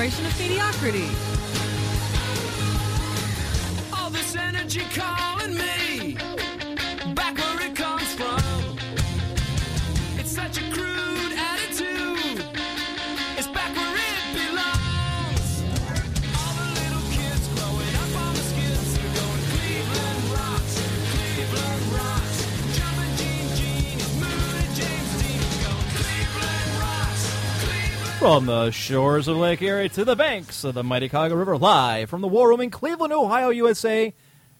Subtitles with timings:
[0.00, 1.08] Celebration of mediocrity.
[3.92, 4.80] All this energy
[28.20, 32.10] From the shores of Lake Erie to the banks of the mighty Cuyahoga River, live
[32.10, 34.14] from the War Room in Cleveland, Ohio, USA.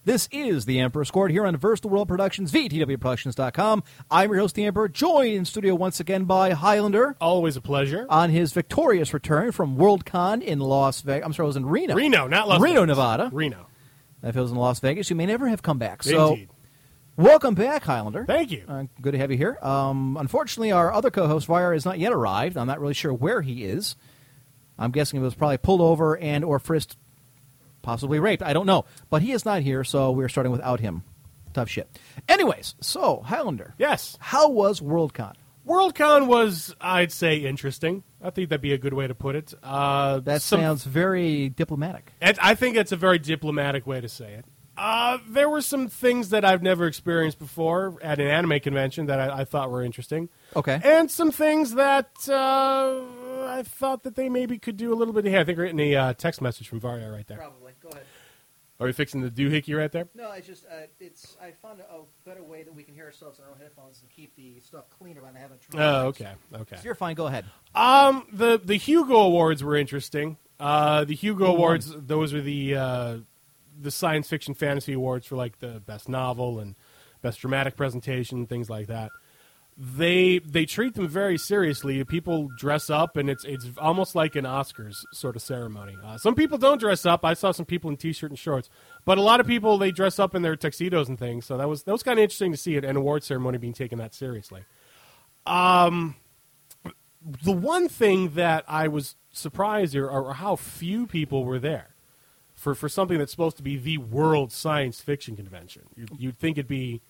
[0.07, 3.83] This is the Emperor's Court here on Versatile World Productions, VTWProductions.com.
[4.11, 8.07] I'm your host, the Emperor, joined in studio once again by Highlander Always a pleasure.
[8.09, 11.27] on his victorious return from WorldCon in Las Vegas.
[11.27, 11.95] I'm sorry, it was in Reno.
[11.95, 12.97] Reno, not Las Reno, Vegas.
[12.97, 13.31] Nevada.
[13.31, 13.67] Reno.
[14.23, 16.03] If it was in Las Vegas, you may never have come back.
[16.03, 16.49] So, Indeed.
[17.17, 18.25] Welcome back, Highlander.
[18.25, 18.65] Thank you.
[18.69, 19.59] Uh, good to have you here.
[19.63, 22.57] Um, unfortunately, our other co-host Vire has not yet arrived.
[22.57, 23.97] I'm not really sure where he is.
[24.79, 26.97] I'm guessing he was probably pulled over and or frisked,
[27.83, 28.43] possibly raped.
[28.43, 31.03] I don't know, but he is not here, so we're starting without him.
[31.53, 31.99] Tough shit.
[32.29, 34.17] Anyways, so Highlander, Yes.
[34.21, 35.35] how was WorldCon?
[35.67, 38.03] WorldCon was, I'd say, interesting.
[38.23, 39.53] I think that'd be a good way to put it.
[39.63, 42.13] Uh, That some- sounds very diplomatic.
[42.23, 44.45] I think it's a very diplomatic way to say it.
[44.81, 49.21] Uh, there were some things that I've never experienced before at an anime convention that
[49.21, 50.31] I, I thought were interesting.
[50.57, 50.81] Okay.
[50.83, 53.03] And some things that uh,
[53.47, 55.39] I thought that they maybe could do a little bit here.
[55.39, 57.37] I think we're getting a uh, text message from Varia right there.
[57.37, 57.73] Probably.
[57.83, 58.05] Go ahead.
[58.81, 60.09] Are we fixing the doohickey right there?
[60.15, 61.37] No, it's just uh, it's.
[61.43, 64.01] I found a, a better way that we can hear ourselves in our own headphones
[64.01, 65.83] and keep the stuff cleaner when I haven't tried.
[65.83, 66.77] Oh, okay, okay.
[66.77, 67.15] So you're fine.
[67.17, 67.45] Go ahead.
[67.75, 70.39] Um, the the Hugo Awards were interesting.
[70.59, 73.17] Uh, the Hugo Awards, those are the uh,
[73.81, 76.75] the science fiction fantasy awards for like the best novel and
[77.23, 79.11] best dramatic presentation, things like that.
[79.77, 82.05] They they treat them very seriously.
[82.05, 85.97] People dress up, and it's it's almost like an Oscars sort of ceremony.
[86.05, 87.25] Uh, some people don't dress up.
[87.25, 88.69] I saw some people in t-shirt and shorts,
[89.07, 91.47] but a lot of people they dress up in their tuxedos and things.
[91.47, 93.99] So that was that was kind of interesting to see an award ceremony being taken
[93.99, 94.65] that seriously
[95.47, 96.17] Um,
[97.45, 101.90] the one thing that I was surprised or, or how few people were there
[102.61, 105.83] for, for something that's supposed to be the world science fiction convention.
[105.97, 107.01] You'd, you'd think it'd be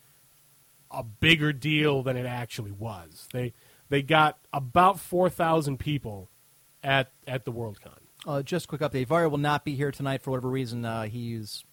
[0.93, 3.27] a bigger deal than it actually was.
[3.33, 3.53] They
[3.89, 6.31] they got about four thousand people
[6.85, 7.99] at at the WorldCon.
[8.27, 9.07] Uh, just a quick update.
[9.07, 10.85] Vire will not be here tonight for whatever reason.
[10.85, 11.65] Uh, he's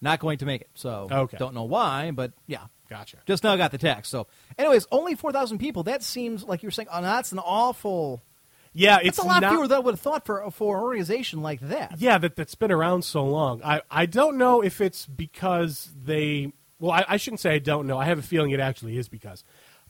[0.00, 0.70] not going to make it.
[0.74, 1.36] So Okay.
[1.38, 2.64] don't know why, but yeah.
[2.88, 3.18] Gotcha.
[3.26, 4.10] Just now got the text.
[4.10, 5.82] So, anyways, only four thousand people.
[5.82, 6.88] That seems like you were saying.
[6.90, 8.22] Oh, that's an awful.
[8.78, 10.82] Yeah, It's it's a lot not, fewer than I would have thought for for an
[10.82, 11.96] organization like that.
[11.98, 13.60] Yeah, that that's been around so long.
[13.64, 16.52] I I don't know if it's because they.
[16.78, 17.98] Well, I, I shouldn't say I don't know.
[17.98, 19.42] I have a feeling it actually is because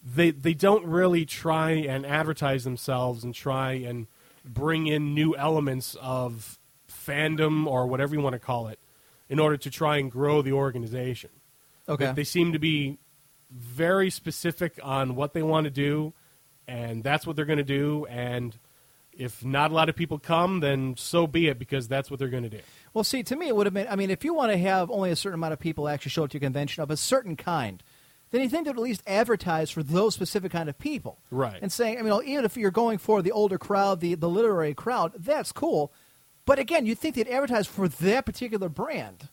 [0.02, 4.06] they they don't really try and advertise themselves and try and
[4.42, 6.58] bring in new elements of
[6.90, 8.78] fandom or whatever you want to call it
[9.28, 11.30] in order to try and grow the organization.
[11.88, 12.06] Okay.
[12.06, 12.98] They, they seem to be
[13.50, 16.14] very specific on what they want to do,
[16.66, 18.06] and that's what they're going to do.
[18.06, 18.56] And
[19.18, 22.28] if not a lot of people come, then so be it, because that's what they're
[22.28, 22.60] going to do.
[22.94, 23.88] Well, see, to me, it would have been.
[23.88, 26.24] I mean, if you want to have only a certain amount of people actually show
[26.24, 27.82] up to your convention of a certain kind,
[28.30, 31.58] then you think they'd at least advertise for those specific kind of people, Right.
[31.60, 34.74] And saying, I mean, even if you're going for the older crowd, the the literary
[34.74, 35.92] crowd, that's cool.
[36.46, 39.28] But again, you think they'd advertise for that particular brand,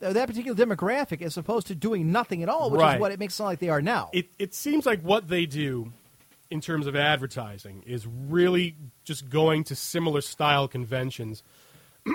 [0.00, 2.96] that particular demographic, as opposed to doing nothing at all, which Right.
[2.96, 4.10] is what it makes it sound like they are now.
[4.12, 5.92] It it seems like what they do
[6.52, 11.42] in terms of advertising is really just going to similar style conventions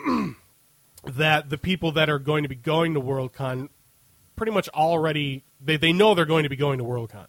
[1.03, 3.69] that the people that are going to be going to Worldcon
[4.35, 7.25] pretty much already they, they know they're going to be going to Worldcon.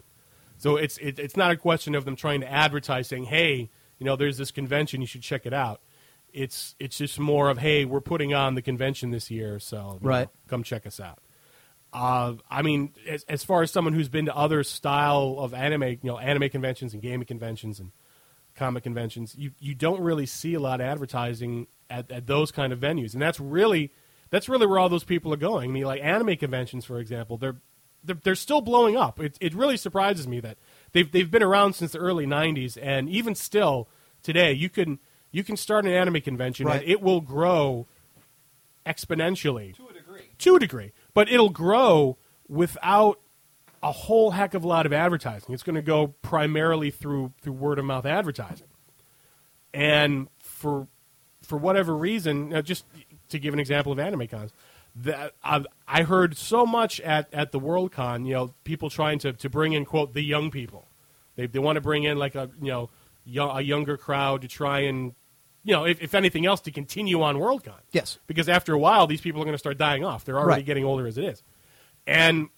[0.58, 4.04] So it's it, it's not a question of them trying to advertise saying, "Hey, you
[4.04, 5.80] know, there's this convention, you should check it out."
[6.34, 10.26] It's it's just more of, "Hey, we're putting on the convention this year, so Right.
[10.26, 11.20] know, come check us out."
[11.92, 15.82] Uh, I mean, as, as far as someone who's been to other style of anime,
[15.84, 17.92] you know, anime conventions and gaming conventions and
[18.54, 22.72] comic conventions, you you don't really see a lot of advertising at, at those kind
[22.72, 23.90] of venues, and that's really
[24.30, 25.70] that's really where all those people are going.
[25.70, 27.56] I mean, like anime conventions, for example, they're
[28.04, 29.18] they're, they're still blowing up.
[29.18, 30.58] It it really surprises me that
[30.92, 33.88] they've they've been around since the early '90s, and even still
[34.22, 34.98] today, you can
[35.30, 36.80] you can start an anime convention Right.
[36.82, 37.86] and it will grow
[38.86, 40.22] exponentially to a degree.
[40.38, 42.16] To a degree, but it'll grow
[42.48, 43.18] without
[43.82, 45.52] a whole heck of a lot of advertising.
[45.52, 48.68] It's going to go primarily through through word of mouth advertising,
[49.74, 50.86] and for
[51.42, 52.84] for whatever reason, just
[53.30, 54.52] to give an example of anime cons,
[54.94, 59.32] that I've, I heard so much at at the Worldcon, you know, people trying to
[59.32, 60.86] to bring in quote the young people.
[61.34, 62.90] They they want to bring in like a you know
[63.50, 65.16] a younger crowd to try and
[65.64, 67.80] you know if, if anything else to continue on Worldcon.
[67.92, 68.18] Yes.
[68.26, 70.24] because after a while these people are going to start dying off.
[70.24, 70.66] They're already Right.
[70.66, 71.42] getting older as it is,
[72.06, 72.48] and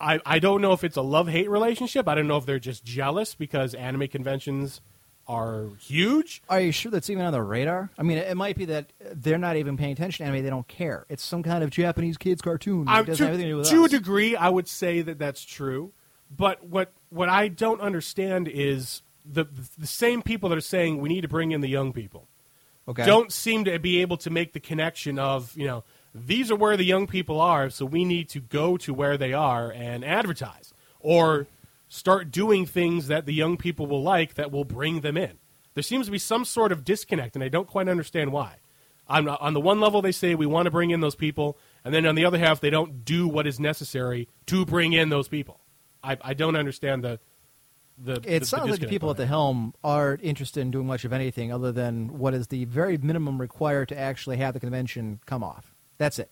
[0.00, 2.08] I, I don't know if it's a love hate relationship.
[2.08, 4.80] I don't know if they're just jealous because anime conventions
[5.26, 6.42] are huge.
[6.50, 7.90] Are you sure that's even on the radar?
[7.96, 10.44] I mean, it might be that they're not even paying attention to anime.
[10.44, 11.06] They don't care.
[11.08, 12.82] It's some kind of Japanese kids cartoon.
[12.82, 15.00] It um, doesn't to have anything to do with to a degree, I would say
[15.00, 15.92] that that's true.
[16.36, 19.44] But what what I don't understand is the
[19.78, 22.28] the same people that are saying we need to bring in the young people
[22.86, 23.06] Okay.
[23.06, 25.84] don't seem to be able to make the connection of you know
[26.14, 29.32] these are where the young people are, so we need to go to where they
[29.32, 31.48] are and advertise or
[31.88, 35.38] start doing things that the young people will like that will bring them in.
[35.74, 38.56] There seems to be some sort of disconnect, and I don't quite understand why.
[39.08, 41.92] On, on the one level, they say we want to bring in those people, and
[41.92, 45.26] then on the other half, they don't do what is necessary to bring in those
[45.28, 45.60] people.
[46.02, 47.18] I, I don't understand the
[47.98, 48.14] the.
[48.24, 51.12] It the- sounds like the people at the helm are interested in doing much of
[51.12, 55.42] anything other than what is the very minimum required to actually have the convention come
[55.44, 55.74] off.
[55.98, 56.30] That's it.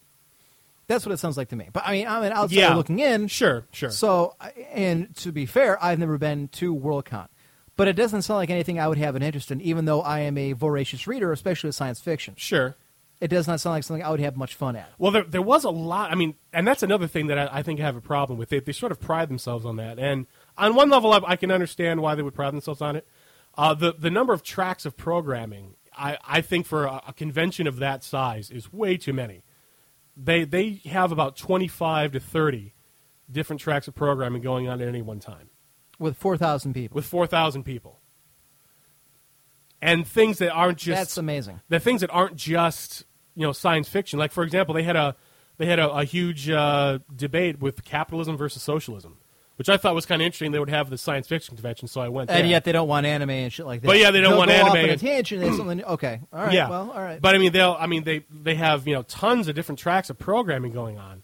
[0.89, 1.69] That's what it sounds like to me.
[1.73, 2.75] But I mean, I'm an outsider Yeah.
[2.75, 3.29] looking in.
[3.29, 3.91] Sure, sure.
[3.91, 4.35] So,
[4.73, 7.29] and to be fair, I've never been to Worldcon,
[7.77, 9.61] but it doesn't sound like anything I would have an interest in.
[9.61, 12.75] Even though I am a voracious reader, especially with science fiction, Sure.
[13.21, 14.91] it does not sound like something I would have much fun at.
[14.99, 16.11] Well, there, there was a lot.
[16.11, 18.49] I mean, and that's another thing that I, I think I have a problem with.
[18.49, 19.99] They, they sort of pride themselves on that.
[20.01, 20.27] And
[20.57, 23.07] on one level, I, I can understand why they would pride themselves on it.
[23.57, 27.67] Uh, the, the number of tracks of programming, I, I think for a, a convention
[27.67, 29.45] of that size, is way too many.
[30.17, 32.75] They, they have about 25 to 30
[33.31, 35.49] different tracks of programming going on at any one time
[35.99, 38.01] With four thousand people, with 4,000 people.
[39.81, 41.61] And things that aren't just that's amazing.
[41.69, 43.05] the things that aren't just
[43.35, 44.17] you know science fiction.
[44.17, 45.17] Like for example, they had a
[45.59, 49.19] they had a, a huge uh, debate with capitalism versus socialism,
[49.57, 50.53] which I thought was kind of interesting.
[50.53, 52.31] They would have the science fiction convention, so I went.
[52.31, 53.87] And yet they don't want anime and shit like that.
[53.87, 55.41] But yeah, they don't They'll want go anime Off on a tangent.
[55.43, 55.85] There's something.
[55.85, 56.53] Okay, all right.
[56.53, 57.21] yeah, Well, all right.
[57.21, 60.11] But I mean, they'll I mean they they have you know tons of different tracks
[60.11, 61.23] of programming going on,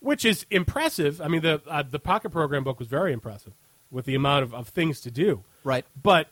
[0.00, 1.20] which is impressive.
[1.20, 3.52] I mean the uh, the Pocket Program book was very impressive
[3.90, 5.42] with the amount of, of things to do.
[5.64, 5.84] right.
[6.00, 6.28] but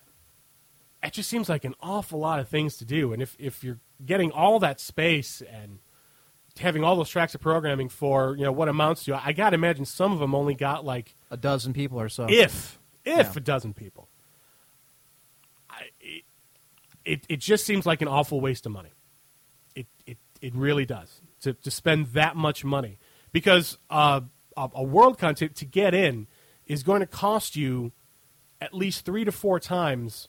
[1.03, 3.13] it just seems like an awful lot of things to do.
[3.13, 5.79] And if, if you're getting all that space and
[6.59, 9.55] having all those tracks of programming for you know what amounts to, I got to
[9.55, 12.27] imagine some of them only got like A dozen people or so.
[12.29, 13.33] if if Yeah.
[13.37, 14.09] a dozen people.
[15.71, 16.23] I, it,
[17.05, 18.91] it it just seems like an awful waste of money.
[19.75, 22.99] It it it really does to to spend that much money
[23.33, 24.21] because uh,
[24.57, 26.27] a, a Worldcon to, to get in
[26.67, 27.93] is going to cost you
[28.61, 30.29] at least three to four times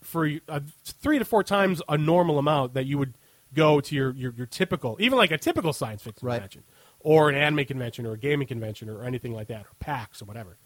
[0.00, 3.14] for uh, three to four times a normal amount that you would
[3.54, 6.34] go to your, your, your typical, even like a typical science fiction Right.
[6.36, 6.62] convention,
[7.04, 10.24] or an anime convention, or a gaming convention, or anything like that, or PAX or
[10.24, 10.56] whatever.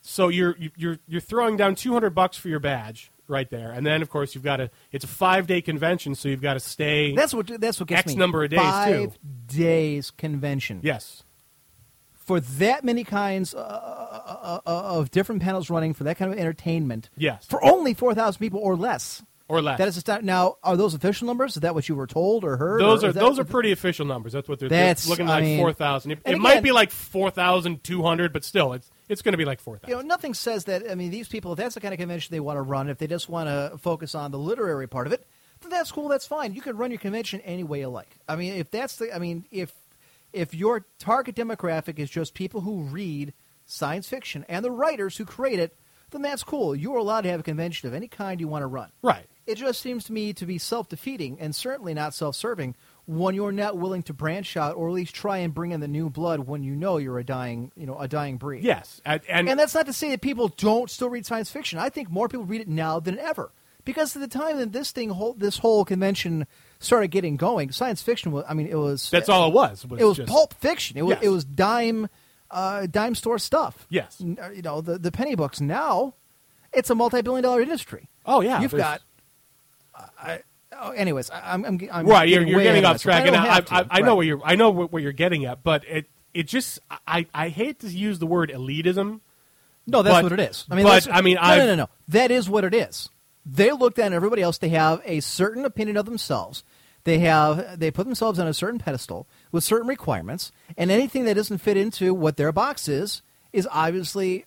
[0.00, 3.86] So you're you're you're throwing down two hundred bucks for your badge right there, and
[3.86, 4.70] then of course you've got to.
[4.90, 7.14] It's a five day convention, so you've got to stay.
[7.14, 7.46] That's what.
[7.60, 8.16] That's what gets X me.
[8.16, 9.12] number of days, Five too.
[9.46, 10.80] days convention.
[10.82, 11.22] yes,
[12.14, 16.38] For that many kinds uh, uh, uh, of different panels running for that kind of
[16.38, 17.10] entertainment.
[17.16, 17.44] Yes.
[17.46, 19.22] For only four thousand people or less.
[19.50, 19.78] Or less.
[19.78, 20.22] That is.
[20.24, 21.56] Now, are those official numbers?
[21.56, 22.80] Is that what you were told or heard?
[22.80, 24.32] those or are that- those are pretty official numbers.
[24.32, 26.12] That's what they're, they're looking I like mean- four thousand.
[26.12, 29.38] It, it might be like four thousand two hundred, but still, it's it's going to
[29.38, 29.90] be like four thousand.
[29.90, 30.90] You know, nothing says that.
[30.90, 32.98] I mean, these people, if that's the kind of convention they want to run, if
[32.98, 35.26] they just want to focus on the literary part of it,
[35.62, 36.08] then that's cool.
[36.08, 36.54] That's fine.
[36.54, 38.16] You can run your convention any way you like.
[38.28, 39.72] I mean, if that's the, I mean, if
[40.32, 43.32] if your target demographic is just people who read
[43.66, 45.76] science fiction and the writers who create it,
[46.10, 46.74] then that's cool.
[46.74, 48.90] You are allowed to have a convention of any kind you want to run.
[49.02, 49.26] Right.
[49.50, 52.76] It just seems to me to be self defeating and certainly not self serving
[53.06, 55.88] when you're not willing to branch out or at least try and bring in the
[55.88, 58.62] new blood when you know you're a dying, you know, a dying breed.
[58.62, 61.78] Yes, and, and, And that's not to say that people don't still read science fiction.
[61.80, 63.50] I think more people read it now than ever.
[63.84, 66.46] Because at the time that this thing, whole, this whole convention
[66.78, 68.44] started getting going, science fiction was.
[68.48, 69.08] I mean, it was.
[69.10, 69.86] that's all it was.
[69.86, 70.98] was it was just- pulp fiction.
[70.98, 71.16] It was.
[71.16, 71.24] Yes.
[71.24, 72.08] It was dime,
[72.50, 73.86] uh, dime store stuff.
[73.88, 74.20] Yes.
[74.22, 75.60] Uh, You know the the penny books.
[75.62, 76.14] Now,
[76.74, 78.08] it's a multi-billion dollar industry.
[78.26, 79.00] Oh yeah, You've got.
[80.22, 80.40] I,
[80.78, 82.28] oh, anyways, I, I'm, I'm, I'm right.
[82.28, 83.86] You're, you're getting off track, and I, I, I.
[83.90, 84.12] I know Right.
[84.16, 84.40] what you're.
[84.44, 87.88] I know what, what you're getting at, but it it just I I hate to
[87.88, 89.20] use the word elitism.
[89.86, 90.66] No, that's But- what it is.
[90.70, 91.88] I mean, but, I mean, no, I've- no, no, no.
[92.08, 93.08] That is what it is.
[93.46, 94.58] They look down at everybody else.
[94.58, 96.62] They have a certain opinion of themselves.
[97.04, 101.34] They have they put themselves on a certain pedestal with certain requirements, and anything that
[101.34, 104.44] doesn't fit into what their box is is obviously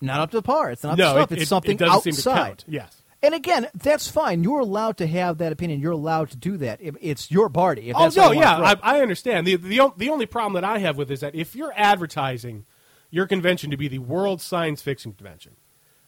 [0.00, 0.70] not up to par.
[0.70, 1.32] It's not no, stuff.
[1.32, 2.14] it, it's something it outside.
[2.14, 2.64] seem to count.
[2.68, 3.02] Yes.
[3.22, 4.44] And again, that's fine.
[4.44, 5.80] You're allowed to have that opinion.
[5.80, 6.78] You're allowed to do that.
[6.80, 7.90] It's your party.
[7.90, 8.98] If Oh no, yeah, I.
[8.98, 9.46] I understand.
[9.46, 12.64] the the The only problem that I have with is that if you're advertising
[13.10, 15.56] your convention to be the World Science Fiction Convention,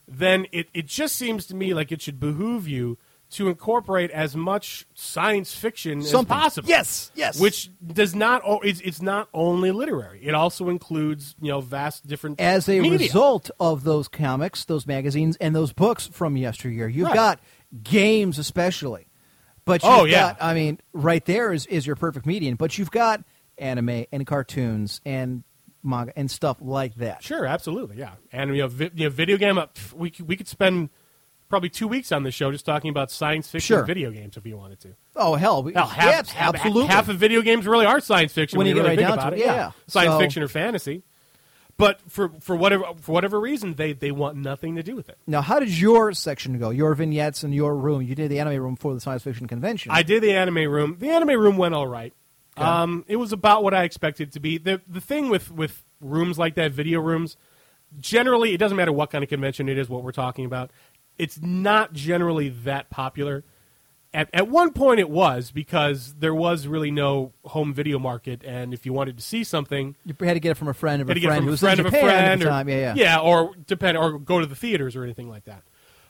[0.07, 2.97] then it it just seems to me like it should behoove you
[3.31, 6.37] to incorporate as much science fiction Something.
[6.37, 6.69] as possible.
[6.69, 7.39] Yes, yes.
[7.41, 8.43] Which does not.
[8.45, 10.21] o- It's it's not only literary.
[10.25, 12.99] It also includes you know vast different as a media.
[12.99, 16.89] result of those comics, those magazines, and those books from yesteryear.
[16.89, 17.15] You've Right.
[17.15, 17.41] got
[17.83, 19.07] games, especially.
[19.65, 20.31] But you've Oh, yeah.
[20.33, 22.57] got, I mean, right there is, is your perfect median.
[22.57, 23.23] But you've got
[23.59, 25.45] anime and cartoons and
[25.85, 27.23] manga and stuff like that.
[27.23, 28.13] Sure, absolutely, yeah.
[28.33, 29.57] And you know, vi- you know video game.
[29.59, 30.89] uh, pff, We we could spend
[31.51, 33.85] probably two weeks on the show just talking about science fiction Sure.
[33.85, 34.95] video games if you wanted to.
[35.17, 36.87] Oh hell, we, Hell, half, half- absolutely.
[36.87, 39.09] Half of video games really are science fiction When when, you get really right think
[39.11, 39.41] down about to it.
[39.41, 39.73] it, yeah.
[39.87, 41.03] science So- fiction or fantasy.
[41.77, 45.17] But for for whatever for whatever reason, they they want nothing to do with it.
[45.27, 46.69] now, how did your section go?
[46.69, 48.03] Your vignettes and your room.
[48.03, 49.91] You did the anime room for the science fiction convention.
[49.91, 50.97] I did the anime room.
[50.99, 52.13] The anime room went all right.
[52.59, 54.59] Um, it was about what I expected it to be.
[54.59, 57.39] the The thing with with rooms like that, video rooms,
[57.99, 59.89] generally it doesn't matter what kind of convention it is.
[59.89, 60.71] What we're talking about,
[61.21, 63.45] it's not generally that popular.
[64.13, 68.75] At, at one point, it was because there was really no home video market, and
[68.75, 71.09] if you wanted to see something, you had to get it from a friend of
[71.09, 72.69] a friend who was friend in of a Japan friend, at the or, time.
[72.69, 73.19] Yeah, yeah.
[73.21, 75.63] or depend, or go to the theaters or anything like that.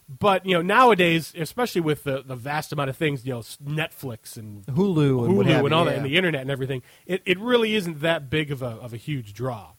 [0.09, 4.37] But you know, nowadays, especially with the, the vast amount of things, you know, Netflix
[4.37, 5.91] and Hulu and Hulu and you, all yeah.
[5.91, 8.95] that, and the internet and everything, it, it really isn't that big of a of
[8.95, 9.73] a huge draw.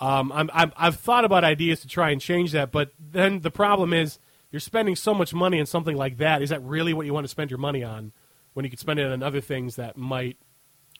[0.00, 3.50] Um, I'm, I'm I've thought about ideas to try and change that, but then the
[3.50, 4.18] problem is
[4.54, 6.40] you're spending so much money on something like that.
[6.40, 8.12] Is that really what you want to spend your money on
[8.52, 10.36] when you could spend it on other things that might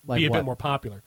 [0.04, 0.38] Like be a what?
[0.38, 1.04] bit more popular?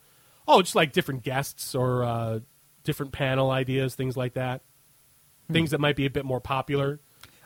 [0.47, 2.39] Oh, just like different guests or uh,
[2.85, 4.61] different panel ideas, things like that.
[5.47, 5.53] Hmm.
[5.55, 7.01] Things that might be a bit more popular.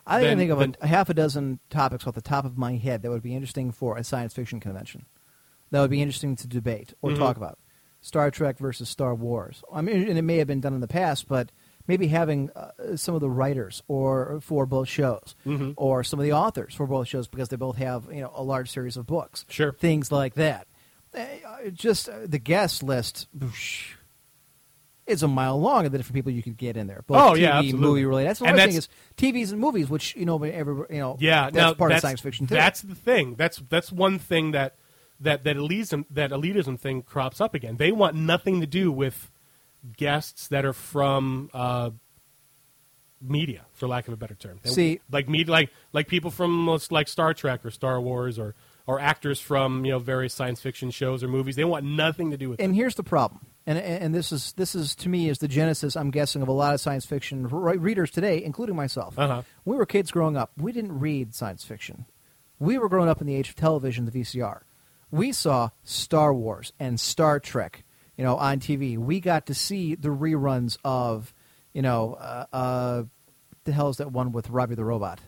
[0.05, 2.45] I can than- think of than- a, a half a dozen topics off the top
[2.45, 5.07] of my head that would be interesting for a science fiction convention.
[5.71, 7.19] That would be interesting to debate or Mm-hmm.
[7.19, 7.57] talk about.
[8.01, 9.63] Star Trek versus Star Wars.
[9.73, 11.51] I mean, and it may have been done in the past, but
[11.87, 15.71] maybe having uh, some of the writers or for both shows, Mm-hmm.
[15.77, 18.43] or some of the authors for both shows because they both have you know a
[18.43, 19.45] large series of books.
[19.49, 19.71] Sure.
[19.73, 20.67] things like that.
[21.13, 21.25] Uh,
[21.73, 23.27] just uh, the guest list.
[23.37, 23.95] Whoosh,
[25.07, 27.03] is a mile long of the different people you could get in there.
[27.05, 27.79] Both Oh, TV, yeah, absolutely.
[27.81, 28.29] movie related.
[28.29, 30.99] That's the And other thing is that's- TVs and movies, which you know, every, you
[30.99, 32.53] know, Yeah, that's now, part that's, of science fiction too.
[32.55, 33.35] That's the thing.
[33.35, 34.75] That's that's one thing that
[35.19, 37.77] that that elitism that elitism thing crops up again.
[37.77, 39.31] They want nothing to do with
[39.97, 41.91] guests that are from uh,
[43.21, 44.59] media, for lack of a better term.
[44.63, 48.55] See- like media, like like people from like Star Trek or Star Wars or
[48.87, 51.55] or actors from you know various science fiction shows or movies.
[51.55, 52.63] They want nothing to do with it.
[52.63, 55.95] and here's the problem, and and this is this is to me is the genesis.
[55.95, 59.17] I'm guessing of a lot of science fiction re- readers today, including myself.
[59.17, 59.43] Uh-huh.
[59.65, 60.51] We were kids growing up.
[60.57, 62.05] We didn't read science fiction.
[62.59, 64.61] We were growing up in the age of television, the VCR.
[65.09, 67.83] We saw Star Wars and Star Trek,
[68.21, 68.99] you know, on TV.
[68.99, 71.33] We got to see the reruns of,
[71.73, 73.03] you know, uh, uh,
[73.63, 75.19] the hell is that one with Robbie the Robot?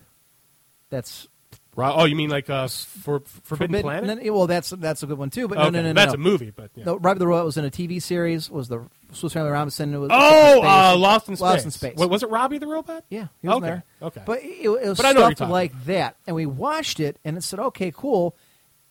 [0.91, 1.27] That's
[1.75, 4.23] Oh, you mean like uh, for Forbidden, Planet?
[4.23, 5.47] no, well, that's that's a good one too.
[5.47, 6.13] But no, okay, no, no, no, that's no.
[6.13, 6.83] a movie, but yeah.
[6.83, 8.47] No, Robbie the Robot was in a TV series.
[8.47, 9.91] Was the Swiss Family Robinson?
[9.91, 10.69] It was Oh, Space.
[10.69, 11.41] uh, Lost in Space.
[11.41, 11.95] Lost in Space.
[11.97, 13.05] Wa- was it Robbie the Robot?
[13.09, 13.65] Yeah, he was okay.
[13.65, 13.83] there.
[14.03, 14.21] Okay.
[14.23, 16.99] But it, it was But I know what you're stuff like that, and we watched
[16.99, 18.35] it, and it said, "Okay, cool,"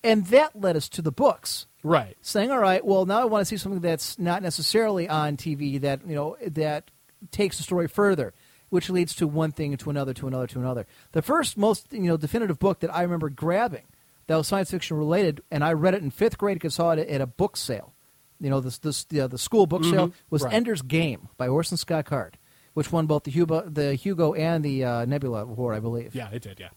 [0.02, 2.16] and that led us to the books, right.
[2.20, 5.80] saying, "All right, well, now I want to see something that's not necessarily on TV
[5.80, 6.90] that you know that
[7.30, 8.32] takes the story further."
[8.70, 10.86] Which leads to one thing to another to another to another.
[11.12, 13.84] The first most you know definitive book that I remember grabbing
[14.28, 16.90] that was science fiction related, and I read it in fifth grade because I saw
[16.92, 17.92] it at a book sale.
[18.40, 20.46] You know, this this the, the school book sale was Mm-hmm.
[20.46, 20.54] Right.
[20.54, 22.38] Ender's Game by Orson Scott Card,
[22.72, 26.14] which won both the Hugo, the Hugo and the uh, Nebula Award, I believe.
[26.14, 26.58] Yeah, it did.
[26.58, 26.68] Yeah.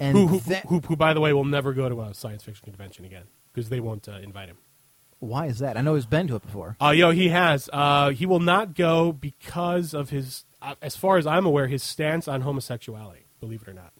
[0.00, 2.42] And Who, who, that- who, who, by the way, will never go to a science
[2.42, 3.24] fiction convention again.
[3.58, 4.56] Because they won't uh, invite him.
[5.20, 5.76] Why is that?
[5.76, 6.76] I know he's been to it before.
[6.80, 7.68] Uh, yo, he has.
[7.72, 11.82] Uh, he will not go because of his, uh, as far as I'm aware, his
[11.82, 13.26] stance on homosexuality.
[13.40, 13.92] Believe it or not.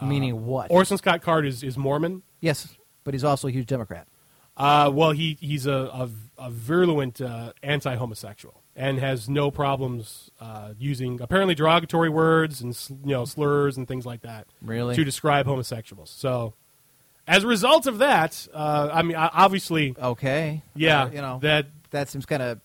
[0.00, 0.70] Meaning what?
[0.70, 2.22] Orson Scott Card is, is Mormon.
[2.40, 4.06] yes, but he's also a huge Democrat.
[4.56, 10.72] Uh, well, he he's a a, a virulent uh, anti-homosexual and has no problems uh,
[10.78, 14.46] using apparently derogatory words and you know slurs and things like that.
[14.60, 14.94] Really?
[14.94, 16.10] to describe homosexuals.
[16.10, 16.54] So,
[17.26, 20.62] as a result of that, uh, I mean, obviously, Okay.
[20.74, 22.60] yeah, Uh, you know that that seems kind of.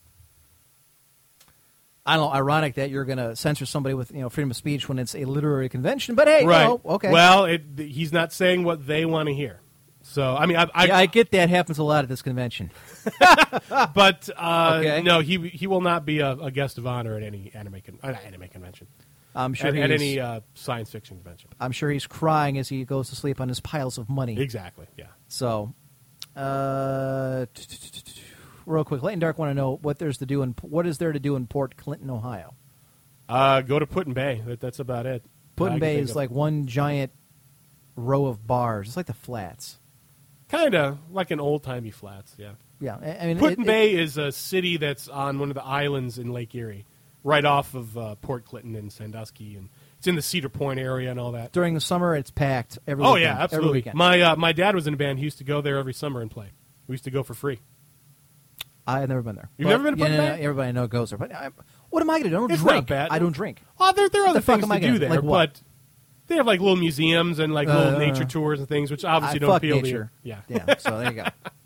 [2.05, 2.33] I don't know.
[2.33, 5.13] Ironic that you're going to censor somebody with you know freedom of speech when it's
[5.13, 6.63] a literary convention, but hey, right.
[6.67, 7.11] no, okay.
[7.11, 9.59] Well, it, he's not saying what they want to hear.
[10.03, 12.71] So, I mean, I, I, yeah, I get that happens a lot at this convention.
[13.93, 15.01] but uh, Okay.
[15.01, 17.99] no, he he will not be a, a guest of honor at any anime con-
[18.01, 18.87] uh, anime convention.
[19.37, 21.51] I'm sure At, he's, at any uh, science fiction convention.
[21.59, 24.39] I'm sure he's crying as he goes to sleep on his piles of money.
[24.39, 24.87] Exactly.
[24.97, 25.05] Yeah.
[25.27, 25.73] So,
[26.35, 27.45] uh,
[28.65, 31.11] real quick, Leighton Dark want to know what there's to do in what is there
[31.11, 32.55] to do in Port Clinton, Ohio.
[33.29, 34.41] Uh, go to Put-in-Bay.
[34.45, 35.23] That, that's about it.
[35.55, 37.11] Put-in-Bay is like one giant
[37.95, 38.87] row of bars.
[38.87, 39.79] It's like the flats.
[40.49, 42.33] kind of like an old timey flats.
[42.37, 42.51] Yeah.
[42.79, 45.63] Yeah, I mean, Putin it- it- Bay is a city that's on one of the
[45.63, 46.85] islands in Lake Erie,
[47.23, 51.09] right off of uh, Port Clinton and Sandusky, and it's in the Cedar Point area
[51.11, 51.51] and all that.
[51.51, 53.03] during the summer it's packed every.
[53.03, 53.69] Oh weekend, yeah, absolutely.
[53.69, 53.95] Every weekend.
[53.97, 55.19] My uh, my dad was in a band.
[55.19, 56.51] He used to go there every summer and play.
[56.87, 57.59] We used to go for free.
[58.85, 59.49] I've never been there.
[59.57, 61.19] You've But, never been to yeah, Putin no, no, everybody I know goes there.
[61.19, 61.49] But I,
[61.89, 62.35] what am I going to do?
[62.37, 62.75] I don't It's drink.
[62.75, 63.07] not bad.
[63.11, 63.61] I don't drink.
[63.79, 65.61] Oh, there there are other the things I to gonna- do there, like but
[66.27, 69.13] they have like little museums and like little Uh, nature tours and things, which I
[69.13, 70.11] obviously don't fuck appeal nature.
[70.23, 70.35] to you.
[70.47, 70.63] Yeah.
[70.67, 70.75] Yeah.
[70.77, 71.25] So there you go.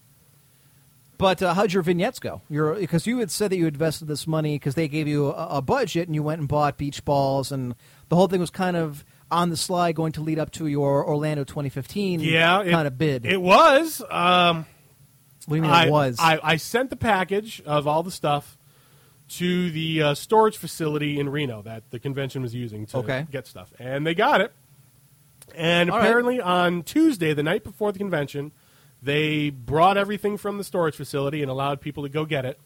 [1.21, 2.41] But uh, how'd your vignettes go?
[2.49, 5.61] Because you had said that you invested this money because they gave you a, a
[5.61, 7.75] budget and you went and bought beach balls and
[8.09, 11.07] the whole thing was kind of on the slide going to lead up to your
[11.07, 13.25] Orlando 2015 Yeah, it- kind of bid.
[13.25, 14.01] It was.
[14.09, 14.65] Um,
[15.45, 16.17] what do you mean I, it was?
[16.19, 18.57] I, I sent the package of all the stuff
[19.29, 23.25] to the uh, storage facility in Reno that the convention was using to Okay.
[23.31, 24.51] get stuff, and they got it.
[25.55, 26.05] And All right.
[26.05, 28.51] apparently, on Tuesday, the night before the convention,
[29.01, 32.59] they brought everything from the storage facility and allowed people to go get it.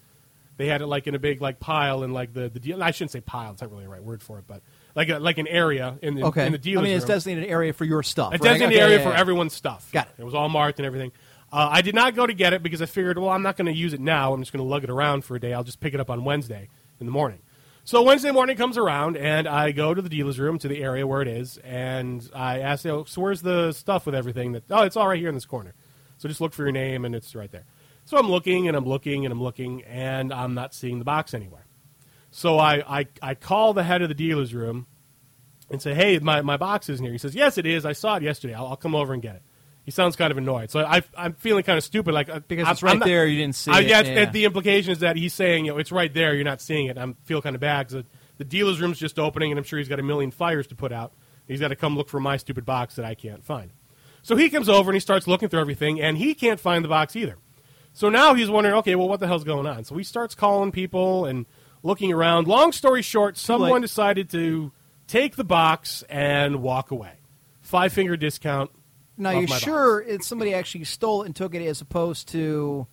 [0.58, 2.82] They had it like in a big like pile in like the the deal.
[2.82, 4.62] I shouldn't say pile; it's not really the right word for it, but
[4.96, 6.46] like a, like an area in the okay.
[6.46, 7.16] in the dealer's I mean, it's room.
[7.16, 8.30] designated area for your stuff.
[8.30, 8.42] A right?
[8.42, 9.20] designated Okay, area yeah, for yeah.
[9.20, 9.92] everyone's stuff.
[9.92, 10.14] Got it.
[10.18, 11.12] It was all marked and everything.
[11.52, 13.68] Uh, I did not go to get it because I figured, well, I'm not going
[13.68, 14.34] to use it now.
[14.34, 15.54] I'm just going to lug it around for a day.
[15.54, 16.70] I'll just pick it up on Wednesday
[17.00, 17.40] in the morning.
[17.84, 21.06] So Wednesday morning comes around, and I go to the dealer's room to the area
[21.06, 24.54] where it is, and I ask, oh, so where's the stuff with everything?
[24.54, 25.76] That oh, it's all right here in this corner.
[26.18, 27.66] So just look for your name, and it's right there.
[28.06, 31.34] So I'm looking and I'm looking and I'm looking, and I'm not seeing the box
[31.34, 31.66] anywhere.
[32.32, 34.88] So I, I, I call the head of the dealer's room
[35.70, 37.86] and say, "Hey, my, my box isn't here." He says, "Yes, it is.
[37.86, 38.54] I saw it yesterday.
[38.54, 39.42] I'll, I'll come over and get it."
[39.86, 42.66] He sounds kind of annoyed, so I, I'm feeling kind of stupid, like uh, Because
[42.66, 44.32] I'm- it's right not- there, you didn't see I, it, yeah, yeah.
[44.32, 46.34] The implication is that he's saying, you know, it's right there.
[46.34, 46.98] You're not seeing it.
[46.98, 48.04] I feel kind of bad because
[48.38, 50.92] the dealer's room's just opening, and I'm sure he's got a million fires to put
[50.92, 51.14] out.
[51.48, 53.72] He's got to come look for my stupid box that I can't find.
[54.26, 56.90] So he comes over and he starts looking through everything, and he can't find the
[56.90, 57.38] box either.
[57.94, 59.84] So now he's wondering, okay, well, what the hell's going on?
[59.84, 61.46] So he starts calling people and
[61.84, 62.48] looking around.
[62.48, 64.72] Long story short, someone decided to
[65.06, 67.12] take the box and walk away.
[67.62, 68.72] Five finger discount.
[69.16, 69.64] Now off you're my box.
[69.64, 72.88] sure it's somebody actually stole it and took it as opposed to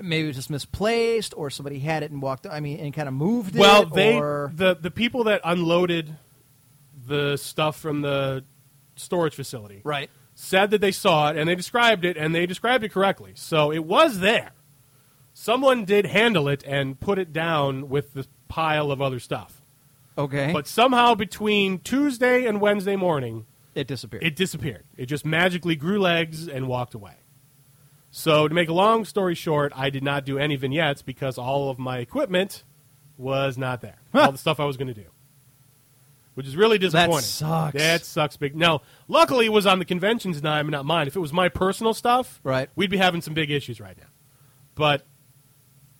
[0.00, 3.06] maybe it was just misplaced or somebody had it and walked I mean and kind
[3.06, 6.16] of moved it Well, they or the the people that unloaded
[7.06, 8.44] the stuff from the
[8.96, 10.10] storage facility right.
[10.40, 13.32] Said that they saw it and they described it and they described it correctly.
[13.34, 14.52] So it was there.
[15.34, 19.60] Someone did handle it and put it down with the pile of other stuff.
[20.16, 20.52] Okay.
[20.52, 24.22] But somehow between Tuesday and Wednesday morning, it disappeared.
[24.22, 24.84] it disappeared.
[24.96, 27.16] It just magically grew legs and walked away.
[28.12, 31.68] So to make a long story short, I did not do any vignettes because all
[31.68, 32.62] of my equipment
[33.16, 33.98] was not there.
[34.14, 35.08] all the stuff I was going to do.
[36.38, 37.16] Which is really disappointing.
[37.16, 37.78] That sucks.
[37.78, 38.54] That sucks big.
[38.54, 41.08] Now, luckily it was on the convention's dime and not mine.
[41.08, 42.70] If it was my personal stuff, Right.
[42.76, 44.06] we'd be having some big issues right now.
[44.76, 45.04] But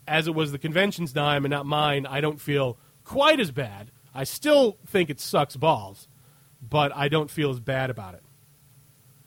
[0.06, 3.90] as it was the convention's dime and not mine, I don't feel quite as bad.
[4.14, 6.06] I still think it sucks balls,
[6.62, 8.22] but I don't feel as bad about it.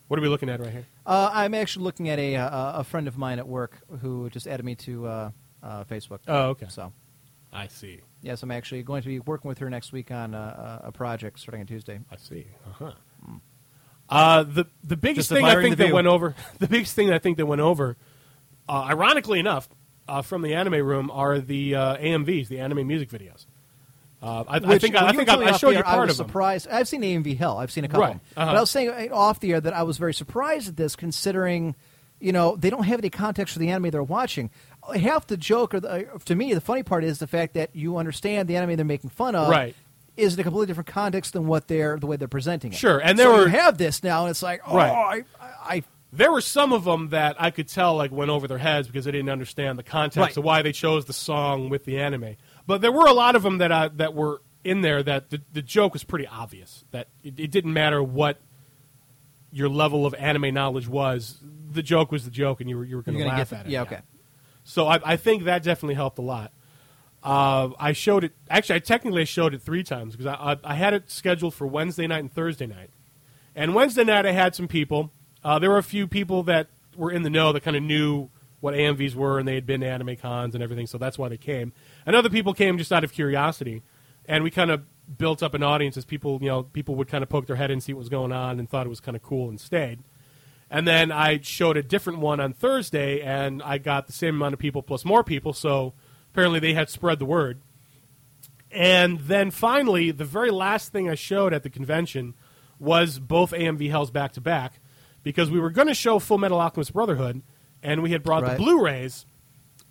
[0.07, 0.85] What are we looking at right here?
[1.05, 4.47] uh, I'm actually looking at a uh, a friend of mine at work who just
[4.47, 6.19] added me to uh, uh, Facebook.
[6.27, 6.67] Oh, okay.
[6.69, 6.93] So
[7.53, 7.99] I see.
[8.21, 10.91] yes, I'm actually going to be working with her next week on uh, a a
[10.91, 11.99] project starting on Tuesday.
[12.11, 12.47] I see.
[12.67, 12.91] Uh-huh.
[14.09, 17.19] Uh, the the biggest Just thing I think that went over the biggest thing I
[17.19, 17.95] think that went over,
[18.67, 19.69] uh, ironically enough,
[20.07, 23.45] uh, from the anime room are the uh, AMVs, the anime music videos.
[24.21, 25.97] Uh, I, I think when I, I think I, I showed the you air, I
[25.99, 26.27] was of them.
[26.27, 26.67] surprised.
[26.67, 27.57] I've seen AMV Hell.
[27.57, 28.19] I've seen a couple, Right.
[28.37, 28.45] Uh-huh.
[28.45, 30.95] but I was saying uh, off the air that I was very surprised at this,
[30.95, 31.75] considering
[32.19, 34.51] you know, they don't have any context for the anime they're watching.
[34.95, 37.75] Half the joke, or the, uh, to me, the funny part is the fact that
[37.75, 39.49] you understand the anime they're making fun of.
[39.49, 39.75] Right.
[40.17, 42.77] Is in a completely different context than what they're the way they're presenting it.
[42.77, 45.23] Sure, and there so were- you have this now, and it's like, oh, Right.
[45.39, 48.57] I, I, There were some of them that I could tell like went over their
[48.57, 50.37] heads because they didn't understand the context Right.
[50.37, 52.35] of why they chose the song with the anime.
[52.67, 55.41] But there were a lot of them that I, that were in there that the,
[55.53, 56.83] the joke was pretty obvious.
[56.91, 58.41] That it, it didn't matter what
[59.51, 61.37] your level of anime knowledge was.
[61.71, 63.71] The joke was the joke, and you were you were going to laugh at it.
[63.71, 63.99] Yeah, okay.
[64.63, 66.51] So I, I think that definitely helped a lot.
[67.23, 68.33] Uh, I showed it.
[68.49, 71.67] Actually, I technically showed it three times because I, I, I had it scheduled for
[71.67, 72.89] Wednesday night and Thursday night.
[73.55, 75.11] And Wednesday night, I had some people.
[75.43, 78.29] Uh, there were a few people that were in the know that kind of knew
[78.59, 81.27] what AMVs were, and they had been to anime cons and everything, so that's why
[81.27, 81.73] they came.
[82.05, 83.81] And other people came just out of curiosity,
[84.25, 84.83] and we kind of
[85.17, 87.71] built up an audience as people, you know, people would kind of poke their head
[87.71, 89.59] in and see what was going on, and thought it was kind of cool and
[89.59, 89.99] stayed.
[90.73, 94.53] And then I showed a different one on Thursday, and I got the same amount
[94.53, 95.51] of people plus more people.
[95.51, 95.93] So
[96.31, 97.59] apparently they had spread the word.
[98.71, 102.35] And then finally, the very last thing I showed at the convention
[102.79, 104.79] was both AMV Hells back to back,
[105.23, 107.41] because we were going to show Full Metal Alchemist Brotherhood,
[107.83, 108.57] and we had brought Right.
[108.57, 109.25] the Blu-rays,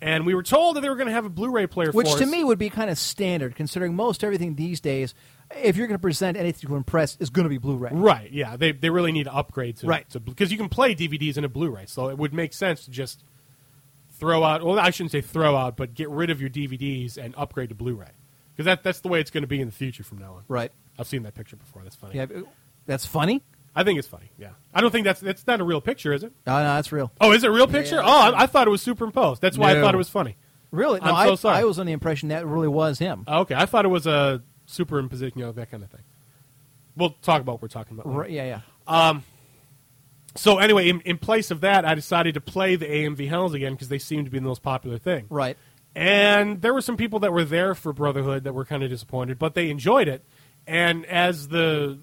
[0.01, 2.17] and we were told that they were going to have a Blu-ray player which for
[2.17, 2.29] to us.
[2.29, 5.13] me would be kind of standard, considering most everything these days.
[5.55, 7.91] If you're going to present anything to impress, is going to be Blu-ray.
[7.93, 8.31] Right.
[8.31, 8.55] Yeah.
[8.57, 10.05] They they really need to upgrade to Right.
[10.23, 13.23] because you can play DVDs in a Blu-ray, so it would make sense to just
[14.11, 14.63] throw out.
[14.63, 17.75] Well, I shouldn't say throw out, but get rid of your DVDs and upgrade to
[17.75, 18.11] Blu-ray
[18.53, 20.43] because that that's the way it's going to be in the future from now on.
[20.47, 20.71] Right.
[20.97, 21.83] I've seen that picture before.
[21.83, 22.15] That's funny.
[22.15, 22.25] Yeah,
[22.85, 23.43] that's funny.
[23.75, 24.31] I think it's funny.
[24.37, 24.51] Yeah.
[24.73, 26.33] I don't think that's that's not a real picture, is it?
[26.45, 27.11] No, no, that's real.
[27.21, 27.95] Oh, is it a real picture?
[27.95, 29.41] yeah, oh, I, I thought it was superimposed.
[29.41, 30.37] That's why I thought it was funny.
[30.71, 30.99] Really?
[30.99, 31.57] No, I'm I, so sorry.
[31.57, 33.23] I was on the impression that really was him.
[33.27, 36.01] Oh, okay, I thought it was a superimposition, you know, that kind of thing.
[36.95, 38.13] We'll talk about what we're talking about.
[38.13, 38.61] Right, yeah, yeah.
[38.87, 39.23] Um,
[40.35, 43.73] so anyway, in, in place of that, I decided to play the AMV Hells again
[43.73, 45.25] because they seem to be the most popular thing.
[45.29, 45.57] Right.
[45.93, 49.37] And there were some people that were there for Brotherhood that were kind of disappointed,
[49.37, 50.25] but they enjoyed it.
[50.65, 51.99] And as the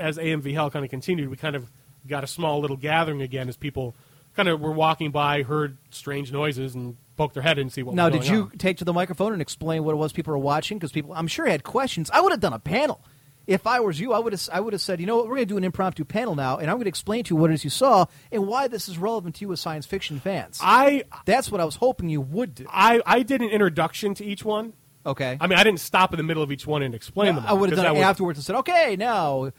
[0.00, 1.70] as AMV Hell kind of continued, we kind of
[2.06, 3.94] got a small little gathering again as people
[4.34, 7.82] kind of were walking by, heard strange noises, and poked their head in and see
[7.82, 7.94] what.
[7.94, 8.50] Now, did you on.
[8.58, 10.78] take to the microphone and explain what it was people were watching?
[10.78, 12.10] Because people, I'm sure, had questions.
[12.12, 13.04] I would have done a panel.
[13.46, 14.48] If I was you, I would have.
[14.52, 16.58] I would have said, you know what, we're going to do an impromptu panel now,
[16.58, 18.88] and I'm going to explain to you what it is you saw and why this
[18.88, 20.60] is relevant to you as science fiction fans.
[20.62, 22.66] I That's what I was hoping you would do.
[22.70, 24.74] I I did an introduction to each one.
[25.04, 25.36] Okay.
[25.40, 27.44] I mean, I didn't stop in the middle of each one and explain them.
[27.46, 29.50] I would have done it afterwards and said, okay, now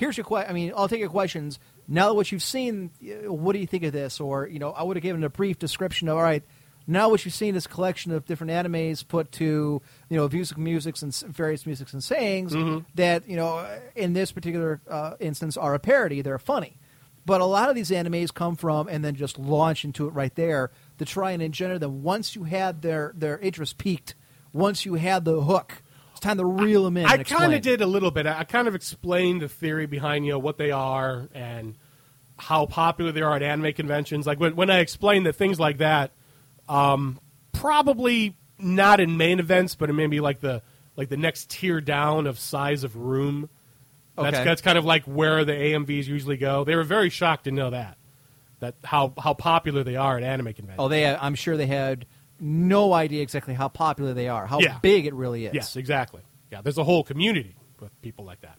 [0.00, 0.50] here's your question.
[0.50, 1.58] I mean, I'll take your questions.
[1.86, 4.18] Now that what you've seen, uh, what do you think of this?
[4.20, 6.42] Or you know, I would have given a brief description of all right.
[6.86, 10.58] Now what you've seen is a collection of different animes put to you know music,
[10.58, 12.78] musics, and various musics and sayings Mm-hmm.
[12.96, 16.22] that you know in this particular uh, instance are a parody.
[16.22, 16.76] They're funny.
[17.26, 20.34] But a lot of these animes come from and then just launch into it right
[20.34, 22.02] there to try and engender them.
[22.02, 24.14] Once you had their, their interest peaked,
[24.54, 25.82] once you had the hook,
[26.20, 27.06] it's time to reel them in.
[27.06, 28.26] I kind of did a little bit.
[28.26, 31.76] I kind of explained the theory behind you know what they are and
[32.38, 34.26] how popular they are at anime conventions.
[34.26, 36.12] Like when when I explained that things like that,
[36.68, 37.18] um,
[37.52, 40.62] probably not in main events, but in maybe like the
[40.96, 43.48] like the next tier down of size of room.
[44.16, 44.44] That's Okay.
[44.44, 46.64] that's kind of like where the AMVs usually go.
[46.64, 47.96] They were very shocked to know that
[48.58, 50.76] that how how popular they are at anime conventions.
[50.78, 51.06] Oh, they.
[51.06, 52.04] I'm sure they had
[52.40, 54.78] no idea exactly how popular they are, how Yeah.
[54.80, 55.54] big it really is.
[55.54, 56.22] Yes, exactly.
[56.50, 58.56] Yeah, there's a whole community with people like that.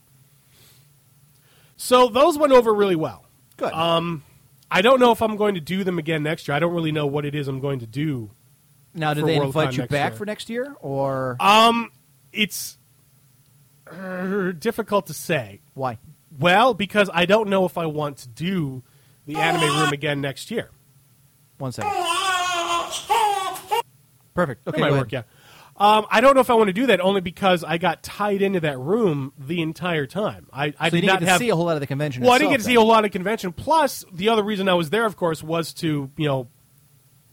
[1.77, 3.25] So those went over really well.
[3.57, 3.73] Good.
[3.73, 4.23] Um,
[4.69, 6.55] I don't know if I'm going to do them again next year.
[6.55, 8.31] I don't really know what it is I'm going to do.
[8.93, 10.17] now, did for they Worldcon invite you back year.
[10.17, 11.91] for next year, or Um,
[12.31, 12.77] it's
[13.91, 15.59] uh, difficult to say.
[15.73, 15.97] why?
[16.39, 18.83] Well, because I don't know if I want to do
[19.25, 20.69] the anime room again next year.
[21.57, 21.91] One second.
[24.45, 24.67] Perfect.
[24.67, 25.23] Okay, That might work, yeah.
[25.77, 28.41] Um, I don't know if I want to do that only because I got tied
[28.41, 30.47] into that room the entire time.
[30.53, 31.79] I, I So you did didn't not get to have see a whole lot of
[31.79, 32.23] the convention.
[32.23, 32.83] Well, I didn't get to see then.
[32.83, 33.51] a lot of convention.
[33.51, 36.47] Plus, the other reason I was there, of course, was to you know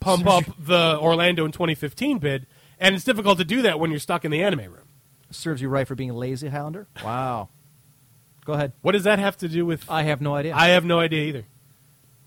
[0.00, 2.46] pump up the Orlando in 2015 bid,
[2.78, 4.88] and it's difficult to do that when you're stuck in the anime room.
[5.30, 6.86] Serves you right for being a lazy Highlander.
[7.04, 7.50] Wow.
[8.46, 8.72] Go ahead.
[8.80, 9.84] What does that have to do with?
[9.90, 10.54] I have no idea.
[10.54, 11.44] I have no idea either.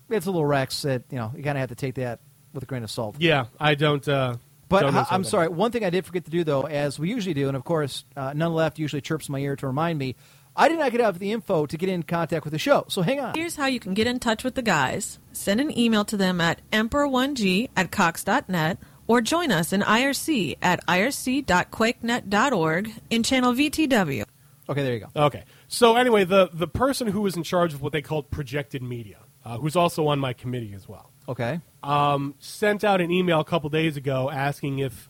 [0.08, 2.20] it's a little Rex that you know you kind of have to take that
[2.52, 3.16] with a grain of salt.
[3.18, 4.06] Yeah, I don't.
[4.06, 4.36] Uh,
[4.72, 5.48] But I- I'm sorry.
[5.48, 8.04] One thing I did forget to do, though, as we usually do, and of course,
[8.16, 10.16] uh, none left usually chirps my ear to remind me.
[10.54, 12.84] I did not get out the info to get in contact with the show.
[12.88, 13.34] So hang on.
[13.34, 15.18] Here's how you can get in touch with the guys.
[15.32, 20.84] Send an email to them at emperor1g at cox.net or join us in IRC at
[20.86, 24.24] irc.quakenet.org in channel VTW.
[24.68, 25.08] Okay, there you go.
[25.26, 25.44] Okay.
[25.68, 29.18] So anyway, the the person who was in charge of what they called projected media,
[29.44, 31.10] uh, who's also on my committee as well.
[31.28, 31.60] Okay.
[31.82, 35.08] Um, sent out an email a couple days ago asking if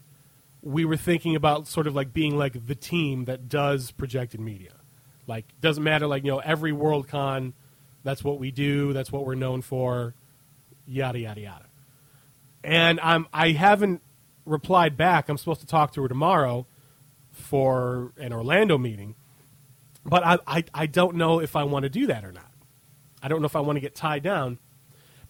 [0.62, 4.72] we were thinking about sort of like being like the team that does projected media.
[5.26, 7.52] Like doesn't matter like you know every Worldcon,
[8.04, 10.14] that's what we do, that's what we're known for,
[10.86, 11.66] yada yada yada.
[12.64, 14.02] And I'm I haven't
[14.44, 15.28] replied back.
[15.28, 16.66] I'm supposed to talk to her tomorrow
[17.30, 19.14] for an Orlando meeting,
[20.04, 22.50] but I I, I don't know if I want to do that or not.
[23.22, 24.58] I don't know if I want to get tied down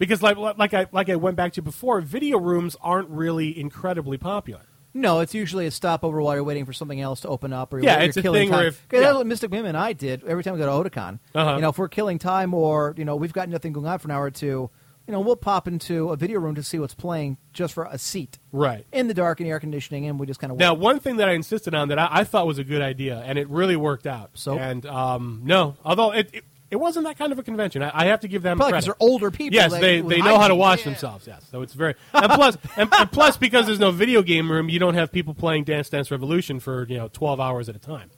[0.03, 4.19] because like like I like I went back to before, video rooms aren't really incredibly
[4.19, 4.63] popular.
[4.95, 7.79] No, it's usually a stopover while you're waiting for something else to open up, or
[7.79, 8.67] Yeah, you're it's a killing thing time.
[8.67, 9.01] if- yeah.
[9.01, 11.19] That's what Mystic Mim and I did every time we go to Otakon.
[11.35, 11.55] Uh-huh.
[11.55, 14.09] You know, if we're killing time, or you know, we've got nothing going on for
[14.09, 14.69] an hour or two,
[15.07, 17.97] you know, we'll pop into a video room to see what's playing just for a
[17.97, 18.85] seat Right.
[18.93, 21.29] in the dark and air conditioning, and we just kind of Now, one thing that
[21.29, 24.07] I insisted on that I, I thought was a good idea, and it really worked
[24.07, 24.31] out.
[24.35, 24.59] So?
[24.59, 27.83] and um, no, although it, it it wasn't that kind of a convention.
[27.83, 29.55] I, I have to give them probably because they're older people.
[29.55, 30.59] Yes, like, they, with they know how to hygiene.
[30.59, 30.85] wash Yeah.
[30.87, 31.27] themselves.
[31.27, 34.69] Yes, so it's very and plus and, and plus because there's no video game room,
[34.69, 37.79] you don't have people playing Dance Dance Revolution for you know 12 hours at a
[37.79, 38.11] time.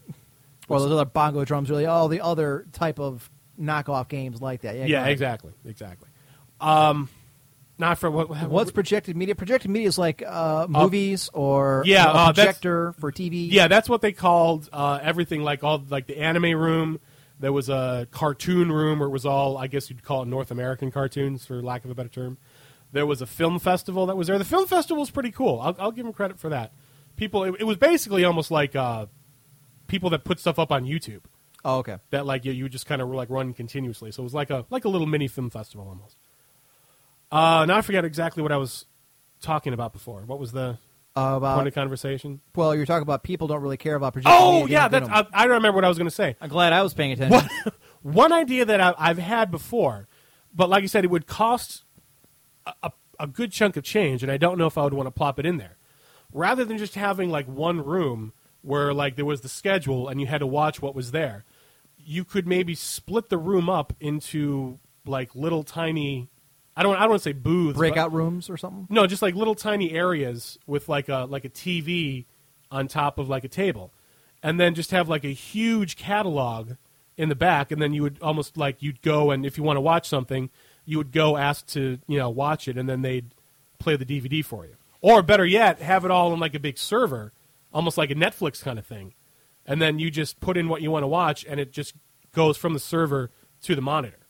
[0.69, 3.29] Or those other bongo drums, really, all the other type of
[3.61, 4.77] knockoff games like that.
[4.77, 6.09] Yeah, Yeah, exactly, exactly.
[6.61, 7.11] Um,
[7.77, 9.35] not for what, what What's projected media?
[9.35, 13.51] Projected media is like uh, movies or yeah, a uh, that's- projector for TV.
[13.51, 17.01] Yeah, that's what they called uh, everything like all like the anime room.
[17.40, 20.51] There was a cartoon room where it was all I guess you'd call it North
[20.51, 22.38] American cartoons for lack of a better term.
[22.92, 24.38] There was a film festival that was there.
[24.38, 25.61] The film festival was pretty cool.
[25.61, 26.73] I'll, I'll give them credit for that.
[27.16, 29.07] People, it, it was basically almost like uh,
[29.88, 31.23] people that put stuff up on YouTube
[31.64, 31.97] Oh, okay.
[32.11, 34.12] that like you, you just kind of like run continuously.
[34.12, 36.16] So it was like a like a little mini film festival almost.
[37.33, 38.87] Uh, now I forget exactly what I was
[39.40, 40.20] talking about before.
[40.23, 40.79] What was the
[41.16, 42.40] about uh, point of conversation?
[42.55, 44.72] Well, you're talking about people don't really care about projected Oh media.
[44.79, 46.37] yeah, They that's don't- I, I remember what I was going to say.
[46.40, 47.40] I'm glad I was paying attention.
[47.40, 47.72] One,
[48.03, 50.09] one idea that I, I've had before,
[50.55, 51.85] but like you said, it would cost
[52.66, 55.07] a, a, a good chunk of change, and I don't know if I would want
[55.07, 55.77] to plop it in there.
[56.33, 60.27] Rather than just having like one room where like there was the schedule and you
[60.27, 61.44] had to watch what was there,
[61.96, 66.29] you could maybe split the room up into like little tiny.
[66.77, 66.97] I don't.
[66.97, 67.75] I don't want to say booths.
[67.75, 68.87] but- Breakout rooms or something.
[68.91, 72.25] no, just like little tiny areas with like a like a TV
[72.71, 73.93] on top of like a table,
[74.43, 76.73] and then just have like a huge catalog
[77.17, 79.77] in the back, and then you would almost like you'd go and if you want
[79.77, 80.51] to watch something,
[80.85, 83.35] you would go ask to you know watch it, and then they'd
[83.79, 86.77] play the DVD for you, or better yet, have it all on like a big
[86.79, 87.33] server,
[87.73, 89.15] almost like a Netflix kind of thing,
[89.65, 91.95] and then you just put in what you want to watch, and it just
[92.33, 93.31] goes from the server
[93.63, 94.24] to the monitor.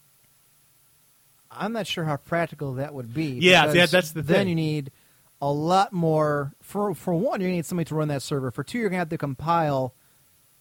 [1.56, 3.38] I'm not sure how practical that would be.
[3.40, 4.34] Yeah, yeah, that's the thing.
[4.34, 4.90] Then you need
[5.40, 6.52] a lot more.
[6.62, 8.50] For for one, you need somebody to run that server.
[8.50, 9.94] For two, you're gonna have to compile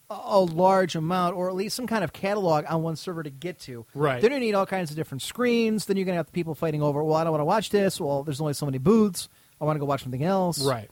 [0.09, 3.29] a, a large amount, or at least some kind of catalog on one server to
[3.29, 3.85] get to.
[3.93, 4.21] Right.
[4.21, 5.85] Then you need all kinds of different screens.
[5.85, 7.03] Then you're gonna have people fighting over.
[7.03, 7.99] Well, I don't want to watch this.
[7.99, 9.29] Well, there's only so many booths.
[9.61, 10.63] I want to go watch something else.
[10.63, 10.89] Right.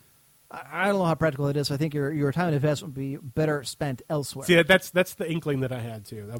[0.51, 1.71] I, don't know how practical it is.
[1.71, 4.45] I think your your time and investment would be better spent elsewhere.
[4.45, 6.31] See, that's that's the inkling that I had too.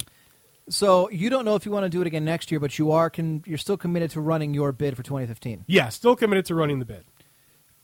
[0.70, 2.92] So you don't know if you want to do it again next year, but you
[2.92, 5.66] are can you're still committed to running your bid for 2015.
[5.68, 7.04] Yeah, still committed to running the bid.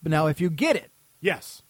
[0.01, 1.63] But now, if you get it, Yes,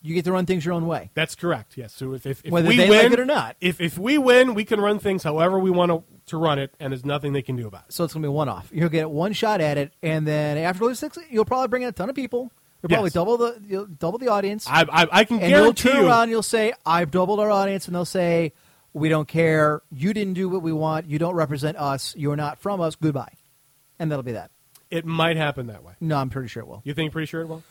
[0.00, 1.10] you get to run things your own way.
[1.14, 1.76] that's correct.
[1.76, 3.56] Yes, so if if, if Whether we they win like it or not.
[3.60, 6.74] if if we win, we can run things however we want to, to run it,
[6.80, 7.92] and there's nothing they can do about it.
[7.92, 8.70] So it's going to be one off.
[8.72, 11.90] You'll get one shot at it, and then after those six, you'll probably bring in
[11.90, 12.50] a ton of people.
[12.82, 13.12] You'll probably Yes.
[13.12, 16.06] double the you'll double the audience, I I, I can and you'll turn you.
[16.08, 16.30] around.
[16.30, 18.54] You'll say, "I've doubled our audience," and they'll say,
[18.92, 19.82] "We don't care.
[19.90, 21.06] You didn't do what we want.
[21.06, 22.14] You don't represent us.
[22.16, 22.96] You're not from us.
[22.96, 23.34] Goodbye."
[23.98, 24.50] And that'll be that.
[24.90, 25.92] It might happen that way.
[26.00, 26.82] No, I'm pretty sure it will.
[26.84, 27.62] You think pretty sure it will?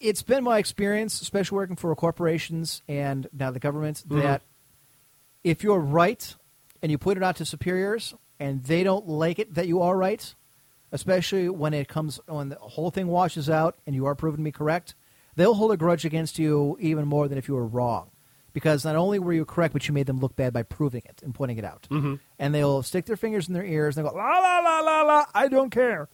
[0.00, 4.20] it's been my experience, especially working for corporations and now the government, mm-hmm.
[4.20, 4.42] that
[5.44, 6.34] if you're right
[6.82, 9.96] and you put it out to superiors and they don't like it that you are
[9.96, 10.34] right,
[10.92, 14.44] especially when it comes when the whole thing washes out and you are proven to
[14.44, 14.94] be correct,
[15.36, 18.10] they'll hold a grudge against you even more than if you were wrong.
[18.52, 21.20] Because not only were you correct, but you made them look bad by proving it
[21.22, 21.86] and pointing it out.
[21.90, 22.14] Mm-hmm.
[22.38, 25.02] And they'll stick their fingers in their ears and they go, la, la, la, la,
[25.02, 26.08] la, I don't care.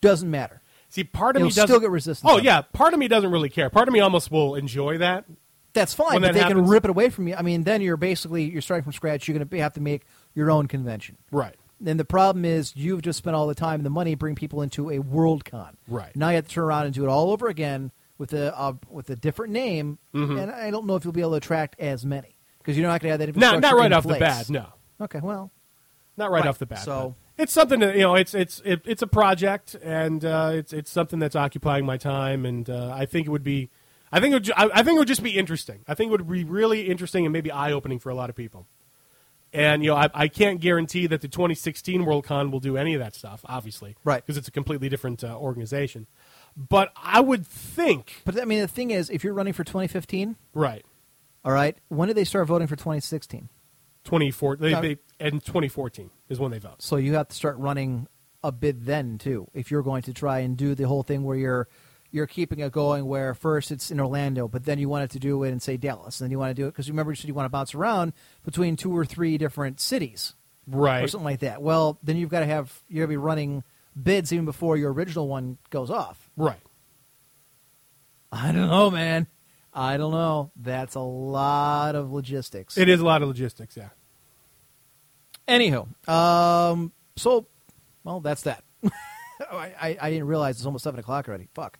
[0.00, 0.62] Doesn't matter.
[0.88, 3.30] See, part of You'll me doesn't still get resistance Oh yeah, part of me doesn't
[3.30, 3.68] really care.
[3.68, 5.26] Part of me almost will enjoy that.
[5.74, 7.36] That's fine, but that they can rip it away from you.
[7.36, 9.28] I mean, then you're basically you're starting from scratch.
[9.28, 11.18] You're going to have to make your own convention.
[11.30, 11.54] Right.
[11.84, 14.34] And the problem is you've just spent all the time and the money to bring
[14.34, 15.76] people into a world con.
[15.86, 16.14] Right.
[16.16, 18.74] Now you have to turn around and do it all over again with a uh,
[18.90, 20.36] with a different name, Mm-hmm.
[20.38, 23.00] and I don't know if you'll be able to attract as many because you're not
[23.00, 24.50] going to have that infrastructure not right off the bat.
[24.50, 24.66] No,
[25.00, 25.50] Okay, well,
[26.16, 26.80] not right, Right, off the bat.
[26.80, 28.16] so- it's something that you know.
[28.16, 32.44] It's it's it, it's a project, and uh, it's it's something that's occupying my time,
[32.44, 33.70] and uh, I think it would be.
[34.10, 35.84] I think it would, ju- I, I think it would just be interesting.
[35.86, 38.34] I think it would be really interesting and maybe eye opening for a lot of
[38.34, 38.66] people.
[39.52, 43.00] And you know, I, I can't guarantee that the 2016 Worldcon will do any of
[43.00, 44.24] that stuff, obviously, Right.
[44.24, 46.06] Because it's a completely different uh, organization.
[46.58, 50.34] But I would think, But I mean, the thing is, if you're running for 2015,
[50.54, 50.84] right,
[51.44, 53.48] all right, when did they start voting for 2016?
[54.04, 54.60] 2014.
[54.80, 56.80] they, they, and 2014 is when they vote.
[56.82, 58.08] So you have to start running
[58.42, 61.36] a bid then too, if you're going to try and do the whole thing where
[61.36, 61.68] you're
[62.10, 63.04] you're keeping it going.
[63.06, 66.20] Where first it's in Orlando, but then you wanted to do it in say Dallas,
[66.20, 67.74] and then you want to do it because remember you said you want to bounce
[67.74, 70.34] around between two or three different cities
[70.66, 71.04] Right.
[71.04, 71.60] or something like that.
[71.62, 73.62] Well, then you've got to have you're going to be running
[74.00, 76.27] bids even before your original one goes off.
[76.38, 76.60] Right.
[78.30, 79.26] I don't know, man.
[79.74, 80.52] I don't know.
[80.56, 82.78] That's a lot of logistics.
[82.78, 83.88] It is a lot of logistics, yeah.
[85.48, 87.46] Anywho, um, so,
[88.04, 88.62] well, that's that.
[89.50, 91.48] I, I, I didn't realize it's almost 7 o'clock already.
[91.54, 91.78] Fuck.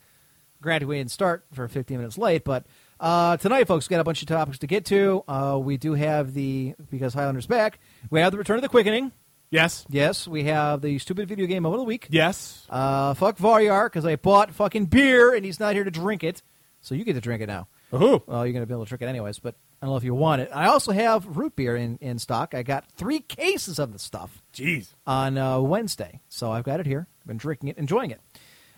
[0.60, 2.66] Granted, we didn't start for 15 minutes late, but
[2.98, 5.22] uh, tonight, folks, we got a bunch of topics to get to.
[5.28, 7.78] Uh, we do have the, because Highlander's back,
[8.10, 9.12] we have the Return of the Quickening.
[9.50, 9.86] Yes.
[9.88, 12.08] Yes, we have the stupid video game of the week.
[12.10, 12.66] Yes.
[12.68, 16.42] Uh, fuck Varyar, because I bought fucking beer and he's not here to drink it.
[16.80, 17.68] So you get to drink it now.
[17.94, 18.22] Ooh.
[18.26, 20.04] Well, you're going to be able to drink it anyways, but I don't know if
[20.04, 20.50] you want it.
[20.52, 22.54] I also have root beer in, in stock.
[22.54, 24.88] I got three cases of the stuff Jeez.
[25.06, 27.06] on uh, Wednesday, so I've got it here.
[27.20, 28.20] I've been drinking it, enjoying it.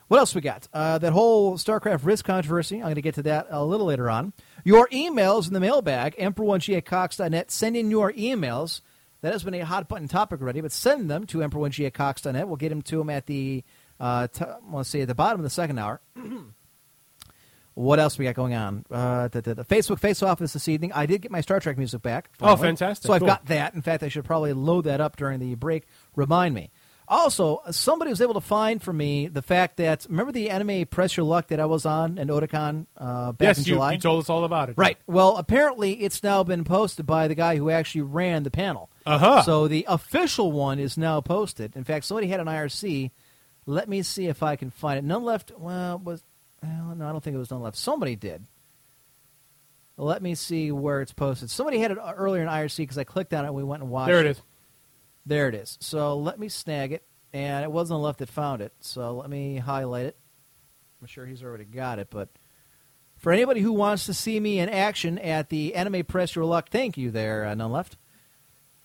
[0.08, 0.66] What else we got?
[0.72, 2.76] Uh, that whole StarCraft Risk controversy.
[2.76, 4.32] I'm going to get to that a little later on.
[4.64, 7.50] Your emails in the mailbag, emperor1g at cox.net.
[7.50, 8.80] Send in your emails.
[9.22, 12.46] That has been a hot button topic already, but send them to emperor1g at cox.net.
[12.48, 13.62] We'll get them to them at the,
[13.98, 16.00] uh, t- let's see, at the bottom of the second hour.
[17.74, 18.84] What else we got going on?
[18.90, 20.92] Uh, the, the, the Facebook Face Off is this evening.
[20.92, 22.28] I did get my Star Trek music back.
[22.40, 23.06] Oh, fantastic.
[23.06, 23.28] So I've Cool.
[23.28, 23.74] got that.
[23.74, 25.86] In fact, I should probably load that up during the break.
[26.16, 26.70] Remind me.
[27.08, 31.16] Also, somebody was able to find for me the fact that remember the anime Press
[31.16, 33.92] Your Luck that I was on in Otakon uh, back in Yes, you, July.
[33.92, 34.74] you told us all about it.
[34.76, 34.98] Right.
[35.06, 38.89] Well, apparently it's now been posted by the guy who actually ran the panel.
[39.10, 39.42] Uh-huh.
[39.42, 41.76] So the official one is now posted.
[41.76, 43.10] In fact, somebody had an IRC.
[43.66, 45.04] Let me see if I can find it.
[45.04, 45.52] None left.
[45.56, 46.22] Well, was
[46.62, 47.76] well, no, I don't think it was none left.
[47.76, 48.46] Somebody did.
[49.96, 51.50] Let me see where it's posted.
[51.50, 53.90] Somebody had it earlier in IRC because I clicked on it and we went and
[53.90, 54.08] watched.
[54.08, 54.42] There it is.
[55.26, 55.76] There it is.
[55.80, 58.72] So let me snag it, and it wasn't left that found it.
[58.80, 60.16] So let me highlight it.
[61.00, 62.30] I'm sure he's already got it, but
[63.18, 66.70] for anybody who wants to see me in action at the Anime Press Your Luck,
[66.70, 67.96] thank you there, uh, none left.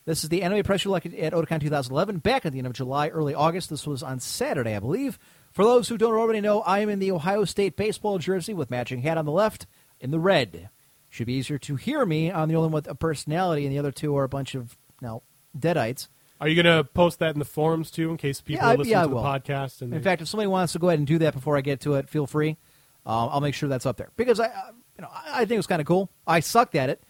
[0.05, 2.73] This is the Anime Press Your Luck at Otakon 2011, back at the end of
[2.73, 3.71] July, early August.
[3.71, 5.17] This was on Saturday, I believe.
[5.51, 8.69] For those who don't already know, I am in the Ohio State baseball jersey with
[8.69, 9.65] matching hat on the left,
[9.99, 10.69] in the red.
[11.09, 12.31] Should be easier to hear me.
[12.31, 14.77] I'm the only one with a personality, and the other two are a bunch of,
[15.01, 15.23] no,
[15.57, 16.07] deadites.
[16.39, 18.91] Are you going to post that in the forums too, in case people Yeah, listen
[18.91, 19.81] yeah, to the podcast?
[19.81, 21.61] And In they- fact, if somebody wants to go ahead and do that before I
[21.61, 22.57] get to it, feel free.
[23.07, 25.51] Uh, I'll make sure that's up there because I, uh, you know, I, I think
[25.51, 26.11] it was kind of cool.
[26.27, 27.01] I sucked at it.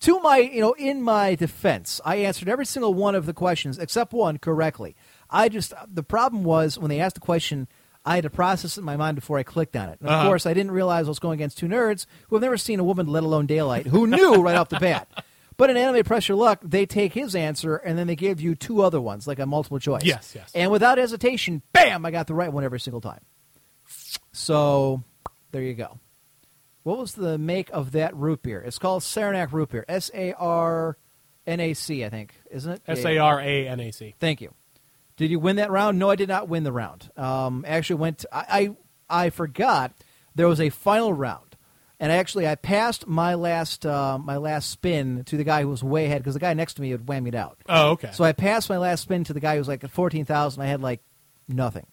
[0.00, 3.78] To my, you know, in my defense, I answered every single one of the questions
[3.78, 4.96] except one correctly.
[5.28, 7.68] I just the problem was when they asked the question,
[8.04, 10.00] I had to process it in my mind before I clicked on it.
[10.00, 10.28] And of Uh-huh.
[10.28, 12.84] course, I didn't realize I was going against two nerds who have never seen a
[12.84, 15.08] woman, let alone daylight, who knew right off the bat.
[15.58, 18.54] But in Anime Press Your Luck, they take his answer and then they give you
[18.54, 20.02] two other ones, like a multiple choice.
[20.04, 20.50] Yes, yes.
[20.54, 23.20] And without hesitation, bam, I got the right one every single time.
[24.32, 25.02] So
[25.52, 25.98] there you go.
[26.82, 28.60] What was the make of that root beer?
[28.60, 29.84] It's called Saranac root beer.
[29.88, 30.96] S A R
[31.46, 32.82] N A C, I think, isn't it?
[32.86, 34.14] S A R A N A C.
[34.18, 34.54] Thank you.
[35.16, 35.98] Did you win that round?
[35.98, 37.10] No, I did not win the round.
[37.16, 38.24] Um, actually, went.
[38.32, 38.74] I,
[39.10, 39.92] I I forgot
[40.34, 41.56] there was a final round,
[41.98, 45.84] and actually I passed my last uh, my last spin to the guy who was
[45.84, 47.58] way ahead because the guy next to me had whammied out.
[47.68, 48.10] Oh, okay.
[48.12, 50.62] So I passed my last spin to the guy who was like at fourteen thousand.
[50.62, 51.02] I had like
[51.48, 51.86] nothing,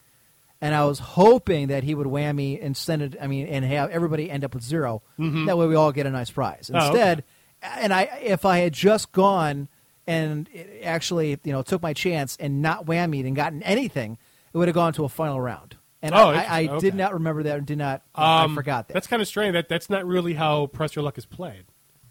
[0.61, 3.15] and I was hoping that he would whammy and send it.
[3.21, 6.09] I mean, and have everybody end up with 0 That way, we all get a
[6.11, 6.69] nice prize.
[6.71, 6.75] Mm-hmm.
[6.75, 6.87] Oh, okay.
[6.89, 7.23] Instead,
[7.61, 9.67] and I if I had just gone
[10.05, 10.49] and
[10.83, 14.17] actually you know took my chance and not whammied and gotten anything,
[14.53, 15.75] it would have gone to a final round.
[16.01, 16.91] And Oh, I, I, interesting.
[16.91, 17.57] did not remember that.
[17.57, 18.03] and Did not.
[18.13, 18.93] Um, I forgot that.
[18.93, 19.53] That's kind of strange.
[19.53, 21.65] That that's not really how Press Your Luck is played.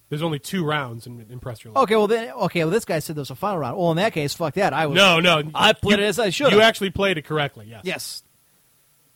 [0.08, 1.84] There's only two rounds in, in Press Your Luck.
[1.84, 3.76] Okay, well then, okay, well this guy said there was a final round.
[3.76, 4.72] Well, in that case, fuck that.
[4.72, 5.42] I was No, no.
[5.54, 6.52] I played you- it as I should.
[6.52, 7.66] You actually played it correctly.
[7.68, 7.80] Yes.
[7.84, 8.22] Yes.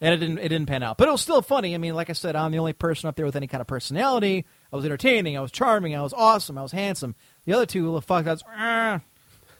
[0.03, 0.97] And it didn't it didn't pan out.
[0.97, 1.75] But it was still funny.
[1.75, 3.67] I mean, like I said, I'm the only person up there with any kind of
[3.67, 4.47] personality.
[4.73, 7.15] I was entertaining, I was charming, I was awesome, I was handsome.
[7.45, 9.01] The other two little fuck that's "Ah,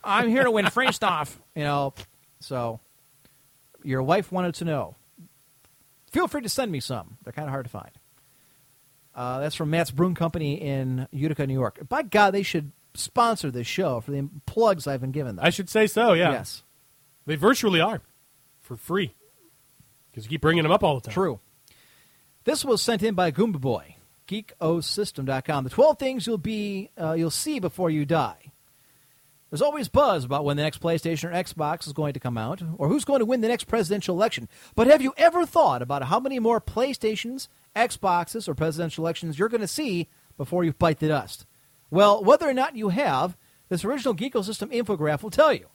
[0.03, 1.39] I'm here to win free stuff.
[1.55, 1.95] You know.
[2.41, 2.81] So
[3.85, 4.97] your wife wanted to know.
[6.11, 7.19] Feel free to send me some.
[7.23, 7.91] They're kind of hard to find.
[9.15, 11.87] Uh, that's from Matt's Brewing Company in Utica, New York.
[11.89, 15.45] By God, they should sponsor this show for the plugs I've been given them.
[15.45, 16.15] I should say so.
[16.15, 16.33] Yeah.
[16.33, 16.63] Yes.
[17.27, 18.01] They virtually are
[18.61, 19.15] for free
[20.21, 21.15] because you keep bringing them up all the time.
[21.15, 21.41] True.
[22.45, 23.97] This was sent in by Goomba Boy,
[24.29, 25.65] geekosystem.com.
[25.65, 28.53] The 12 things you'll be uh, you'll see before you die.
[29.51, 32.63] There's always buzz about when the next PlayStation or Xbox is going to come out,
[32.79, 34.49] or who's going to win the next presidential election.
[34.77, 39.49] But have you ever thought about how many more PlayStations, Xboxes, or presidential elections you're
[39.49, 41.47] going to see before you bite the dust?
[41.91, 43.37] Well, whether or not you have,
[43.69, 45.67] this original Geekosystem infograph will tell you.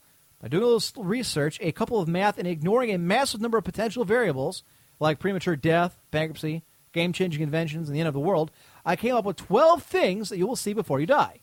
[0.41, 3.63] By doing a little research, a couple of math, and ignoring a massive number of
[3.63, 4.63] potential variables
[4.99, 6.63] like premature death, bankruptcy,
[6.93, 8.51] game changing inventions, and the end of the world,
[8.85, 11.41] I came up with 12 things that you will see before you die.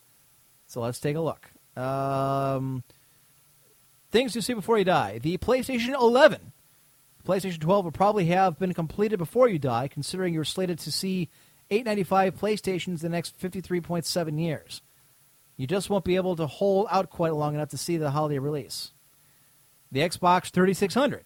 [0.66, 1.51] So let's take a look.
[1.76, 2.82] Um,
[4.11, 5.18] things you see before you die.
[5.18, 6.53] The PlayStation 11.
[7.26, 11.28] PlayStation 12 will probably have been completed before you die, considering you're slated to see
[11.70, 14.82] 895 PlayStations in the next 53.7 years.
[15.63, 18.41] You just won't be able to hold out quite long enough to see the holiday
[18.41, 18.91] release.
[19.93, 21.23] The Xbox 3600.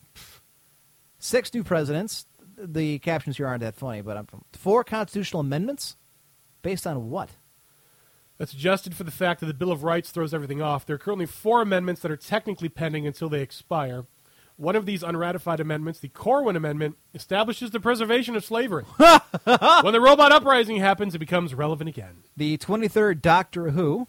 [1.18, 2.26] Six new presidents.
[2.58, 5.96] The captions here aren't that funny, but I'm four constitutional amendments.
[6.60, 7.30] Based on what?
[8.36, 10.84] That's adjusted for the fact that the Bill of Rights throws everything off.
[10.84, 14.04] There are currently four amendments that are technically pending until they expire.
[14.58, 18.84] One of these unratified amendments, the Corwin Amendment, establishes the preservation of slavery.
[19.44, 22.24] when the robot uprising happens, it becomes relevant again.
[22.36, 24.08] The 23rd Doctor Who,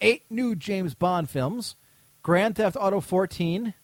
[0.00, 1.76] eight new James Bond films,
[2.22, 3.74] Grand Theft Auto 14,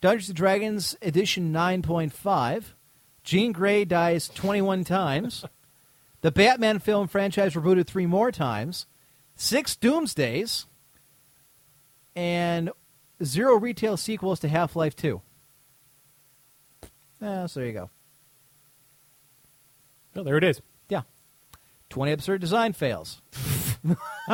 [0.00, 2.64] Dungeons and Dragons Edition 9.5,
[3.22, 5.44] Jean Grey dies 21 times,
[6.20, 8.86] the Batman film franchise rebooted three more times,
[9.36, 10.66] six Doomsdays,
[12.16, 12.70] and
[13.22, 15.20] zero retail sequels to Half Life 2.
[17.20, 17.90] Yeah, so there you go.
[20.14, 20.60] Well, there it is.
[20.88, 21.02] Yeah.
[21.90, 23.20] 20 absurd design fails.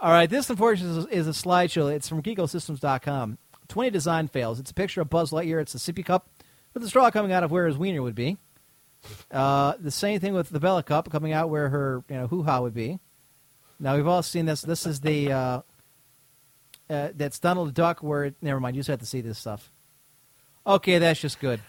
[0.00, 1.92] All right, this unfortunately is a slideshow.
[1.92, 3.38] It's from geekosystems.com.
[3.68, 4.60] 20 design fails.
[4.60, 5.60] It's a picture of Buzz Lightyear.
[5.60, 6.28] It's a sippy cup
[6.72, 8.38] with a straw coming out of where his wiener would be.
[9.30, 12.42] Uh, the same thing with the Bella cup coming out where her you know hoo
[12.42, 12.98] ha would be.
[13.78, 14.62] Now we've all seen this.
[14.62, 15.60] This is the uh,
[16.90, 18.02] uh, that's Donald Duck.
[18.02, 19.70] Where never mind, you just have to see this stuff.
[20.66, 21.60] Okay, that's just good,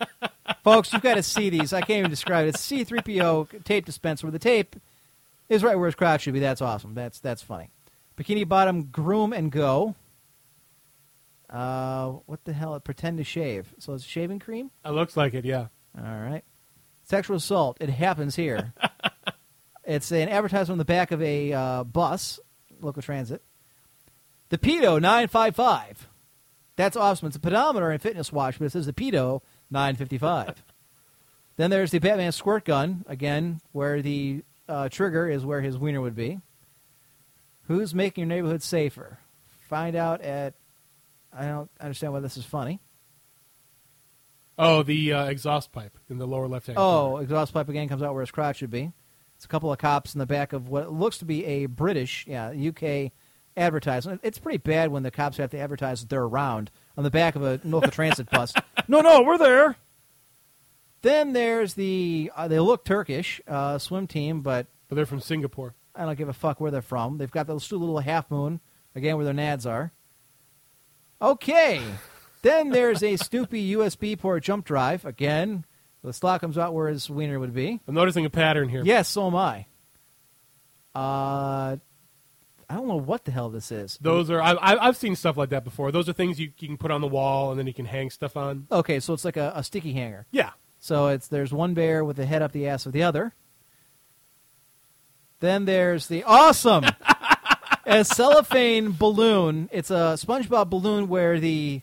[0.64, 0.92] folks.
[0.92, 1.72] You've got to see these.
[1.72, 2.50] I can't even describe it.
[2.50, 4.76] It's C3PO tape dispenser with the tape
[5.48, 6.40] is right where his crotch should be.
[6.40, 6.94] That's awesome.
[6.94, 7.70] That's that's funny.
[8.16, 9.94] Bikini bottom groom and go.
[11.48, 12.78] Uh, what the hell?
[12.80, 13.72] Pretend to shave.
[13.78, 14.70] So it's shaving cream.
[14.84, 15.68] It looks like it, yeah.
[15.96, 16.44] All right.
[17.04, 17.78] Sexual assault.
[17.80, 18.74] It happens here.
[19.84, 22.38] it's an advertisement on the back of a uh, bus,
[22.80, 23.42] local transit.
[24.50, 26.08] The Pedo 955.
[26.76, 27.28] That's awesome.
[27.28, 30.62] It's a pedometer and fitness watch, but it says the Pedo 955.
[31.56, 36.00] then there's the Batman squirt gun, again, where the uh, trigger is where his wiener
[36.00, 36.40] would be.
[37.64, 39.18] Who's making your neighborhood safer?
[39.68, 40.54] Find out at.
[41.32, 42.80] I don't understand why this is funny.
[44.58, 46.78] Oh, the uh, exhaust pipe in the lower left hand.
[46.80, 48.90] Oh, exhaust pipe again comes out where his crotch should be.
[49.36, 52.24] It's a couple of cops in the back of what looks to be a British,
[52.26, 53.12] yeah, UK
[53.56, 54.20] advertisement.
[54.24, 57.36] It's pretty bad when the cops have to advertise that they're around on the back
[57.36, 58.52] of a local transit bus.
[58.90, 59.76] No, no, we're there.
[61.02, 65.74] Then there's the uh, they look Turkish uh, swim team, but But they're from Singapore.
[65.94, 67.18] I don't give a fuck where they're from.
[67.18, 68.60] They've got those two little half moon
[68.94, 69.92] again where their nads are.
[71.20, 71.82] Okay.
[72.42, 75.64] then there's a Snoopy USB port jump drive again.
[76.04, 77.80] The slot comes out where his wiener would be.
[77.88, 78.82] I'm noticing a pattern here.
[78.84, 79.66] Yes, so am I.
[80.94, 81.76] Uh,
[82.70, 83.98] I don't know what the hell this is.
[84.00, 85.90] Those are I, I, I've seen stuff like that before.
[85.90, 88.10] Those are things you, you can put on the wall and then you can hang
[88.10, 88.66] stuff on.
[88.70, 90.26] Okay, so it's like a, a sticky hanger.
[90.30, 90.50] Yeah.
[90.88, 93.34] So it's there's one bear with the head up the ass of the other.
[95.40, 96.86] Then there's the awesome
[97.86, 99.68] a cellophane balloon.
[99.70, 101.82] It's a SpongeBob balloon where the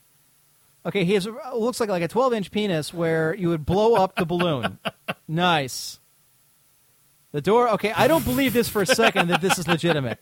[0.88, 4.16] okay he has looks like like a 12 inch penis where you would blow up
[4.16, 4.80] the balloon.
[5.28, 6.00] nice.
[7.32, 7.70] The door.
[7.74, 10.18] Okay, I don't believe this for a second that this is legitimate.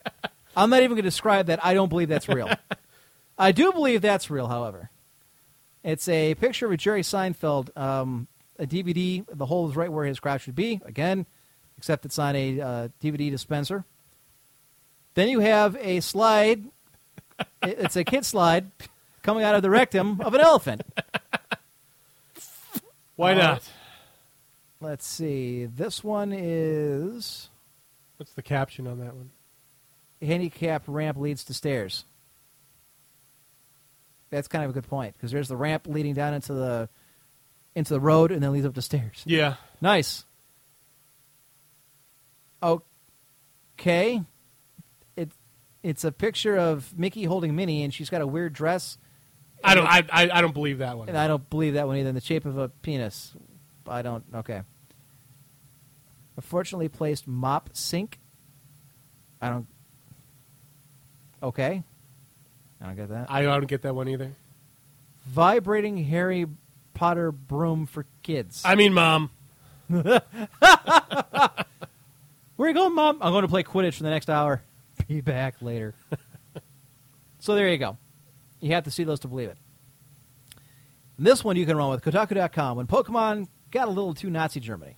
[0.57, 1.63] I'm not even going to describe that.
[1.63, 2.51] I don't believe that's real.
[3.37, 4.89] I do believe that's real, however.
[5.85, 8.27] It's a picture of Jerry Seinfeld, um,
[8.59, 9.25] a DVD.
[9.31, 10.81] The hole is right where his crotch should be.
[10.85, 11.25] Again,
[11.77, 13.85] except it's on a uh, DVD dispenser.
[15.15, 16.63] Then you have a slide.
[17.63, 18.69] It's a kid slide
[19.23, 20.81] coming out of the rectum of an elephant.
[23.15, 23.69] Why Uh, not?
[24.81, 25.65] Let's see.
[25.65, 27.49] This one is
[28.17, 29.31] What's the caption on that one?
[30.21, 32.05] handicap ramp leads to stairs.
[34.29, 36.89] That's kind of a good point because there's the ramp leading down into the
[37.75, 39.23] into the road and then leads up to stairs.
[39.25, 39.55] Yeah.
[39.81, 40.25] Nice.
[42.61, 44.21] Okay.
[45.15, 45.31] It
[45.81, 48.97] it's a picture of Mickey holding Minnie and she's got a weird dress.
[49.63, 51.09] I don't I, I, I don't believe that one.
[51.09, 52.09] And I don't believe that one either.
[52.09, 53.33] In the shape of a penis.
[53.87, 54.23] I don't.
[54.33, 54.61] Okay.
[56.37, 58.19] A fortunately placed mop sink.
[59.41, 59.67] I don't.
[61.41, 61.83] Okay.
[62.81, 63.29] I don't get that.
[63.29, 64.31] I don't get that one either.
[65.27, 66.45] Vibrating Harry
[66.93, 68.61] Potter broom for kids.
[68.65, 69.31] I mean, mom.
[72.55, 73.17] Where you going, Mom?
[73.21, 74.61] I'm going to play Quidditch for the next hour.
[75.07, 75.95] Be back later.
[77.39, 77.97] so there you go.
[78.59, 79.57] You have to see those to believe it.
[81.17, 82.77] And this one you can run with Kotaku.com.
[82.77, 84.95] When Pokemon got a little too Nazi Germany.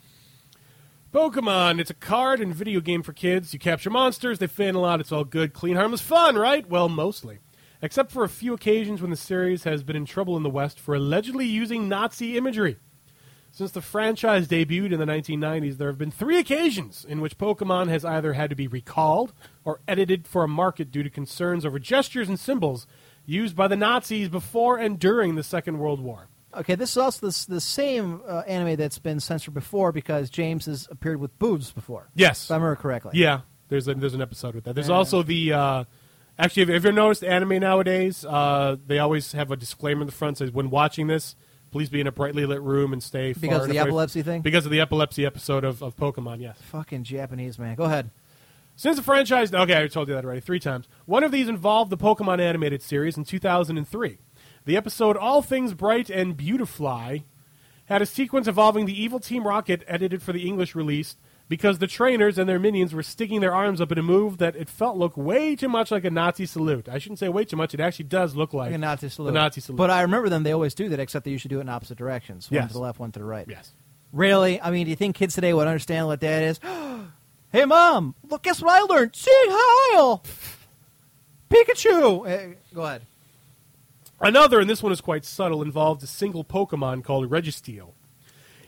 [1.13, 3.53] Pokemon, it's a card and video game for kids.
[3.53, 6.69] You capture monsters, they fan a lot, it's all good, clean, harmless fun, right?
[6.69, 7.39] Well, mostly.
[7.81, 10.79] Except for a few occasions when the series has been in trouble in the West
[10.79, 12.77] for allegedly using Nazi imagery.
[13.51, 17.87] Since the franchise debuted in the 1990s, there have been three occasions in which Pokemon
[17.87, 19.31] has either had to be recalled
[19.63, 22.85] or edited for a market due to concerns over gestures and symbols
[23.25, 26.27] used by the Nazis before and during the Second World War.
[26.53, 30.65] Okay, this is also the, the same uh, anime that's been censored before because James
[30.65, 32.09] has appeared with boobs before.
[32.13, 32.45] Yes.
[32.45, 33.11] If I remember correctly.
[33.15, 34.75] Yeah, there's a, there's an episode with that.
[34.75, 34.95] There's Yeah.
[34.95, 35.83] also the uh,
[36.37, 38.25] actually, have you ever noticed anime nowadays?
[38.25, 41.35] Uh, they always have a disclaimer in the front says, "When watching this,
[41.71, 44.41] please be in a brightly lit room and stay far Because of the epilepsy thing?
[44.41, 46.39] Because of the epilepsy episode of, of Pokemon.
[46.39, 46.57] Yes.
[46.71, 47.75] Fucking Japanese, man.
[47.75, 48.11] Go ahead.
[48.77, 50.87] Since the franchise, okay, I told you that already three times.
[51.05, 54.17] One of these involved the Pokemon animated series in 2003.
[54.65, 57.25] The episode "All Things Bright and Beautifly"
[57.85, 61.15] had a sequence involving the evil Team Rocket, edited for the English release,
[61.47, 64.55] because the trainers and their minions were sticking their arms up in a move that
[64.55, 66.89] it felt looked way too much like a Nazi salute.
[66.89, 69.33] I shouldn't say way too much; it actually does look like Like a Nazi salute.
[69.33, 69.77] The Nazi salute.
[69.77, 71.97] But I remember them, they always do that, except they usually do it in opposite
[71.97, 72.49] directions.
[72.49, 72.67] One Yes.
[72.69, 73.45] to the left, one to the right.
[73.49, 73.71] yes.
[74.11, 74.61] Really?
[74.61, 76.59] I mean, do you think kids today would understand what that is?
[77.51, 79.15] hey, Mom, look, guess what I learned?
[79.15, 80.23] Sieg Heil!
[81.49, 82.27] Pikachu!
[82.27, 83.01] Eh, go ahead.
[84.19, 87.91] Another, and this one is quite subtle, involved a single Pokemon called Registeel.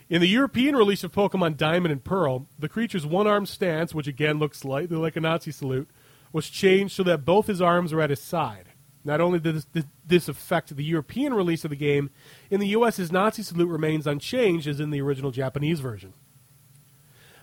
[0.09, 4.07] In the European release of Pokemon Diamond and Pearl, the creature's one arm stance, which
[4.07, 5.89] again looks slightly like a Nazi salute,
[6.31, 8.69] was changed so that both his arms are at his side.
[9.03, 12.09] Not only did this, did this affect the European release of the game,
[12.49, 16.13] in the US his Nazi salute remains unchanged as in the original Japanese version.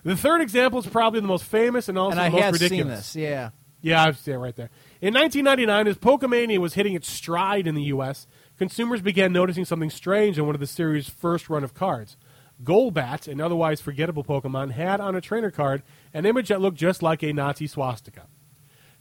[0.03, 2.53] The third example is probably the most famous and also and I the most have
[2.53, 3.05] ridiculous.
[3.07, 3.49] seen this, yeah.
[3.81, 4.71] Yeah, I've seen it right there.
[5.01, 8.25] In 1999, as Pokemania was hitting its stride in the U.S.,
[8.57, 12.17] consumers began noticing something strange in one of the series' first run of cards.
[12.63, 15.83] Golbat, an otherwise forgettable Pokemon, had on a trainer card
[16.13, 18.27] an image that looked just like a Nazi swastika.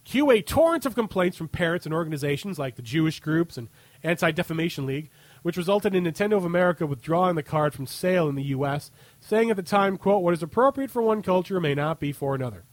[0.05, 3.69] Cue a torrent of complaints from parents and organizations like the Jewish groups and
[4.03, 5.09] Anti Defamation League,
[5.43, 9.51] which resulted in Nintendo of America withdrawing the card from sale in the U.S., saying
[9.51, 12.65] at the time, quote, what is appropriate for one culture may not be for another.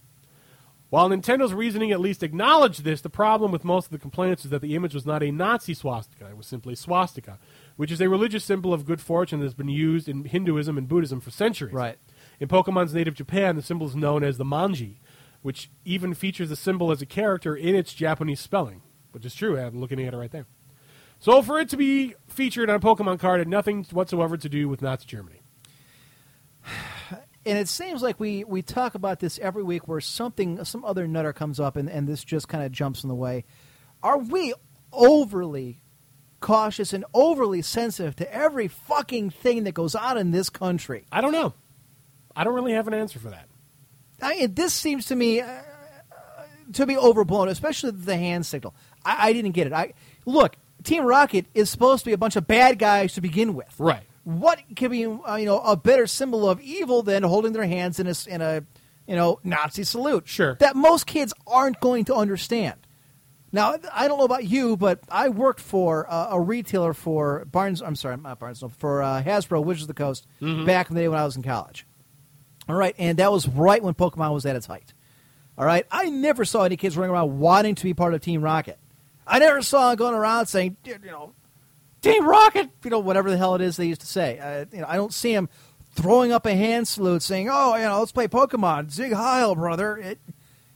[0.90, 4.52] While Nintendo's reasoning at least acknowledged this, the problem with most of the complaints is
[4.52, 6.28] that the image was not a Nazi swastika.
[6.28, 7.40] It was simply swastika,
[7.82, 10.88] which is a religious symbol of good fortune that has been used in Hinduism and
[10.88, 11.74] Buddhism for centuries.
[11.74, 11.98] Right.
[12.40, 14.98] In Pokemon's native Japan, the symbol is known as the manji,
[15.42, 19.58] which even features the symbol as a character in its Japanese spelling, which is true.
[19.58, 20.46] I'm looking at it right there.
[21.18, 24.70] So for it to be featured on a Pokemon card had nothing whatsoever to do
[24.70, 25.42] with Nazi Germany.
[27.48, 31.08] and it seems like we, we talk about this every week where something some other
[31.08, 33.44] nutter comes up and, and this just kind of jumps in the way
[34.04, 34.54] are we
[34.94, 35.82] overly
[36.42, 41.22] cautious and overly sensitive to every fucking thing that goes on in this country I
[41.22, 41.54] don't know.
[42.36, 43.48] I don't really have an answer for that.
[44.22, 45.48] I mean, this seems to me uh,
[46.74, 48.74] to be overblown especially the hand signal
[49.06, 49.94] I, I didn't get it i
[50.26, 53.74] look team rocket is supposed to be a bunch of bad guys to begin with
[53.78, 54.04] Right.
[54.24, 58.00] what could be uh, you know a better symbol of evil than holding their hands
[58.00, 58.64] in a in a
[59.08, 60.28] you know Nazi salute?
[60.28, 60.56] Sure.
[60.60, 62.76] that most kids aren't going to understand.
[63.52, 67.82] Now I don't know about you, but I worked for uh, a retailer for Barnes.
[67.82, 68.62] I'm sorry, not Barnes.
[68.62, 70.26] no, For uh, Hasbro, Wizards of the Coast,
[70.66, 71.86] back in the day when I was in college.
[72.70, 74.94] All right, and that was right when Pokemon was at its height.
[75.58, 78.42] All right, I never saw any kids running around wanting to be part of Team
[78.42, 78.78] Rocket.
[79.28, 81.34] I never saw them going around saying, you know,
[82.02, 84.40] Team Rocket, you know, whatever the hell it is they used to say.
[84.40, 85.50] Uh, you know, I don't see him
[85.94, 89.98] throwing up a hand salute saying, "Oh, you know, let's play Pokemon, Sieg Heil, brother."
[89.98, 90.20] It,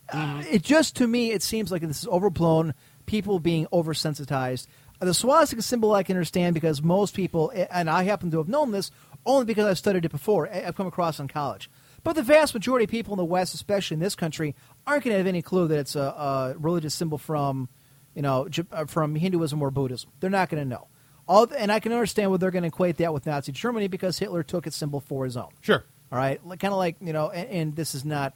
[0.10, 2.74] uh, it just to me, it seems like this is overblown.
[3.06, 4.68] People being oversensitized.
[5.00, 8.72] The swastika symbol I can understand because most people, and I happen to have known
[8.72, 8.92] this
[9.26, 10.50] only because I've studied it before.
[10.52, 11.70] I've come across it in college.
[12.04, 15.14] But the vast majority of people in the West, especially in this country, aren't going
[15.14, 17.68] to have any clue that it's a, a religious symbol from,
[18.14, 20.12] you know, uh, from Hinduism or Buddhism.
[20.20, 20.88] They're not going to know.
[21.28, 24.20] All, and I can understand why they're going to equate that with Nazi Germany because
[24.20, 25.50] Hitler took its symbol for his own.
[25.62, 25.84] Sure.
[26.12, 28.36] All right, kind of like you know, and, and this is not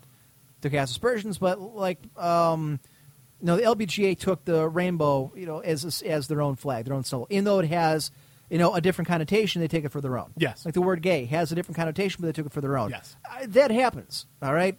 [0.62, 2.80] to cast aspersions, but like um,
[3.40, 6.94] you know, the LBGA took the rainbow, you know, as as their own flag, their
[6.94, 8.12] own symbol, even though it has
[8.50, 10.32] you know a different connotation, they take it for their own.
[10.38, 10.66] Yes.
[10.66, 12.90] like the word "gay" has a different connotation, but they took it for their own.
[12.90, 13.16] Yes.
[13.30, 14.26] Uh, that happens.
[14.42, 14.78] All right.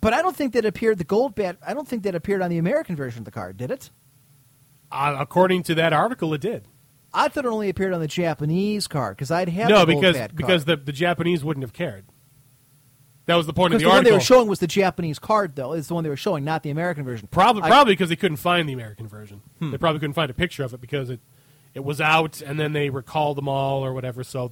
[0.00, 1.56] But I don't think that appeared the Golbat.
[1.66, 3.90] I don't think that appeared on the American version of the card, did it?
[4.92, 6.68] Uh, according to that article, it did.
[7.14, 10.02] I thought it only appeared on the Japanese card because I'd have no, the gold
[10.02, 12.04] because because the, the Japanese wouldn't have cared.
[13.26, 15.18] That was the point of the, the the, one they were showing was the Japanese
[15.18, 15.72] card, though.
[15.72, 17.28] Is the one they were showing, not the American version.
[17.30, 19.40] Probably, I- probably because they couldn't find the American version.
[19.58, 19.70] Hmm.
[19.70, 21.20] They probably couldn't find a picture of it because it
[21.72, 24.22] it was out, and then they recalled them all or whatever.
[24.22, 24.48] So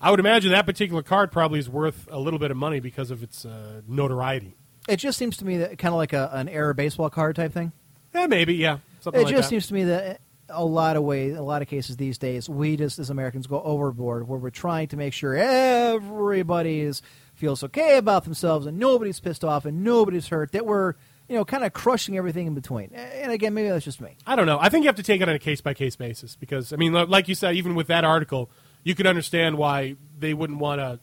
[0.00, 3.10] I would imagine that particular card probably is worth a little bit of money because
[3.10, 4.54] of its uh, notoriety.
[4.88, 7.52] It just seems to me that kind of like a, an error baseball card type
[7.52, 7.72] thing.
[8.14, 9.50] Yeah, maybe, yeah, something it like just that.
[9.50, 12.76] seems to me that a lot of ways, a lot of cases these days, we
[12.76, 17.02] just as Americans go overboard, where we're trying to make sure everybody is
[17.38, 20.52] feels okay about themselves and nobody's pissed off and nobody's hurt.
[20.52, 20.94] That we're
[21.28, 22.90] you know kind of crushing everything in between.
[22.94, 24.16] And again, maybe that's just me.
[24.26, 24.58] I don't know.
[24.60, 26.76] I think you have to take it on a case by case basis because I
[26.76, 28.50] mean, like you said, even with that article,
[28.84, 31.00] you could understand why they wouldn't want a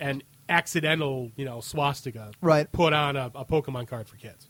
[0.00, 2.70] an accidental, you know, swastika Right.
[2.70, 4.48] put on a, a Pokemon card for kids.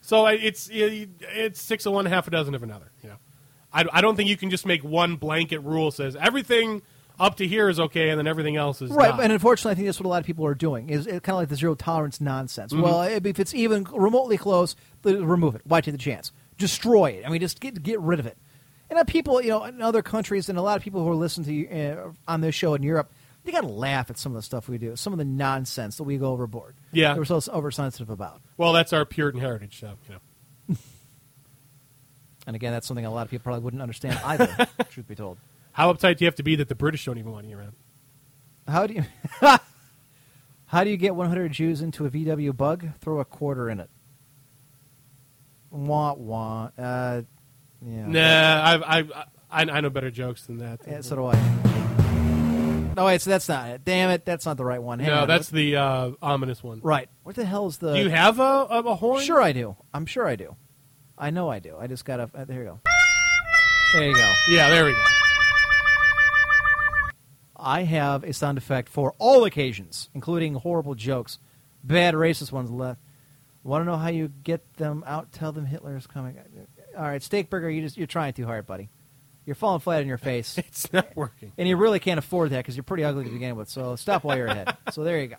[0.00, 2.92] So it's it's six of one, half a dozen of another.
[3.02, 3.16] You know,
[3.72, 6.82] I, I don't think you can just make one blanket rule says everything
[7.18, 9.22] up to here is okay and then everything else is Right, not.
[9.22, 10.90] and unfortunately, I think that's what a lot of people are doing.
[10.90, 12.72] Is kind of like the zero tolerance nonsense.
[12.72, 12.82] Mm-hmm.
[12.82, 15.62] Well, if it's even remotely close, remove it.
[15.64, 16.32] Why take the chance?
[16.58, 17.24] Destroy it.
[17.26, 18.36] I mean, just get get rid of it.
[18.88, 21.66] And people, you know, in other countries, and a lot of people who are listening
[21.68, 23.10] to uh, on this show in Europe,
[23.44, 25.96] they got to laugh at some of the stuff we do, some of the nonsense
[25.96, 26.76] that we go overboard.
[26.92, 27.16] Yeah.
[27.16, 28.40] we're so oversensitive about.
[28.56, 29.80] well, that's our Puritan heritage.
[29.80, 30.14] So you
[30.68, 30.76] know,
[32.46, 34.68] And again, that's something a lot of people probably wouldn't understand either.
[34.90, 35.38] truth be told,
[35.76, 37.74] how uptight do you have to be that the British don't even want you around?
[38.66, 39.04] how do you
[40.66, 42.88] how do you get 100 Jews into a VW Bug?
[42.98, 43.90] Throw a quarter in it.
[45.70, 46.70] Wah wah.
[46.78, 47.22] Uh,
[47.84, 48.06] yeah.
[48.06, 49.12] Nah, I've, I've,
[49.50, 50.80] I I know better jokes than that.
[50.86, 52.94] Yeah, so do I.
[52.96, 53.84] No, wait, so that's not it.
[53.84, 54.98] Damn it, that's not the right one.
[54.98, 55.28] Hang no, on.
[55.28, 56.80] that's the uh, ominous one.
[56.82, 57.10] right.
[57.22, 57.92] What the hell is the?
[57.92, 59.22] Do you have a, a, a horn?
[59.22, 59.76] Sure, I do.
[59.92, 60.56] I'm sure I do.
[61.18, 61.76] I know I do.
[61.78, 62.30] I just gotta.
[62.34, 62.80] Uh, there you go.
[63.92, 64.32] There you go.
[64.48, 65.04] Yeah, there we go.
[67.66, 71.40] I have a sound effect for all occasions, including horrible jokes,
[71.82, 73.00] bad racist ones left.
[73.64, 75.32] Want to know how you get them out?
[75.32, 76.38] Tell them Hitler is coming.
[76.96, 78.88] All right, Steakburger, you just you're trying too hard, buddy.
[79.44, 80.56] You're falling flat on your face.
[80.58, 81.52] It's not working.
[81.58, 83.68] And you really can't afford that because you're pretty ugly to begin with.
[83.68, 84.76] So stop while you're ahead.
[84.92, 85.38] so there you go.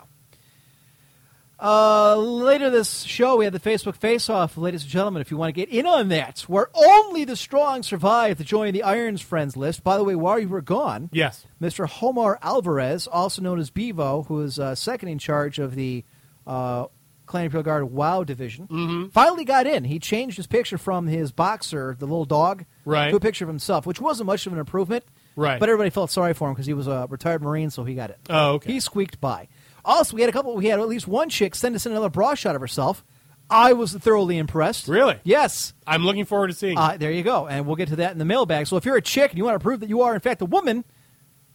[1.60, 5.20] Uh, later this show, we have the Facebook Face Off, ladies and gentlemen.
[5.20, 8.72] If you want to get in on that, where only the strong survive to join
[8.72, 9.82] the Irons Friends list.
[9.82, 11.44] By the way, while you were gone, Yes.
[11.60, 11.88] Mr.
[11.88, 16.04] Homar Alvarez, also known as Bevo, who is uh, second in charge of the
[16.46, 16.86] uh,
[17.26, 19.08] Clan Imperial Guard WoW division, Mm-hmm.
[19.08, 19.82] finally got in.
[19.82, 23.10] He changed his picture from his boxer, the little dog, Right.
[23.10, 25.04] to a picture of himself, which wasn't much of an improvement.
[25.34, 25.58] Right.
[25.60, 28.10] But everybody felt sorry for him because he was a retired Marine, so he got
[28.10, 28.18] it.
[28.30, 28.72] Oh, okay.
[28.74, 29.48] He squeaked by.
[29.84, 30.54] Also, we had a couple.
[30.54, 33.04] We had at least one chick send us in another bra shot of herself.
[33.50, 34.88] I was thoroughly impressed.
[34.88, 35.18] Really?
[35.24, 35.72] Yes.
[35.86, 36.74] I'm looking forward to seeing.
[36.76, 36.78] it.
[36.80, 38.66] Uh, there you go, and we'll get to that in the mailbag.
[38.66, 40.42] So if you're a chick and you want to prove that you are in fact
[40.42, 40.84] a woman,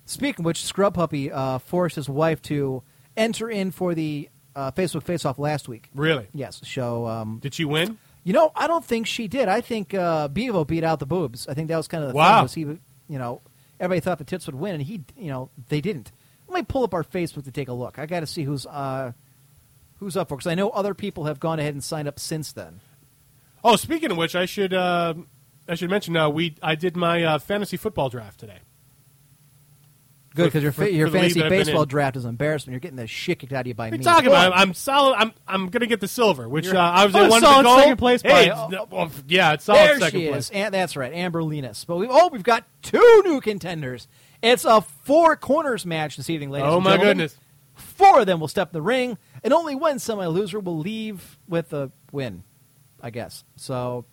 [0.05, 2.82] speaking of which, Scrub Puppy uh, forced his wife to
[3.15, 5.89] enter in for the uh, Facebook Face Off last week.
[5.93, 6.28] really?
[6.34, 7.05] Yes, show.
[7.07, 7.97] Um, Did she win?
[8.24, 9.47] you know, I don't think she did.
[9.49, 11.47] I think uh, Bevo beat out the boobs.
[11.47, 12.38] I think that was kind of the Wow.
[12.38, 12.43] thing.
[12.43, 13.41] Was he, you know,
[13.80, 16.11] everybody thought the tits would win, and he, you know, they didn't.
[16.54, 17.97] Let me pull up our Facebook to take a look.
[17.99, 19.14] I got to see who's uh,
[19.99, 22.51] who's up for because I know other people have gone ahead and signed up since
[22.51, 22.80] then.
[23.64, 25.14] Oh, speaking of which, I should uh,
[25.68, 28.60] I should mention uh, we I did my uh, fantasy football draft today.
[30.36, 32.74] Good because your for- your for fantasy baseball draft is an embarrassment.
[32.74, 33.97] You're getting the shit kicked out of you by What me.
[33.99, 34.51] you talking about?
[34.54, 35.16] I'm, I'm solid.
[35.18, 37.70] I'm I'm gonna get the silver, which uh, I was Oh, I wanted solid to
[37.70, 40.45] go second place Hey, it's- no, well, yeah, it's solid there second she place.
[40.45, 41.86] is, and that's right, Amber Linus.
[41.86, 44.08] But we oh, we've got two new contenders.
[44.44, 46.68] It's a four corners match this evening, ladies.
[46.70, 47.18] Oh and my gentlemen.
[47.18, 47.38] goodness!
[47.76, 51.72] Four of them will step in the ring, and only one semi-loser will leave with
[51.74, 52.44] a win,
[53.02, 53.46] I guess.
[53.56, 54.06] So,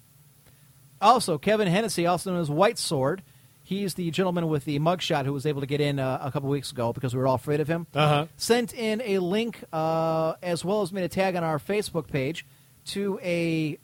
[1.01, 3.23] also Kevin Hennessy, also known as White Sword,
[3.65, 6.49] he's the gentleman with the mugshot who was able to get in uh, a couple
[6.49, 7.87] weeks ago because we were all afraid of him.
[7.95, 8.27] Uh-huh.
[8.37, 12.47] Sent in a link uh, as well as made a tag on our Facebook page
[12.87, 13.79] to a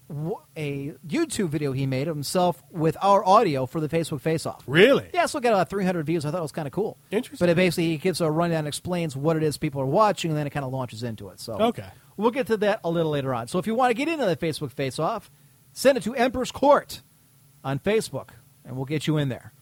[0.57, 4.65] a YouTube video he made of himself with our audio for the Facebook Face Off.
[4.67, 5.09] Really?
[5.13, 6.25] Yeah, so we got uh, about 300 views.
[6.25, 6.99] I thought it was kind of cool.
[7.11, 7.45] Interesting.
[7.45, 10.39] But it basically he gives a rundown, explains what it is people are watching, and
[10.39, 11.41] then it kind of launches into it.
[11.41, 11.87] So Okay.
[12.17, 13.49] we'll get to that a little later on.
[13.49, 15.31] So if you want to get into the Facebook Face Off,
[15.73, 17.03] send it to Emperor's Court
[17.63, 18.31] on Facebook,
[18.65, 19.53] and we'll get you in there.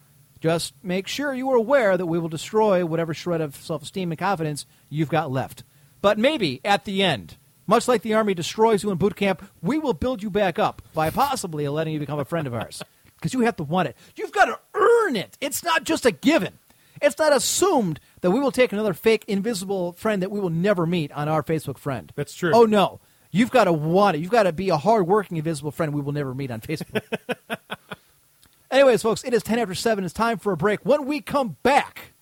[0.41, 4.19] Just make sure you are aware that we will destroy whatever shred of self-esteem and
[4.19, 5.65] confidence you've got left.
[6.03, 9.79] But maybe at the end, much like the army destroys you in boot camp, we
[9.79, 12.83] will build you back up by possibly letting you become a friend of ours.
[13.17, 13.97] Because you have to want it.
[14.17, 15.39] You've got to earn it.
[15.41, 16.59] It's not just a given.
[17.01, 20.85] It's not assumed that we will take another fake invisible friend that we will never
[20.85, 22.13] meet on our Facebook friend.
[22.17, 22.51] That's true.
[22.55, 23.01] Oh no.
[23.31, 24.21] You've got to want it.
[24.21, 25.95] You've got to be a hard-working, invisible friend.
[25.95, 27.03] We will never meet on Facebook.
[28.71, 30.05] Anyways, folks, it is 10 after 7.
[30.05, 30.85] It's time for a break.
[30.85, 32.14] When we come back,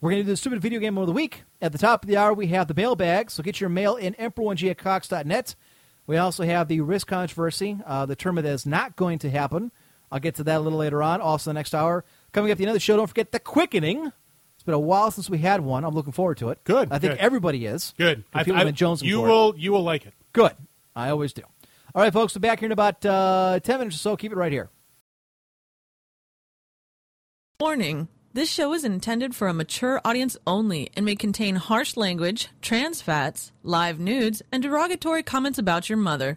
[0.00, 1.44] we're going to do the stupid video game of the week.
[1.62, 3.30] At the top of the hour, we have the mailbag.
[3.30, 5.54] So get your mail in emperor1g at cox.net.
[6.06, 9.72] We also have the risk controversy, uh, the tournament that is not going to happen.
[10.12, 11.20] I'll get to that a little later on.
[11.20, 12.04] Also, the next hour.
[12.32, 14.12] Coming up at the end of the show, don't forget the quickening.
[14.54, 15.84] It's been a while since we had one.
[15.84, 16.62] I'm looking forward to it.
[16.64, 17.20] Good, I think good.
[17.20, 17.92] everybody is.
[17.98, 18.24] Good.
[18.32, 19.30] I, people have been jonesing you for it.
[19.30, 20.14] will you will like it.
[20.32, 20.52] Good.
[20.94, 21.42] I always do.
[21.94, 24.16] All right, folks, we're back here in about uh, 10 minutes or so.
[24.16, 24.68] Keep it right here.
[27.58, 32.48] Warning this show is intended for a mature audience only and may contain harsh language,
[32.60, 36.36] trans fats, live nudes, and derogatory comments about your mother.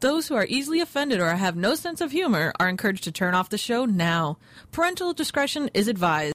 [0.00, 3.34] Those who are easily offended or have no sense of humor are encouraged to turn
[3.34, 4.36] off the show now.
[4.70, 6.34] Parental discretion is advised.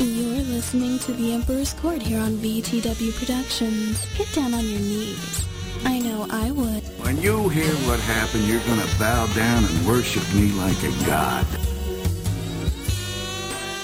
[0.00, 4.04] You're listening to The Emperor's Court here on VTW Productions.
[4.18, 5.46] Get down on your knees.
[5.86, 6.82] I know I would.
[7.04, 11.46] When you hear what happened, you're gonna bow down and worship me like a god.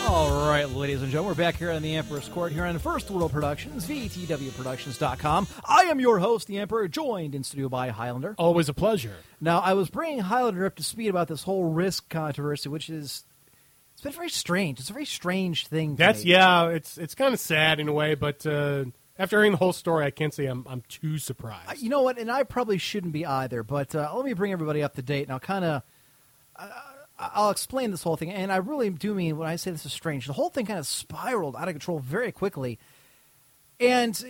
[0.09, 3.09] All right, ladies and gentlemen, we're back here on the Emperor's Court here on First
[3.11, 5.47] World Productions, VTWProductions.com.
[5.65, 8.35] I am your host, the Emperor, joined in studio by Highlander.
[8.37, 9.15] Always a pleasure.
[9.41, 13.25] Now, I was bringing Highlander up to speed about this whole risk controversy, which is
[13.95, 14.81] it's been very strange.
[14.81, 15.93] It's a very strange thing.
[15.93, 16.33] to That's me.
[16.33, 16.69] yeah.
[16.71, 18.87] It's it's kind of sad in a way, but uh,
[19.23, 21.69] after hearing the whole story, I can't say I'm I'm too surprised.
[21.71, 22.19] Uh, You know what?
[22.19, 23.63] And I probably shouldn't be either.
[23.63, 25.83] But uh, let me bring everybody up to date, and I'll kind of
[26.57, 26.69] uh,
[27.19, 28.33] I'll explain this whole thing.
[28.33, 30.27] And I really do mean when I say this is strange.
[30.27, 32.81] The whole thing kind of spiraled out of control very quickly,
[33.79, 34.21] and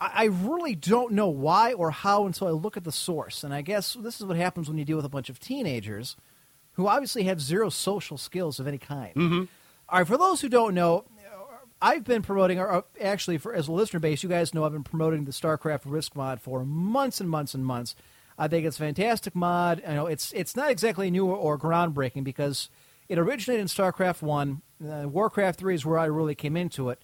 [0.00, 3.44] I I really don't know why or how until I look at the source.
[3.44, 6.16] And I guess this is what happens when you deal with a bunch of teenagers
[6.72, 9.14] who obviously have zero social skills of any kind.
[9.14, 9.44] Mm-hmm.
[9.88, 11.04] All right, for those who don't know,
[11.80, 14.72] I've been promoting, or uh, actually, for as a listener base, you guys know I've
[14.72, 17.94] been promoting the StarCraft Risk mod for months and months and months.
[18.38, 19.82] I think it's a fantastic mod.
[19.86, 22.70] I know it's it's not exactly new or, or groundbreaking because
[23.08, 24.62] it originated in StarCraft One.
[24.82, 27.00] Uh, Warcraft Three is where I really came into it,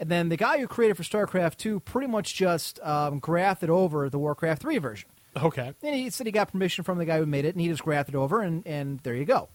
[0.00, 4.08] and then the guy who created for StarCraft Two pretty much just um, grafted over
[4.08, 5.10] the Warcraft Three version.
[5.36, 5.74] okay.
[5.82, 7.82] And he said he got permission from the guy who made it, and he just
[7.82, 9.48] grafted over, and, and there you go.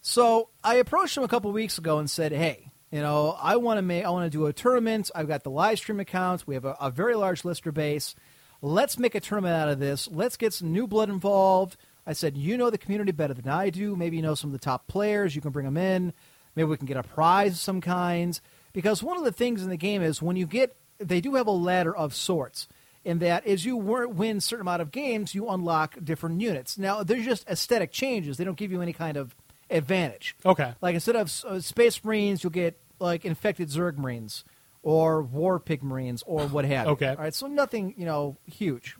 [0.00, 3.78] So I approached him a couple weeks ago and said, "Hey, you know, I want
[3.78, 5.10] to make, I want to do a tournament.
[5.16, 6.46] I've got the live stream accounts.
[6.46, 8.14] We have a, a very large listener base.
[8.62, 10.08] Let's make a tournament out of this.
[10.12, 11.76] Let's get some new blood involved."
[12.06, 13.96] I said, "You know the community better than I do.
[13.96, 15.34] Maybe you know some of the top players.
[15.34, 16.12] You can bring them in.
[16.54, 18.40] Maybe we can get a prize of some kinds."
[18.72, 21.48] Because one of the things in the game is when you get, they do have
[21.48, 22.68] a ladder of sorts
[23.04, 26.78] in that as you win a certain amount of games, you unlock different units.
[26.78, 28.36] Now, there's just aesthetic changes.
[28.36, 29.34] They don't give you any kind of
[29.70, 30.36] advantage.
[30.44, 30.72] Okay.
[30.80, 34.44] Like instead of uh, Space Marines, you'll get like infected Zerg Marines
[34.82, 36.92] or War Pig Marines or what have you.
[36.92, 37.08] Okay.
[37.08, 37.34] All right.
[37.34, 38.96] So nothing, you know, huge.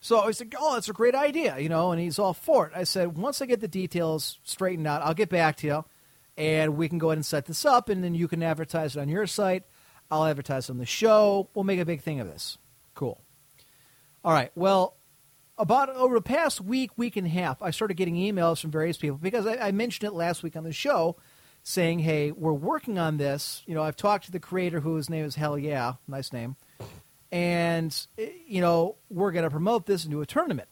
[0.00, 2.72] So I said, "Oh, that's a great idea," you know, and he's all for it.
[2.74, 5.84] I said, "Once I get the details straightened out, I'll get back to you,
[6.36, 9.00] and we can go ahead and set this up, and then you can advertise it
[9.00, 9.64] on your site.
[10.10, 11.50] I'll advertise it on the show.
[11.52, 12.58] We'll make a big thing of this.
[12.94, 13.20] Cool.
[14.24, 14.52] All right.
[14.54, 14.96] Well,
[15.58, 18.96] about over the past week, week and a half, I started getting emails from various
[18.96, 21.16] people because I, I mentioned it last week on the show,
[21.68, 25.26] saying, "Hey, we're working on this." You know, I've talked to the creator, whose name
[25.26, 26.56] is Hell Yeah, nice name,
[27.30, 30.68] and eh, you know, we're going to promote this into a tournament.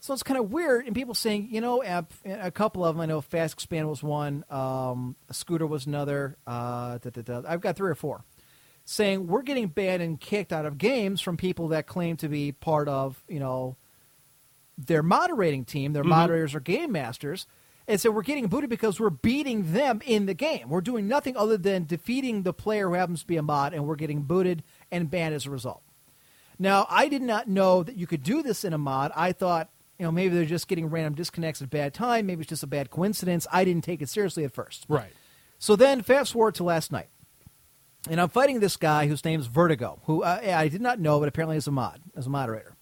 [0.00, 3.02] So it's kind of weird, and people saying, you know, a, a couple of them.
[3.02, 6.38] I know Fast Expand was one, um, Scooter was another.
[6.46, 7.42] Uh, da, da, da.
[7.46, 8.24] I've got three or four
[8.86, 12.52] saying we're getting banned and kicked out of games from people that claim to be
[12.52, 13.76] part of, you know,
[14.78, 15.92] their moderating team.
[15.92, 17.46] Their moderators are game masters.
[17.88, 20.68] And so we're getting booted because we're beating them in the game.
[20.68, 23.86] We're doing nothing other than defeating the player who happens to be a mod, and
[23.86, 24.62] we're getting booted
[24.92, 25.82] and banned as a result.
[26.58, 29.10] Now, I did not know that you could do this in a mod.
[29.16, 32.26] I thought, you know, maybe they're just getting random disconnects at a bad time.
[32.26, 33.46] Maybe it's just a bad coincidence.
[33.50, 34.84] I didn't take it seriously at first.
[34.86, 35.12] Right.
[35.58, 37.08] So then, fast forward to last night,
[38.08, 41.28] and I'm fighting this guy whose name's Vertigo, who uh, I did not know, but
[41.28, 42.76] apparently is a mod, as a moderator.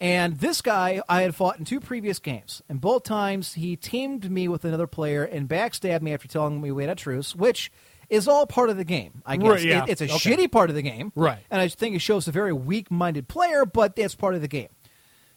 [0.00, 4.30] And this guy I had fought in two previous games, and both times he teamed
[4.30, 7.72] me with another player and backstabbed me after telling me we had a truce, which
[8.08, 9.22] is all part of the game.
[9.26, 9.82] I guess Right, yeah.
[9.84, 10.14] It- it's a Okay.
[10.36, 11.40] shitty part of the game, Right.
[11.50, 14.68] And I think it shows a very weak-minded player, but that's part of the game.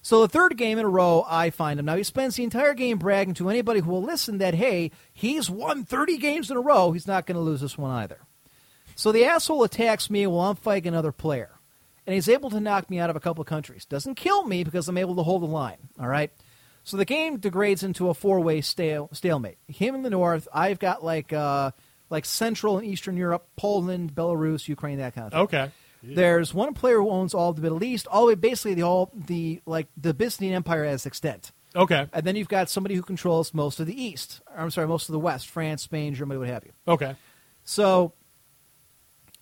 [0.04, 1.86] So the third game in a row, I find him.
[1.86, 5.50] Now he spends the entire game bragging to anybody who will listen that hey, he's
[5.50, 6.92] won 30 games in a row.
[6.92, 8.20] He's not going to lose this one either.
[8.96, 11.52] So the asshole attacks me while I'm fighting another player,
[12.06, 13.86] and he's able to knock me out of a couple of countries.
[13.86, 15.78] Doesn't kill me because I'm able to hold the line.
[16.00, 16.32] All right.
[16.84, 19.58] So the game degrades into a four-way stale, stalemate.
[19.68, 21.72] Him in the north, I've got like uh,
[22.10, 25.42] like Central and Eastern Europe, Poland, Belarus, Ukraine, that kind of thing.
[25.42, 25.72] Okay.
[26.04, 28.82] There's one player who owns all of the Middle East, all the way basically the
[28.82, 31.52] all the like the Byzantine Empire as extent.
[31.76, 32.08] Okay.
[32.12, 34.42] And then you've got somebody who controls most of the East.
[34.58, 36.72] I'm sorry, most of the West, France, Spain, Germany, what have you.
[36.88, 37.16] Okay.
[37.64, 38.14] So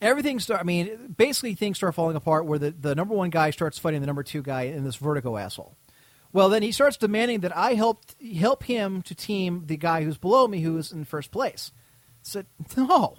[0.02, 0.62] everything start.
[0.62, 4.02] I mean, basically things start falling apart where the, the number one guy starts fighting
[4.02, 5.76] the number two guy in this Vertigo asshole.
[6.32, 8.06] Well, then he starts demanding that I help
[8.38, 11.72] help him to team the guy who's below me, who is in first place.
[12.22, 12.46] said,
[12.78, 13.18] no,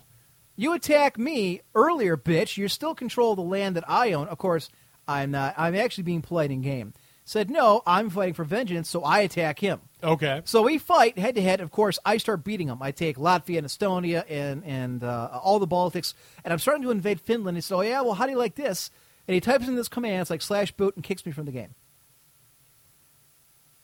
[0.55, 2.57] you attack me earlier, bitch.
[2.57, 4.29] You still control the land that I own.
[4.29, 4.69] Of course,
[5.09, 5.55] I'm not.
[5.57, 6.93] I'm actually being polite in game.
[7.31, 9.79] Said, no, I'm fighting for vengeance, so I attack him.
[10.03, 10.43] Okay.
[10.47, 11.61] So we fight head to head.
[11.61, 12.83] Of course, I start beating him.
[12.83, 16.91] I take Latvia and Estonia and and uh, all the Baltics, and I'm starting to
[16.91, 17.57] invade Finland.
[17.57, 18.91] He said, "Oh yeah, well, how do you like this?"
[19.29, 21.53] And he types in this command, it's like slash boot, and kicks me from the
[21.53, 21.73] game.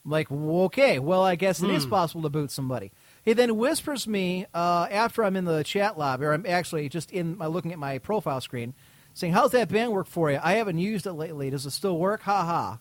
[0.04, 2.90] I'm like, okay, well, I guess it is possible to boot somebody.
[3.24, 7.12] He then whispers me uh, after I'm in the chat lobby, or I'm actually just
[7.12, 8.74] in my looking at my profile screen,
[9.14, 10.40] saying, "How's that band work for you?
[10.42, 11.48] I haven't used it lately.
[11.50, 12.22] Does it still work?
[12.22, 12.80] Ha ha."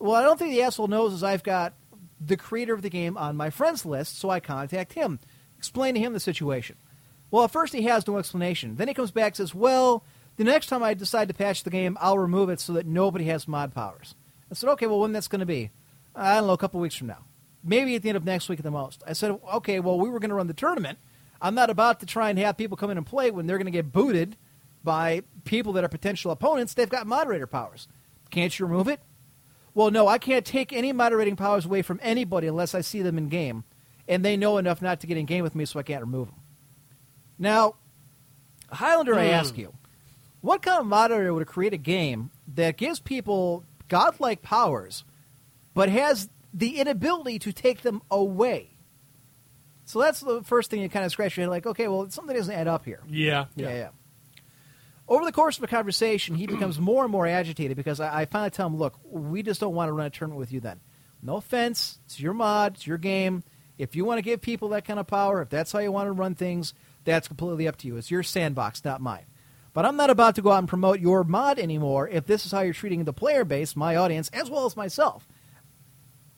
[0.00, 1.74] Well, I don't think the asshole knows is I've got
[2.18, 5.20] the creator of the game on my friends list, so I contact him,
[5.58, 6.76] explain to him the situation.
[7.30, 8.76] Well, at first he has no explanation.
[8.76, 10.02] Then he comes back and says, "Well,
[10.36, 13.26] the next time I decide to patch the game, I'll remove it so that nobody
[13.26, 14.14] has mod powers."
[14.50, 15.70] I said, "Okay, well, when that's going to be?"
[16.14, 17.26] I don't know, a couple weeks from now.
[17.62, 19.02] Maybe at the end of next week at the most.
[19.06, 20.98] I said, "Okay, well, we were going to run the tournament.
[21.42, 23.66] I'm not about to try and have people come in and play when they're going
[23.66, 24.36] to get booted
[24.82, 26.74] by people that are potential opponents.
[26.74, 27.86] They've got moderator powers.
[28.30, 29.00] Can't you remove it?"
[29.74, 33.18] Well, no, I can't take any moderating powers away from anybody unless I see them
[33.18, 33.64] in game,
[34.08, 36.28] and they know enough not to get in game with me, so I can't remove
[36.28, 36.40] them.
[37.38, 37.76] Now,
[38.70, 39.34] Highlander, I hmm.
[39.34, 39.72] ask you,
[40.40, 45.04] what kind of moderator would create a game that gives people godlike powers,
[45.74, 48.70] but has the inability to take them away?
[49.84, 52.36] So that's the first thing you kind of scratch your head, like, okay, well, something
[52.36, 53.02] doesn't add up here.
[53.08, 53.46] Yeah.
[53.56, 53.88] Yeah, yeah.
[55.10, 58.24] Over the course of a conversation, he becomes more and more agitated because I, I
[58.26, 60.78] finally tell him, look, we just don't want to run a tournament with you then.
[61.20, 61.98] No offense.
[62.06, 62.76] It's your mod.
[62.76, 63.42] It's your game.
[63.76, 66.06] If you want to give people that kind of power, if that's how you want
[66.06, 67.96] to run things, that's completely up to you.
[67.96, 69.26] It's your sandbox, not mine.
[69.72, 72.52] But I'm not about to go out and promote your mod anymore if this is
[72.52, 75.26] how you're treating the player base, my audience, as well as myself.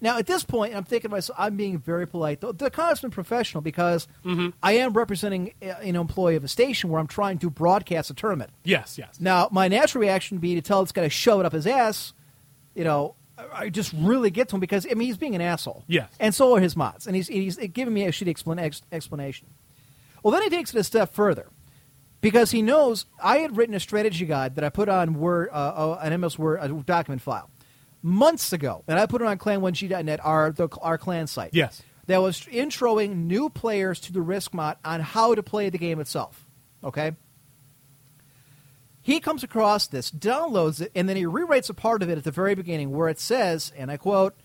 [0.02, 2.40] Now, at this point, I'm thinking to myself, I'm being very polite.
[2.40, 4.08] The, the been professional because
[4.60, 8.14] I am representing uh, an employee of a station where I'm trying to broadcast a
[8.14, 8.50] tournament.
[8.64, 8.98] Yes.
[8.98, 9.20] Yes.
[9.20, 11.68] Now, my natural reaction would be to tell this guy to shove it up his
[11.68, 12.14] ass.
[12.74, 15.40] You know, I I just really get to him because I mean he's being an
[15.40, 15.84] asshole.
[15.86, 16.10] Yes.
[16.18, 19.46] and so are his mods, and he's he's giving me a shitty explan- ex- explanation.
[20.22, 21.48] Well, then he takes it a step further
[22.20, 25.52] because he knows I had written a strategy guide that I put on Word, uh,
[25.52, 27.50] uh, an MS Word a document file
[28.02, 31.54] months ago, and I put it on clan1g.net, our the, our clan site.
[31.54, 31.82] Yes.
[32.06, 36.00] that was introing new players to the Risk mod on how to play the game
[36.00, 36.44] itself.
[36.82, 37.12] Okay.
[39.04, 42.24] He comes across this, downloads it, and then he rewrites a part of it at
[42.24, 44.36] the very beginning where it says, and I quote,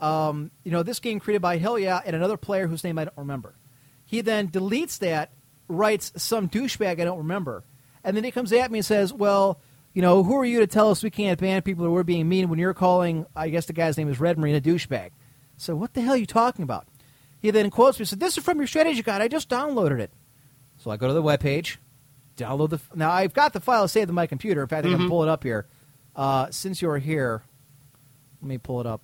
[0.00, 3.04] um, you know, this game created by Hell Yeah and another player whose name I
[3.04, 3.54] don't remember.
[4.04, 5.30] He then deletes that,
[5.68, 7.64] writes some douchebag I don't remember,
[8.02, 9.60] and then he comes at me and says, well,
[9.92, 12.28] you know, who are you to tell us we can't ban people who are being
[12.28, 15.10] mean when you're calling, I guess the guy's name is Red Marine, a douchebag?
[15.56, 16.86] So what the hell are you talking about?
[17.40, 19.20] He then quotes me and said, this is from your strategy guide.
[19.20, 20.12] I just downloaded it.
[20.78, 21.76] So I go to the webpage,
[22.36, 22.80] download the.
[22.94, 24.62] Now I've got the file saved on my computer.
[24.62, 25.66] In fact, I can pull it up here.
[26.16, 27.42] Uh, since you're here,
[28.40, 29.00] let me pull it up,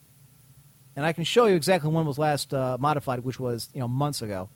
[0.96, 3.80] and I can show you exactly when it was last uh, modified, which was you
[3.80, 4.50] know months ago.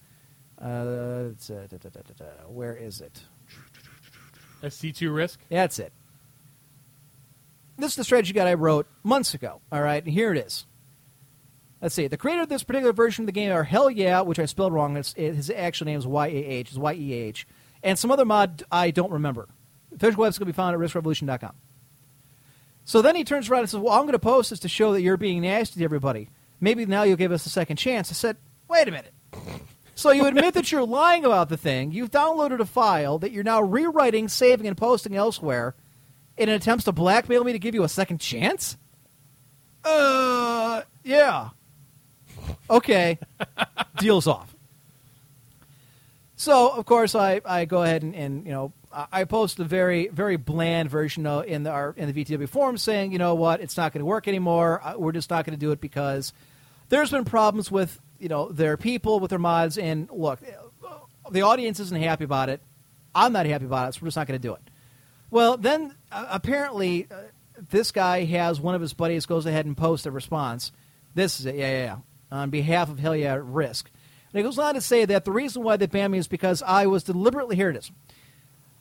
[0.60, 2.48] Uh, it's, uh, da, da, da, da, da.
[2.48, 3.22] Where is it?
[4.62, 5.40] SC2 risk.
[5.48, 5.92] That's it.
[7.82, 9.60] This is the strategy guide I wrote months ago.
[9.72, 10.66] All right, and here it is.
[11.80, 12.06] Let's see.
[12.06, 14.72] The creator of this particular version of the game are Hell Yeah, which I spelled
[14.72, 14.96] wrong.
[14.96, 16.68] It's, it, his actual name is Y A H.
[16.68, 17.44] It's Y E A H.
[17.82, 19.48] And some other mod I don't remember.
[19.92, 21.54] Official website can be found at riskrevolution.com.
[22.84, 24.92] So then he turns around and says, Well, I'm going to post this to show
[24.92, 26.28] that you're being nasty to everybody.
[26.60, 28.12] Maybe now you'll give us a second chance.
[28.12, 28.36] I said,
[28.68, 29.12] Wait a minute.
[29.96, 31.90] So you admit that you're lying about the thing.
[31.90, 35.74] You've downloaded a file that you're now rewriting, saving, and posting elsewhere
[36.36, 38.76] in an attempt to blackmail me to give you a second chance?
[39.84, 41.50] Uh, yeah.
[42.70, 43.18] Okay.
[43.98, 44.54] Deal's off.
[46.36, 48.72] So, of course, I, I go ahead and, and, you know,
[49.10, 52.76] I post a very, very bland version of, in, the, our, in the VTW forum
[52.76, 54.82] saying, you know what, it's not going to work anymore.
[54.96, 56.32] We're just not going to do it because
[56.88, 59.78] there's been problems with, you know, their people, with their mods.
[59.78, 60.40] And look,
[61.30, 62.60] the audience isn't happy about it.
[63.14, 64.60] I'm not happy about it, so we're just not going to do it.
[65.32, 67.14] Well, then uh, apparently, uh,
[67.70, 70.72] this guy has one of his buddies goes ahead and posts a response
[71.14, 71.54] This is it.
[71.54, 71.96] Yeah, yeah, yeah.
[72.30, 73.90] On behalf of Hell Yeah Risk.
[74.32, 76.62] And it goes on to say that the reason why they banned me is because
[76.62, 77.90] I was deliberately, here it is.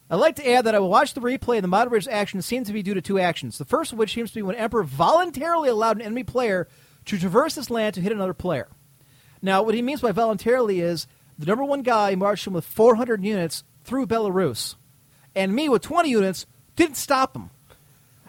[0.10, 2.68] I'd like to add that I will watch the replay and the moderator's action seems
[2.68, 3.58] to be due to two actions.
[3.58, 6.68] The first of which seems to be when Emperor voluntarily allowed an enemy player
[7.06, 8.68] to traverse this land to hit another player.
[9.42, 11.08] Now, what he means by voluntarily is
[11.40, 14.76] the number one guy marched him with 400 units through Belarus,
[15.36, 17.50] and me with 20 units didn't stop him.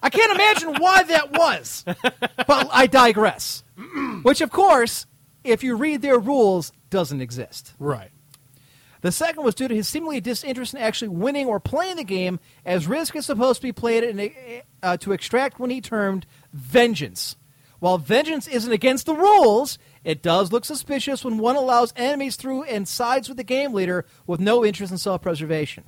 [0.03, 3.63] I can't imagine why that was, but I digress.
[4.23, 5.07] Which, of course,
[5.45, 7.73] if you read their rules, doesn't exist.
[7.79, 8.11] Right.
[9.03, 12.39] The second was due to his seemingly disinterest in actually winning or playing the game,
[12.65, 17.37] as Risk is supposed to be played in, uh, to extract what he termed vengeance.
[17.81, 22.63] While vengeance isn't against the rules, it does look suspicious when one allows enemies through
[22.65, 25.85] and sides with the game leader with no interest in self preservation.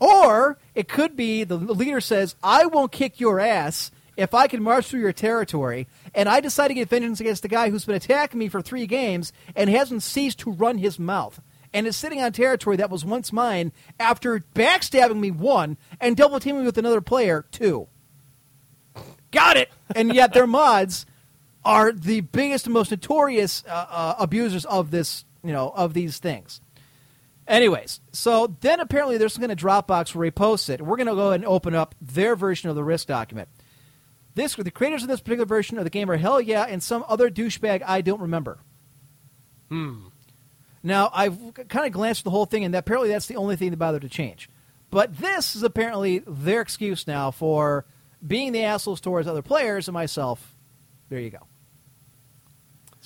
[0.00, 4.62] Or it could be the leader says, I won't kick your ass if I can
[4.62, 7.94] march through your territory, and I decide to get vengeance against the guy who's been
[7.94, 11.40] attacking me for three games and hasn't ceased to run his mouth
[11.72, 16.40] and is sitting on territory that was once mine after backstabbing me one and double
[16.40, 17.86] teaming me with another player two.
[19.30, 19.70] Got it.
[19.94, 21.06] And yet their mods
[21.64, 26.18] are the biggest and most notorious uh, uh, abusers of this, you know, of these
[26.18, 26.60] things.
[27.48, 30.82] Anyways, so then apparently there's some kind of Dropbox where he posts it.
[30.82, 33.48] We're going to go ahead and open up their version of the risk document.
[34.34, 37.04] This, the creators of this particular version of the game are Hell Yeah and some
[37.08, 38.58] other douchebag I don't remember.
[39.70, 40.08] Hmm.
[40.82, 41.38] Now, I've
[41.68, 44.02] kind of glanced at the whole thing, and apparently that's the only thing they bothered
[44.02, 44.48] to change.
[44.90, 47.84] But this is apparently their excuse now for
[48.24, 50.54] being the assholes towards other players and myself.
[51.08, 51.46] There you go.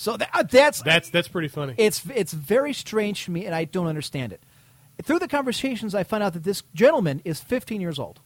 [0.03, 1.75] So that, uh, that's That's that's pretty funny.
[1.77, 4.43] it's it's very strange to me, and I don't understand it.
[5.05, 8.19] Through the conversations, I find out that this gentleman is 15 years old.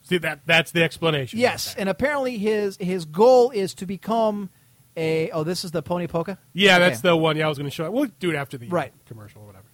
[0.00, 1.38] See that that's the explanation.
[1.38, 4.48] Yes, and apparently his his goal is to become
[4.96, 5.30] a.
[5.32, 6.38] Oh, this is the pony polka.
[6.54, 6.88] Yeah, Okay.
[6.88, 7.36] that's the one.
[7.36, 7.84] Yeah, I was going to show.
[7.84, 7.92] it.
[7.92, 8.94] We'll do it after the Right.
[9.04, 9.66] commercial or whatever.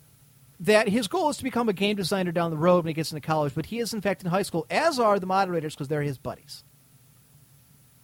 [0.59, 3.13] that his goal is to become a game designer down the road when he gets
[3.13, 5.87] into college, but he is in fact in high school, as are the moderators because
[5.87, 6.65] they're his buddies.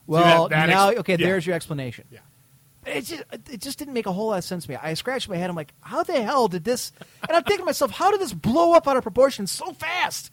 [0.07, 1.27] Well, that- that now ex- okay, yeah.
[1.27, 2.05] there's your explanation.
[2.11, 2.21] Yeah.
[2.85, 4.77] It just, it just didn't make a whole lot of sense to me.
[4.77, 5.49] I scratched my head.
[5.49, 6.93] I'm like, how the hell did this?
[7.29, 10.33] And I'm thinking to myself, how did this blow up out of proportion so fast?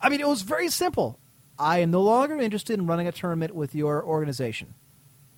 [0.00, 1.18] I mean, it was very simple.
[1.58, 4.74] I am no longer interested in running a tournament with your organization.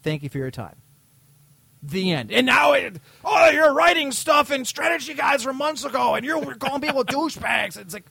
[0.03, 0.77] Thank you for your time.
[1.83, 2.31] The end.
[2.31, 6.55] And now, it, oh, you're writing stuff in strategy guides from months ago, and you're
[6.57, 7.79] calling people douchebags.
[7.79, 8.05] It's like,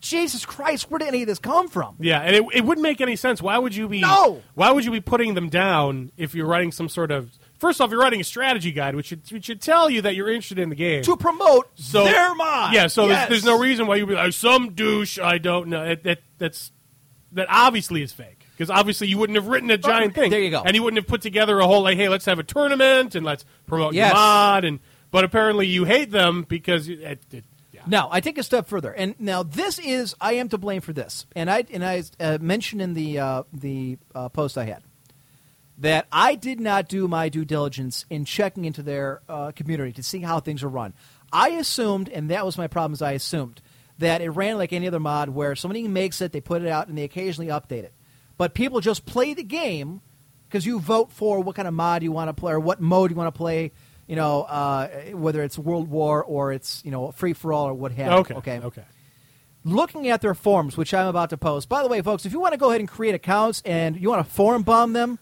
[0.00, 1.96] Jesus Christ, where did any of this come from?
[2.00, 3.40] Yeah, and it, it wouldn't make any sense.
[3.42, 4.00] Why would you be?
[4.00, 4.42] No!
[4.54, 7.30] Why would you be putting them down if you're writing some sort of?
[7.62, 10.28] First off, you're writing a strategy guide, which should, which should tell you that you're
[10.28, 11.04] interested in the game.
[11.04, 12.74] To promote so their mod.
[12.74, 13.28] Yeah, so Yes.
[13.28, 15.16] there's, there's no reason why you'd be like some douche.
[15.20, 15.84] I don't know.
[15.84, 16.72] It, that that's
[17.30, 20.32] that obviously is fake because obviously you wouldn't have written a giant thing.
[20.32, 20.60] there you go.
[20.66, 23.24] And you wouldn't have put together a whole like, hey, let's have a tournament and
[23.24, 24.08] let's promote Yes.
[24.10, 24.64] your mod.
[24.64, 24.80] And
[25.12, 27.82] but apparently you hate them because it, it- yeah.
[27.86, 30.92] Now I take a step further, and now this is I am to blame for
[30.92, 34.82] this, and I and I uh, mentioned in the uh, the uh, post I had
[35.82, 40.02] that I did not do my due diligence in checking into their uh, community to
[40.02, 40.94] see how things are run.
[41.32, 42.92] I assumed, and that was my problem.
[42.92, 43.60] Is I assumed
[43.98, 46.86] that it ran like any other mod, where somebody makes it, they put it out,
[46.86, 47.92] and they occasionally update it.
[48.36, 50.02] But people just play the game
[50.48, 53.10] because you vote for what kind of mod you want to play or what mode
[53.10, 53.72] you want to play.
[54.06, 57.74] You know, uh, whether it's World War or it's you know free for all or
[57.74, 58.18] what have you.
[58.18, 58.34] Okay.
[58.34, 58.60] Okay.
[58.60, 58.84] Okay.
[59.64, 61.68] Looking at their forums, which I'm about to post.
[61.68, 64.10] By the way, folks, if you want to go ahead and create accounts and you
[64.10, 65.18] want to forum bomb them,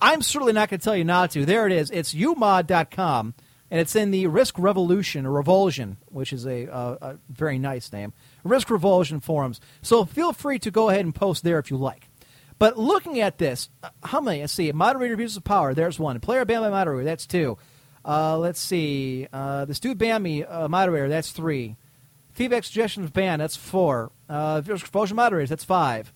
[0.00, 1.44] I'm certainly not going to tell you not to.
[1.44, 1.90] There it is.
[1.90, 3.34] It's umod.com,
[3.70, 7.92] and it's in the Risk Revolution or Revulsion, which is a, uh, a very nice
[7.92, 8.12] name.
[8.42, 9.60] Risk Revulsion forums.
[9.82, 12.08] So feel free to go ahead and post there if you like.
[12.58, 14.40] But looking at this, uh, how many?
[14.40, 14.70] Let's see.
[14.72, 15.74] Moderator abuses of power.
[15.74, 16.18] There's one.
[16.20, 17.04] Player banned by moderator.
[17.04, 17.58] That's two.
[18.04, 19.26] Uh, let's see.
[19.32, 20.44] Uh, the Stu me.
[20.44, 21.08] Uh, moderator.
[21.08, 21.76] That's three.
[22.32, 23.42] Feedback suggestions banned.
[23.42, 24.12] That's four.
[24.28, 24.62] Uh,
[25.12, 25.50] moderators.
[25.50, 26.12] That's five.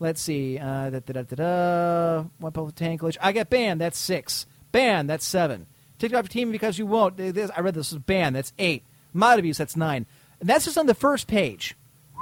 [0.00, 0.58] Let's see.
[0.58, 2.24] Uh, da, da, da, da.
[2.38, 3.16] One tank glitch.
[3.20, 3.80] I get banned.
[3.80, 4.46] That's six.
[4.70, 5.10] Banned.
[5.10, 5.66] That's seven.
[5.98, 7.16] Take off your team because you won't.
[7.16, 8.36] This, I read this is banned.
[8.36, 8.84] That's eight.
[9.12, 9.58] Mod abuse.
[9.58, 10.06] That's nine.
[10.40, 11.74] And that's just on the first page.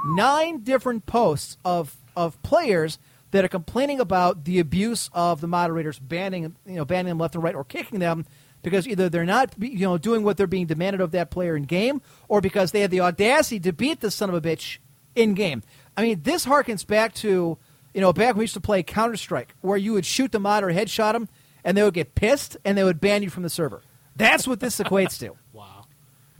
[0.05, 2.97] Nine different posts of of players
[3.31, 7.35] that are complaining about the abuse of the moderators banning you know banning them left
[7.35, 8.25] and right or kicking them
[8.63, 11.63] because either they're not you know doing what they're being demanded of that player in
[11.63, 14.77] game or because they had the audacity to beat the son of a bitch
[15.15, 15.63] in game.
[15.95, 17.57] I mean, this harkens back to
[17.97, 20.39] you know back when we used to play Counter Strike, where you would shoot the
[20.39, 21.27] mod or headshot them,
[21.63, 23.81] and they would get pissed and they would ban you from the server.
[24.15, 25.35] That's what this equates to.
[25.51, 25.85] Wow.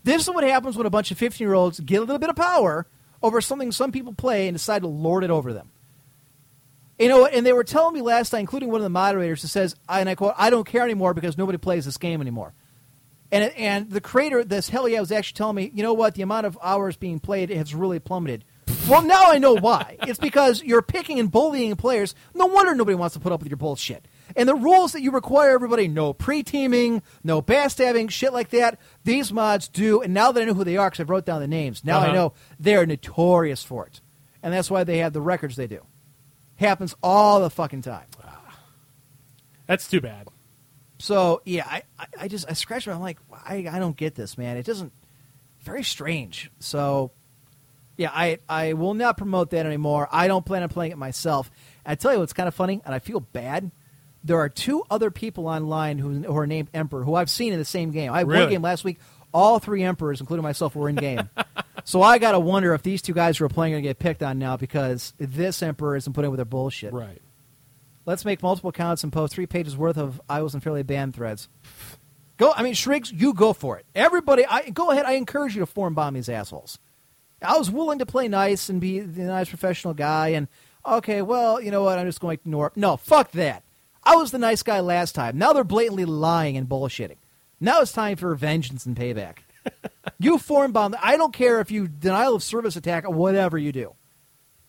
[0.04, 2.30] This is what happens when a bunch of 15 year olds get a little bit
[2.30, 2.86] of power
[3.24, 5.72] over something some people play and decide to lord it over them.
[7.00, 9.48] You know, and they were telling me last night, including one of the moderators, who
[9.48, 12.54] says, and I quote, "I don't care anymore because nobody plays this game anymore."
[13.32, 16.22] And and the creator, this hell yeah, was actually telling me, you know what, the
[16.22, 18.46] amount of hours being played has really plummeted.
[18.88, 19.98] Well, now I know why.
[20.02, 22.16] It's because you're picking and bullying players.
[22.34, 24.08] No wonder nobody wants to put up with your bullshit.
[24.36, 29.32] And the rules that you require everybody, no pre-teaming, no backstabbing, shit like that, these
[29.34, 30.02] mods do.
[30.02, 32.00] And now that I know who they are, because I wrote down the names, now
[32.00, 32.14] I Uh-huh.
[32.14, 34.02] know they're notorious for it.
[34.44, 35.86] And that's why they have the records they do.
[36.56, 38.06] Happens all the fucking time.
[39.68, 40.28] That's too bad.
[41.00, 44.16] So yeah, I, I, I just I scratch my I'm like I, I don't get
[44.16, 44.58] this man.
[44.58, 44.92] It doesn't
[45.62, 46.50] very strange.
[46.60, 47.12] So
[47.98, 50.08] yeah, I I will not promote that anymore.
[50.12, 51.52] I don't plan on playing it myself.
[51.86, 53.72] I tell you what's kind of funny, and I feel bad.
[54.24, 57.60] There are two other people online who, who are named Emperor who I've seen in
[57.60, 58.12] the same game.
[58.12, 58.52] I had one Really?
[58.52, 59.00] game last week.
[59.34, 61.30] All three Emperors, including myself, were in game.
[61.86, 63.90] so I got to wonder if these two guys who are playing are going to
[63.90, 66.92] get picked on now because this Emperor isn't putting up with their bullshit.
[66.94, 67.22] Right.
[68.06, 71.48] Let's make multiple accounts and post three pages worth of I wasn't fairly banned threads.
[72.38, 73.86] Go, I mean, Shrigs, you go for it.
[73.96, 75.06] Everybody, I go ahead.
[75.06, 76.80] I encourage you to form bomb these assholes.
[77.42, 80.48] I was willing to play nice and be the nice professional guy, and
[80.86, 82.00] okay, well, you know what?
[82.00, 82.72] I'm just going to ignore.
[82.76, 83.64] No, fuck that.
[84.04, 85.38] I was the nice guy last time.
[85.38, 87.18] Now they're blatantly lying and bullshitting.
[87.60, 89.40] Now it's time for vengeance and payback.
[90.20, 90.96] you form bomb.
[91.02, 93.94] I don't care if you denial of service attack or whatever you do.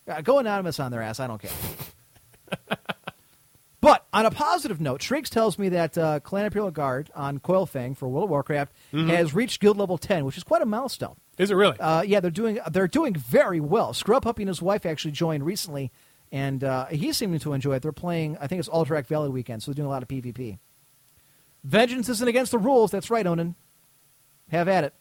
[0.09, 1.21] Uh, Go anonymous on their ass.
[1.21, 1.51] I don't care.
[3.81, 7.97] But on a positive note, Shrieks tells me that uh, Clan Imperial Guard on Coilfang
[7.97, 11.15] for World of Warcraft has reached guild level ten, which is quite a milestone.
[11.39, 11.79] Is it really?
[11.79, 13.95] Uh, yeah, they're doing they're doing very well.
[13.95, 15.93] Scrub Puppy and his wife actually joined recently,
[16.33, 17.83] and uh, he's seeming to enjoy it.
[17.83, 20.59] They're playing, I think it's Alterac Valley weekend, so they're doing a lot of PvP.
[21.63, 22.91] Vengeance isn't against the rules.
[22.91, 23.55] That's right, Onan.
[24.51, 24.95] Have at it.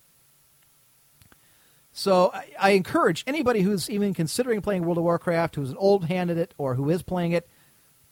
[1.93, 6.05] So I, I encourage anybody who's even considering playing World of Warcraft, who's an old
[6.05, 7.49] hand at it, or who is playing it,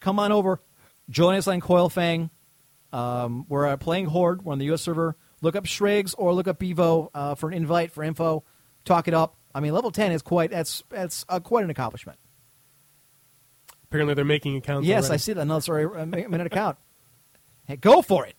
[0.06, 0.62] come on over,
[1.10, 2.30] join us on Coilfang.
[2.94, 4.46] Um, we're uh, playing Horde.
[4.46, 4.84] We're on the U.S.
[4.84, 5.18] server.
[5.42, 8.44] Look up Shrigs or look up Evo uh, for an invite for info.
[8.86, 9.36] Talk it up.
[9.54, 12.20] I mean, level ten is quite that's that's uh, quite an accomplishment.
[13.86, 14.88] Apparently, they're making accounts.
[14.88, 15.14] yes, already.
[15.14, 15.46] I see that.
[15.46, 16.78] No, sorry, a mi- minute account.
[17.66, 18.36] Hey, go for it.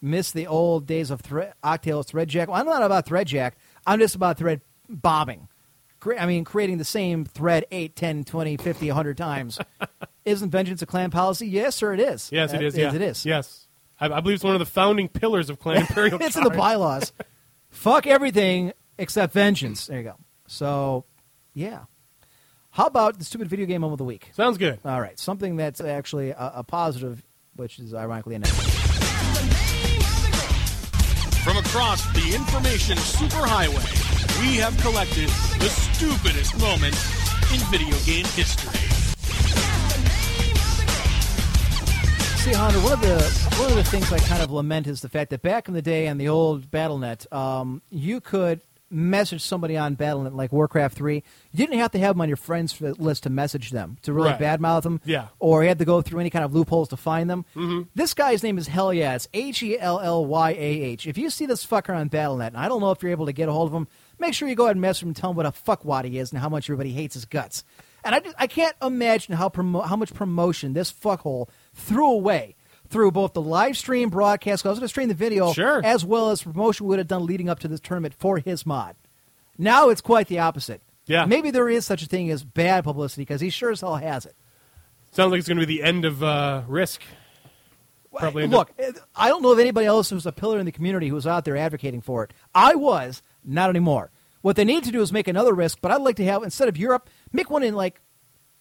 [0.00, 2.48] Miss the old days of thre- Octale Threadjack.
[2.48, 3.52] Well, I'm not about Threadjack.
[3.86, 5.48] I'm just about thread bombing.
[6.02, 9.60] Cre- I mean, creating the same thread 8, 10, 20, 50, 100 times.
[10.24, 11.46] Isn't vengeance a clan policy?
[11.46, 12.28] Yes, sir, it is.
[12.32, 12.74] Yes, it is.
[12.74, 12.96] Uh, yes, yeah.
[12.96, 13.24] it is.
[13.24, 13.68] Yes,
[14.00, 16.20] I, I believe it's one of the founding pillars of Clan Imperial.
[16.20, 17.12] it's in the bylaws.
[17.70, 19.86] Fuck everything except vengeance.
[19.86, 20.16] There you go.
[20.48, 21.04] So,
[21.54, 21.84] yeah.
[22.70, 24.30] How about the stupid video game of the week?
[24.32, 24.80] Sounds good.
[24.84, 27.22] All right, something that's actually a, a positive,
[27.54, 28.64] which is ironically a negative.
[31.44, 34.01] From across the information superhighway,
[34.40, 35.28] we have collected
[35.58, 37.00] the stupidest moments
[37.52, 38.78] in video game history.
[42.42, 45.08] See, Hunter, one of the one of the things I kind of lament is the
[45.08, 48.60] fact that back in the day on the old BattleNet, um, you could
[48.90, 51.22] message somebody on BattleNet like Warcraft Three.
[51.52, 54.30] You didn't have to have them on your friends list to message them to really
[54.30, 54.40] Right.
[54.40, 55.28] badmouth them, Yeah.
[55.38, 57.44] or you had to go through any kind of loopholes to find them.
[57.54, 57.82] Mm-hmm.
[57.94, 59.14] This guy's name is Hell Yeah.
[59.14, 61.06] It's H E L L Y A H.
[61.06, 63.32] If you see this fucker on BattleNet, and I don't know if you're able to
[63.32, 63.86] get a hold of him,
[64.22, 66.18] make sure you go ahead and message him and tell him what a fuckwad he
[66.18, 67.64] is and how much everybody hates his guts.
[68.04, 72.56] And I, just, I can't imagine how promo- how much promotion this fuckhole threw away
[72.88, 74.64] through both the live stream broadcast.
[74.66, 75.80] I was going to stream the video, Sure.
[75.84, 78.64] as well as promotion we would have done leading up to this tournament for his
[78.66, 78.96] mod.
[79.58, 80.80] Now it's quite the opposite.
[81.06, 81.24] Yeah.
[81.26, 84.24] maybe there is such a thing as bad publicity because he sure as hell has
[84.24, 84.36] it.
[85.10, 87.02] Sounds like it's going to be the end of uh, Risk.
[88.16, 91.08] Probably Look, up- I don't know of anybody else who's a pillar in the community
[91.08, 92.32] who was out there advocating for it.
[92.54, 94.10] I was, not anymore.
[94.42, 96.68] What they need to do is make another risk, but I'd like to have instead
[96.68, 98.00] of Europe, make one in like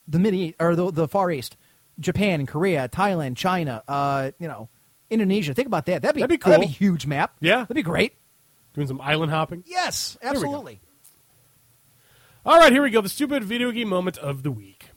[0.08, 1.58] the mid or the, the Far East,
[2.00, 4.70] Japan Korea, Thailand, China, uh, you know,
[5.10, 5.54] Indonesia.
[5.54, 6.04] Think about that.
[6.04, 7.36] That'd be That'd be That'd be a huge map.
[7.40, 7.62] Yeah.
[7.62, 8.14] that'd be great.
[8.74, 9.64] doing some island hopping.
[9.68, 10.80] Yes, absolutely.
[12.46, 13.02] All right, here we go.
[13.02, 14.90] The stupid video game moment of the week.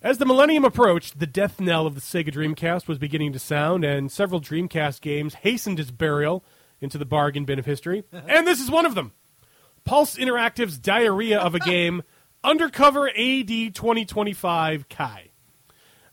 [0.00, 3.84] As the millennium approached, the death knell of the Sega Dreamcast was beginning to sound,
[3.84, 6.44] and several Dreamcast games hastened its burial
[6.80, 8.02] into the bargain bin of history.
[8.12, 9.12] and this is one of them
[9.84, 12.02] Pulse Interactive's diarrhea of a game,
[12.44, 15.30] Undercover AD 2025 Kai.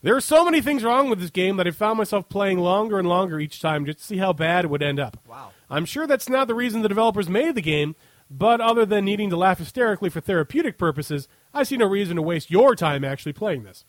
[0.02, 2.98] There are so many things wrong with this game that I found myself playing longer
[2.98, 5.18] and longer each time just to see how bad it would end up.
[5.28, 5.50] Wow.
[5.68, 7.94] I'm sure that's not the reason the developers made the game,
[8.30, 12.22] but other than needing to laugh hysterically for therapeutic purposes, I see no reason to
[12.22, 13.84] waste your time actually playing this.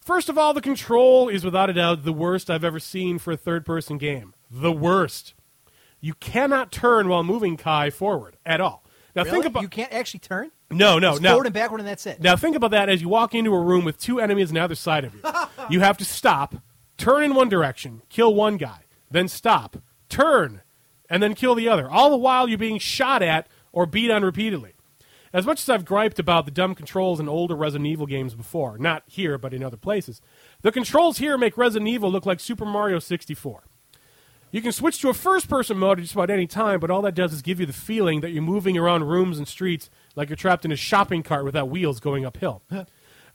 [0.00, 3.32] First of all, the control is without a doubt the worst I've ever seen for
[3.32, 4.34] a third person game.
[4.50, 5.34] The worst.
[6.00, 8.81] You cannot turn while moving Kai forward at all.
[9.14, 9.46] Now think Really?
[9.46, 10.50] about you can't actually turn.
[10.70, 11.30] No, no, It's no.
[11.30, 12.20] forward and backward, and that's it.
[12.20, 14.60] Now think about that as you walk into a room with two enemies on the
[14.60, 15.20] other side of you.
[15.70, 16.54] you have to stop,
[16.96, 18.80] turn in one direction, kill one guy,
[19.10, 19.76] then stop,
[20.08, 20.62] turn,
[21.10, 21.90] and then kill the other.
[21.90, 24.72] All the while you're being shot at or beat on repeatedly.
[25.34, 28.76] As much as I've griped about the dumb controls in older Resident Evil games before,
[28.78, 30.20] not here but in other places,
[30.60, 33.64] the controls here make Resident Evil look like Super Mario 64.
[34.52, 37.00] You can switch to a first person mode at just about any time, but all
[37.02, 40.28] that does is give you the feeling that you're moving around rooms and streets like
[40.28, 42.62] you're trapped in a shopping cart without wheels going uphill.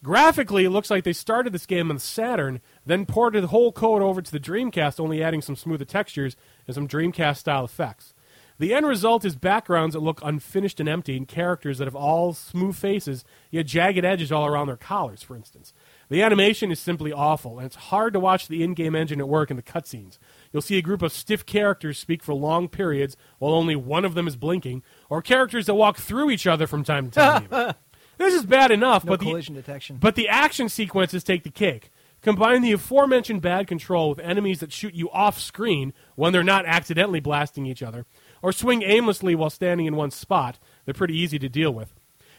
[0.03, 3.71] Graphically, it looks like they started this game on the Saturn, then ported the whole
[3.71, 6.35] code over to the Dreamcast, only adding some smoother textures
[6.67, 8.13] and some Dreamcast style effects.
[8.59, 12.33] The end result is backgrounds that look unfinished and empty, and characters that have all
[12.33, 15.73] smooth faces, yet jagged edges all around their collars, for instance.
[16.09, 19.29] The animation is simply awful, and it's hard to watch the in game engine at
[19.29, 20.17] work in the cutscenes.
[20.57, 24.15] You'll see a group of stiff characters speak for long periods while only one of
[24.15, 27.75] them is blinking, or characters that walk through each other from time to time.
[28.17, 29.97] This is bad enough, No but the, detection.
[29.97, 31.91] but the action sequences take the cake.
[32.23, 36.65] Combine the aforementioned bad control with enemies that shoot you off screen when they're not
[36.65, 38.07] accidentally blasting each other,
[38.41, 40.57] or swing aimlessly while standing in one spot.
[40.85, 41.93] They're pretty easy to deal with.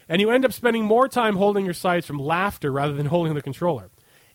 [0.09, 3.33] And you end up spending more time holding your sides from laughter rather than holding
[3.33, 3.89] the controller.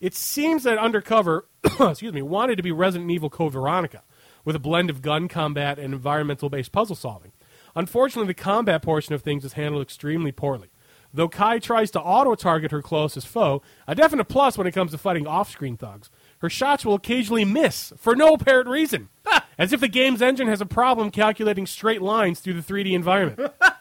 [0.04, 1.48] It seems that Undercover,
[1.80, 4.02] excuse me, wanted to be Resident Evil Code Veronica,
[4.44, 7.32] with a blend of gun combat and environmental based puzzle solving.
[7.74, 10.68] Unfortunately, the combat portion of things is handled extremely poorly.
[11.14, 14.90] Though Kai tries to auto target her closest foe, a definite plus when it comes
[14.90, 16.10] to fighting off screen thugs.
[16.40, 19.08] Her shots will occasionally miss for no apparent reason,
[19.56, 23.54] as if the game's engine has a problem calculating straight lines through the 3D environment.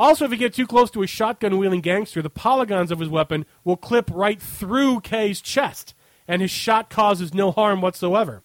[0.00, 3.10] Also, if you get too close to a shotgun wielding gangster, the polygons of his
[3.10, 5.92] weapon will clip right through Kay's chest,
[6.26, 8.42] and his shot causes no harm whatsoever.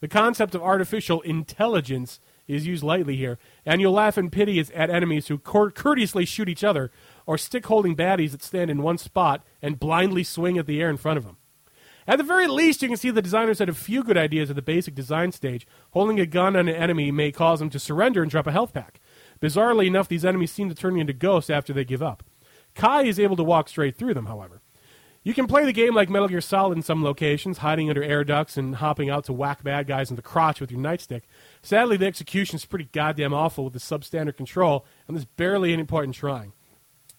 [0.00, 2.18] The concept of artificial intelligence
[2.48, 6.48] is used lightly here, and you'll laugh in pity at enemies who cour- courteously shoot
[6.48, 6.90] each other,
[7.24, 10.90] or stick holding baddies that stand in one spot and blindly swing at the air
[10.90, 11.36] in front of them.
[12.08, 14.56] At the very least, you can see the designers had a few good ideas at
[14.56, 15.68] the basic design stage.
[15.90, 18.72] Holding a gun on an enemy may cause them to surrender and drop a health
[18.72, 19.00] pack.
[19.40, 22.22] Bizarrely enough, these enemies seem to turn into ghosts after they give up.
[22.74, 24.60] Kai is able to walk straight through them, however.
[25.26, 28.22] You can play the game like Metal Gear Solid in some locations, hiding under air
[28.22, 31.22] ducts and hopping out to whack bad guys in the crotch with your nightstick.
[31.62, 36.06] Sadly, the execution's pretty goddamn awful with the substandard control, and there's barely any point
[36.06, 36.52] in trying.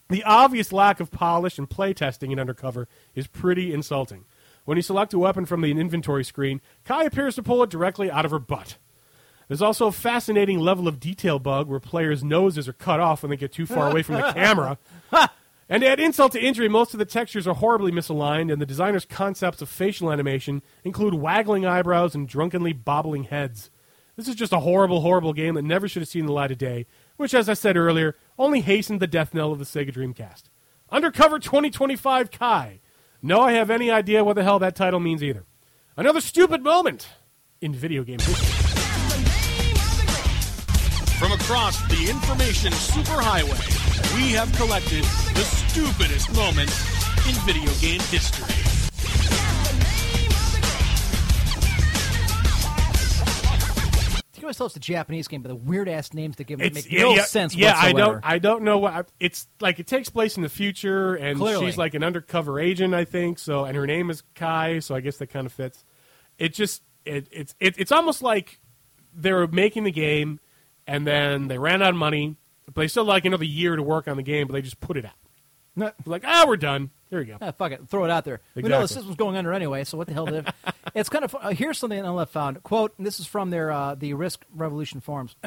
[0.08, 4.24] The obvious lack of polish and playtesting in Undercover is pretty insulting.
[4.64, 8.10] When you select a weapon from the inventory screen, Kai appears to pull it directly
[8.10, 8.78] out of her butt.
[9.48, 13.30] There's also a fascinating level of detail bug where players' noses are cut off when
[13.30, 14.78] they get too far away from the camera.
[15.70, 18.66] And to add insult to injury, most of the textures are horribly misaligned, and the
[18.66, 23.70] designer's concepts of facial animation include waggling eyebrows and drunkenly bobbling heads.
[24.16, 26.58] This is just a horrible, horrible game that never should have seen the light of
[26.58, 26.86] day,
[27.18, 30.44] which, as I said earlier, only hastened the death knell of the Sega Dreamcast.
[30.90, 32.80] Undercover 2025 Kai.
[33.22, 35.46] No, I have any idea what the hell that title means either.
[35.98, 37.10] Another stupid moment
[37.60, 38.67] in video game history.
[41.20, 45.04] From across the information superhighway, we have collected
[45.34, 46.78] the stupidest moments
[47.28, 48.54] in video game history.
[54.38, 56.68] You always tell it's a Japanese game, but the weird ass names they give it
[56.68, 58.20] It's- make no yeah, sense Yeah, I don't.
[58.24, 59.10] I don't know what.
[59.20, 61.66] It's like it takes place in the future, and Clearly.
[61.66, 63.40] she's like an undercover agent, I think.
[63.40, 65.84] So, and her name is Kai, so I guess that kind of fits.
[66.38, 68.60] It just it, it's it, it's almost like
[69.14, 70.40] they're making the game,
[70.88, 72.36] and then they ran out of money,
[72.66, 74.80] but they still had like another year to work on the game, but they just
[74.80, 75.14] put it out.
[75.76, 75.92] No.
[76.06, 76.90] Like, ah, we're done.
[77.10, 77.38] Here we go.
[77.40, 78.42] Ah, fuck it, throw it out there.
[78.56, 78.96] We know the Exactly.
[78.96, 80.26] system's going under anyway, so what the hell?
[80.26, 80.48] Did
[80.96, 82.64] it's kind of uh, here's something I found.
[82.64, 85.36] Quote: and This is from their uh, the Risk Revolution forums.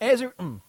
[0.00, 0.62] As a, mm.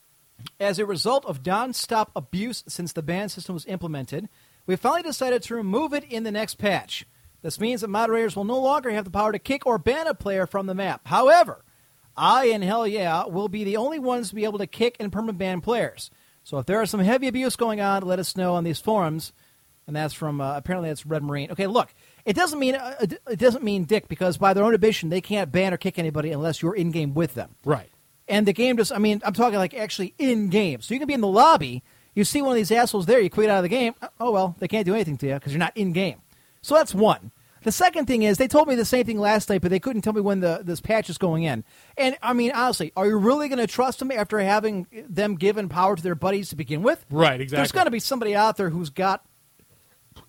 [0.60, 4.28] as a result of non-stop abuse since the ban system was implemented,
[4.66, 7.04] we finally decided to remove it in the next patch.
[7.42, 10.14] This means that moderators will no longer have the power to kick or ban a
[10.14, 11.00] player from the map.
[11.08, 11.64] However,
[12.18, 15.12] I and Hell Yeah will be the only ones to be able to kick and
[15.12, 16.10] permanent ban players.
[16.44, 19.32] So if there is some heavy abuse going on, let us know on these forums.
[19.86, 21.50] And that's from uh, apparently that's Red Marine.
[21.50, 21.94] Okay, look,
[22.26, 25.50] it doesn't mean uh, it doesn't mean dick because by their own admission they can't
[25.50, 27.54] ban or kick anybody unless you're in game with them.
[27.64, 27.88] Right.
[28.28, 30.82] And the game just, I mean, I'm talking like actually in game.
[30.82, 31.82] So you can be in the lobby,
[32.14, 33.94] you see one of these assholes there, you quit out of the game.
[34.20, 36.20] Oh, well, they can't do anything to you because you're not in game.
[36.60, 37.30] So that's one.
[37.68, 40.00] The second thing is, they told me the same thing last night, but they couldn't
[40.00, 41.64] tell me when the this patch is going in.
[41.98, 45.68] And I mean, honestly, are you really going to trust them after having them given
[45.68, 47.04] power to their buddies to begin with?
[47.10, 47.58] Right, exactly.
[47.58, 49.22] There's got to be somebody out there who's got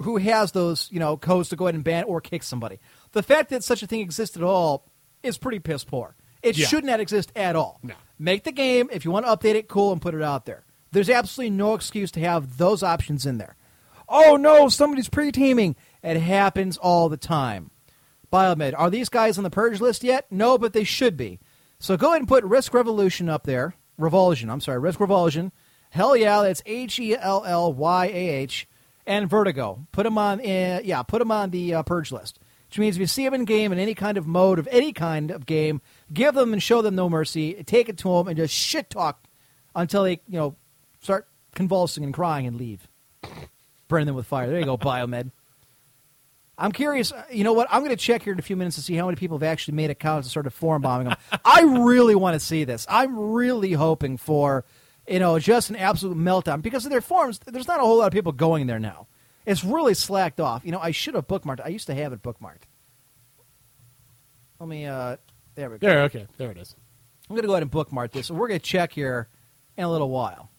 [0.01, 2.77] who has those you know codes to go ahead and ban or kick somebody.
[3.13, 4.83] The fact that such a thing exists at all
[5.23, 6.17] is pretty piss poor.
[6.43, 6.67] It Yeah.
[6.67, 7.79] should not exist at all.
[7.81, 7.93] No.
[8.19, 10.65] Make the game if you want to update it, cool, and put it out there.
[10.91, 13.55] There's absolutely no excuse to have those options in there.
[14.09, 15.77] Oh no, somebody's pre-teaming.
[16.03, 17.71] It happens all the time.
[18.31, 20.27] Biomed, are these guys on the purge list yet?
[20.31, 21.39] No, but they should be.
[21.79, 23.75] So go ahead and put Risk Revolution up there.
[23.97, 25.51] Revulsion, I'm sorry, Risk Revulsion.
[25.89, 28.67] Hell yeah, that's H E L L Y A H.
[29.05, 29.87] And Vertigo.
[29.91, 32.37] Put them on, uh, yeah, put them on the uh, purge list.
[32.67, 34.93] Which means if you see them in game in any kind of mode of any
[34.93, 35.81] kind of game,
[36.13, 37.63] give them and show them no mercy.
[37.63, 39.23] Take it to them and just shit talk
[39.75, 40.55] until they, you know,
[41.01, 42.87] start convulsing and crying and leave.
[43.87, 44.47] Burn them with fire.
[44.47, 45.31] There you go, Biomed.
[46.59, 47.11] I'm curious.
[47.11, 47.67] uh, You know what?
[47.71, 49.43] I'm going to check here in a few minutes to see how many people have
[49.43, 51.17] actually made accounts and started forum bombing them.
[51.45, 52.85] I really want to see this.
[52.89, 54.65] I'm really hoping for,
[55.07, 57.39] you know, just an absolute meltdown because of their forums.
[57.45, 59.07] There's not a whole lot of people going there now.
[59.45, 60.63] It's really slacked off.
[60.65, 61.61] You know, I should have bookmarked.
[61.63, 62.63] I used to have it bookmarked.
[64.59, 64.85] Let me.
[64.85, 65.17] uh
[65.55, 65.87] There we go.
[65.87, 66.75] There, okay, there it is.
[67.29, 68.29] I'm going to go ahead and bookmark this.
[68.29, 69.27] We're going to check here
[69.77, 70.49] in a little while.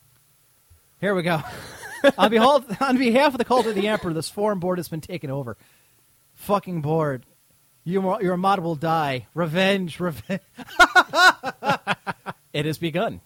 [1.01, 1.43] Here we go.
[2.18, 5.01] on, behalf, on behalf of the cult of the emperor, this forum board has been
[5.01, 5.56] taken over.
[6.41, 7.27] Fucking bored.
[7.85, 9.27] Your, your mod will die.
[9.35, 10.41] Revenge, revenge.
[12.55, 13.21] it has begun.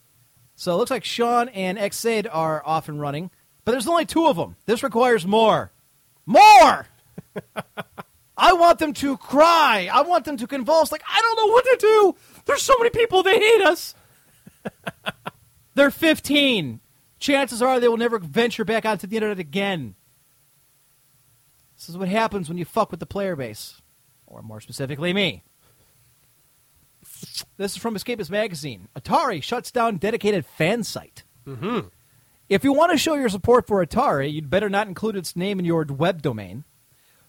[0.57, 3.31] So it looks like Sean and Xaid are off and running,
[3.65, 4.57] but there's only two of them.
[4.67, 5.71] This requires more.
[6.27, 6.89] More!
[8.37, 9.89] I want them to cry.
[9.93, 12.17] I want them to convulse like, I don't know what to do.
[12.47, 13.95] There's so many people, they hate us.
[15.77, 16.81] They're 15.
[17.21, 19.95] Chances are they will never venture back onto the internet again.
[21.85, 23.83] This is what happens when you fuck with the player base.
[24.27, 25.43] Or more specifically, me.
[27.59, 28.89] This is from Escapist Magazine.
[28.97, 31.25] Atari shuts down dedicated fan site.
[31.47, 31.89] Mm-hmm.
[32.49, 35.59] If you want to show your support for Atari, you'd better not include its name
[35.59, 36.65] in your web domain.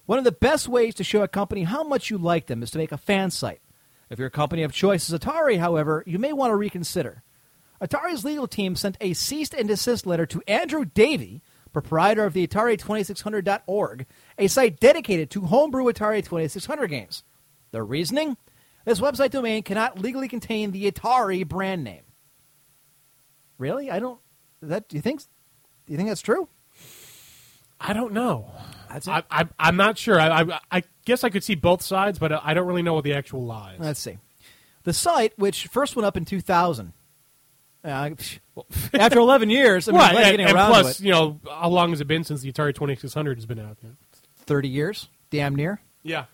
[0.06, 2.72] One of the best ways to show a company how much you like them is
[2.72, 3.62] to make a fan site.
[4.10, 7.24] If your company of choice is Atari, however, you may want to reconsider.
[7.82, 11.42] Atari's legal team sent a cease and desist letter to Andrew Davie,
[11.74, 14.06] proprietor of the Atari2600.org,
[14.38, 17.24] a site dedicated to homebrew Atari 2600 games.
[17.72, 18.38] Their reasoning?
[18.86, 22.04] This website domain cannot legally contain the Atari brand name.
[23.58, 23.90] Really?
[23.90, 24.20] I don't.
[24.62, 25.22] That do you think?
[25.22, 26.48] Do you think that's true?
[27.80, 28.52] I don't know.
[29.08, 30.20] I, I'm not sure.
[30.20, 33.04] I, I, I guess I could see both sides, but I don't really know what
[33.04, 33.80] the actual lie is.
[33.80, 34.18] Let's see.
[34.84, 36.94] The site, which first went up in 2000,
[37.84, 38.10] uh,
[38.94, 42.08] after 11 years, I mean, Right, and, and plus, you know, how long has it
[42.08, 43.78] been since the Atari 2600 has been out?
[44.46, 45.82] 30 years, damn near.
[46.04, 46.26] Yeah.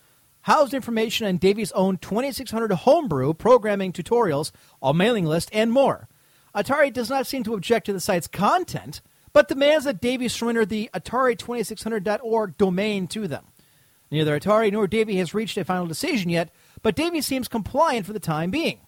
[0.42, 4.50] Housed information on Davie's own 2600 homebrew programming tutorials,
[4.82, 6.08] a mailing list, and more.
[6.54, 9.00] Atari does not seem to object to the site's content,
[9.32, 13.46] but demands that Davies surrender the Atari2600.org domain to them.
[14.10, 16.50] Neither Atari nor Davie has reached a final decision yet,
[16.82, 18.80] but Davie seems compliant for the time being.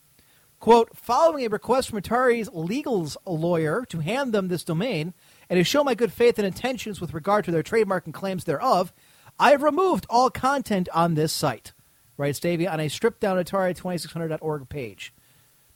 [0.61, 5.15] Quote, following a request from Atari's legals lawyer to hand them this domain,
[5.49, 8.45] and to show my good faith and intentions with regard to their trademark and claims
[8.45, 8.93] thereof,
[9.39, 11.73] I have removed all content on this site,
[12.17, 15.13] writes Davie on a stripped down Atari2600.org page.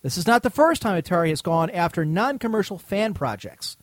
[0.03, 3.77] This is not the first time Atari has gone after non commercial fan projects.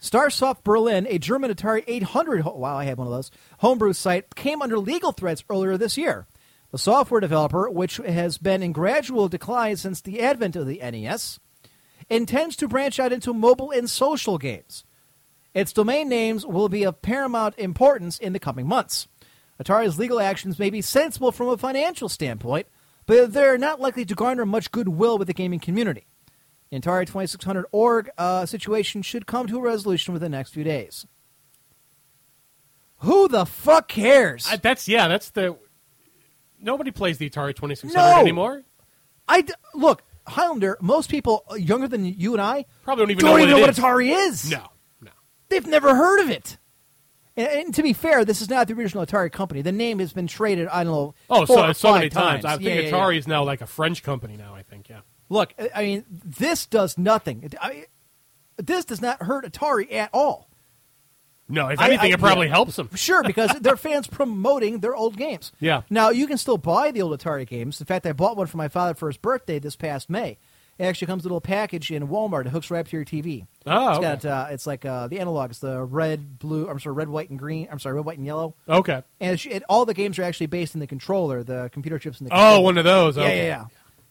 [0.00, 4.34] Starsoft Berlin, a German Atari 800, ho- wow, I had one of those, homebrew site,
[4.34, 6.26] came under legal threats earlier this year.
[6.72, 11.38] The software developer, which has been in gradual decline since the advent of the NES,
[12.10, 14.82] intends to branch out into mobile and social games.
[15.54, 19.06] Its domain names will be of paramount importance in the coming months.
[19.62, 22.66] Atari's legal actions may be sensible from a financial standpoint,
[23.06, 26.06] but they're not likely to garner much goodwill with the gaming community.
[26.70, 30.64] The Atari 2600 org uh, situation should come to a resolution within the next few
[30.64, 31.06] days.
[32.98, 34.46] Who the fuck cares?
[34.48, 35.56] I, that's, yeah, that's the.
[36.60, 38.20] Nobody plays the Atari 2600 No!
[38.20, 38.62] anymore.
[39.28, 40.78] I d- look, Highlander.
[40.80, 43.76] Most people uh, younger than you and I Probably don't even don't know even what
[43.78, 43.98] know what.
[44.00, 44.50] Atari is.
[44.50, 44.66] No.
[45.52, 46.56] They've never heard of it.
[47.36, 49.60] And, and to be fair, this is not the original Atari company.
[49.62, 50.68] The name has been traded.
[50.68, 51.14] I don't know.
[51.28, 52.44] Oh, so, so many times.
[52.44, 52.90] I think Yeah, yeah, yeah.
[52.90, 55.00] Atari is now like a French company now, I think, yeah.
[55.28, 57.50] Look, I- I mean, this does nothing.
[57.60, 57.86] I,
[58.56, 60.48] this does not hurt Atari at all.
[61.48, 62.54] No, if I- anything, I- it probably yeah.
[62.54, 62.88] helps them.
[62.94, 65.52] Sure, because they're fans promoting their old games.
[65.60, 65.82] Yeah.
[65.90, 67.78] Now you can still buy the old Atari games.
[67.80, 70.38] In fact, I bought one for my father for his birthday this past May.
[70.82, 72.46] It actually comes with a little package in Walmart.
[72.46, 73.46] It hooks right up to your TV.
[73.66, 74.02] Oh, it's okay.
[74.02, 75.50] got uh, it's like uh, the analog.
[75.50, 76.68] It's the red, blue.
[76.68, 77.68] I'm sorry, red, white, and green.
[77.70, 78.56] I'm sorry, red, white, and yellow.
[78.68, 79.00] Okay.
[79.20, 82.20] And it's, it, all the games are actually based in the controller, the computer chips
[82.20, 82.32] in the.
[82.32, 82.62] Oh, controller.
[82.64, 83.16] one of those.
[83.16, 83.36] Yeah, Okay.
[83.38, 83.64] yeah, yeah.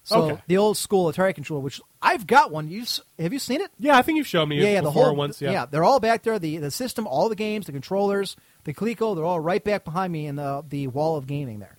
[0.03, 0.41] So Okay.
[0.47, 2.69] the old school Atari controller, which I've got one.
[2.69, 2.85] You
[3.19, 3.69] have you seen it?
[3.77, 5.41] Yeah, I think you've shown me Yeah, it yeah, the whole once.
[5.41, 5.65] Yeah.
[5.65, 6.39] they're all back there.
[6.39, 10.11] The the system, all the games, the controllers, the Coleco, they're all right back behind
[10.13, 11.75] me in the the wall of gaming there.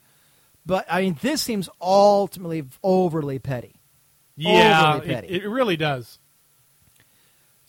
[0.66, 3.74] But I mean, this seems ultimately overly petty.
[4.36, 6.18] Yeah, Overly it, it really does.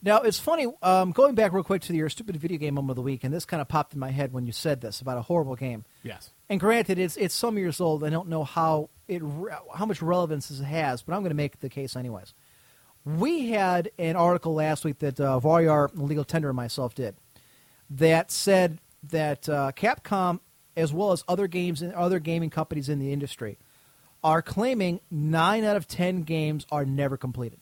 [0.02, 0.68] Now it's funny.
[0.82, 3.34] Um, going back real quick to your stupid video game moment of the week, and
[3.34, 5.86] this kind of popped in my head when you said this about a horrible game.
[6.04, 6.32] Yes.
[6.50, 8.04] And granted, it's it's some years old.
[8.04, 11.36] I don't know how it re- how much relevance it has, but I'm going to
[11.36, 12.34] make the case anyways.
[13.06, 17.16] We had an article last week that uh, Varyar, Legal Tender, and myself did
[17.90, 18.80] that said
[19.10, 20.40] that uh, Capcom,
[20.76, 23.58] as well as other games and other gaming companies in the industry,
[24.24, 27.60] are claiming nine out of ten games are never completed.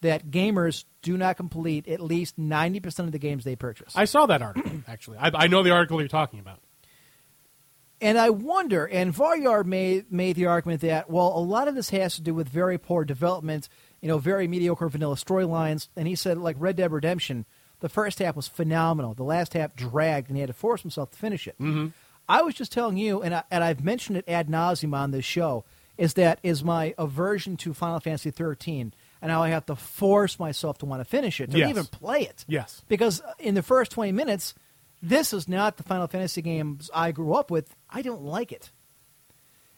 [0.00, 3.94] That gamers do not complete at least ninety percent of the games they purchase.
[3.96, 5.18] I saw that article, actually.
[5.18, 6.60] I, I know the article you're talking about.
[8.00, 11.90] And I wonder, and Varyar made made the argument that well, a lot of this
[11.90, 13.68] has to do with very poor development,
[14.00, 15.88] you know, very mediocre vanilla storylines.
[15.96, 17.44] And he said, like Red Dead Redemption,
[17.80, 19.14] the first half was phenomenal.
[19.14, 21.56] The last half dragged, and he had to force himself to finish it.
[21.58, 21.88] Mm-hmm.
[22.28, 25.24] I was just telling you, and I, and I've mentioned it ad nauseum on this
[25.24, 25.64] show,
[25.96, 28.92] is that is my aversion to Final Fantasy 13,
[29.22, 31.70] and now I have to force myself to want to finish it to Yes.
[31.70, 32.44] even play it.
[32.46, 32.82] Yes.
[32.88, 34.54] Because in the first 20 minutes,
[35.02, 37.74] this is not the Final Fantasy games I grew up with.
[37.90, 38.70] I don't like it.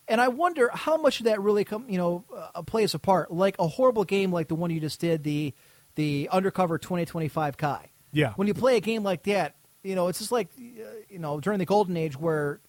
[0.09, 2.25] And I wonder how much of that really come, you know,
[2.55, 3.31] uh, plays a part.
[3.33, 5.55] Like a horrible game like the one you just did, the
[5.95, 7.91] the Undercover 2025 Kai.
[8.13, 8.33] Yeah.
[8.35, 11.41] When you play a game like that, you know, it's just like, uh, you know,
[11.41, 12.61] during the golden age where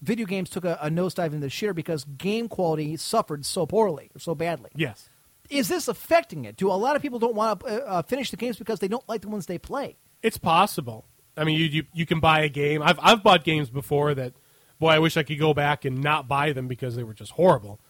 [0.00, 4.10] video games took a, a nosedive into the shitter because game quality suffered so poorly
[4.14, 4.70] or so badly.
[4.74, 5.08] Yes.
[5.48, 6.56] Is this affecting it?
[6.56, 8.88] Do a lot of people don't want to uh, uh, finish the games because they
[8.88, 9.96] don't like the ones they play?
[10.22, 11.04] It's possible.
[11.36, 12.82] I mean, you, you you can buy a game.
[12.82, 14.34] I've I've bought games before that,
[14.78, 17.32] boy, I wish I could go back and not buy them because they were just
[17.32, 17.80] horrible.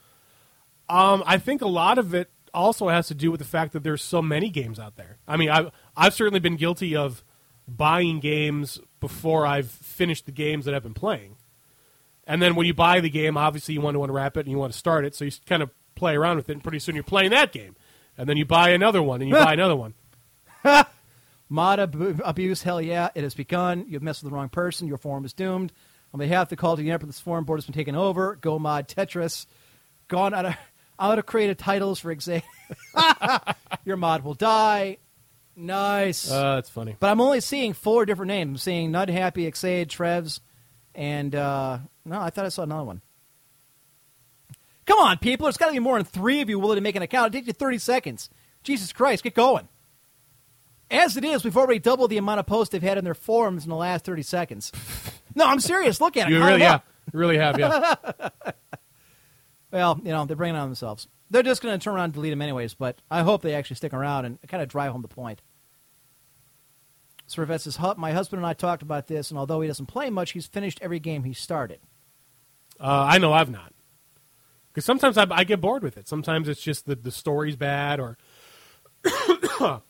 [0.88, 3.82] Um, I think a lot of it also has to do with the fact that
[3.82, 5.18] there's so many games out there.
[5.26, 7.24] I mean, I've I've certainly been guilty of
[7.66, 11.36] buying games before I've finished the games that I've been playing.
[12.26, 14.58] And then when you buy the game, obviously you want to unwrap it and you
[14.58, 16.94] want to start it, so you kind of play around with it, and pretty soon
[16.94, 17.76] you're playing that game.
[18.16, 19.94] And then you buy another one, and you buy another one.
[21.48, 23.84] Mod ab- abuse, hell yeah, it has begun.
[23.88, 24.88] You've messed with the wrong person.
[24.88, 25.72] Your forum is doomed.
[26.14, 28.36] On behalf of the Call to the Emperor, this forum board has been taken over.
[28.36, 29.46] Go mod Tetris.
[30.08, 30.54] Gone out of
[30.98, 32.48] out of creative titles for example.
[33.84, 34.98] Your mod will die.
[35.54, 36.30] Nice.
[36.30, 36.96] Uh, that's funny.
[36.98, 38.48] but I'm only seeing four different names.
[38.50, 40.40] I'm seeing Nud Happy, Exade, Trevs,
[40.94, 43.02] and uh, no, I thought I saw another one.
[44.86, 45.44] Come on, people.
[45.44, 47.34] There's got to be more than three of you willing to make an account.
[47.34, 48.30] It takes you 30 seconds.
[48.64, 49.68] Jesus Christ, get going.
[50.90, 53.64] As it is, we've already doubled the amount of posts they've had in their forums
[53.64, 54.72] in the last 30 seconds.
[55.34, 55.98] No, I'm serious.
[55.98, 56.34] Look at it.
[56.34, 56.80] You really, yeah,
[57.10, 57.94] you really have, yeah.
[59.70, 61.08] Well, you know, they're bringing it on themselves.
[61.32, 63.76] They're just going to turn around and delete them anyways, but I hope they actually
[63.76, 65.40] stick around and kind of drive home the point.
[67.26, 70.32] Sir says, My husband and I talked about this, and although he doesn't play much,
[70.32, 71.80] he's finished every game he started.
[72.78, 73.72] Uh, I know I've not.
[74.68, 76.06] Because sometimes I, I get bored with it.
[76.06, 78.18] Sometimes it's just the, the story's bad, or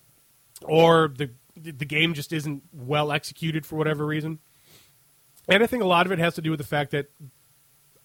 [0.62, 4.38] or the the game just isn't well executed for whatever reason.
[5.48, 7.10] And I think a lot of it has to do with the fact that,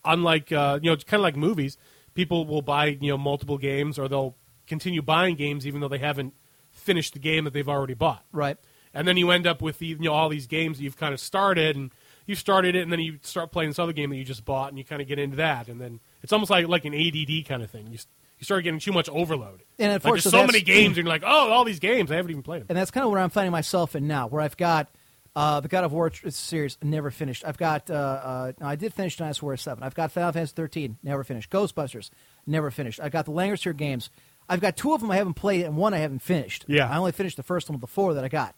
[0.03, 1.77] unlike uh, you know, kind of like movies,
[2.17, 4.35] people will buy you know multiple games, or they'll
[4.65, 6.33] continue buying games even though they haven't
[6.71, 8.25] finished the game that they've already bought.
[8.33, 8.57] Right.
[8.93, 11.13] And then you end up with the, you know all these games that you've kind
[11.13, 11.91] of started, and
[12.25, 14.69] you started it, and then you start playing this other game that you just bought,
[14.69, 17.47] and you kind of get into that, and then it's almost like like an ADD
[17.47, 17.87] kind of thing.
[17.87, 17.99] You
[18.39, 19.63] you start getting too much overload.
[19.77, 22.15] And like there's unfortunately, so many games, and you're like, oh, all these games, I
[22.15, 22.67] haven't even played them.
[22.69, 24.89] And that's kind of where I'm finding myself in now, where I've got
[25.37, 27.45] uh, the God of War series never finished.
[27.45, 29.83] I've got uh, uh, no, I did finish Dinosaur War Seven.
[29.83, 31.51] I've got Final Fantasy 13 never finished.
[31.51, 32.09] Ghostbusters
[32.47, 32.99] never finished.
[32.99, 34.09] I've got the Langrisser games.
[34.49, 36.65] I've got two of them I haven't played, and one I haven't finished.
[36.67, 36.89] Yeah.
[36.89, 38.55] I only finished the first one of the four that I got.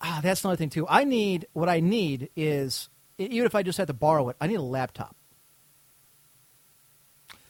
[0.00, 0.84] Ah, that's another thing too.
[0.88, 2.88] I need what I need is
[3.18, 5.14] even if I just had to borrow it, I need a laptop.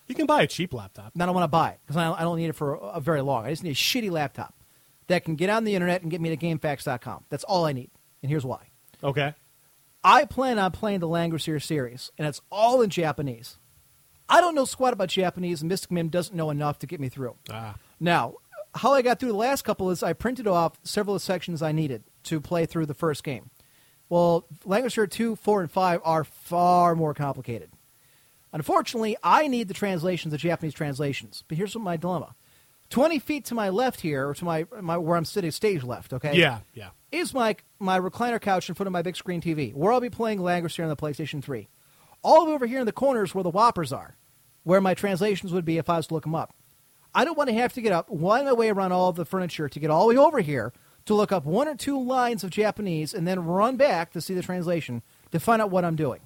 [0.06, 1.14] You can buy a cheap laptop.
[1.14, 2.78] And I don't want to buy it because I I don't need it for a,
[2.78, 3.46] a very long.
[3.46, 4.54] I just need a shitty laptop
[5.06, 7.24] that can get on the internet and get me to GameFAQs.com.
[7.30, 7.90] That's all I need,
[8.24, 8.70] and here's why.
[9.02, 9.34] Okay.
[10.02, 13.58] I plan on playing the Langrisser series, and it's all in Japanese.
[14.30, 17.10] I don't know squat about Japanese, and Mystic Mim doesn't know enough to get me
[17.10, 17.36] through.
[17.50, 17.76] Ah.
[18.00, 18.36] Now,
[18.74, 21.60] how I got through the last couple is I printed off several of the sections
[21.60, 23.50] I needed to play through the first game.
[24.08, 27.72] Well, Langrisser 2, 4, and 5 are far more complicated.
[28.54, 31.44] Unfortunately, I need the translations, the Japanese translations.
[31.46, 32.34] But here's what my dilemma.
[32.88, 36.14] 20 feet to my left here, or to my, my where I'm sitting, stage left,
[36.14, 36.34] okay?
[36.34, 36.90] Yeah, yeah.
[37.14, 40.10] Is my my recliner couch in front of my big screen TV, where I'll be
[40.10, 41.68] playing Langrisser here on the PlayStation 3.
[42.22, 44.16] All over here in the corners where the whoppers are,
[44.64, 46.56] where my translations would be if I was to look them up.
[47.14, 49.24] I don't want to have to get up, wind my way around all of the
[49.24, 50.72] furniture to get all the way over here
[51.04, 54.34] to look up one or two lines of Japanese and then run back to see
[54.34, 55.00] the translation
[55.30, 56.20] to find out what I'm doing.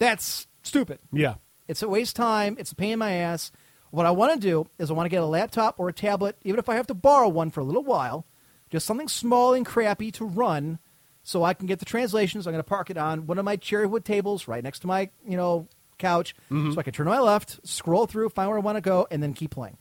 [0.00, 0.98] That's stupid.
[1.12, 1.34] Yeah.
[1.68, 2.56] It's a waste of time.
[2.58, 3.52] It's a pain in my ass.
[3.92, 6.36] What I want to do is I want to get a laptop or a tablet,
[6.42, 8.26] even if I have to borrow one for a little while,
[8.70, 10.78] just something small and crappy to run,
[11.22, 12.46] so I can get the translations.
[12.46, 14.86] I'm going to park it on one of my cherry wood tables right next to
[14.86, 15.68] my you know
[15.98, 16.72] couch, Mm-hmm.
[16.72, 19.06] so I can turn to my left, scroll through, find where I want to go,
[19.10, 19.76] and then keep playing.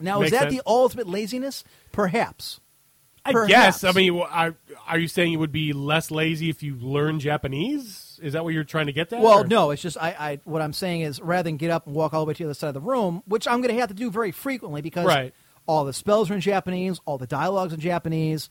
[0.00, 0.54] Now, is that sense.
[0.54, 1.62] the ultimate laziness?
[1.92, 2.60] Perhaps.
[3.22, 3.82] I Perhaps.
[3.82, 3.84] guess.
[3.84, 4.54] I mean, are,
[4.88, 8.18] are you saying you would be less lazy if you learn Japanese?
[8.22, 9.20] Is that what you're trying to get at?
[9.20, 10.40] Well, or- no, it's just I, I.
[10.44, 12.48] What I'm saying is, rather than get up and walk all the way to the
[12.48, 15.04] other side of the room, which I'm going to have to do very frequently because
[15.04, 15.34] Right.
[15.70, 18.48] All the spells are in Japanese, all the dialogues in Japanese.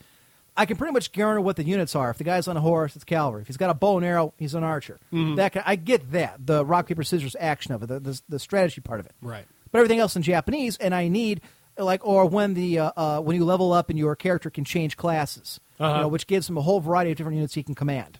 [0.58, 2.10] I can pretty much guarantee what the units are.
[2.10, 3.42] If the guy's on a horse, it's cavalry.
[3.42, 5.00] If he's got a bow and arrow, he's an archer.
[5.14, 5.36] Mm-hmm.
[5.36, 8.40] That can, I get that the rock paper scissors action of it, the, the the
[8.40, 9.14] strategy part of it.
[9.22, 9.46] Right.
[9.72, 11.42] But everything else in Japanese, and I need
[11.78, 14.98] like or when the uh, uh, when you level up and your character can change
[14.98, 15.96] classes, Uh-huh.
[15.96, 18.20] you know, which gives him a whole variety of different units he can command.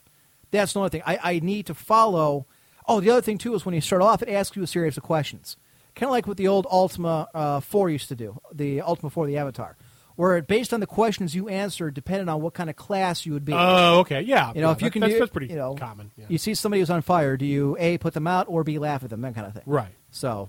[0.50, 1.02] That's another thing.
[1.06, 2.46] I, I need to follow.
[2.88, 4.96] Oh, the other thing too is when you start off, it asks you a series
[4.96, 5.56] of questions,
[5.94, 9.26] kind of like what the old Ultima uh, Four used to do, the Ultima Four,
[9.26, 9.76] the Avatar,
[10.16, 13.44] where based on the questions you answer, depending on what kind of class you would
[13.44, 13.52] be.
[13.54, 14.20] Oh, okay.
[14.22, 14.52] Yeah.
[14.54, 16.10] you know, yeah, if you that- can that's, do, that's pretty you know, common.
[16.16, 16.26] Yeah.
[16.28, 19.02] You see somebody who's on fire, do you a put them out or b laugh
[19.04, 19.62] at them, that kind of thing.
[19.66, 19.92] Right.
[20.10, 20.48] So,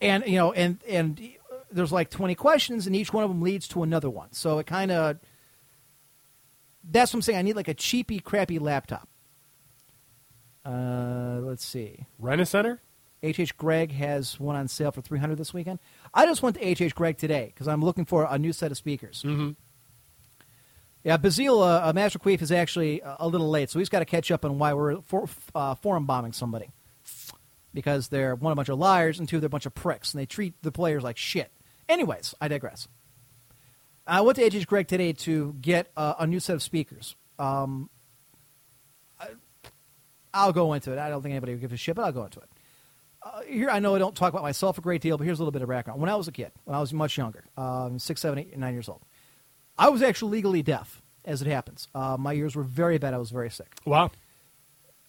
[0.00, 1.20] and you know, and and
[1.70, 4.32] there's like 20 questions, and each one of them leads to another one.
[4.32, 5.18] So it kind of
[6.90, 7.38] that's what I'm saying.
[7.38, 9.08] I need like a cheapy, crappy laptop.
[10.64, 12.06] Uh, let's see.
[12.18, 12.80] Rent a center?
[13.22, 15.78] HH Gregg has one on sale for 300 this weekend.
[16.14, 18.76] I just went to HH Gregg today because I'm looking for a new set of
[18.76, 19.22] speakers.
[19.26, 19.50] Mm-hmm.
[21.04, 24.00] Yeah, Bazil, uh, uh, Master Queef is actually uh, a little late, so he's got
[24.00, 26.70] to catch up on why we're for, uh, forum bombing somebody.
[27.72, 30.20] Because they're, one, a bunch of liars, and two, they're a bunch of pricks, and
[30.20, 31.52] they treat the players like shit.
[31.88, 32.88] Anyways, I digress.
[34.06, 37.14] I went to HH Gregg today to get uh, a new set of speakers.
[37.38, 37.90] Um,
[39.20, 39.28] I,
[40.34, 40.98] I'll go into it.
[40.98, 42.48] I don't think anybody would give a shit, but I'll go into it.
[43.22, 45.42] Uh, here, I know I don't talk about myself a great deal, but here's a
[45.42, 46.00] little bit of background.
[46.00, 48.74] When I was a kid, when I was much younger, um, six, seven, eight, nine
[48.74, 49.02] years old,
[49.76, 51.88] I was actually legally deaf, as it happens.
[51.94, 53.14] Uh, my ears were very bad.
[53.14, 53.74] I was very sick.
[53.84, 54.10] Wow.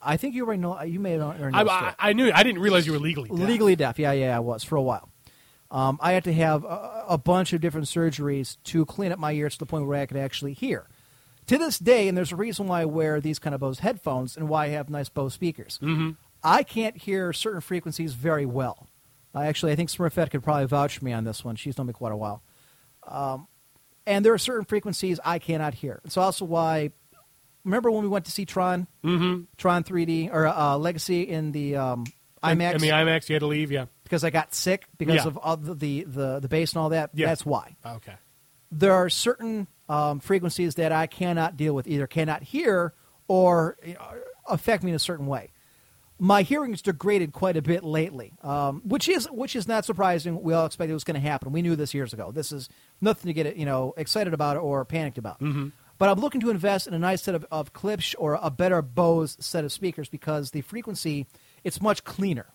[0.02, 0.82] I think you already know.
[0.82, 1.62] You may have already I.
[1.62, 2.32] I, I knew.
[2.34, 3.40] I didn't realize you were legally deaf.
[3.40, 4.00] legally deaf.
[4.00, 5.10] Yeah, yeah, I was for a while.
[5.72, 9.34] Um, I had to have a, a bunch of different surgeries to clean up my
[9.34, 10.88] ears to the point where I could actually hear.
[11.48, 14.38] To this day, and there's a reason why I wear these kind of Bose headphones
[14.38, 15.80] and why I have nice Bose speakers.
[15.82, 16.12] Mm-hmm.
[16.44, 18.88] I can't hear certain frequencies very well.
[19.34, 21.56] I actually, I think Smurfette could probably vouch for me on this one.
[21.56, 22.42] She's known me quite a while.
[23.08, 23.48] Um,
[24.08, 26.02] and there are certain frequencies I cannot hear.
[26.06, 26.92] It's also why.
[27.66, 29.44] Remember when we went to see Tron, mm-hmm.
[29.58, 32.06] Tron 3D or uh, Legacy in the um,
[32.42, 32.74] IMAX?
[32.76, 33.72] In the IMAX, you had to leave.
[33.72, 33.86] Yeah.
[34.04, 35.28] because I got sick because Yeah.
[35.28, 37.12] of all the, the the the bass and all that.
[37.14, 37.28] Yeah.
[37.28, 37.76] That's why.
[37.86, 38.16] Okay.
[38.72, 42.94] There are certain um, frequencies that I cannot deal with, either cannot hear
[43.28, 44.00] or you know,
[44.48, 45.52] affect me in a certain way.
[46.22, 50.42] My hearing's degraded quite a bit lately, um, which is which is not surprising.
[50.42, 51.54] We all expected it was going to happen.
[51.54, 52.32] We knew this years ago.
[52.32, 52.68] This is
[53.00, 55.40] nothing to get you know excited about or panicked about.
[55.98, 58.82] But I'm looking to invest in a nice set of, of clips or a better
[58.82, 61.26] Bose set of speakers because the frequency
[61.64, 62.48] it's much cleaner.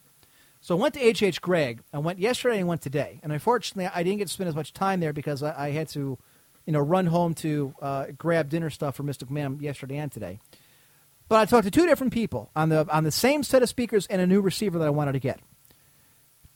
[0.60, 1.82] So I went to HH Gregg.
[1.92, 3.20] I went yesterday and went today.
[3.22, 5.88] And unfortunately, I didn't get to spend as much time there because I, I had
[5.90, 6.18] to,
[6.64, 10.38] you know, run home to uh, grab dinner stuff for Mystic Man yesterday and today.
[11.28, 14.06] But I talked to two different people on the on the same set of speakers
[14.06, 15.40] and a new receiver that I wanted to get.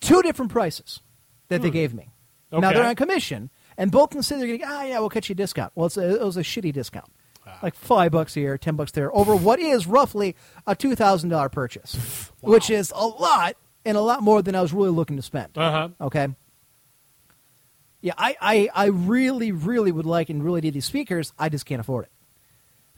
[0.01, 1.01] Two different prices
[1.49, 2.11] that they gave me.
[2.53, 2.61] Okay.
[2.61, 5.11] Now they're on commission, and both of them say they're going to, ah, yeah, we'll
[5.11, 5.73] cut you a discount.
[5.75, 7.11] Well, it's a, it was a shitty discount.
[7.63, 10.37] Like five bucks here, ten bucks there, over what is roughly
[10.67, 14.61] a two thousand dollar purchase, which is a lot and a lot more than I
[14.61, 15.57] was really looking to spend.
[15.57, 15.89] Uh huh.
[15.99, 16.29] Okay.
[18.01, 21.33] Yeah, I, I, I really, really would like and really need these speakers.
[21.39, 22.13] I just can't afford it.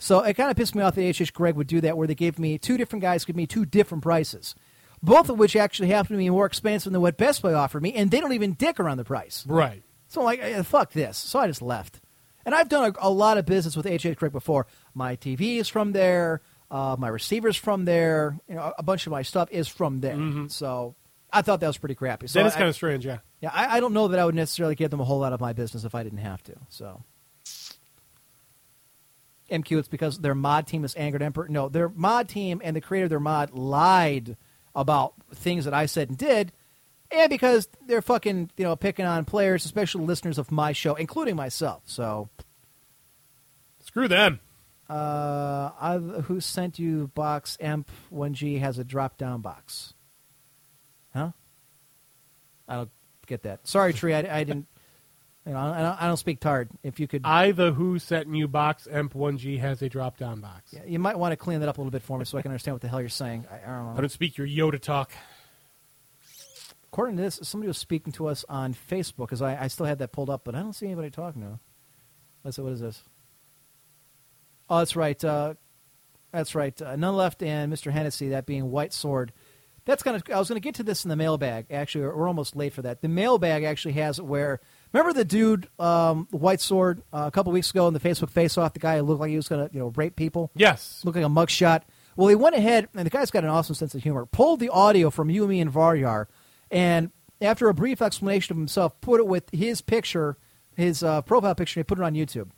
[0.00, 2.14] So it kind of pissed me off that HH Gregg would do that, where they
[2.14, 4.54] gave me two different guys give me two different prices,
[5.02, 7.92] both of which actually happen to be more expensive than what Best Buy offered me,
[7.94, 9.44] and they don't even dick around the price.
[9.46, 9.82] Right.
[10.08, 11.16] So I'm like, eh, fuck this.
[11.18, 12.00] So I just left.
[12.44, 14.66] And I've done a, a lot of business with HH Gregg before.
[14.94, 16.40] My TV is from there.
[16.70, 18.38] Uh, my receiver's from there.
[18.48, 20.48] You know, a bunch of my stuff is from there.
[20.48, 20.94] So
[21.32, 22.26] I thought that was pretty crappy.
[22.28, 23.04] So that is I- kind of strange.
[23.04, 23.18] Yeah.
[23.40, 25.40] yeah, I, I don't know that I would necessarily give them a whole lot of
[25.40, 26.54] my business if I didn't have to.
[26.70, 27.02] So,
[29.50, 31.48] MQ, it's because their mod team is Angered Emperor.
[31.48, 34.36] No, their mod team and the creator of their mod lied
[34.74, 36.52] about things that I said and did,
[37.10, 41.36] and because they're fucking you know picking on players, especially listeners of my show, including
[41.36, 41.82] myself.
[41.86, 42.28] So,
[43.82, 44.40] Screw them.
[44.88, 49.94] uh, I, who sent you box Emp 1G has a drop down box?
[51.14, 51.32] Huh?
[52.68, 52.90] I don't
[53.26, 53.66] get that.
[53.66, 54.14] Sorry, Tree.
[54.14, 54.66] I, I didn't.
[55.46, 56.68] You know, I don't, I don't speak Tard.
[56.82, 60.40] If you could, I the Who set new box Emp 1G has a drop down
[60.40, 60.72] box.
[60.72, 62.42] Yeah, you might want to clean that up a little bit for me so I
[62.42, 63.46] can understand what the hell you're saying.
[63.50, 63.94] I, I don't know.
[63.96, 65.10] I don't speak your Yoda talk.
[66.88, 69.98] according to this, somebody was speaking to us on Facebook because I, I still had
[70.00, 71.58] that pulled up, but I don't see anybody talking now.
[72.44, 73.02] Let's see, what is this?
[74.68, 75.22] Oh, that's right.
[75.24, 75.54] Uh,
[76.32, 76.80] that's right.
[76.80, 77.90] Uh, None left and Mr.
[77.90, 79.32] Hennessy, that being White Sword.
[79.86, 80.22] That's kind of.
[80.32, 81.66] I was going to get to this in the mailbag.
[81.70, 83.00] Actually, we're almost late for that.
[83.00, 84.60] The mailbag actually has it where.
[84.92, 88.30] Remember the dude, um, the White Sword, uh, a couple weeks ago in the Facebook
[88.30, 88.72] face-off.
[88.72, 90.50] The guy who looked like he was going to, you know, rape people.
[90.54, 91.00] Yes.
[91.04, 91.82] Looked like a mugshot.
[92.16, 94.26] Well, he went ahead, and the guy's got an awesome sense of humor.
[94.26, 96.26] Pulled the audio from you, me, and Varyar,
[96.70, 100.36] and after a brief explanation of himself, put it with his picture,
[100.76, 102.50] his uh, profile picture, and he put it on YouTube.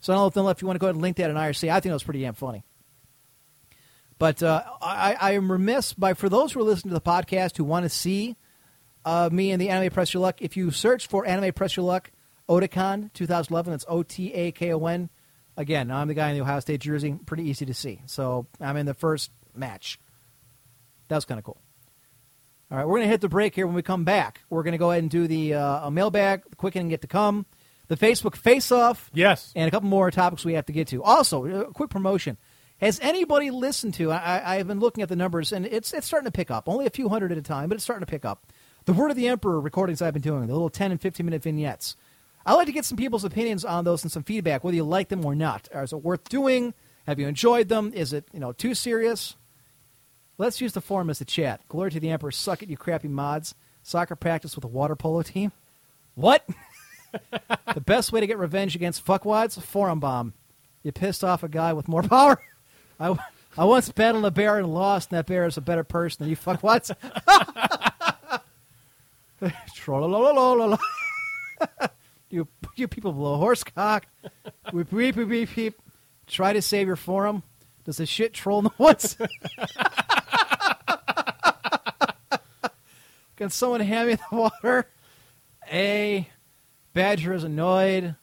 [0.00, 1.36] So I don't know if, if you want to go ahead and link that in
[1.36, 1.70] IRC.
[1.70, 2.64] I think that was pretty damn funny.
[4.18, 7.56] But uh, I, I am remiss by for those who are listening to the podcast
[7.56, 8.36] who want to see
[9.10, 10.40] uh, me and the Anime Press Your Luck.
[10.40, 12.10] If you search for Anime Press Your Luck
[12.48, 15.10] Otakon 2011, that's O T A K O N.
[15.56, 17.18] Again, I'm the guy in the Ohio State jersey.
[17.26, 18.00] Pretty easy to see.
[18.06, 19.98] So I'm in the first match.
[21.08, 21.58] That was kind of cool.
[22.70, 23.66] All right, we're going to hit the break here.
[23.66, 26.42] When we come back, we're going to go ahead and do the uh, a mailbag,
[26.48, 27.46] the quick and get to come,
[27.88, 29.52] the Facebook face off, Yes.
[29.56, 31.02] and a couple more topics we have to get to.
[31.02, 32.36] Also, a quick promotion.
[32.80, 34.12] Has anybody listened to?
[34.12, 36.68] I, I have been looking at the numbers, and it's it's starting to pick up.
[36.68, 38.46] Only a few hundred at a time, but it's starting to pick up.
[38.86, 41.42] The Word of the Emperor recordings I've been doing, the little ten and fifteen minute
[41.42, 41.96] vignettes.
[42.46, 45.08] I like to get some people's opinions on those and some feedback, whether you like
[45.08, 45.68] them or not.
[45.74, 46.74] Is it worth doing?
[47.06, 47.92] Have you enjoyed them?
[47.94, 49.36] Is it you know too serious?
[50.38, 51.60] Let's use the forum as the chat.
[51.68, 52.30] Glory to the Emperor.
[52.30, 53.54] Suck it, you crappy mods.
[53.82, 55.52] Soccer practice with a water polo team.
[56.14, 56.48] What?
[57.74, 59.60] the best way to get revenge against fuckwads?
[59.60, 60.32] Forum bomb.
[60.82, 62.40] You pissed off a guy with more power.
[62.98, 63.18] I,
[63.58, 66.30] I once battled a bear and lost, and that bear is a better person than
[66.30, 66.94] you fuckwads.
[72.30, 72.46] You
[72.76, 74.06] you people blow horse cock.
[74.72, 75.82] Weep, weep, weep, weep, weep.
[76.28, 77.42] Try to save your forum.
[77.84, 79.16] Does the shit troll in the woods?
[83.36, 84.86] Can someone hand me the water?
[85.72, 86.28] A
[86.92, 88.14] Badger is annoyed.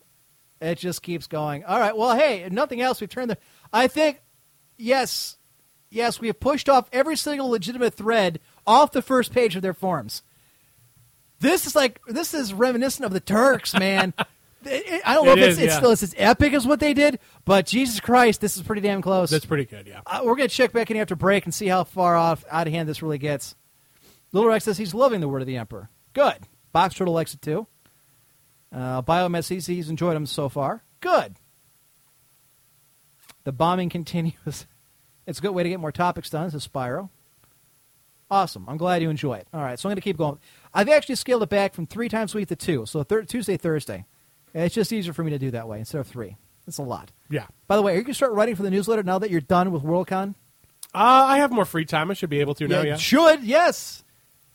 [0.62, 1.66] It just keeps going.
[1.66, 1.96] All right.
[1.96, 3.02] Well, hey, nothing else.
[3.02, 3.38] We've turned the.
[3.74, 4.22] I think,
[4.78, 5.38] yes,
[5.90, 9.74] yes, we have pushed off every single legitimate thread off the first page of their
[9.74, 10.24] forums.
[11.40, 14.14] This is like this is reminiscent of the Turks, man.
[14.66, 15.78] It- it- I don't know It if is, it's, it's yeah.
[15.78, 19.02] still it's as epic as what they did, but Jesus Christ, this is pretty damn
[19.04, 19.30] close.
[19.30, 20.02] That's pretty good, yeah.
[20.06, 22.66] Uh, we're going to check back in after break and see how far off out
[22.68, 23.56] of hand this really gets.
[24.34, 25.90] Little Rex says he's loving the word of the Emperor.
[26.14, 26.40] Good.
[26.74, 27.68] Box Turtle likes it too.
[28.74, 30.84] Uh, Biomed says he's enjoyed them so far.
[31.00, 31.36] Good.
[33.44, 34.66] The bombing continues.
[35.26, 37.10] It's a good way to get more topics done, says Spyro.
[38.30, 38.66] Awesome.
[38.68, 39.48] I'm glad you enjoy it.
[39.54, 40.40] All right, so I'm going to keep going.
[40.78, 42.86] I've actually scaled it back from three times a week to two.
[42.86, 44.06] So thir- Tuesday, Thursday.
[44.54, 46.38] And It's just easier for me to do that way instead of three.
[46.68, 47.12] It's a lot.
[47.30, 47.48] Yeah.
[47.68, 49.42] By the way, are you going to start writing for the newsletter now that you're
[49.42, 50.36] done with WorldCon?
[50.94, 52.12] Uh, I have more free time.
[52.12, 52.98] I should be able to now, you yeah.
[52.98, 54.04] should, yes.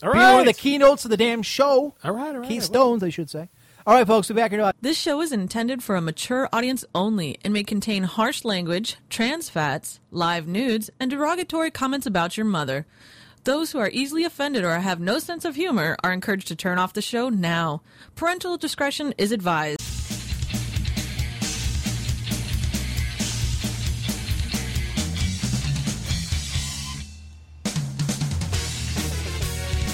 [0.03, 1.95] All Be one of the keynotes of the damn show.
[2.03, 2.49] All right, all right.
[2.49, 3.49] Keystones, I should say.
[3.85, 4.73] All right, folks, we're back here.
[4.81, 9.49] This show is intended for a mature audience only and may contain harsh language, trans
[9.49, 12.87] fats, live nudes, and derogatory comments about your mother.
[13.45, 16.79] Those who are easily offended or have no sense of humor are encouraged to turn
[16.79, 17.83] off the show now.
[18.15, 19.81] Parental discretion is advised.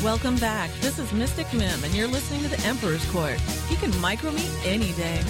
[0.05, 0.71] Welcome back.
[0.81, 3.41] This is Mystic Mim, and you're listening to the Emperor's Court.
[3.71, 5.23] You can micro me any day.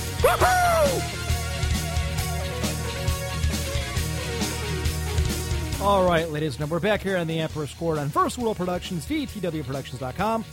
[5.81, 8.57] All right, ladies and gentlemen, we're back here on the Emperor's Court on First World
[8.57, 10.45] Productions, VTWProductions.com.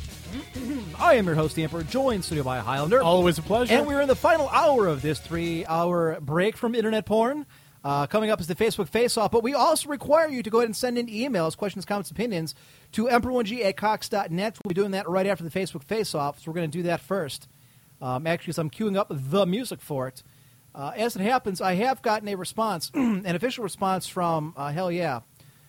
[0.99, 3.01] I am your host, the Emperor, joined in studio by Highlander.
[3.01, 3.73] Always a pleasure.
[3.73, 7.47] And we're in the final hour of this three hour break from internet porn.
[7.83, 10.59] Uh, coming up is the Facebook face off, but we also require you to go
[10.59, 12.53] ahead and send in emails, questions, comments, opinions
[12.91, 14.59] to emperor1g at cox.net.
[14.63, 16.83] We'll be doing that right after the Facebook face off, so we're going to do
[16.83, 17.47] that first.
[17.99, 20.21] Um, actually, so I'm queuing up the music for it.
[20.75, 24.91] Uh, as it happens, I have gotten a response, an official response from uh, Hell
[24.91, 25.21] Yeah,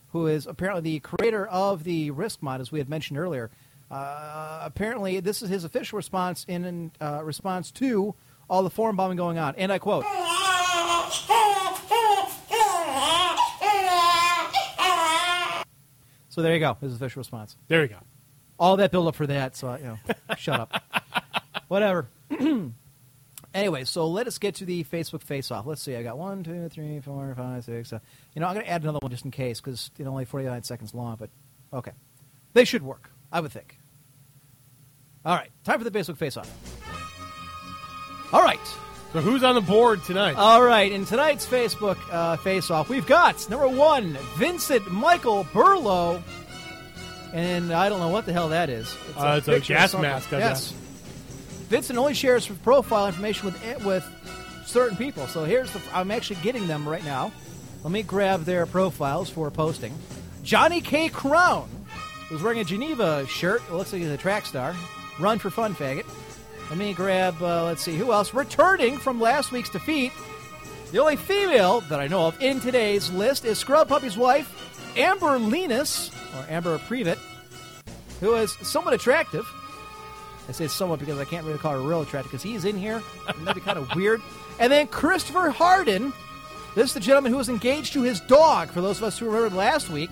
[0.09, 3.51] who is apparently the creator of the Risk mod, as we had mentioned earlier.
[3.89, 8.17] Uh, apparently, this is his official response in uh, response to
[8.51, 9.55] all the forum bombing going on.
[9.57, 10.05] And I quote
[16.29, 17.57] So there you go, his official response.
[17.69, 17.97] there you go.
[18.59, 19.99] All that build up for that, so you know,
[20.37, 20.83] shut up.
[21.69, 22.09] Whatever.
[23.57, 25.67] anyway, so let us get to the Facebook face off.
[25.67, 27.93] Let's see, I got one, two, three, four, five, six.
[27.93, 30.63] You know, I'm going to add another one just in case because it's only 49
[30.63, 31.31] seconds long, but
[31.73, 31.93] okay.
[32.53, 33.79] They should work, I would think.
[35.25, 36.49] All right, time for the Facebook face off.
[38.33, 38.61] All right.
[39.13, 40.35] So who's on the board tonight?
[40.37, 46.23] All right, in tonight's Facebook uh, face off, we've got number one, Vincent Michael Burlow.
[47.33, 48.95] and I don't know what the hell that is.
[49.09, 50.73] It's Uh, it's a gas mask, I yes.
[50.73, 50.81] guess.
[51.69, 54.05] Vincent only shares profile information with with
[54.67, 55.27] certain people.
[55.27, 55.81] So here's the.
[55.93, 57.33] I'm actually getting them right now.
[57.83, 59.95] Let me grab their profiles for posting.
[60.43, 61.09] Johnny K.
[61.09, 61.69] Crown,
[62.29, 63.63] who's wearing a Geneva shirt.
[63.69, 64.75] It looks like he's a track star.
[65.19, 66.07] Run for fun, faggot.
[66.69, 67.41] Let me grab.
[67.43, 70.13] Uh, let's see who else returning from last week's defeat.
[70.93, 75.39] The only female that I know of in today's list is Scrub Puppy's wife, Amber
[75.39, 77.19] Linus, or Amber Previtt,
[78.21, 79.45] who is somewhat attractive.
[80.49, 82.79] I say somewhat because I can't really call her a real attractive because he's in
[82.79, 83.03] here.
[83.29, 84.21] and that'd be kind of weird.
[84.59, 86.15] And then Christopher Harden.
[86.75, 88.71] This is the gentleman who was engaged to his dog.
[88.71, 90.11] For those of us who remembered last week,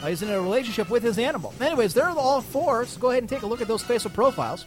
[0.00, 1.52] uh, he's in a relationship with his animal.
[1.60, 2.84] Anyways, they're all four.
[2.86, 4.64] So go ahead and take a look at those facial profiles.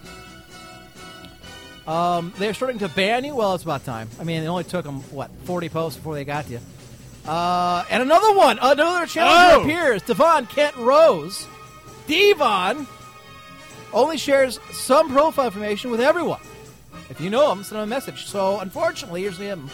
[1.88, 3.36] Um, they're starting to ban you.
[3.36, 4.10] Well, it's about time.
[4.20, 6.60] I mean, it only took them what forty posts before they got to you.
[7.26, 9.62] Uh, and another one, another challenger Oh!
[9.64, 10.02] appears.
[10.04, 11.48] Devon Kent Rose,
[12.08, 12.88] Devon
[13.94, 16.42] only shares some profile information with everyone.
[17.10, 18.26] If you know him, send him a message.
[18.26, 19.62] So, unfortunately, here's him.
[19.64, 19.72] Um,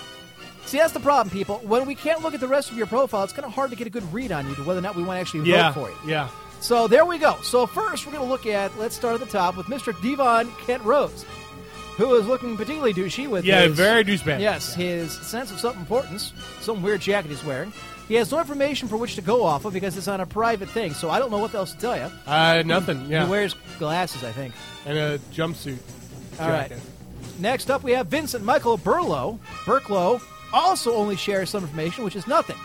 [0.65, 1.57] see, that's the problem, people.
[1.59, 3.75] When we can't look at the rest of your profile, it's kind of hard to
[3.75, 5.71] get a good read on you to whether or not we want to actually Yeah,
[5.71, 6.11] vote for you.
[6.11, 6.29] yeah.
[6.59, 7.35] So there we go.
[7.43, 8.75] So first, we're going to look at.
[8.79, 9.93] Let's start at the top with Mr.
[10.01, 11.23] Devon Kent Rose,
[11.97, 14.39] who is looking particularly douchey with Yeah, his, very douchebag.
[14.39, 16.33] Yes, his sense of self-importance.
[16.61, 17.71] Some weird jacket he's wearing.
[18.07, 20.69] He has no information for which to go off of because it's on a private
[20.69, 20.93] thing.
[20.93, 22.09] So I don't know what else to tell you.
[22.25, 23.05] Uh, nothing.
[23.09, 24.53] Yeah, He wears glasses, I think.
[24.85, 25.77] and a jumpsuit.
[26.39, 26.71] All right.
[27.39, 29.39] Next up, we have Vincent Michael Burlow.
[29.65, 30.21] Burklow
[30.53, 32.55] also only shares some information, which is nothing.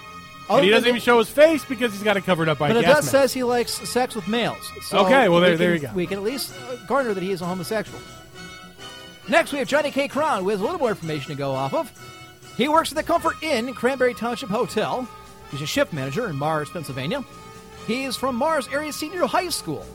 [0.48, 2.76] And he doesn't even show his face because he's got it covered up by But
[2.76, 3.10] a it gas does mask.
[3.12, 4.70] says he likes sex with males.
[4.82, 5.94] So Okay, well, there- we there can- you go.
[5.94, 8.00] We can at least uh, garner that he is a homosexual.
[9.28, 10.08] Next, we have Johnny K.
[10.08, 11.90] Crown, who has a little more information to go off of.
[12.56, 15.08] He works at the Comfort Inn Cranberry Township Hotel.
[15.52, 17.24] He's a shift manager in Mars, Pennsylvania.
[17.86, 19.86] He is from Mars Area Senior High School.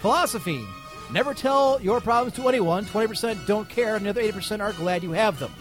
[0.00, 0.66] Philosophy
[1.12, 2.84] Never tell your problems to anyone.
[2.84, 5.52] 20% don't care, and the other 80% are glad you have them.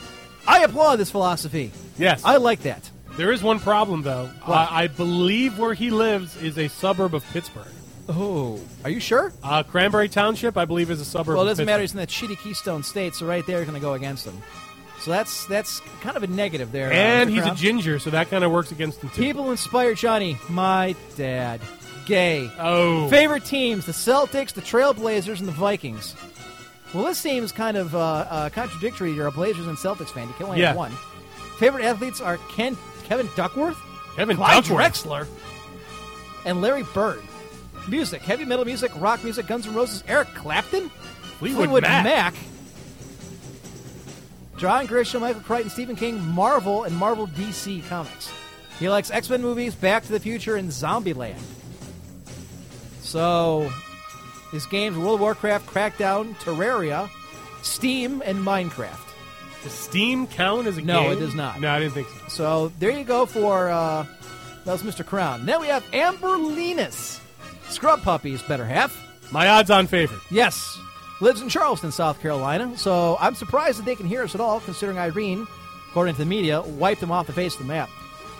[0.47, 1.71] I applaud this philosophy.
[1.97, 2.23] Yes.
[2.23, 2.89] I like that.
[3.17, 4.29] There is one problem, though.
[4.45, 7.67] Uh, I believe where he lives is a suburb of Pittsburgh.
[8.09, 9.31] Oh, are you sure?
[9.41, 11.35] Uh, Cranberry Township, I believe, is a suburb.
[11.35, 11.81] Well, it doesn't matter.
[11.81, 14.41] He's in that shitty Keystone State, so right there, you're going to go against him.
[15.05, 16.89] So that's that's kind of a negative there.
[16.89, 19.21] uh, And he's a ginger, so that kind of works against him too.
[19.21, 20.35] People inspire Johnny.
[20.49, 21.61] My dad,
[22.07, 22.49] gay.
[22.57, 26.15] oh, Favorite teams: the Celtics, the Trailblazers, and the Vikings.
[26.91, 29.11] Well, this seems kind of uh, uh, contradictory.
[29.13, 30.27] You're a Blazers and Celtics fan.
[30.27, 30.69] You can only Yeah.
[30.69, 30.91] have one.
[31.59, 33.77] Favorite athletes are Ken, Kevin Duckworth,
[34.15, 35.03] Kevin Clyde Duckworth.
[35.05, 35.27] Drexler,
[36.45, 37.21] and Larry Bird.
[37.87, 40.89] Music: heavy metal music, rock music, Guns N' Roses, Eric Clapton,
[41.37, 42.03] Fleetwood Mac.
[42.03, 42.33] Mac.
[44.57, 48.31] John Grisham, Michael Crichton, Stephen King, Marvel, and Marvel DC comics.
[48.79, 51.39] He likes X Men movies, Back to the Future, and Zombieland.
[53.01, 53.71] So,
[54.51, 57.09] his games: World of Warcraft, Crackdown, Terraria,
[57.61, 58.99] Steam, and Minecraft.
[59.63, 61.11] Does Steam count as a No, game?
[61.11, 61.59] No, it does not.
[61.59, 62.27] No, I didn't think so.
[62.29, 64.05] So there you go for uh,
[64.65, 65.05] that was Mr.
[65.05, 65.45] Crown.
[65.45, 67.19] Then we have Amber Linus,
[67.69, 69.01] Scrub Puppies, better half.
[69.31, 70.21] My odds-on favorite.
[70.29, 70.77] Yes.
[71.21, 72.77] Lives in Charleston, South Carolina.
[72.77, 75.47] So I'm surprised that they can hear us at all, considering Irene,
[75.89, 77.89] according to the media, wiped them off the face of the map.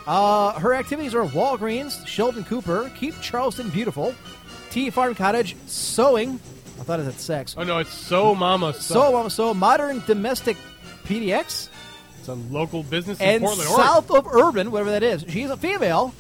[0.06, 4.14] Uh, her activities are Walgreens, Sheldon Cooper, Keep Charleston Beautiful,
[4.70, 6.40] Tea Farm Cottage, sewing.
[6.80, 7.56] I thought it said sex.
[7.58, 8.94] Oh no, it's So Mama So.
[8.94, 10.58] So, Mama So, Modern Domestic
[11.06, 11.70] PDX,
[12.20, 13.86] It's a local business in and Portland, Oregon.
[13.86, 15.24] South of Urban, whatever that is.
[15.30, 16.14] She's a female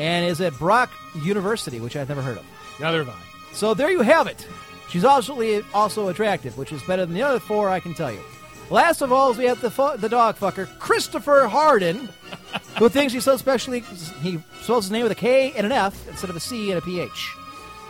[0.00, 0.90] and is at Brock
[1.22, 2.44] University, which I've never heard of.
[2.80, 3.54] Neither have I.
[3.54, 4.46] So there you have it.
[4.92, 8.20] She's also also attractive, which is better than the other four, I can tell you.
[8.68, 12.10] Last of all, is we have the fu- the dog fucker, Christopher Harden,
[12.78, 13.80] who thinks he's so specially.
[14.20, 16.78] He spells his name with a K and an F instead of a C and
[16.78, 17.34] a PH.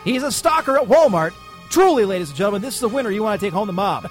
[0.05, 1.33] He's a stalker at Walmart.
[1.69, 4.09] Truly, ladies and gentlemen, this is the winner you want to take home the mob.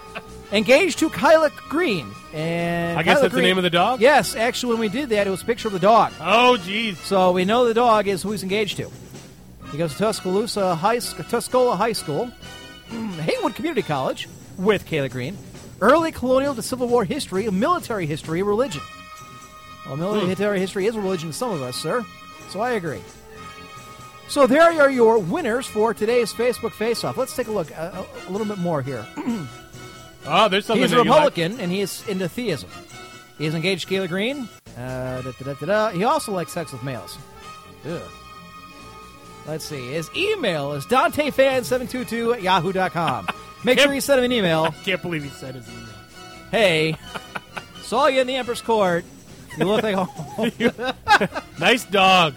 [0.52, 2.08] Engaged to Kyla Green.
[2.32, 4.00] And I guess Kyla that's the name of the dog?
[4.00, 6.12] Yes, actually, when we did that, it was a picture of the dog.
[6.20, 6.96] Oh, jeez.
[6.96, 8.90] So we know the dog is who he's engaged to.
[9.72, 12.26] He goes to Tuscaloosa High, Tuscola High School,
[12.90, 14.28] Haywood Community College
[14.58, 15.36] with Kayla Green,
[15.80, 18.82] early colonial to Civil War history, military history, religion.
[19.86, 22.04] Well, military history is a religion to some of us, sir.
[22.50, 23.00] So I agree.
[24.28, 27.16] So there are your winners for today's Facebook Face-Off.
[27.16, 29.06] Let's take a look uh, a, a little bit more here.
[30.26, 30.82] Oh, there's something.
[30.82, 31.20] He's a that you like.
[31.36, 32.68] Republican, and he is into theism.
[33.38, 34.48] He is engaged to Kayla Green.
[34.76, 35.90] Uh, da, da, da, da, da.
[35.90, 37.16] He also likes sex with males.
[37.86, 38.00] Ugh.
[39.46, 39.92] Let's see.
[39.92, 43.26] His email is DanteFan722 at yahoo.com.
[43.64, 44.72] Make sure you send him an email.
[44.84, 45.86] Can't believe he said his email.
[46.50, 46.96] Hey,
[47.82, 49.04] saw you in the Emperor's Court.
[49.58, 52.34] You look like a Nice dog.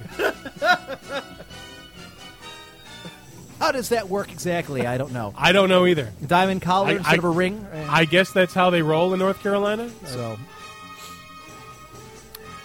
[3.59, 4.85] How does that work exactly?
[4.85, 5.33] I don't know.
[5.37, 6.11] I don't know either.
[6.25, 7.65] Diamond collar I- instead I- of a ring.
[7.89, 9.89] I guess that's how they roll in North Carolina.
[10.05, 10.37] So,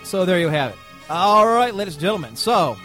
[0.03, 0.77] so there you have it.
[1.09, 2.37] All right, ladies and gentlemen.
[2.37, 2.77] So,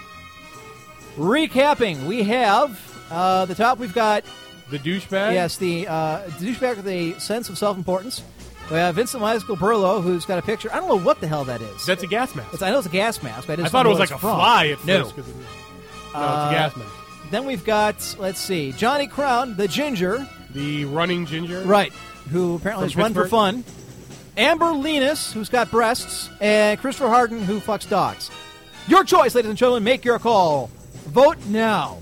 [1.16, 2.80] recapping, we have
[3.12, 3.78] uh, the top.
[3.80, 4.24] We've got
[4.70, 5.34] The douchebag.
[5.34, 8.24] yes, the uh, douchebag with a sense of self-importance.
[8.72, 10.70] We have Vincent Michael Burlow, who's got a picture.
[10.74, 11.86] I don't know what the hell that is.
[11.86, 12.52] That's a gas mask.
[12.54, 13.46] It's, I know it's a gas mask.
[13.48, 14.38] But I, I thought it was like a from.
[14.38, 15.04] fly at No.
[15.04, 15.18] first.
[15.18, 15.34] was- no,
[16.20, 16.92] Uh, it's a gas mask.
[17.32, 21.62] Then we've got let's see, Johnny Crown, the ginger, The running ginger.
[21.62, 21.92] right,
[22.32, 23.64] who apparently has run for fun.
[24.38, 28.30] Amber Linus, who's got breasts, and Christopher Harden, who fucks dogs.
[28.88, 29.84] Your choice, ladies and gentlemen.
[29.84, 30.70] Make your call.
[31.16, 32.00] Vote now.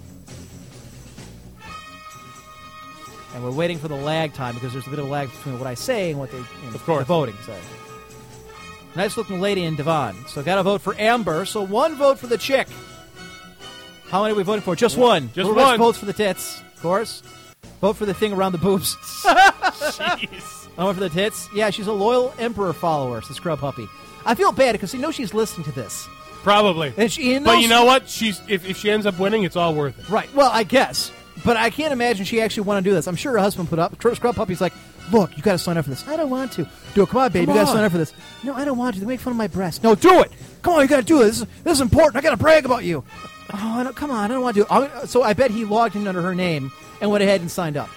[3.35, 5.59] And we're waiting for the lag time because there's a bit of a lag between
[5.59, 7.01] what I say and what they, you know, Of course.
[7.01, 7.35] the voting.
[7.45, 7.59] Sorry.
[8.95, 10.15] Nice looking lady in Devon.
[10.27, 11.45] So got to vote for Amber.
[11.45, 12.67] So one vote for the chick.
[14.09, 14.75] How many are we voting for?
[14.75, 15.29] Just one.
[15.33, 15.77] Just one.
[15.77, 17.21] votes for the tits, of course.
[17.81, 18.95] Vote for the thing around the boobs.
[19.23, 20.69] Jeez.
[20.75, 21.47] I went for the tits.
[21.53, 23.87] Yeah, she's a loyal Emperor follower, says Scrub Puppy.
[24.25, 26.07] I feel bad because you know she's listening to this.
[26.43, 26.93] Probably.
[26.97, 28.09] And she, but you know what?
[28.09, 30.09] She's if, if she ends up winning, it's all worth it.
[30.09, 30.33] Right.
[30.35, 31.11] Well, I guess.
[31.45, 33.07] But I can't imagine she actually want to do this.
[33.07, 33.95] I'm sure her husband put up.
[33.99, 34.73] Scrub Puppy's like,
[35.11, 36.07] look, you got to sign up for this.
[36.07, 36.67] I don't want to.
[36.93, 37.09] Do it.
[37.09, 37.45] Come on, baby.
[37.47, 38.13] Come you got to sign up for this.
[38.43, 38.99] No, I don't want to.
[39.01, 39.83] They make fun of my breasts.
[39.83, 40.31] No, do it.
[40.61, 41.39] Come on, you got to do this.
[41.39, 42.15] This is, this is important.
[42.17, 43.03] I got to brag about you.
[43.53, 44.23] Oh, I don't, come on.
[44.31, 44.71] I don't want to do it.
[44.71, 46.71] I'm- so I bet he logged in under her name
[47.01, 47.89] and went ahead and signed up.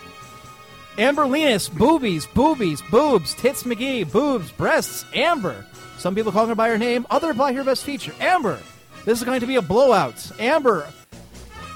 [0.99, 5.65] Amber Linus, boobies, boobies, boobs, tits McGee, boobs, breasts, Amber.
[6.07, 8.15] Some people call her by her name, other by her best feature.
[8.21, 8.61] Amber.
[9.05, 10.31] This is going to be a blowout.
[10.39, 10.87] Amber.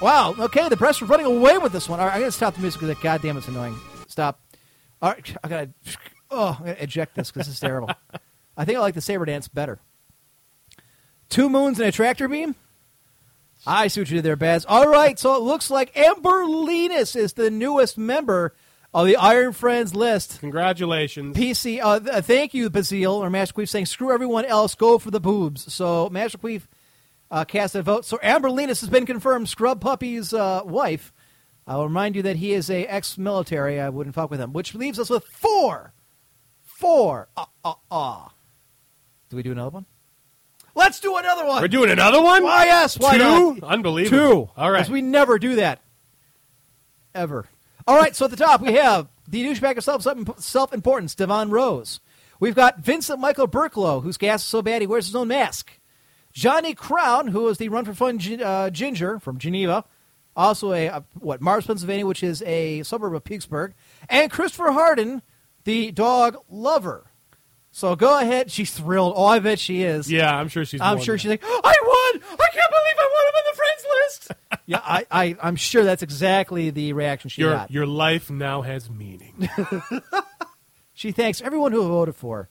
[0.01, 0.33] Wow.
[0.39, 1.99] Okay, the press is running away with this one.
[1.99, 3.75] All right, I gotta stop the music because goddamn it's annoying.
[4.07, 4.39] Stop.
[5.01, 5.69] All right, I gotta.
[6.29, 7.89] Oh, I gotta eject this because this is terrible.
[8.57, 9.79] I think I like the saber dance better.
[11.27, 12.55] Two moons and a tractor beam.
[13.67, 14.65] I see what you did there, Baz.
[14.65, 18.55] All right, so it looks like Amber Linus is the newest member
[18.93, 20.39] of the Iron Friends list.
[20.41, 21.35] Congratulations.
[21.37, 24.97] PC, uh, th- uh, thank you, Bazil, or Master Queef saying, screw everyone else, go
[24.97, 25.71] for the boobs.
[25.73, 26.63] So Master Queef
[27.29, 28.05] uh, cast a vote.
[28.05, 31.13] So Amber Linus has been confirmed Scrub Puppy's uh, wife.
[31.65, 33.79] I will remind you that he is a ex-military.
[33.79, 35.93] I wouldn't fuck with him, which leaves us with four.
[36.63, 37.29] Four.
[37.37, 38.27] Uh, uh, uh.
[39.29, 39.85] Do we do another one?
[40.75, 41.61] Let's do another one.
[41.61, 42.43] We're doing another one.
[42.43, 42.97] Why yes?
[42.99, 43.55] Why Two?
[43.55, 43.63] not?
[43.63, 44.17] Unbelievable.
[44.47, 44.49] Two.
[44.57, 44.79] All right.
[44.79, 45.81] 'Cause we never do that.
[47.13, 47.45] Ever.
[47.87, 48.15] All right.
[48.15, 51.99] So at the top we have the douchebag of self importance, Devon Rose.
[52.39, 55.79] We've got Vincent Michael Burklow, whose gas is so bad he wears his own mask.
[56.33, 59.85] Johnny Crown, who is the Run for Fun uh, ginger from Geneva,
[60.35, 63.73] also a uh, what Mars, Pennsylvania, which is a suburb of Pittsburgh,
[64.09, 65.21] and Christopher Harden,
[65.65, 67.10] the dog lover.
[67.71, 68.51] So go ahead.
[68.51, 69.13] She's thrilled.
[69.15, 70.11] Oh, I bet she is.
[70.11, 70.81] Yeah, I'm sure she's.
[70.81, 71.19] I'm sure that.
[71.21, 72.21] she's like, I won!
[72.39, 73.25] I can't believe I won!
[73.27, 74.31] I'm in the friends list.
[74.65, 77.71] yeah, I, I, I'm sure that's exactly the reaction she Your got.
[77.71, 79.49] your life now has meaning.
[80.93, 82.37] She thanks everyone who voted for.
[82.43, 82.49] her.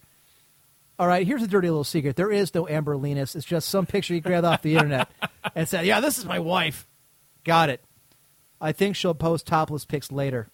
[0.98, 2.16] All right, here's a dirty little secret.
[2.16, 3.36] There is no Amber Linus.
[3.36, 5.08] It's just some picture you grabbed off the internet
[5.54, 6.84] and said, "Yeah, this is my wife."
[7.44, 7.80] Got it.
[8.60, 10.48] I think she'll post topless pics later.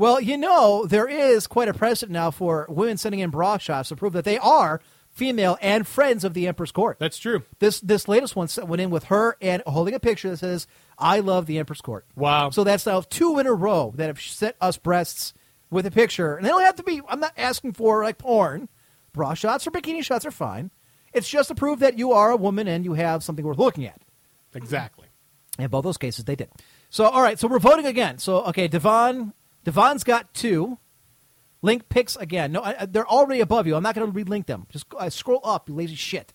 [0.00, 3.90] Well, you know, there is quite a precedent now for women sending in bra shots
[3.90, 6.98] to prove that they are female and friends of the Emperor's court.
[6.98, 7.42] That's true.
[7.58, 10.66] This this latest one went in with her and holding a picture that says,
[10.96, 12.48] "I love the Emperor's Court." Wow.
[12.48, 15.34] So that's now two in a row that have sent us breasts
[15.68, 17.02] with a picture, and they don't have to be.
[17.06, 18.70] I'm not asking for like porn.
[19.12, 20.70] Bra shots or bikini shots are fine.
[21.12, 23.84] It's just to prove that you are a woman and you have something worth looking
[23.84, 24.00] at.
[24.54, 25.08] Exactly.
[25.58, 26.48] In both those cases, they did.
[26.88, 27.38] So, all right.
[27.38, 28.16] So we're voting again.
[28.16, 29.34] So, okay, Devon.
[29.64, 30.78] Devon's got two.
[31.62, 32.52] Link picks again.
[32.52, 33.76] No, I, they're already above you.
[33.76, 34.66] I'm not going to relink them.
[34.70, 36.32] Just I scroll up, you lazy shit.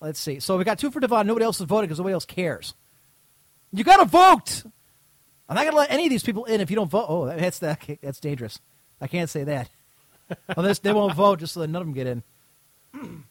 [0.00, 0.38] Let's see.
[0.38, 1.26] So we got two for Devon.
[1.26, 2.74] Nobody else is voting because nobody else cares.
[3.72, 4.62] You got to vote.
[5.48, 7.06] I'm not going to let any of these people in if you don't vote.
[7.08, 7.80] Oh, that's that.
[8.02, 8.60] That's dangerous.
[9.00, 9.68] I can't say that.
[10.56, 12.22] Unless they won't vote, just so that none of them get in.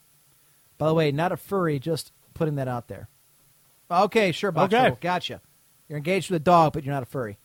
[0.77, 1.79] By the way, not a furry.
[1.79, 3.07] Just putting that out there.
[3.89, 4.95] Okay, sure, Box Okay.
[4.99, 5.41] Gotcha.
[5.87, 7.37] You're engaged with a dog, but you're not a furry.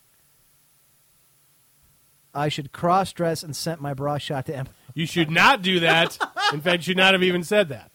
[2.34, 4.74] I should cross dress and sent my bra shot to Emily.
[4.94, 6.18] You should not do that.
[6.52, 7.90] In fact, you should not have even said that.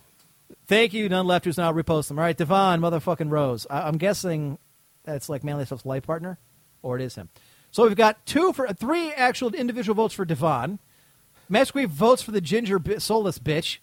[0.68, 2.20] Thank you, none left who's now repost them.
[2.20, 3.66] All right, Devon, motherfucking Rose.
[3.70, 4.58] I- I'm guessing
[5.04, 6.40] that's like Manly Stuff's life partner,
[6.82, 7.30] or it is him.
[7.72, 10.80] So we've got two for three actual individual votes for Devon.
[11.50, 13.78] Masquerade votes for the ginger bi- soulless bitch.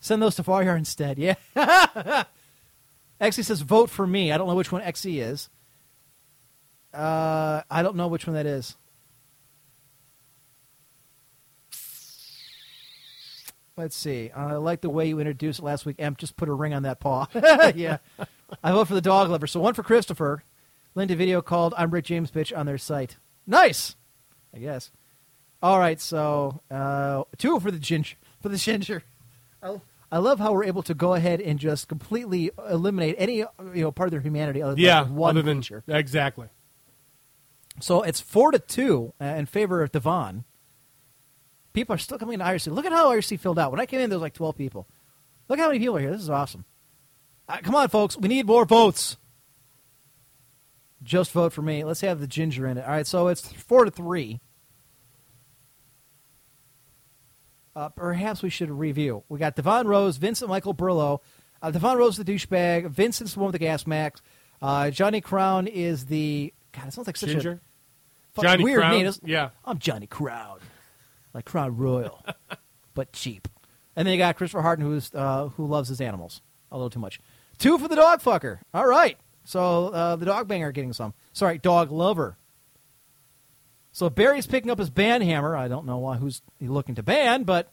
[0.00, 1.18] Send those to Faryar instead.
[1.18, 1.34] Yeah.
[3.20, 4.30] Xe says vote for me.
[4.32, 5.48] I don't know which one Xe is.
[6.92, 8.76] Uh, I don't know which one that is.
[13.76, 14.30] Let's see.
[14.30, 15.96] I like the way you introduced it last week.
[15.98, 17.26] Em, just put a ring on that paw.
[17.74, 17.98] yeah.
[18.64, 19.46] I vote for the dog lover.
[19.46, 20.44] So one for Christopher,
[20.94, 23.16] linked a video called "I'm Rick James Bitch" on their site.
[23.46, 23.94] Nice,
[24.54, 24.90] I guess.
[25.62, 28.16] All right, so uh, two for the ginger.
[28.40, 29.02] For the ginger,
[29.62, 29.80] I,
[30.10, 33.92] I love how we're able to go ahead and just completely eliminate any you know
[33.92, 35.82] part of their humanity other than Yeah, one other than creature.
[35.88, 36.48] exactly.
[37.80, 40.44] So it's four to two uh, in favor of Devon.
[41.76, 42.72] People are still coming to IRC.
[42.72, 43.70] Look at how IRC filled out.
[43.70, 44.88] When I came in, there was like twelve people.
[45.46, 46.10] Look how many people are here.
[46.10, 46.64] This is awesome.
[47.46, 48.16] Uh, come on, folks.
[48.16, 49.18] We need more votes.
[51.02, 51.84] Just vote for me.
[51.84, 52.84] Let's have the ginger in it.
[52.86, 54.40] All right, so it's four to three.
[57.76, 59.22] Uh, perhaps we should review.
[59.28, 61.20] We got Devon Rose, Vincent Michael Burlow.
[61.60, 62.88] Uh, Devon Rose, the douchebag.
[62.88, 64.22] Vincent's the one with the gas max.
[64.62, 66.54] Uh, Johnny Crown is the.
[66.72, 67.60] God, it sounds like such Ginger?
[68.38, 68.92] a Johnny weird Crown?
[68.92, 69.00] name.
[69.06, 69.50] It's- Yeah.
[69.62, 70.58] I'm Johnny Crown,
[71.36, 72.24] like Crown Royal,
[72.94, 73.46] but cheap.
[73.94, 76.40] And then you got Christopher Harden, who's uh, who loves his animals
[76.72, 77.20] a little too much.
[77.58, 78.58] Two for the dog fucker.
[78.74, 81.14] All right, so uh, the dog banger getting some.
[81.32, 82.36] Sorry, dog lover.
[83.92, 85.56] So Barry's picking up his band hammer.
[85.56, 87.70] I don't know why who's he looking to ban, but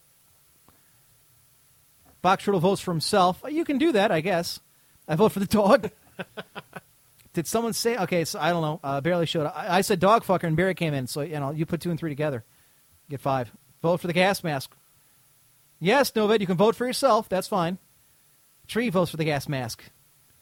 [2.21, 3.41] Box Turtle votes for himself.
[3.49, 4.59] You can do that, I guess.
[5.07, 5.89] I vote for the dog.
[7.33, 7.97] Did someone say?
[7.97, 8.79] Okay, so I don't know.
[8.83, 9.45] Uh, barely showed.
[9.45, 9.53] up.
[9.55, 11.07] I, I said dog fucker, and Barry came in.
[11.07, 12.43] So you know, you put two and three together,
[13.13, 13.51] get five.
[13.81, 14.71] Vote for the gas mask.
[15.79, 17.27] Yes, Novid, you can vote for yourself.
[17.27, 17.77] That's fine.
[18.67, 19.83] Tree votes for the gas mask.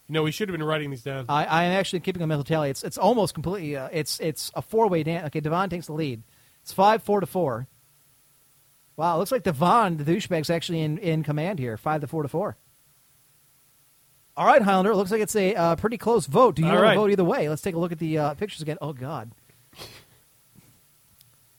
[0.07, 1.25] You know, we should have been writing these down.
[1.29, 2.69] I, I am actually keeping a mental tally.
[2.69, 3.75] It's it's almost completely.
[3.75, 5.27] Uh, it's it's a four way dance.
[5.27, 6.21] Okay, Devon takes the lead.
[6.61, 7.67] It's five four to four.
[8.97, 11.77] Wow, it looks like Devon, the douchebag's actually in, in command here.
[11.77, 12.57] Five to four to four.
[14.37, 14.91] All right, Highlander.
[14.91, 16.55] It looks like it's a uh, pretty close vote.
[16.55, 16.93] Do you All want right.
[16.93, 17.49] to vote either way?
[17.49, 18.77] Let's take a look at the uh, pictures again.
[18.81, 19.31] Oh God.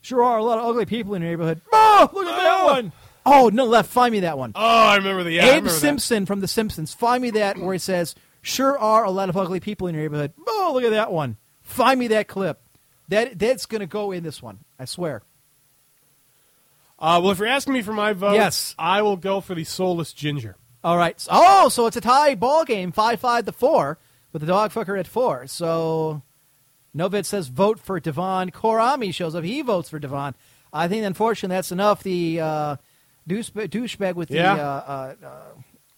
[0.03, 1.61] Sure are a lot of ugly people in your neighborhood.
[1.71, 2.91] Oh, look at that one.
[3.25, 3.89] Oh no, left.
[3.89, 4.51] Find me that one.
[4.53, 5.43] oh, I remember the yeah.
[5.43, 5.75] I Abe remember that.
[5.79, 6.93] Simpson from The Simpsons.
[6.93, 10.03] Find me that where he says, "Sure are a lot of ugly people in your
[10.03, 11.37] neighborhood." Oh, look at that one.
[11.63, 12.59] Find me that clip.
[13.07, 14.59] That that's going to go in this one.
[14.77, 15.23] I swear.
[16.99, 18.75] Uh, well, if you're asking me for my vote, Yes.
[18.77, 20.55] I will go for the soulless ginger.
[20.83, 21.19] All right.
[21.19, 23.99] So- oh, so it's a tie ball game, five five to four,
[24.31, 25.47] with the dog fucker at four.
[25.47, 26.21] So
[26.95, 28.51] Novid says vote for Devon.
[28.51, 29.43] Korami shows up.
[29.43, 30.35] He votes for Devon.
[30.71, 32.03] I think, unfortunately, that's enough.
[32.03, 32.75] The uh,
[33.27, 34.55] douchebag, douchebag with Yeah.
[34.55, 35.39] the uh, uh,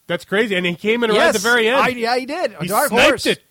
[0.08, 1.78] That's crazy, and he came in right yes, at the very end.
[1.78, 2.54] I, yeah, he did.
[2.54, 3.26] A he dark sniped horse.
[3.26, 3.42] it.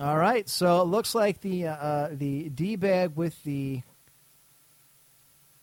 [0.00, 3.82] All right, so it looks like the uh, uh, the d bag with the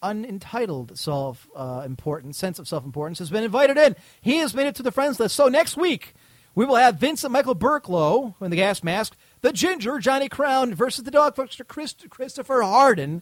[0.01, 3.95] unentitled self uh, importance sense of self importance has been invited in.
[4.21, 5.35] He has made it to the friends list.
[5.35, 6.13] So next week
[6.55, 11.03] we will have Vincent Michael Burklow in the gas mask, the Ginger Johnny Crown versus
[11.03, 13.21] the Dog Fuckster Chris, Christopher Harden,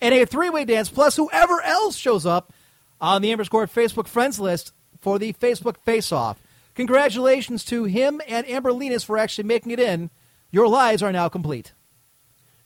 [0.00, 2.52] and a three way dance plus whoever else shows up
[3.00, 6.42] on the Emperor's Court Facebook friends list for the Facebook face off.
[6.74, 10.10] Congratulations to him and Amber Linus for actually making it in.
[10.50, 11.72] Your lives are now complete.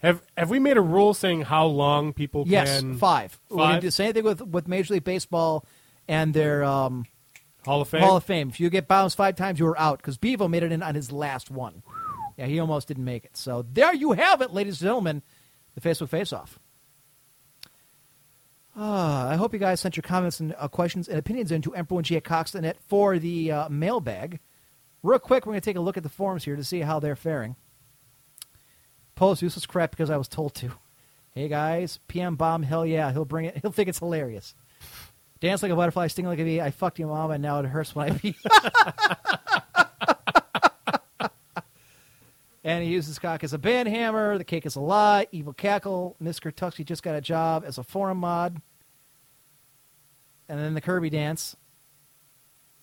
[0.00, 2.96] Have Have we made a rule saying how long people Yes, can?
[2.96, 3.38] five.
[3.48, 3.74] We're Five?
[3.76, 5.64] to do the same thing with, with Major League Baseball
[6.08, 7.06] and their um,
[7.64, 8.00] Hall of Fame.
[8.00, 8.48] Hall of Fame.
[8.48, 10.94] If you get bounced five times, you are out because Bevo made it in on
[10.94, 11.82] his last one.
[12.36, 13.36] Yeah, he almost didn't make it.
[13.36, 15.22] So there you have it, ladies and gentlemen,
[15.74, 16.58] the Facebook Face Off.
[18.76, 22.02] Uh, I hope you guys sent your comments and uh, questions and opinions into Emperor
[22.12, 24.40] at Cox.net for the uh, mailbag.
[25.02, 27.00] Real quick, we're going to take a look at the forums here to see how
[27.00, 27.56] they're faring.
[29.16, 30.70] Post useless crap because I was told to.
[31.32, 33.58] Hey guys, PM bomb, hell yeah, he'll bring it.
[33.58, 34.54] He'll think it's hilarious.
[35.40, 36.60] Dance like a butterfly, sting like a bee.
[36.60, 38.36] I fucked your mom, and now it hurts when I pee.
[42.64, 44.36] and he uses cock as a band hammer.
[44.36, 45.26] The cake is a lie.
[45.32, 46.14] Evil cackle.
[46.20, 48.60] Miss Kurtuxi just got a job as a forum mod.
[50.46, 51.56] And then the Kirby dance.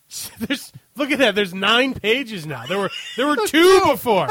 [0.39, 1.35] There's, look at that.
[1.35, 2.65] There's nine pages now.
[2.65, 4.29] There were there were two before.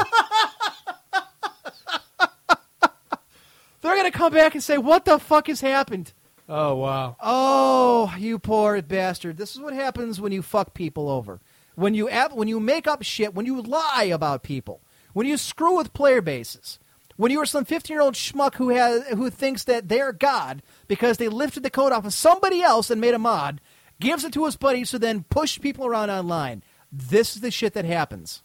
[3.81, 6.11] They're gonna come back and say, "What the fuck has happened?"
[6.49, 7.17] Oh wow.
[7.21, 9.37] Oh, you poor bastard!
[9.37, 11.41] This is what happens when you fuck people over.
[11.75, 13.33] When you ab- when you make up shit.
[13.33, 14.81] When you lie about people.
[15.13, 16.79] When you screw with player bases.
[17.17, 21.27] When you are some fifteen-year-old schmuck who has who thinks that they're God because they
[21.27, 23.59] lifted the code off of somebody else and made a mod,
[23.99, 26.63] gives it to his buddies to then push people around online.
[26.91, 28.43] This is the shit that happens.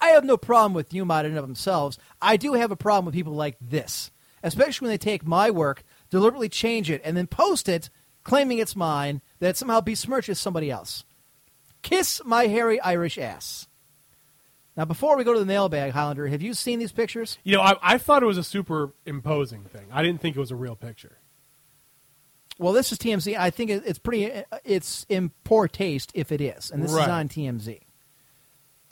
[0.00, 1.96] I have no problem with UMod in and of themselves.
[2.20, 4.10] I do have a problem with people like this,
[4.42, 7.90] especially when they take my work, deliberately change it, and then post it,
[8.22, 11.02] claiming it's mine, that it somehow besmirches somebody else.
[11.82, 13.66] Kiss my hairy Irish ass.
[14.76, 17.36] Now, before we go to the mailbag, Highlander, have you seen these pictures?
[17.42, 19.86] You know, I, I thought it was a superimposing thing.
[19.92, 21.18] I didn't think it was a real picture.
[22.58, 23.36] Well, this is TMZ.
[23.36, 24.30] I think it- it's pretty.
[24.64, 27.02] It's in poor taste if it is, and this Right.
[27.02, 27.80] is on TMZ.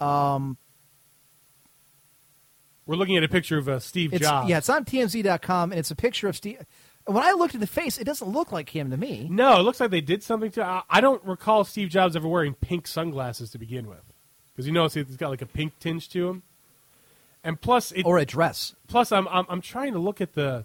[0.05, 0.57] Um,
[2.87, 4.49] We're looking at a picture of uh, Steve Jobs.
[4.51, 6.59] yeah, it's on TMZ.com, and it's a picture of Steve.
[7.13, 9.27] When I looked at the face, it doesn't look like him to me.
[9.31, 10.65] No, it looks like they did something to.
[10.65, 14.05] I, I don't recall Steve Jobs ever wearing pink sunglasses to begin with,
[14.53, 16.43] because you notice he's got like a pink tinge to him.
[17.43, 18.75] And plus, it, Or a dress.
[18.87, 20.65] plus, I'm, I'm I'm trying to look at the.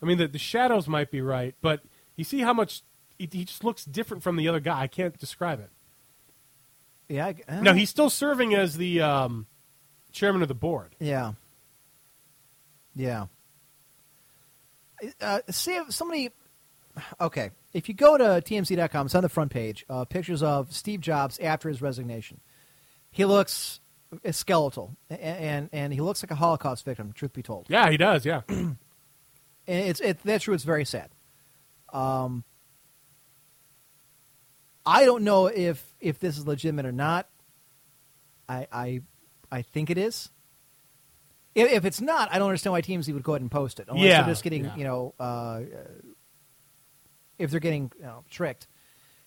[0.00, 1.80] I mean, the, the shadows might be right, but
[2.16, 2.82] you see how much
[3.18, 4.80] he, he just looks different from the other guy.
[4.82, 5.70] I can't describe it.
[7.08, 7.26] Yeah.
[7.26, 9.46] I, uh, No, he's still serving as the um,
[10.12, 10.94] chairman of the board.
[11.00, 11.32] Yeah.
[12.94, 13.26] Yeah.
[15.20, 16.30] Uh, see if somebody.
[17.20, 19.84] Okay, if you go to TMZ.com, it's on the front page.
[19.88, 22.40] Uh, pictures of Steve Jobs after his resignation.
[23.10, 23.80] He looks
[24.30, 27.12] skeletal, and, and and he looks like a Holocaust victim.
[27.12, 28.24] Truth be told, Yeah, he does.
[28.24, 28.76] Yeah, and
[29.66, 30.54] it's it, that's true.
[30.54, 31.10] It's very sad.
[31.92, 32.44] Um,
[34.86, 37.28] I don't know if if this is legitimate or not.
[38.48, 39.00] I I
[39.50, 40.30] I think it is.
[41.54, 43.86] If, if it's not, I don't understand why TMZ would go ahead and post it.
[43.88, 44.76] Unless Yeah, they're just getting yeah.
[44.76, 45.60] you know uh,
[47.38, 48.66] if they're getting you know, tricked.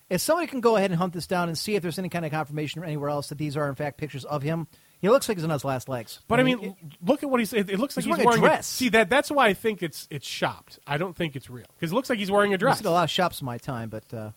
[0.09, 2.23] If somebody can go ahead and hunt this down and see if there's any kind
[2.25, 4.67] of confirmation anywhere else that these are in fact pictures of him,
[5.01, 6.21] he looks like he's on his last legs.
[6.29, 6.75] but I mean,
[7.05, 7.51] look at what he's.
[7.51, 8.67] It, it looks like He's he's, wearing a wearing dress.
[8.67, 10.79] see that that's why I think it's it's shopped.
[10.87, 12.77] I don't think it's real because it looks like he's wearing a I've dress.
[12.79, 14.33] seen a lot of shops in my time, but uh, y-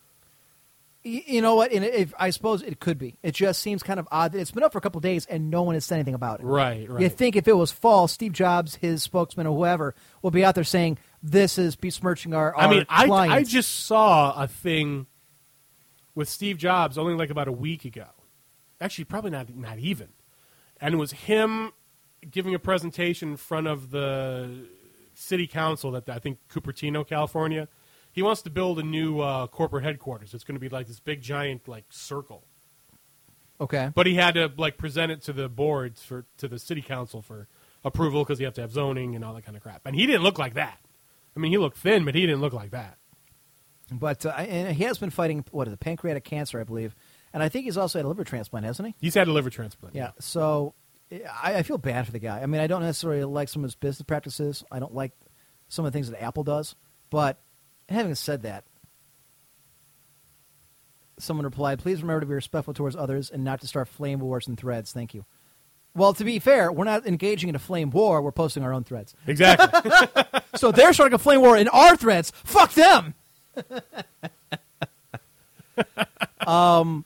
[1.03, 1.73] you know what?
[1.73, 3.17] And if, I suppose it could be.
[3.23, 5.25] It just seems kind of odd that it's been up for a couple of days
[5.27, 6.47] and no one has said anything about it.
[6.47, 7.01] Right, right.
[7.03, 10.55] You think if it was false, Steve Jobs, his spokesman, or whoever, will be out
[10.55, 12.55] there saying this is besmirching our.
[12.55, 15.07] our I mean, I, I just saw a thing
[16.15, 18.07] with Steve Jobs only like about a week ago.
[18.81, 20.09] Actually, probably not not even.
[20.81, 21.73] And it was him
[22.31, 24.67] giving a presentation in front of the
[25.15, 27.69] city council that I think Cupertino, California.
[28.13, 30.35] He wants to build a new uh, corporate headquarters.
[30.35, 32.45] It's going to be like this big giant like circle.
[33.61, 33.91] okay.
[33.95, 37.23] But he had to like present it to the boards for to the city council
[37.23, 37.47] for
[37.85, 39.83] approval because you have to have zoning and all that kind of crap.
[39.87, 40.79] And he didn't look like that.
[41.37, 42.99] I mean, he looked thin, but he didn't look like that.
[43.93, 46.95] But uh, and he has been fighting what is it, pancreatic cancer, I believe,
[47.33, 48.95] and I think he's also had a liver transplant, hasn't he?
[49.01, 49.95] He's had a liver transplant.
[49.97, 50.13] Yeah.
[50.21, 50.75] So
[51.11, 52.41] I, I feel bad for the guy.
[52.41, 54.63] I mean, I don't necessarily like some of his business practices.
[54.71, 55.13] I don't like
[55.69, 56.77] some of the things that Apple does.
[57.11, 57.41] But
[57.91, 58.65] having said that,
[61.19, 64.47] someone replied, "Please remember to be respectful towards others and not to start flame wars
[64.47, 64.93] and threads.
[64.93, 65.25] Thank you."
[65.95, 68.23] Well, to be fair, we're not engaging in a flame war.
[68.23, 69.15] We're posting our own threads.
[69.27, 69.81] Exactly.
[70.57, 72.33] So they're starting a flame war in our threads.
[72.45, 73.15] Fuck them.
[76.47, 77.05] um,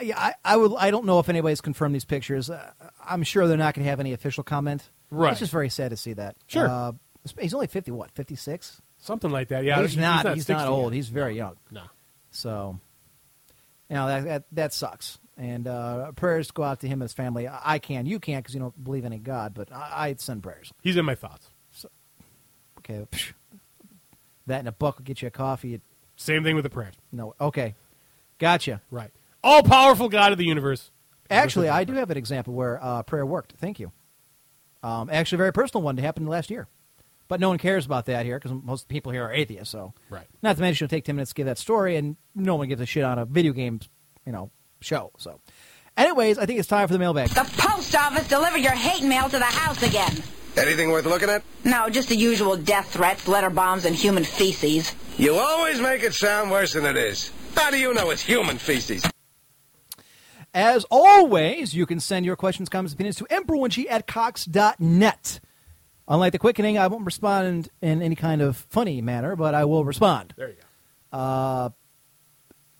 [0.00, 0.72] yeah, I, I would.
[0.78, 2.50] I don't know if anybody's confirmed these pictures.
[2.50, 2.70] Uh,
[3.04, 4.88] I'm sure they're not going to have any official comment.
[5.10, 5.32] Right.
[5.32, 6.36] It's just very sad to see that.
[6.46, 6.68] Sure.
[6.68, 6.92] Uh,
[7.38, 7.90] he's only 50.
[7.90, 8.10] What?
[8.12, 8.80] 56.
[9.06, 9.64] Something like that.
[9.64, 9.80] Yeah.
[9.82, 10.34] he's, not.
[10.34, 10.92] He's, not 60 old.
[10.92, 10.96] yet.
[10.96, 11.56] He's very young.
[11.70, 11.82] no.
[12.30, 12.78] So,
[13.88, 15.18] you know that that, that sucks.
[15.38, 17.46] And uh, prayers go out to him and his family.
[17.46, 18.06] I, I can.
[18.06, 19.54] You can't because you don't believe in any God.
[19.54, 20.72] But I, I'd send prayers.
[20.82, 21.48] He's in my thoughts.
[22.78, 23.06] Okay.
[24.46, 25.74] That and a buck will get you a coffee.
[25.74, 25.80] At,
[26.16, 26.92] Same thing with the prayer.
[27.12, 27.34] no.
[27.40, 27.74] Okay.
[28.38, 28.82] Gotcha.
[28.90, 29.10] Right.
[29.42, 30.90] All powerful God of the universe.
[31.30, 33.54] Actually, I do have an example where uh, prayer worked.
[33.58, 33.90] Thank you.
[34.82, 36.68] Um, actually, a very personal one that happened last year.
[37.28, 39.70] But no one cares about that here because most people here are atheists.
[39.72, 40.26] So, Right.
[40.42, 42.80] Not to mention, it'll take ten minutes to give that story, and no one gives
[42.80, 43.80] a shit on a video game,
[44.24, 44.50] you know,
[44.80, 45.10] show.
[45.18, 45.40] So,
[45.96, 47.30] anyways, I think it's time for the mailbag.
[47.30, 50.22] The post office delivered your hate mail to the house again.
[50.56, 51.42] Anything worth looking at?
[51.64, 54.94] No, just the usual death threats, letter bombs, and human feces.
[55.18, 57.30] You always make it sound worse than it is.
[57.54, 59.04] How do you know it's human feces?
[60.54, 65.40] As always, you can send your questions, comments, opinions to emperorwinchi at cox.net.
[66.08, 69.84] Unlike the quickening, I won't respond in any kind of funny manner, but I will
[69.84, 70.34] respond.
[70.36, 70.56] There you
[71.12, 71.72] go.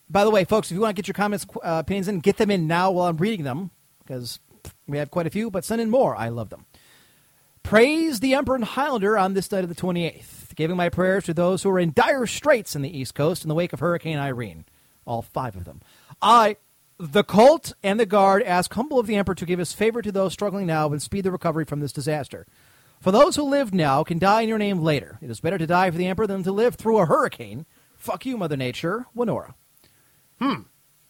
[0.08, 2.36] By the way, folks, if you want to get your comments, uh, opinions in, get
[2.36, 4.38] them in now while I'm reading them, because
[4.86, 6.16] we have quite a few, but send in more.
[6.16, 6.66] I love them.
[7.64, 11.34] Praise the Emperor and Highlander on this night of the 28th, giving my prayers to
[11.34, 14.18] those who are in dire straits in the East Coast in the wake of Hurricane
[14.18, 14.64] Irene.
[15.04, 15.80] All five of them.
[16.22, 16.56] I,
[16.98, 20.12] the cult, and the guard ask humble of the Emperor to give his favor to
[20.12, 22.46] those struggling now and speed the recovery from this disaster.
[23.00, 25.18] For those who live now can die in your name later.
[25.22, 27.66] It is better to die for the Emperor than to live through a hurricane.
[27.96, 29.06] Fuck you, Mother Nature.
[29.16, 29.54] Winora.
[30.40, 30.62] Hmm.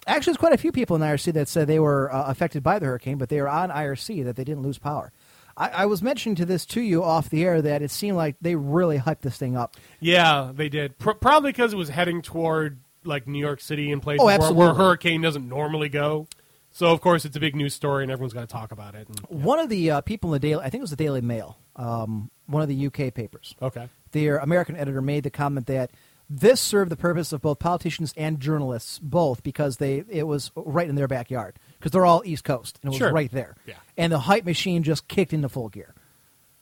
[0.07, 2.79] Actually, there's quite a few people in IRC that said they were uh, affected by
[2.79, 5.13] the hurricane, but they were on IRC that they didn't lose power.
[5.57, 8.37] I, I was mentioning to this to you off the air that it seemed like
[8.41, 9.77] they really hyped this thing up.
[10.01, 10.99] Yeah, they did.
[10.99, 14.53] Pr- probably because it was heading toward like New York City and places Oh, where,
[14.53, 16.29] where a hurricane doesn't normally go.
[16.73, 19.09] So of course it's a big news story and everyone's going to talk about it.
[19.09, 21.21] And, One of the uh, people in the Daily, I think it was the Daily
[21.23, 23.89] Mail, um, one of the UK papers, okay.
[24.13, 25.91] their American editor made the comment that
[26.29, 30.89] this served the purpose of both politicians and journalists, both because they it was right
[30.89, 31.57] in their backyard.
[31.79, 33.13] because they're all East Coast and it was Sure.
[33.13, 33.55] right there.
[33.67, 33.75] Yeah.
[33.97, 35.95] And the hype machine just kicked into full gear.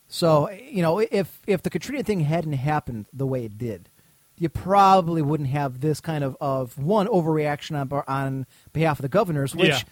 [0.08, 3.88] So you know, if if the Katrina thing hadn't happened the way it did,
[4.36, 9.08] you probably wouldn't have this kind of, of one overreaction on on behalf of the
[9.08, 9.54] governors.
[9.54, 9.86] Which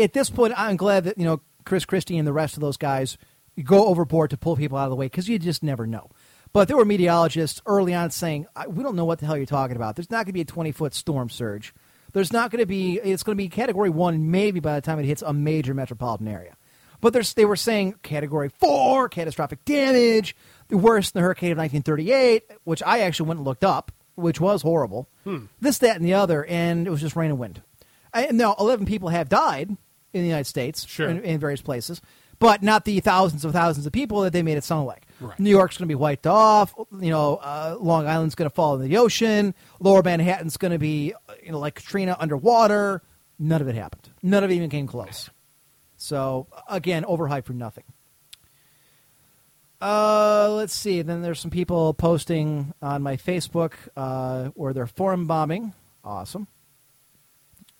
[0.00, 2.76] at this point, I'm glad that you know Chris Christie and the rest of those
[2.76, 3.18] guys
[3.62, 6.10] go overboard to pull people out of the way because you just never know.
[6.52, 9.46] But there were meteorologists early on saying, "I- "We don't know what the hell you're
[9.46, 9.96] talking about.
[9.96, 11.72] There's not going to be a 20 foot storm surge.
[12.12, 12.94] There's not going to be.
[12.98, 16.26] It's going to be Category One, maybe by the time it hits a major metropolitan
[16.28, 16.56] area."
[17.00, 20.36] But there's, they were saying Category Four, catastrophic damage,
[20.68, 24.38] the worst than the hurricane of 1938, which I actually went and looked up, which
[24.40, 25.08] was horrible.
[25.24, 25.44] Hmm.
[25.60, 27.62] This, that, and the other, and it was just rain and wind.
[28.12, 29.70] And now, 11 people have died
[30.12, 31.08] in the United States, Sure.
[31.08, 32.02] in, in various places,
[32.40, 35.06] but not the thousands of thousands of people that they made it sound like.
[35.20, 35.38] Right.
[35.38, 36.74] New York's going to be wiped off.
[36.90, 39.54] You know, uh, Long Island's going to fall in the ocean.
[39.78, 43.02] Lower Manhattan's going to be, uh, you know, like Katrina underwater.
[43.38, 44.08] None of it happened.
[44.22, 45.30] None of it even came close.
[45.96, 47.84] So again, overhyped for nothing.
[49.82, 51.02] Uh, let's see.
[51.02, 55.74] Then there's some people posting on my Facebook uh, where they're forum bombing.
[56.02, 56.48] Awesome.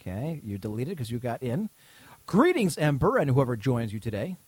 [0.01, 1.69] Okay, you deleted because you got in.
[2.27, 4.39] Greetings, Emperor, and whoever joins you today.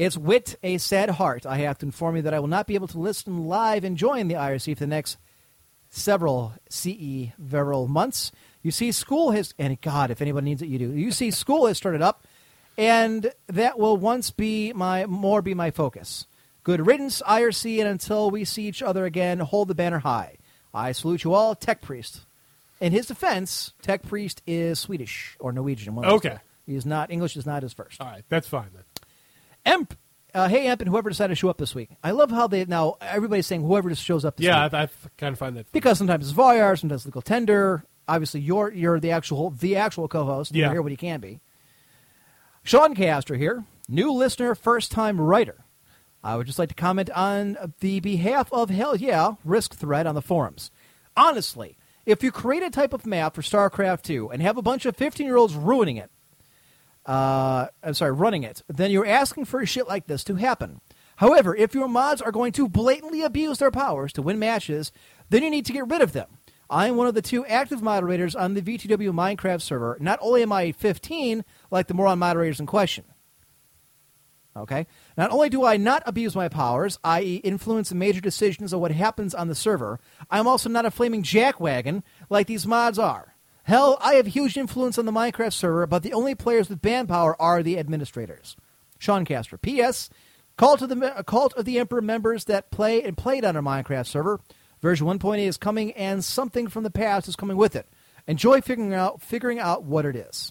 [0.00, 1.44] It's wit a sad heart.
[1.44, 3.98] I have to inform you that I will not be able to listen live and
[3.98, 5.18] join the IRC for the next
[5.90, 8.32] several CE several months.
[8.62, 10.90] You see, school has, and God, if anyone needs it, you do.
[10.92, 12.24] You see, school has started up,
[12.78, 16.26] and that will once be my more be my focus.
[16.64, 20.38] Good riddance, IRC, and until we see each other again, hold the banner high.
[20.72, 22.20] I salute you all, Tech Priest.
[22.80, 25.94] In his defense, Tech Priest is Swedish or Norwegian.
[25.94, 26.38] one Okay.
[26.64, 27.36] He is not English.
[27.36, 28.00] Is not his first.
[28.00, 28.84] All right, that's fine then.
[29.66, 29.96] Emp,
[30.34, 31.90] uh, hey Emp, and whoever decided to show up this week.
[32.02, 34.82] I love how they now everybody's saying whoever just shows up this Yeah, week I,
[34.84, 34.88] I
[35.18, 35.70] kind of find that.
[35.72, 37.84] because sometimes it's Voyar, sometimes it's legal tender.
[38.08, 40.54] Obviously, you're you're the actual the actual co-host.
[40.54, 40.66] Yeah.
[40.66, 41.40] You're here when you can be.
[42.62, 45.64] Sean Castor here, new listener, first time writer.
[46.22, 50.14] I would just like to comment on the behalf of Hell Yeah Risk thread on
[50.14, 50.70] the forums.
[51.16, 54.84] Honestly, if you create a type of map for StarCraft 2 and have a bunch
[54.86, 56.10] of 15 year olds ruining it,
[57.06, 60.80] uh, I'm sorry, running it, then you're asking for shit like this to happen.
[61.16, 64.90] However, if your mods are going to blatantly abuse their powers to win matches,
[65.28, 66.38] then you need to get rid of them.
[66.70, 69.98] I am one of the two active moderators on the VTW Minecraft server.
[70.00, 73.04] Not only am I 15, like the moron moderators in question.
[74.56, 74.86] Okay?
[75.16, 79.34] Not only do I not abuse my powers, i.e., influence major decisions of what happens
[79.34, 79.98] on the server,
[80.30, 83.29] I'm also not a flaming jackwagon like these mods are.
[83.70, 87.06] Hell, I have huge influence on the Minecraft server, but the only players with ban
[87.06, 88.56] power are the administrators.
[88.98, 89.58] Sean Castro.
[89.58, 90.10] P.S.
[90.56, 93.62] Cult of the uh, Cult of the Emperor members that play and played on our
[93.62, 94.40] Minecraft server.
[94.82, 97.86] Version 1.8 is coming, and something from the past is coming with it.
[98.26, 100.50] Enjoy figuring out figuring out what it is.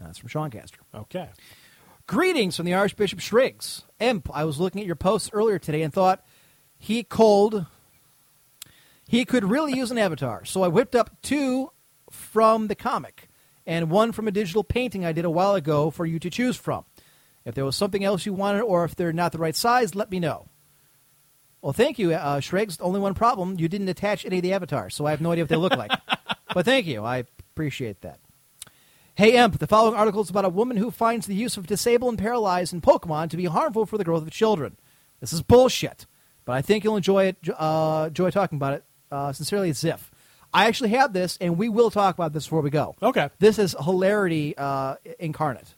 [0.00, 0.82] That's from Sean Castro.
[0.92, 1.28] Okay.
[2.08, 3.84] Greetings from the Archbishop Shriggs.
[4.00, 6.26] Imp, I was looking at your posts earlier today and thought
[6.76, 7.66] he cold.
[9.08, 10.44] He could really use an avatar.
[10.44, 11.72] So I whipped up two
[12.10, 13.28] from the comic
[13.66, 16.56] and one from a digital painting I did a while ago for you to choose
[16.56, 16.84] from.
[17.46, 20.10] If there was something else you wanted or if they're not the right size, let
[20.10, 20.48] me know.
[21.62, 22.78] Well, thank you, uh, Shriggs.
[22.80, 25.44] Only one problem you didn't attach any of the avatars, so I have no idea
[25.44, 25.90] what they look like.
[26.54, 27.02] but thank you.
[27.02, 28.20] I appreciate that.
[29.14, 32.10] Hey, Emp, the following article is about a woman who finds the use of disable
[32.10, 34.76] and paralyze in Pokemon to be harmful for the growth of children.
[35.18, 36.06] This is bullshit,
[36.44, 37.36] but I think you'll enjoy it.
[37.58, 38.84] Uh, enjoy talking about it.
[39.10, 40.00] Uh, sincerely, Ziff.
[40.52, 42.96] I actually have this, and we will talk about this before we go.
[43.02, 43.28] Okay.
[43.38, 45.74] This is hilarity uh, incarnate.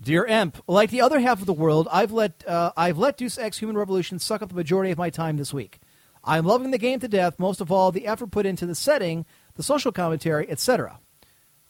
[0.00, 3.38] Dear Emp, like the other half of the world, I've let uh, I've let Deus
[3.38, 5.78] Ex: Human Revolution suck up the majority of my time this week.
[6.22, 7.38] I'm loving the game to death.
[7.38, 9.24] Most of all, the effort put into the setting,
[9.54, 10.98] the social commentary, etc.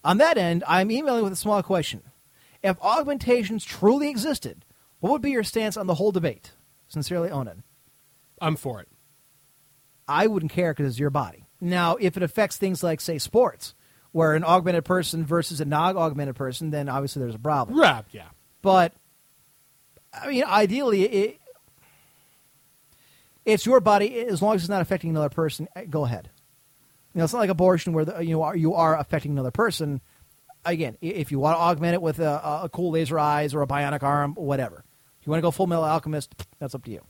[0.02, 2.02] On that end, I'm emailing with a small question:
[2.62, 4.64] If augmentations truly existed,
[5.00, 6.52] what would be your stance on the whole debate?
[6.88, 7.62] Sincerely, Onan.
[8.40, 8.88] I'm for it.
[10.08, 11.46] I wouldn't care because it's your body.
[11.60, 13.74] Now, if it affects things like, say, sports,
[14.12, 17.78] where an augmented person versus a non-augmented person, then obviously there's a problem.
[17.78, 18.26] Right, yeah.
[18.62, 18.92] But
[20.12, 21.40] I mean, ideally, it,
[23.44, 25.68] it's your body as long as it's not affecting another person.
[25.76, 26.30] eh, Go ahead.
[27.14, 30.00] You know, it's not like abortion where the, you are you are affecting another person.
[30.64, 33.66] Again, if you want to augment it with a, a cool laser eyes or a
[33.66, 34.84] bionic arm, whatever.
[35.20, 37.02] If you want to go full metal alchemist, that's up to you.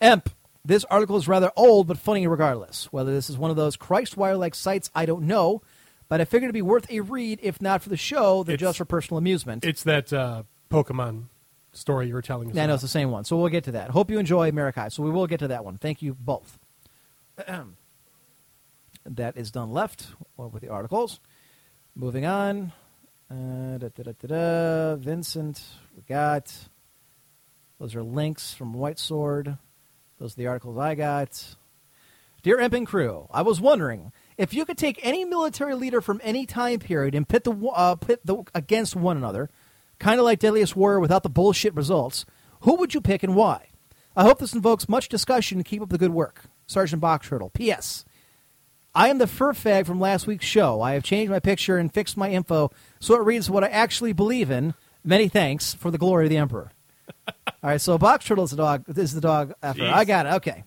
[0.00, 0.30] Emp,
[0.68, 2.92] this article is rather old but funny regardless.
[2.92, 5.62] Whether this is one of those Christwire like sites, I don't know,
[6.08, 8.68] but I figured it'd be worth a read if not for the show, then It's-
[8.68, 9.64] just for personal amusement.
[9.64, 11.24] It's that uh, Pokemon
[11.72, 12.54] story you were telling us.
[12.54, 12.74] Yeah, I know about.
[12.76, 13.24] it's the same one.
[13.24, 13.90] So we'll get to that.
[13.90, 14.92] Hope you enjoy Marikai.
[14.92, 15.78] So we will get to that one.
[15.78, 16.58] Thank you both.
[19.06, 21.18] that is done left with the articles.
[21.94, 22.72] Moving on.
[23.30, 24.96] Uh, da, da, da, da, da.
[24.96, 25.62] Vincent,
[25.96, 26.54] we got.
[27.78, 29.56] Those are links from White Sword.
[30.18, 31.56] Those are the articles I got.
[32.42, 36.20] Dear Imp and crew, I was wondering if you could take any military leader from
[36.24, 39.48] any time period and pit the uh, pit the against one another,
[39.98, 42.24] kind of like Deadliest Warrior without the bullshit results.
[42.60, 43.68] Who would you pick and why?
[44.16, 45.62] I hope this invokes much discussion.
[45.62, 47.50] Keep up the good work, Sergeant Box Turtle.
[47.50, 48.04] P.S.
[48.94, 50.80] I am the fur fag from last week's show.
[50.80, 54.12] I have changed my picture and fixed my info so it reads what I actually
[54.12, 54.74] believe in.
[55.04, 56.72] Many thanks for the glory of the Emperor.
[57.28, 58.84] All right, so Box Turtle is the dog.
[58.86, 59.82] This is the dog after.
[59.82, 59.92] Jeez.
[59.92, 60.32] I got it.
[60.34, 60.64] Okay.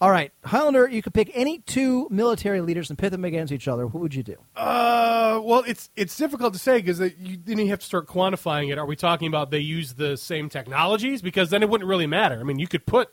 [0.00, 0.88] All right, Highlander.
[0.88, 3.86] You could pick any two military leaders and pit them against each other.
[3.86, 4.36] Who would you do?
[4.56, 8.72] Uh, well, it's it's difficult to say because you, then you have to start quantifying
[8.72, 8.78] it.
[8.78, 11.22] Are we talking about they use the same technologies?
[11.22, 12.40] Because then it wouldn't really matter.
[12.40, 13.10] I mean, you could put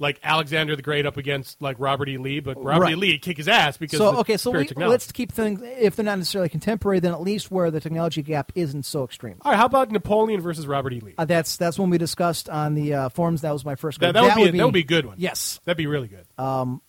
[0.00, 2.18] like Alexander the Great up against like Robert E.
[2.18, 2.92] Lee, but Robert Right.
[2.92, 2.96] E.
[2.96, 5.60] Lee kick his ass because so of the okay, so we, let's keep things.
[5.62, 9.36] If they're not necessarily contemporary, then at least where the technology gap isn't so extreme.
[9.42, 11.00] All right, how about Napoleon versus Robert E.
[11.00, 11.14] Lee?
[11.18, 13.42] Uh, that's that's when we discussed on the uh, forums.
[13.42, 14.00] That was my first.
[14.00, 14.26] That, go.
[14.26, 15.16] that, would be, a, that would be a good one.
[15.18, 16.26] Yes, that'd be really good.
[16.38, 16.80] Um,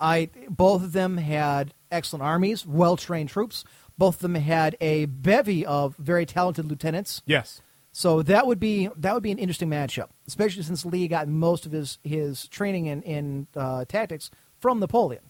[0.00, 3.64] I both of them had excellent armies, well trained troops.
[3.98, 7.22] Both of them had a bevy of very talented lieutenants.
[7.26, 7.62] Yes.
[7.98, 11.64] So that would be that would be an interesting matchup, especially since Lee got most
[11.64, 15.22] of his his training in in uh, tactics from Napoleon.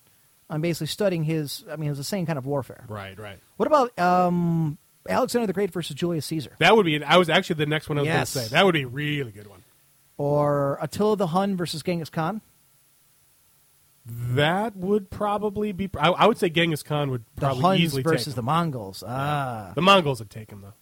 [0.51, 1.65] I'm basically studying his.
[1.71, 2.85] I mean, it was the same kind of warfare.
[2.89, 3.39] Right, right.
[3.57, 4.79] What about um,
[5.09, 7.05] Alexander the Great versus Julius Caesar, That would be.
[7.05, 8.35] I was actually the next one I was Yes.
[8.35, 8.57] going to say.
[8.57, 9.63] That would be a really good one.
[10.19, 12.41] or Attila the Hun versus Genghis Khan?
[14.05, 15.89] That would probably be.
[15.97, 18.43] I, I would say Genghis Khan would The probably Huns easily versus take the.
[18.43, 19.05] Mongols.
[19.07, 20.75] Ah, The Mongols would take him though.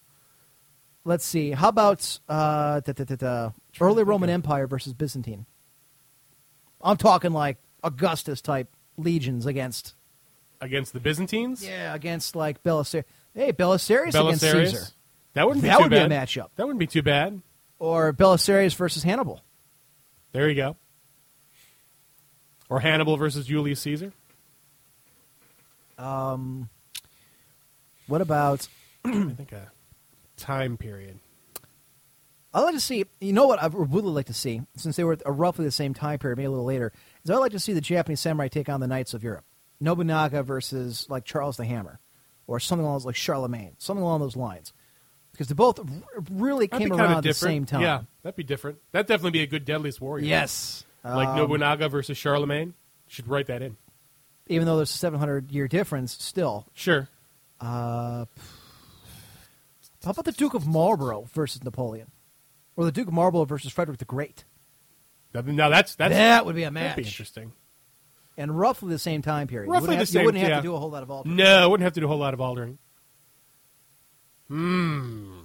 [1.04, 1.50] Let's see.
[1.52, 3.50] How about uh, da, da, da,
[3.80, 5.46] early Roman Empire versus Byzantine?
[6.82, 9.94] I'm talking like Augustus type legions against
[10.60, 11.64] Against the Byzantines.
[11.66, 13.04] yeah against like Belisarius.
[13.34, 14.86] Hey, Belisarius, against Caesar,
[15.34, 16.48] That wouldn't be That too would be a matchup.
[16.56, 17.40] That wouldn't be too bad.
[17.78, 19.42] or Belisarius versus Hannibal.
[20.32, 20.76] There you go.
[22.70, 24.12] Or Hannibal versus Julius Caesar.
[25.98, 26.68] Um,
[28.06, 28.66] what about?
[29.04, 29.52] I think
[30.36, 31.18] time period.
[32.52, 33.04] I'd like to see.
[33.20, 33.60] You know what?
[33.60, 36.46] I would really like to see, since they were roughly the same time period, maybe
[36.46, 36.92] a little later.
[37.24, 39.44] Is I'd like to see the Japanese samurai take on the knights of Europe.
[39.80, 41.98] Nobunaga versus like Charles the Hammer,
[42.46, 44.72] or something along those like Charlemagne, something along those lines,
[45.32, 45.86] because they both r-
[46.30, 47.82] really That'd came around at the same time.
[47.82, 48.78] Yeah, that'd be different.
[48.92, 50.24] That'd definitely be a good Deadliest Warrior.
[50.24, 50.84] Yes.
[51.02, 52.74] like Um, Nobunaga versus Charlemagne.
[53.08, 53.76] Should write that in.
[54.46, 56.66] Even though there's a 700 year difference, still.
[56.72, 57.08] Sure.
[57.60, 58.26] Uh,
[60.04, 62.10] how about the Duke of Marlborough versus Napoleon,
[62.76, 64.44] or the Duke of Marlborough versus Frederick the Great?
[65.32, 66.90] That- Now that's that's that would be a match.
[66.96, 67.52] That'd be interesting.
[68.36, 69.68] and roughly the same time period.
[69.70, 70.20] Roughly you wouldn't the have, same.
[70.20, 70.56] You wouldn't have yeah.
[70.56, 71.36] to do a whole lot of altering.
[71.36, 72.78] No, I wouldn't have to do a whole lot of altering.
[74.48, 75.40] Hmm.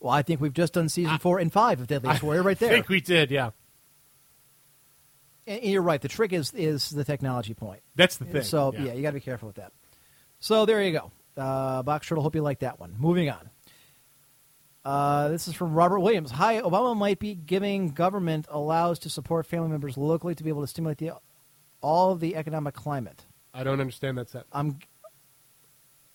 [0.00, 2.70] Well, I think we've just done season four and five of Deadliest Warrior right there.
[2.70, 3.30] I think we did.
[3.30, 3.50] Yeah.
[5.46, 6.00] and and you're right.
[6.00, 7.80] The trick is is the technology point.
[7.94, 8.84] That's the thing, So yeah.
[8.86, 9.72] yeah, you got to be careful with that.
[10.40, 11.10] So there you go.
[11.36, 12.22] Uh, Box Turtle.
[12.22, 12.94] Hope you like that one.
[12.98, 13.50] Moving on.
[14.84, 16.30] Uh, this is from Robert Williams.
[16.30, 20.60] Hi, Obama might be giving government allows to support family members locally to be able
[20.60, 21.12] to stimulate the
[21.80, 23.24] all of the economic climate.
[23.52, 24.44] I don't understand that set.
[24.52, 24.78] I'm.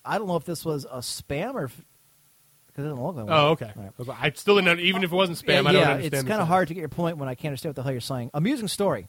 [0.04, 3.34] I don't know if this was a spam or because it doesn't look like one.
[3.34, 3.70] Oh, okay.
[3.76, 3.90] Right.
[4.18, 4.80] I still didn't.
[4.80, 6.14] Even if it wasn't spam, Yeah, I don't yeah, understand.
[6.14, 7.92] it's kind of hard to get your point when I can't understand what the hell
[7.92, 8.30] you're saying.
[8.32, 9.06] Amusing story.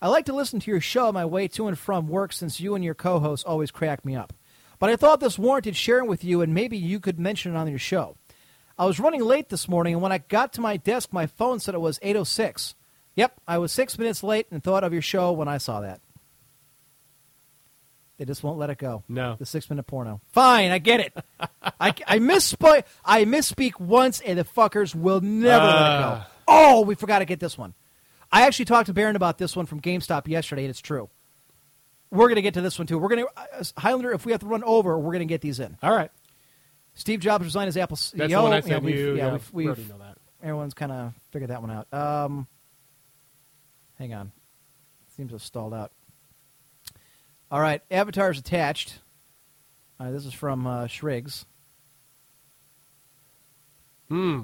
[0.00, 2.60] I like to listen to your show on my way to and from work since
[2.60, 4.32] you and your co-hosts always crack me up.
[4.80, 7.68] But I thought this warranted sharing with you, and maybe you could mention it on
[7.68, 8.16] your show.
[8.78, 11.60] I was running late this morning, and when I got to my desk, my phone
[11.60, 12.74] said it was 8:06.
[13.14, 16.00] Yep, I was six minutes late and thought of your show when I saw that.
[18.16, 19.02] They just won't let it go.
[19.08, 19.36] No.
[19.38, 20.20] the six-minute porno.
[20.32, 21.16] Fine, I get it.
[21.80, 22.84] I, I misspoke.
[23.04, 26.22] I misspeak once, and the fuckers will never let it go.
[26.22, 26.30] Ah.
[26.48, 27.74] Oh, we forgot to get this one.
[28.32, 31.08] I actually talked to Baron about this one from GameStop yesterday, and it's true.
[32.10, 32.98] We're going to get to this one too.
[32.98, 34.12] We're going to Highlander.
[34.12, 35.76] If we have to run over, we're going to get these in.
[35.82, 36.10] All right.
[36.94, 38.16] Steve Jobs resigned as Apple CEO.
[38.18, 39.14] That's the one I Yeah, we've- you.
[39.14, 40.18] Yeah, Yeah, we've, we already know that.
[40.42, 41.92] Everyone's kind of figured that one out.
[41.94, 42.46] Um,
[43.98, 44.32] hang on.
[45.16, 45.92] Seems to have stalled out.
[47.50, 48.98] All right, avatars attached.
[50.00, 51.44] Right, this is from uh, Shriggs.
[54.08, 54.40] Hmm.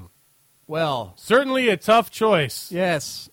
[0.66, 2.70] Well, certainly a tough choice.
[2.70, 3.30] Yes.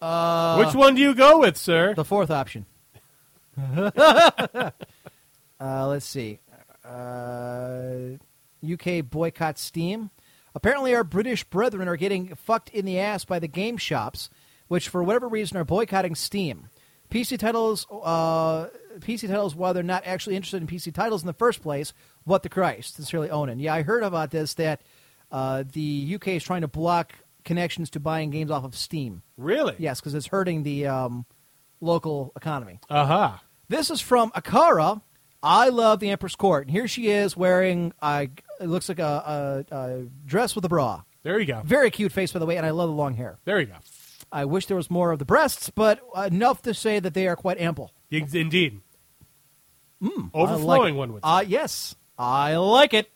[0.00, 1.94] Uh, Which one do you go with, sir?
[1.94, 2.66] The fourth option.
[3.76, 4.70] uh,
[5.60, 6.38] let's see.
[6.84, 8.16] Uh,
[8.62, 10.10] UK boycott Steam.
[10.54, 14.30] Apparently, our British brethren are getting fucked in the ass by the game shops,
[14.68, 16.68] which, for whatever reason, are boycotting Steam.
[17.10, 18.66] PC titles uh,
[18.98, 21.92] PC titles while they're not actually interested in PC titles in the first place.
[22.24, 22.96] What the Christ?
[22.96, 23.60] Sincerely, Onan.
[23.60, 24.80] Yeah, I heard about this that
[25.30, 27.14] uh, the UK is trying to block
[27.44, 29.22] connections to buying games off of Steam.
[29.36, 29.74] Really?
[29.78, 31.26] Yes, because it's hurting the um,
[31.80, 32.80] local economy.
[32.90, 33.42] Aha.
[33.68, 35.00] This is from Akara.
[35.42, 36.66] I love the Emperor's Court.
[36.66, 38.26] And here she is wearing, uh,
[38.60, 41.02] it looks like a, a, a dress with a bra.
[41.22, 41.62] There you go.
[41.64, 43.38] Very cute face, by the way, and I love the long hair.
[43.44, 43.74] There you go.
[44.32, 47.36] I wish there was more of the breasts, but enough to say that they are
[47.36, 47.92] quite ample.
[48.10, 48.80] Indeed.
[50.02, 53.10] Mm, Overflowing, like one would Uh, yes, I like it.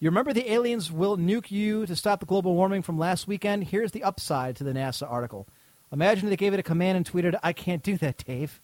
[0.00, 3.64] You remember the aliens will nuke you to stop the global warming from last weekend?
[3.64, 5.48] Here's the upside to the NASA article.
[5.92, 8.60] Imagine they gave it a command and tweeted, I can't do that, Dave.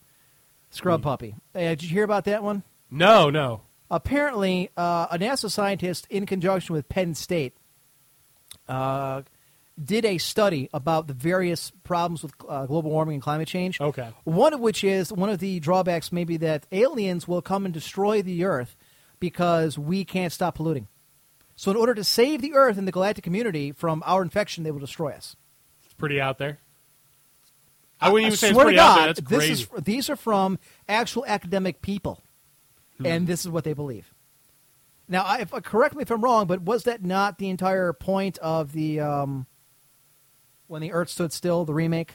[0.74, 1.36] Scrub puppy.
[1.52, 2.64] Hey, did you hear about that one?
[2.90, 3.62] No, no.
[3.90, 7.54] Apparently, uh, a NASA scientist, in conjunction with Penn State,
[8.68, 9.22] uh,
[9.82, 13.80] did a study about the various problems with uh, global warming and climate change.
[13.80, 14.10] Okay.
[14.24, 18.22] One of which is one of the drawbacks, maybe that aliens will come and destroy
[18.22, 18.76] the Earth
[19.20, 20.88] because we can't stop polluting.
[21.54, 24.72] So, in order to save the Earth and the galactic community from our infection, they
[24.72, 25.36] will destroy us.
[25.84, 26.58] It's pretty out there.
[28.04, 29.14] I wouldn't even say it's swear to pretty out there.
[29.14, 30.58] God, this is these are from
[30.88, 32.22] actual academic people,
[32.98, 33.06] Hmm.
[33.06, 34.12] and this is what they believe.
[35.08, 37.92] Now, I, if, uh, correct me if I'm wrong, but was that not the entire
[37.92, 39.46] point of the um,
[40.66, 42.14] when the Earth stood still, the remake?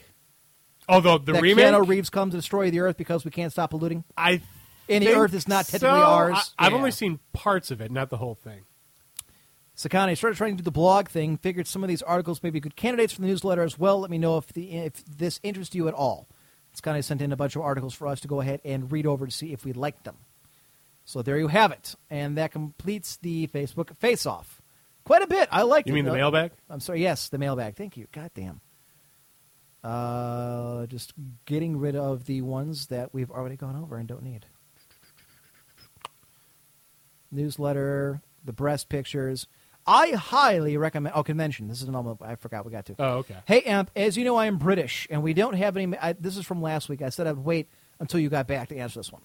[0.88, 1.66] Oh, the, the that remake?
[1.66, 4.02] Keanu Reeves comes to destroy the Earth because we can't stop polluting.
[4.16, 4.40] I
[4.88, 6.04] and the Earth is not technically so.
[6.04, 6.52] ours.
[6.58, 6.78] I, have Yeah.
[6.78, 8.62] only seen parts of it, not the whole thing.
[9.80, 11.38] Sakane started trying to do the blog thing.
[11.38, 14.00] Figured some of these articles may be good candidates for the newsletter as well.
[14.00, 16.28] Let me know if the if this interests you at all.
[16.76, 19.26] Sakani sent in a bunch of articles for us to go ahead and read over
[19.26, 20.18] to see if we like them.
[21.06, 24.60] So there you have it, and that completes the Facebook face-off.
[25.04, 25.48] Quite a bit.
[25.50, 25.86] I like.
[25.86, 25.94] You it.
[25.94, 26.52] mean the mailbag?
[26.68, 27.00] I'm sorry.
[27.00, 27.74] Yes, the mailbag.
[27.74, 28.06] Thank you.
[28.12, 28.60] God damn.
[29.82, 31.14] Uh, just
[31.46, 34.44] getting rid of the ones that we've already gone over and don't need.
[37.32, 39.46] Newsletter, the breast pictures.
[39.86, 41.14] I highly recommend.
[41.16, 41.68] Oh, convention.
[41.68, 42.22] This is an almost.
[42.22, 42.94] I forgot we got to.
[42.98, 43.36] Oh, okay.
[43.46, 43.90] Hey, Amp.
[43.96, 45.96] As you know, I am British, and we don't have any.
[45.98, 47.02] I, this is from last week.
[47.02, 49.22] I said I'd wait until you got back to answer this one.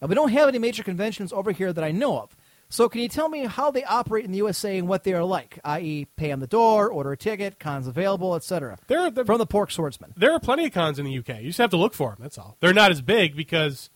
[0.00, 2.36] And we don't have any major conventions over here that I know of.
[2.68, 5.22] So, can you tell me how they operate in the USA and what they are
[5.24, 5.58] like?
[5.62, 8.78] I.e., pay on the door, order a ticket, cons available, etc.
[8.86, 10.14] There, there, From the Pork Swordsman.
[10.16, 11.40] there are plenty of cons in the UK.
[11.42, 12.18] You just have to look for them.
[12.20, 12.56] That's all.
[12.60, 13.90] They're not as big because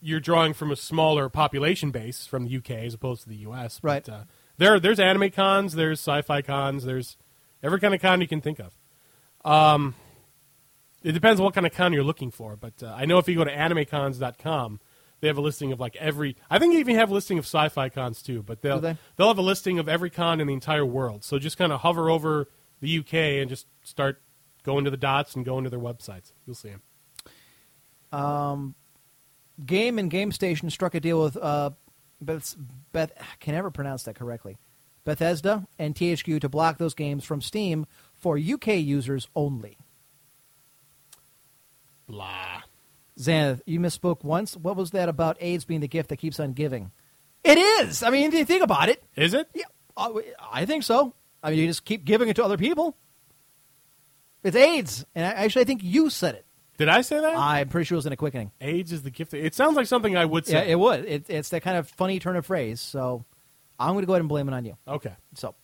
[0.00, 3.78] you're drawing from a smaller population base from the UK as opposed to the US.
[3.82, 4.08] But, Right.
[4.08, 4.22] Uh,
[4.58, 5.74] there, there's anime cons.
[5.74, 6.84] There's sci-fi cons.
[6.84, 7.16] There's
[7.62, 8.72] every kind of con you can think of.
[9.44, 9.94] Um,
[11.02, 12.56] it depends what kind of con you're looking for.
[12.56, 14.80] But uh, I know if you go to animecons.com,
[15.20, 16.36] they have a listing of like every.
[16.50, 18.42] I think they even have a listing of sci-fi cons too.
[18.42, 18.96] But they'll Do they?
[19.16, 21.24] they'll have a listing of every con in the entire world.
[21.24, 22.48] So just kind of hover over
[22.80, 24.20] the UK and just start
[24.64, 26.32] going to the dots and going to their websites.
[26.46, 26.82] You'll see them.
[28.18, 28.74] Um,
[29.64, 31.70] Game and Game Station struck a deal with uh,
[32.20, 32.54] Beth,
[32.92, 33.12] Beth.
[33.18, 34.56] I can never pronounce that correctly.
[35.04, 39.76] Bethesda and THQ to block those games from Steam for UK users only.
[42.08, 42.62] Blah.
[43.18, 44.56] Xanath, you misspoke once.
[44.56, 46.90] What was that about AIDS being the gift that keeps on giving?
[47.44, 48.02] It is.
[48.02, 49.02] I mean, you think about it?
[49.14, 49.48] Is it?
[49.54, 49.64] Yeah,
[49.96, 51.14] I think so.
[51.42, 52.96] I mean, you just keep giving it to other people.
[54.42, 56.46] It's AIDS, and I, actually, I think you said it.
[56.76, 57.36] Did I say that?
[57.36, 58.50] I'm pretty sure it was in a quickening.
[58.60, 59.32] AIDS is the gift.
[59.32, 60.54] It sounds like something I would say.
[60.54, 61.04] Yeah, it would.
[61.04, 62.80] It, it's that kind of funny turn of phrase.
[62.80, 63.24] So
[63.78, 64.76] I'm going to go ahead and blame it on you.
[64.86, 65.12] Okay.
[65.34, 65.54] So,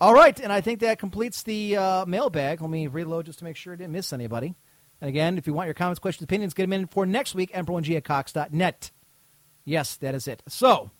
[0.00, 2.60] all right, and I think that completes the uh, mailbag.
[2.60, 4.54] Let me reload just to make sure I didn't miss anybody.
[5.00, 7.52] And again, if you want your comments, questions, opinions, get them in for next week,
[7.52, 8.90] emperor1g at cox.net.
[9.64, 10.42] Yes, that is it.
[10.48, 10.90] So,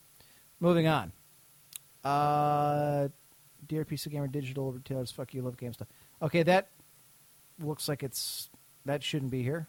[0.59, 1.13] moving on.
[2.03, 3.09] Uh,
[3.67, 5.89] dear PC Gamer Digital Retailers, fuck you, love game stuff.
[6.23, 6.69] Okay, that
[7.63, 8.49] looks like it's
[8.85, 9.69] that shouldn't be here.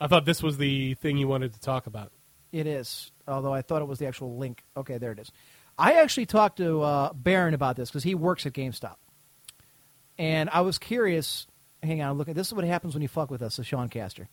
[0.00, 2.12] I thought this was the thing you wanted to talk about.
[2.50, 4.62] It is, although I thought it was the actual link.
[4.76, 5.30] Okay, there it is.
[5.78, 8.96] I actually talked to uh, Baron about this because he works at GameStop,
[10.18, 11.46] and I was curious.
[11.82, 13.88] Hang on, look at this is what happens when you fuck with us, so Sean
[13.88, 14.28] Caster.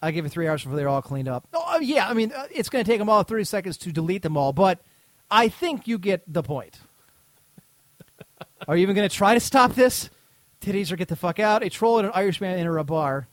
[0.00, 1.48] I give it three hours before they're all cleaned up.
[1.52, 4.22] Oh yeah, I mean uh, it's going to take them all thirty seconds to delete
[4.22, 4.80] them all, but
[5.30, 6.78] I think you get the point.
[8.68, 10.10] Are you even going to try to stop this?
[10.62, 11.62] Titties or get the fuck out.
[11.62, 13.26] A troll and an Irishman enter a bar.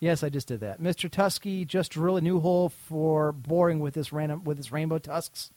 [0.00, 0.80] Yes, I just did that.
[0.80, 1.10] Mr.
[1.10, 5.50] Tusky just drill a new hole for boring with this random with his rainbow tusks.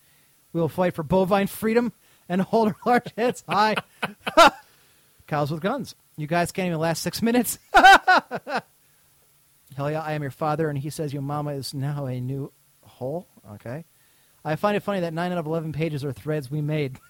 [0.52, 1.94] We'll fight for bovine freedom
[2.28, 3.76] and hold our large heads high.
[5.28, 5.95] Cows with guns.
[6.18, 7.57] You guys can't even last six minutes.
[7.73, 12.52] Hell yeah, I am your father, and he says your mama is now a new
[12.84, 13.28] hole.
[13.53, 13.86] Okay.
[14.44, 16.99] I find it funny that nine out of eleven pages are threads we made.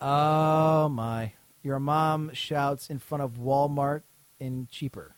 [0.00, 1.32] oh my.
[1.62, 4.02] Your mom shouts in front of Walmart
[4.40, 5.14] in cheaper.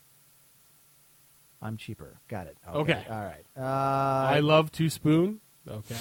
[1.62, 2.19] I'm cheaper.
[2.28, 2.57] Got it.
[2.74, 3.05] Okay.
[3.11, 3.44] All right.
[3.57, 3.62] Uh,
[4.35, 5.40] I love to spoon.
[5.69, 5.94] Okay.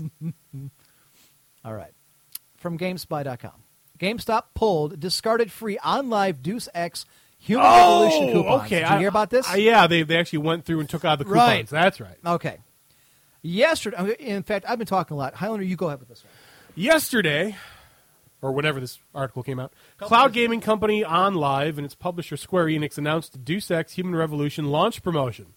[1.64, 1.92] All right.
[2.56, 3.52] From GameSpy.com.
[3.98, 7.04] GameStop pulled discarded free on live Deus Ex
[7.38, 8.46] Human Revolution coupons.
[8.48, 8.80] Oh, okay.
[8.80, 9.46] Did you I- hear about this?
[9.48, 11.46] I- yeah, they, they actually went through and took out the coupons.
[11.46, 11.66] Right.
[11.68, 12.16] That's right.
[12.24, 12.56] Okay.
[13.42, 15.34] Yesterday, in fact, I've been talking a lot.
[15.34, 16.32] Highlander, you go ahead with this one.
[16.74, 17.56] Yesterday,
[18.42, 22.98] or whenever this article came out, cloud gaming company OnLive and its publisher Square Enix
[22.98, 25.54] announced a Deus Ex Human Revolution launch promotion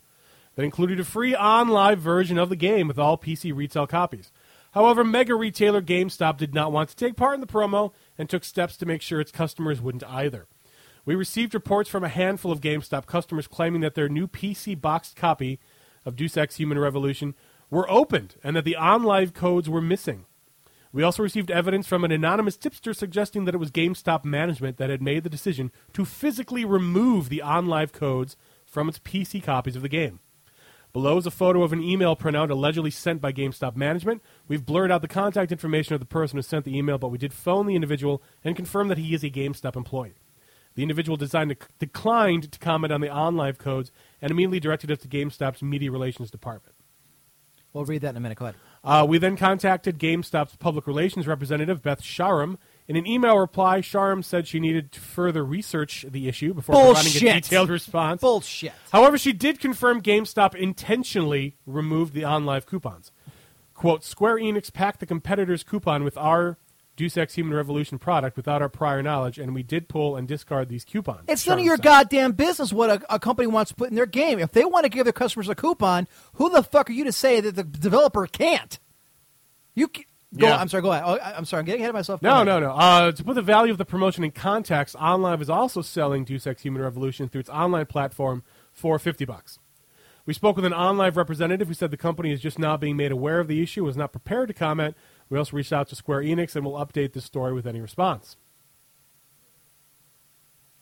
[0.56, 4.32] that included a free OnLive version of the game with all PC retail copies.
[4.74, 8.44] However, mega retailer GameStop did not want to take part in the promo and took
[8.44, 10.48] steps to make sure its customers wouldn't either.
[11.06, 15.16] We received reports from a handful of GameStop customers claiming that their new PC boxed
[15.16, 15.60] copy
[16.06, 17.36] of Deus Ex Human Revolution
[17.70, 20.26] were opened and that the OnLive codes were missing.
[20.94, 24.92] We also received evidence from an anonymous tipster suggesting that it was GameStop management that
[24.92, 28.38] had made the decision to physically remove the OnLive codes
[28.68, 30.20] from its PC copies of the game.
[30.94, 34.22] Below is a photo of an email printout allegedly sent by GameStop management.
[34.48, 37.18] We've blurred out the contact information of the person who sent the email, but we
[37.18, 40.14] did phone the individual and confirm that he is a GameStop employee.
[40.76, 43.92] The individual designed declined to comment on the OnLive codes
[44.22, 46.76] and immediately directed us to GameStop's media relations department.
[47.74, 48.38] We'll read that in a minute.
[48.38, 48.56] Go ahead.
[48.84, 52.58] Uh, we then contacted GameStop's public relations representative, Beth Sharam.
[52.88, 57.16] In an email reply, Sharam said she needed to further research the issue before providing
[57.16, 58.22] a detailed response.
[58.22, 58.74] Bullshit.
[58.92, 63.12] However, she did confirm GameStop intentionally removed the OnLive coupons.
[63.74, 66.58] Quote, Square Enix packed the competitor's coupon with our
[66.96, 70.70] Deus Ex Human Revolution product without our prior knowledge, and we did pull and discard
[70.70, 71.24] these coupons.
[71.28, 71.84] It's none of your said.
[71.84, 74.40] goddamn business what a, a company wants to put in their game.
[74.40, 77.12] If they want to give their customers a coupon, who the fuck are you to
[77.12, 78.78] say that the developer can't?
[79.74, 80.06] You ca-
[80.38, 80.48] go.
[80.48, 80.58] Yeah.
[80.58, 80.84] I'm sorry.
[80.84, 81.04] Go ahead.
[81.06, 81.62] Oh, I, I'm sorry.
[81.62, 82.22] I'm getting ahead of myself.
[82.22, 82.72] No, no, no.
[82.72, 86.46] Uh, to put the value of the promotion in context, OnLive is also selling Deus
[86.46, 89.58] Ex Human Revolution through its online platform for 50 bucks.
[90.26, 93.12] We spoke with an OnLive representative who said the company is just now being made
[93.12, 94.96] aware of the issue, was not prepared to comment.
[95.30, 98.38] We also reached out to Square Enix and we'll update this story with any response.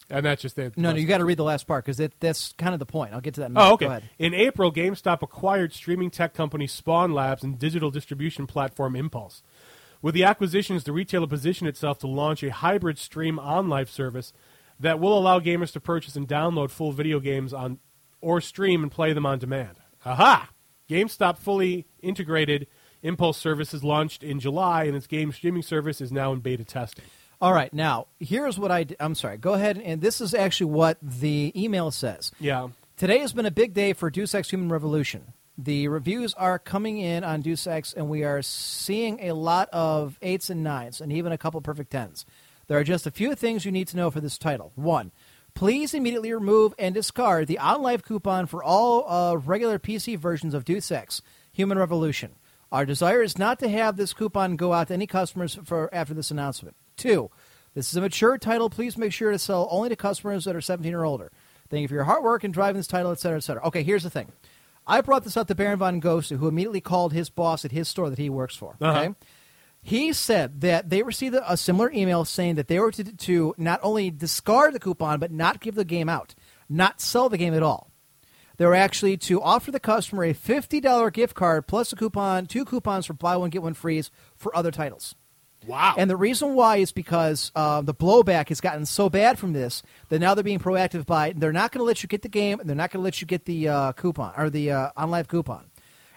[0.09, 0.77] And that's just it.
[0.77, 0.97] No, no.
[0.97, 3.13] You got to read the last part because that's kind of the point.
[3.13, 3.45] I'll get to that.
[3.45, 3.69] In a minute.
[3.69, 3.85] Oh, okay.
[3.85, 4.09] Go ahead.
[4.19, 9.41] In April, GameStop acquired streaming tech company Spawn Labs and digital distribution platform Impulse.
[10.01, 14.33] With the acquisitions, the retailer positioned itself to launch a hybrid stream on live service
[14.79, 17.79] that will allow gamers to purchase and download full video games on
[18.19, 19.77] or stream and play them on demand.
[20.05, 20.49] Aha!
[20.89, 22.67] GameStop fully integrated
[23.03, 27.05] Impulse services launched in July, and its game streaming service is now in beta testing.
[27.41, 27.73] All right.
[27.73, 28.83] Now, here's what I.
[28.83, 29.37] d- I'm sorry.
[29.37, 29.79] Go ahead.
[29.83, 32.31] And this is actually what the email says.
[32.39, 32.69] Yeah.
[32.97, 35.33] Today has been a big day for Deus Ex Human Revolution.
[35.57, 40.17] The reviews are coming in on Deus Ex, and we are seeing a lot of
[40.21, 42.25] eights and nines, and even a couple perfect tens.
[42.67, 44.71] There are just a few things you need to know for this title.
[44.75, 45.11] One,
[45.55, 50.63] please immediately remove and discard the OnLive coupon for all uh, regular PC versions of
[50.63, 51.21] Deus Ex
[51.51, 52.35] Human Revolution.
[52.71, 56.13] Our desire is not to have this coupon go out to any customers for after
[56.13, 56.75] this announcement.
[56.95, 57.29] Two,
[57.73, 58.69] this is a mature title.
[58.69, 61.31] Please make sure to sell only to customers that are 17 or older.
[61.69, 63.65] Thank you for your hard work in driving this title, et cetera, et cetera.
[63.67, 64.31] Okay, here's the thing.
[64.87, 67.87] I brought this up to Baron von Ghost, who immediately called his boss at his
[67.87, 68.75] store that he works for.
[68.81, 69.07] Okay.
[69.07, 69.13] Uh-huh.
[69.83, 73.55] He said that they received a a similar email saying that they were to, to
[73.57, 76.35] not only discard the coupon, but not give the game out,
[76.69, 77.90] not sell the game at all.
[78.61, 82.63] They were actually to offer the customer a $50 gift card plus a coupon, two
[82.63, 85.15] coupons for buy one, get one frees for other titles.
[85.65, 85.95] Wow.
[85.97, 89.81] And the reason why is because uh, the blowback has gotten so bad from this
[90.09, 92.59] that now they're being proactive by they're not going to let you get the game
[92.59, 95.27] and they're not going to let you get the uh, coupon or the uh, OnLive
[95.27, 95.65] coupon.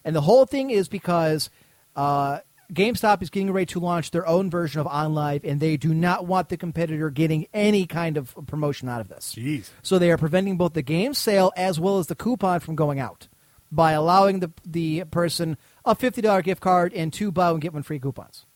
[0.04, 1.48] And the whole thing is because
[1.96, 2.40] uh,
[2.72, 6.26] GameStop is getting ready to launch their own version of OnLive, and they do not
[6.26, 9.34] want the competitor getting any kind of promotion out of this.
[9.36, 9.70] Jeez.
[9.82, 12.98] So they are preventing both the game sale as well as the coupon from going
[12.98, 13.28] out
[13.70, 17.72] by allowing the the person a fifty dollar gift card and two buy one get
[17.72, 18.46] one free coupons.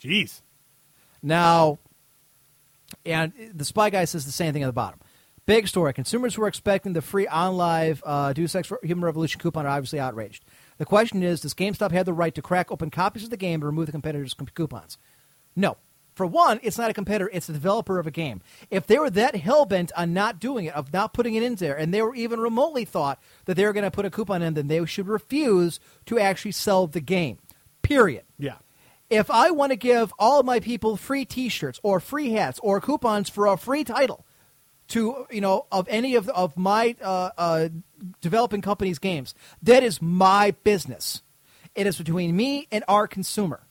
[0.00, 0.42] Jeez.
[1.22, 1.78] Now,
[3.04, 5.00] and the spy guy says the same thing at the bottom.
[5.46, 5.92] Big story.
[5.92, 10.00] Consumers who are expecting the free OnLive uh, Deus Ex Human Revolution coupon are obviously
[10.00, 10.44] outraged.
[10.78, 13.54] The question is Does GameStop have the right to crack open copies of the game
[13.54, 14.98] and remove the competitor's coupons?
[15.54, 15.76] No.
[16.14, 18.40] For one, it's not a competitor, it's the developer of a game.
[18.70, 21.56] If they were that hell bent on not doing it, of not putting it in
[21.56, 24.40] there, and they were even remotely thought that they were going to put a coupon
[24.40, 27.38] in, then they should refuse to actually sell the game.
[27.82, 28.56] Period Yeah.
[29.10, 32.80] if I want to give all of my people free T-shirts or free hats or
[32.80, 34.25] coupons for a free title
[34.88, 37.68] to you know of any of of my uh, uh,
[38.20, 41.22] developing companies' games, that is my business.
[41.74, 43.66] It is between me and our consumer.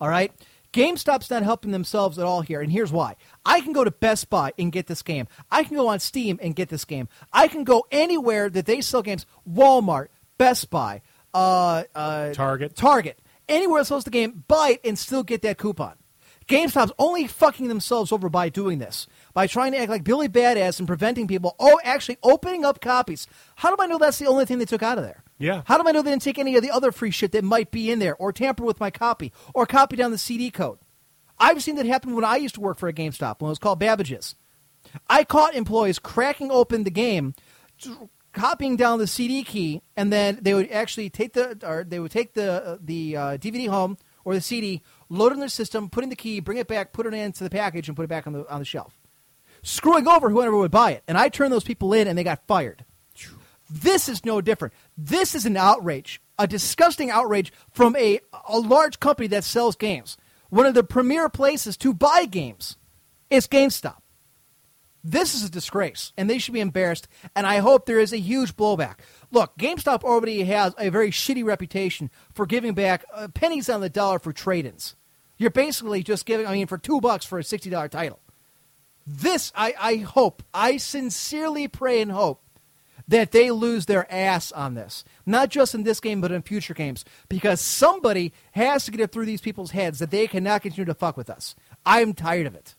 [0.00, 0.32] All right.
[0.72, 3.16] GameStop's not helping themselves at all here, and here's why.
[3.44, 5.26] I can go to Best Buy and get this game.
[5.50, 7.08] I can go on Steam and get this game.
[7.32, 9.24] I can go anywhere that they sell games.
[9.50, 11.00] Walmart, Best Buy,
[11.32, 12.76] uh, uh, Target.
[12.76, 13.18] Target,
[13.48, 15.94] anywhere that sells the game, buy it and still get that coupon.
[16.46, 20.78] GameStop's only fucking themselves over by doing this, by trying to act like Billy Badass
[20.78, 21.54] and preventing people.
[21.58, 23.26] Oh, actually opening up copies.
[23.56, 25.22] How do I know that's the only thing they took out of there?
[25.38, 25.62] Yeah.
[25.66, 27.70] How do I know they didn't take any of the other free shit that might
[27.70, 30.78] be in there, or tamper with my copy, or copy down the CD code?
[31.38, 33.58] I've seen that happen when I used to work for a GameStop when it was
[33.58, 34.34] called Babbage's.
[35.08, 37.34] I caught employees cracking open the game,
[38.32, 42.10] copying down the CD key, and then they would actually take the or they would
[42.10, 46.04] take the the uh, DVD home or the CD, load it in their system, put
[46.04, 48.26] in the key, bring it back, put it into the package, and put it back
[48.26, 48.97] on the on the shelf,
[49.68, 51.02] screwing over whoever would buy it.
[51.06, 52.84] And I turned those people in, and they got fired.
[53.70, 54.72] This is no different.
[54.96, 60.16] This is an outrage, a disgusting outrage from a, a large company that sells games.
[60.48, 62.76] One of the premier places to buy games
[63.28, 63.96] is GameStop.
[65.04, 68.18] This is a disgrace, and they should be embarrassed, and I hope there is a
[68.18, 68.96] huge blowback.
[69.30, 73.90] Look, GameStop already has a very shitty reputation for giving back uh, pennies on the
[73.90, 74.96] dollar for trade ins.
[75.36, 78.18] You're basically just giving, I mean, for two bucks for a $60 title.
[79.10, 82.42] This, I, I hope, I sincerely pray and hope
[83.08, 85.02] that they lose their ass on this.
[85.24, 87.06] Not just in this game, but in future games.
[87.26, 90.94] Because somebody has to get it through these people's heads that they cannot continue to
[90.94, 91.56] fuck with us.
[91.86, 92.74] I am tired of it.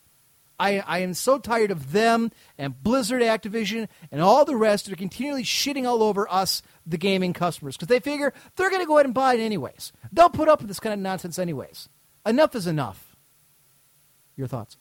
[0.60, 4.93] I, I am so tired of them and Blizzard Activision and all the rest that
[4.93, 8.88] are continually shitting all over us, the gaming customers, because they figure they're going to
[8.88, 9.93] go ahead and buy it anyways.
[10.11, 11.89] They'll put up with this kind of nonsense anyways.
[12.26, 13.15] Enough is enough.
[14.35, 14.77] Your thoughts?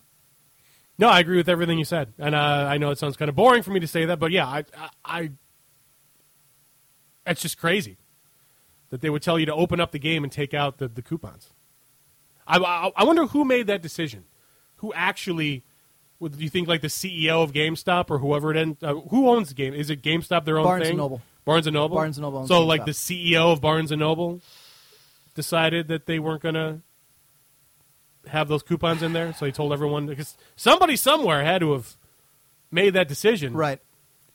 [0.98, 3.36] No, I agree with everything you said, and uh, I know it sounds kind of
[3.36, 5.30] boring for me to say that, but yeah, I, I, I,
[7.26, 7.98] it's just crazy
[8.90, 11.02] that they would tell you to open up the game and take out the, the
[11.02, 11.50] coupons.
[12.48, 14.24] I, I, I wonder who made that decision.
[14.76, 15.64] Who actually?
[16.20, 19.28] Would do you think like the CEO of GameStop or whoever it end, uh, who
[19.28, 19.72] owns the game?
[19.72, 20.90] Is it GameStop their own Barnes thing?
[20.90, 21.22] and Noble.
[21.44, 21.96] Barnes and Noble.
[21.96, 24.40] Barnes and Noble owns So like the CEO of Barnes and Noble
[25.34, 26.80] decided that they weren't gonna
[28.28, 31.96] have those coupons in there, so he told everyone because somebody somewhere had to have
[32.70, 33.80] made that decision, right?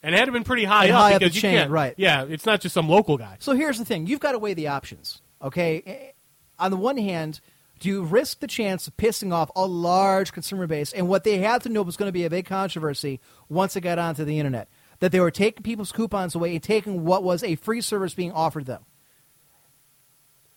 [0.01, 1.72] And it had to have been pretty high And up high because you chain, can't,
[1.72, 1.93] right.
[1.97, 3.38] Yeah, it's not just some local guy.
[3.39, 5.22] So here's the thing: you've got to weigh the options.
[5.41, 6.13] Okay,
[6.59, 7.39] on the one hand,
[7.80, 11.39] do you risk the chance of pissing off a large consumer base, and what they
[11.39, 14.39] had to know was going to be a big controversy once it got onto the
[14.39, 14.67] internet
[14.99, 18.31] that they were taking people's coupons away and taking what was a free service being
[18.31, 18.85] offered them.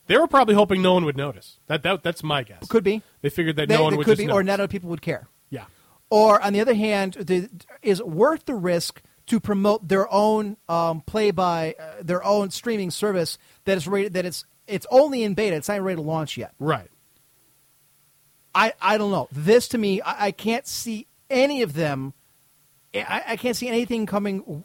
[0.06, 1.58] They were probably hoping no one would notice.
[1.66, 2.66] That, that that's my guess.
[2.68, 3.02] Could be.
[3.22, 4.34] They figured that They- no one they would could be, know.
[4.34, 5.28] or not other people would care.
[5.50, 5.64] Yeah.
[6.10, 7.50] Or on the other hand, the,
[7.82, 12.92] is worth the risk to promote their own um, play by uh, their own streaming
[12.92, 15.56] service that is rated that it's it's only in beta.
[15.56, 16.52] It's not ready to launch yet.
[16.60, 16.88] Right.
[18.54, 19.28] I I don't know.
[19.32, 22.14] This to me, I, I can't see any of them.
[22.94, 24.64] I, I can't see anything coming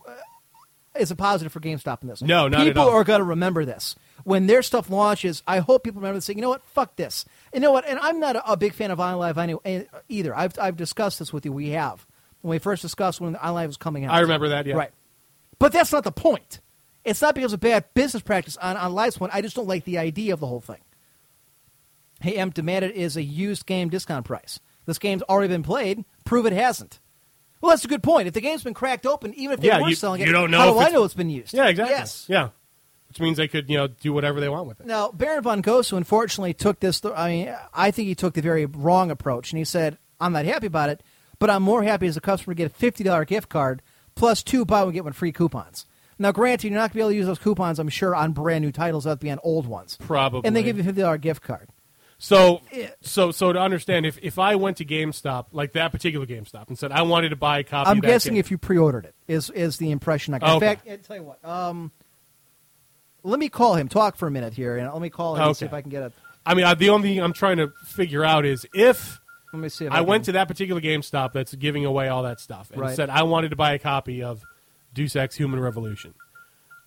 [0.95, 2.21] as a positive for GameStop in this.
[2.21, 5.43] No, not at people are going to remember this when their stuff launches.
[5.47, 6.25] I hope people remember this.
[6.25, 6.63] Say, you know what?
[6.63, 7.25] Fuck this.
[7.53, 7.87] You know what?
[7.87, 10.35] And I'm not a, a big fan of OnLive anyway, eh, either.
[10.35, 11.51] I've I've discussed this with you.
[11.51, 12.05] We have
[12.41, 14.13] when we first discussed when OnLive was coming out.
[14.13, 14.75] I remember that, yeah.
[14.75, 14.91] Right.
[15.59, 16.59] But that's not the point.
[17.03, 19.29] It's not because of bad business practice on OnLive's one.
[19.33, 20.81] I just don't like the idea of the whole thing.
[22.19, 24.59] Hey, M demanded is a used game discount price.
[24.85, 26.05] This game's already been played.
[26.25, 26.99] Prove it hasn't.
[27.61, 28.27] Well, that's a good point.
[28.27, 30.33] If the game's been cracked open, even if they yeah, were you, selling it, you
[30.33, 31.53] don't know how do I know it's been used?
[31.53, 31.95] Yeah, exactly.
[31.95, 32.25] Yes.
[32.27, 32.49] Yeah.
[33.07, 34.85] Which means they could, you know, do whatever they want with it.
[34.87, 37.03] Now, Baron von Gosu unfortunately took this.
[37.03, 40.45] I mean, I think he took the very wrong approach, and he said, "I'm not
[40.45, 41.03] happy about it,
[41.37, 43.81] but I'm more happy as a customer to get a fifty dollar gift card
[44.15, 45.85] plus two buy one get one free coupons."
[46.19, 48.31] Now, granted, you're not going to be able to use those coupons, I'm sure, on
[48.31, 49.03] brand new titles.
[49.03, 50.41] That'd be on old ones, Probably.
[50.45, 51.67] and they give you a fifty dollar gift card.
[52.23, 52.61] So,
[53.01, 56.77] so, so to understand, if, if I went to GameStop, like that particular GameStop, and
[56.77, 59.77] said I wanted to buy a copy, I'm guessing if you pre-ordered it is is
[59.77, 60.57] the impression I got.
[60.57, 60.69] Okay.
[60.69, 61.43] In fact, I tell you what.
[61.43, 61.91] Um,
[63.23, 63.87] let me call him.
[63.87, 65.89] Talk for a minute here, and let me call him and see if I can
[65.89, 66.11] get a.
[66.45, 69.19] I mean, I, the only thing I'm trying to figure out is if
[69.51, 69.87] Let me see.
[69.87, 72.95] I, I, went to that particular GameStop that's giving away all that stuff and Right.
[72.95, 74.43] said I wanted to buy a copy of
[74.93, 76.13] Deus Ex: Human Revolution.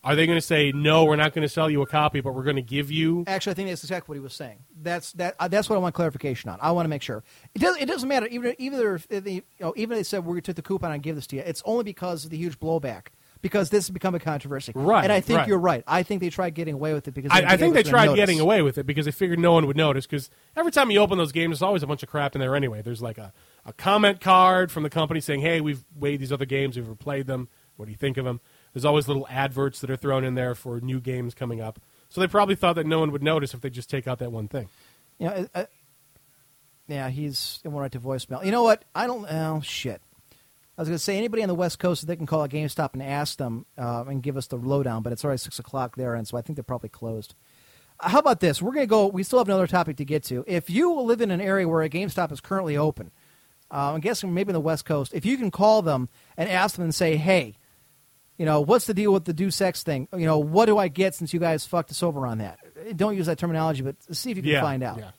[0.05, 1.05] Are they going to say no?
[1.05, 3.25] We're not going to sell you a copy, but we're going to give you?
[3.27, 4.59] Actually, I think that's exactly what he was saying.
[4.83, 5.35] That's that.
[5.41, 6.59] Uh, that's what I want clarification on.
[6.61, 7.25] I want to make sure
[7.55, 7.81] it doesn't.
[7.83, 8.27] It doesn't matter.
[8.27, 11.03] Even even if they, you know, even if they said we took the coupon and
[11.03, 13.07] give this to you, it's only because of the huge blowback.
[13.41, 15.49] Because this has become a controversy, Right, And I think right.
[15.49, 15.85] you're right.
[15.87, 18.17] I think they tried getting away with it because I, I think they tried notice.
[18.17, 20.07] getting away with it because they figured no one would notice.
[20.07, 22.57] Because every time you open those games, there's always a bunch of crap in there
[22.57, 22.81] anyway.
[22.81, 23.35] There's like a,
[23.67, 26.79] a comment card from the company saying, "Hey, we've weighed these other games.
[26.79, 27.49] We've replayed them.
[27.77, 28.41] What do you think of them?"
[28.75, 31.81] There's always little adverts that are thrown in there for new games coming up.
[32.11, 34.31] So they probably thought that no one would notice if they just take out that
[34.33, 34.69] one thing.
[35.19, 35.65] You know, uh,
[36.89, 38.45] Yeah, he's it went right to voicemail.
[38.45, 38.85] You know what?
[38.95, 39.25] I don't.
[39.27, 40.03] Oh shit.
[40.77, 42.95] I was going to say anybody on the West Coast, they can call a GameStop
[42.95, 45.05] and ask them uh, and give us the lowdown.
[45.05, 47.37] But it's already six o'clock there, and so I think they're probably closed.
[48.01, 48.61] How about this?
[48.61, 49.07] We're going to go.
[49.07, 50.43] We still have another topic to get to.
[50.49, 53.13] If you live in an area where a GameStop is currently open,
[53.71, 56.75] uh, I'm guessing maybe on the West Coast, if you can call them and ask
[56.75, 57.55] them and say, "Hey,
[58.39, 60.09] you know, what's the deal with the Deus Ex thing?
[60.13, 62.59] You know, what do I get since you guys fucked us over on that?"
[62.97, 64.99] Don't use that terminology, but see if you can yeah, find out.
[64.99, 65.11] Yeah.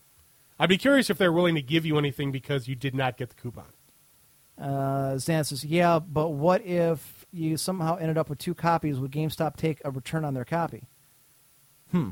[0.59, 3.29] I'd be curious if they're willing to give you anything because you did not get
[3.29, 3.65] the coupon.
[4.57, 8.99] Uh, Zan says, "Yeah, but what if you somehow ended up with two copies?
[8.99, 10.87] Would GameStop take a return on their copy?"
[11.91, 12.11] Hmm.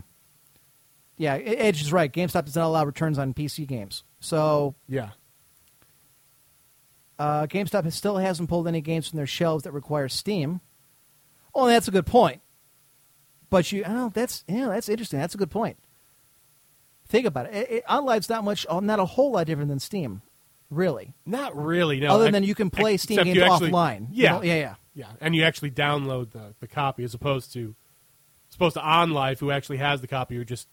[1.16, 2.12] Yeah, Edge is right.
[2.12, 5.12] GameStop does not allow returns on PC games, so Yeah.
[7.20, 10.60] uh, GameStop has- still hasn't pulled any games from their shelves that require Steam.
[11.56, 12.42] Oh, that's a good point.
[13.50, 15.20] But you, oh, that's yeah, that's interesting.
[15.20, 15.78] That's a good point.
[17.08, 17.54] Think about it.
[17.56, 20.24] it, it OnLive's not much, oh, not a whole lot different than Steam,
[20.72, 21.14] really.
[21.26, 22.00] Not really.
[22.00, 22.08] No.
[22.16, 24.08] Other Ex- than you can play Steam games you actually- offline.
[24.12, 24.32] You Yeah.
[24.32, 24.42] know?
[24.44, 24.76] yeah, yeah.
[24.96, 27.76] Yeah, and you actually download the, the copy as opposed to
[28.50, 30.68] as opposed to OnLive, who actually has the copy, you're just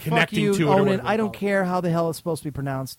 [0.00, 0.70] connecting you, to it.
[0.70, 0.84] Onan.
[0.86, 1.38] whatever I don't it.
[1.38, 2.98] care how the hell it's supposed to be pronounced.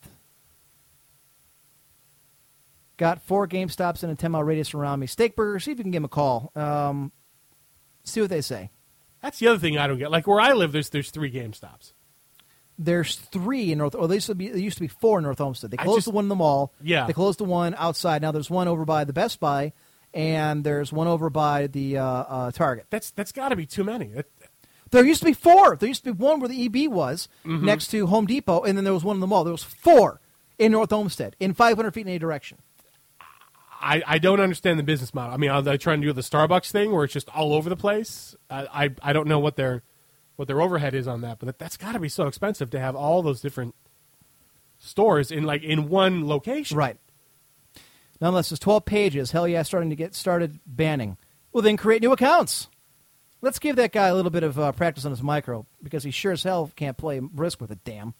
[2.99, 5.07] Got four Game Stops in a 10 mile radius around me.
[5.07, 6.51] Steakburger, see if you can give them a call.
[6.55, 7.11] Um,
[8.03, 8.69] see what they say.
[9.23, 10.11] That's the other thing I don't get.
[10.11, 11.93] Like where I live, there's there's three Game Stops.
[12.77, 13.95] There's three in North.
[13.95, 14.49] Or there used to be.
[14.49, 15.71] There used to be four in North Olmsted.
[15.71, 16.73] They closed just- the one in the mall.
[16.81, 17.07] Yeah.
[17.07, 18.21] They closed the one outside.
[18.21, 19.73] Now there's one over by the Best Buy,
[20.13, 22.85] and there's one over by the uh, uh, Target.
[22.89, 24.07] That's that's got to be too many.
[24.07, 24.27] That-
[24.91, 25.75] There used to be four.
[25.77, 27.61] There used to be one where the EB was Mhm.
[27.63, 29.43] next to Home Depot, and then there was one in the mall.
[29.43, 30.19] There was four
[30.57, 32.57] in North Olmsted in 500 feet in any direction.
[33.81, 35.33] I, I don't understand the business model.
[35.33, 37.69] I mean, are they trying to do the Starbucks thing where it's just all over
[37.69, 38.35] the place?
[38.49, 39.83] I I, I don't know what their
[40.35, 42.79] what their overhead is on that, but that, that's got to be so expensive to
[42.79, 43.75] have all those different
[44.79, 46.77] stores in like in one location.
[46.77, 46.97] Right.
[48.21, 49.31] Nonetheless, it's 12 pages.
[49.31, 51.17] Hell yeah, starting to get started banning.
[51.51, 52.67] Well, then create new accounts.
[53.41, 56.11] Let's give that guy a little bit of uh, practice on his micro because he
[56.11, 58.13] sure as hell can't play Risk with a damn.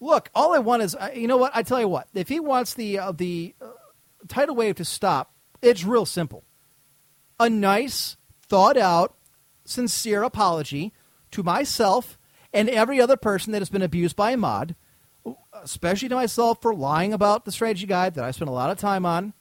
[0.00, 1.52] Look, all I want is, uh, you know what?
[1.54, 2.08] I tell you what.
[2.14, 3.68] If he wants the uh, the uh,
[4.28, 6.44] tidal wave to stop, it's real simple.
[7.40, 8.16] A nice,
[8.48, 9.16] thought out,
[9.64, 10.92] sincere apology
[11.30, 12.18] to myself
[12.52, 14.74] and every other person that has been abused by a mod,
[15.52, 18.78] especially to myself for lying about the strategy guide that I spent a lot of
[18.78, 19.34] time on,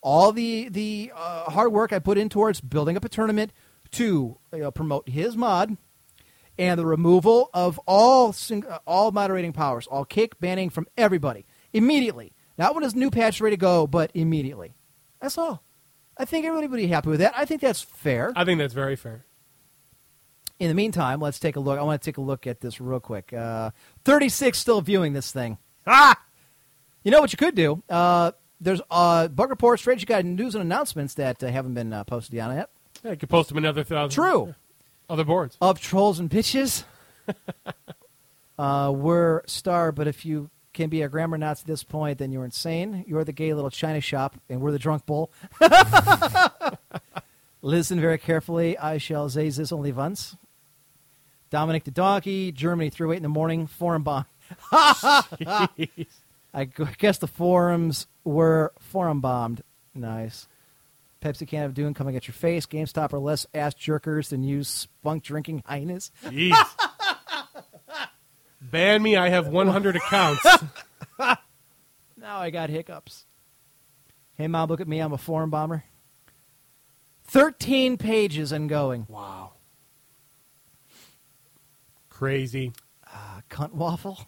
[0.00, 3.52] all the the uh, hard work I put in towards building up a tournament
[3.92, 5.76] to you know, promote his mod,
[6.58, 11.46] and the removal of all sing- uh, all moderating powers, all kick banning from everybody
[11.72, 12.32] immediately.
[12.56, 14.74] Not when his new patch ready to go, but immediately.
[15.20, 15.62] That's all.
[16.16, 17.34] I think everybody would be happy with that.
[17.36, 18.32] I think that's fair.
[18.36, 19.24] I think that's very fair.
[20.60, 21.78] In the meantime, let's take a look.
[21.78, 23.32] I want to take a look at this real quick.
[23.32, 23.72] Uh,
[24.04, 25.58] 36 still viewing this thing.
[25.86, 26.16] Ah!
[27.02, 27.82] You know what you could do?
[27.88, 32.04] Uh, there's uh, bug reports, strategy guide, news and announcements that uh, haven't been uh,
[32.04, 32.70] posted yet yet.
[33.02, 34.14] Yeah, you could post them another thousand.
[34.14, 34.54] True.
[35.08, 35.56] Other boards.
[35.60, 36.84] Of trolls and bitches.
[38.58, 42.32] uh, we're star, but if you can be a grammar Nazi at this point, then
[42.32, 43.04] you're insane.
[43.06, 45.30] You're the gay little China shop, and we're the drunk bull.
[47.62, 48.76] Listen very carefully.
[48.76, 50.36] I shall say this only once.
[51.50, 54.26] Dominic the donkey, Germany, through eight in the morning, forum bomb.
[54.72, 55.78] I
[56.98, 59.62] guess the forums were forum bombed.
[59.94, 60.48] Nice.
[61.24, 62.66] Pepsi can of Doom coming at your face.
[62.66, 66.10] GameStop are less ass jerkers than you spunk drinking highness.
[66.26, 66.52] Jeez.
[68.60, 69.16] Ban me.
[69.16, 70.46] I have 100 accounts.
[72.24, 73.26] Now I got hiccups.
[74.36, 74.98] Hey, mom, look at me.
[74.98, 75.84] I'm a forum bomber.
[77.24, 79.06] 13 pages and going.
[79.10, 79.52] Wow.
[82.08, 82.72] Crazy.
[83.06, 84.26] Uh, cunt waffle.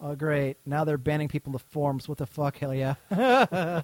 [0.00, 0.56] Oh, great.
[0.66, 2.08] Now they're banning people to forums.
[2.08, 2.58] What the fuck?
[2.58, 2.94] Hell yeah.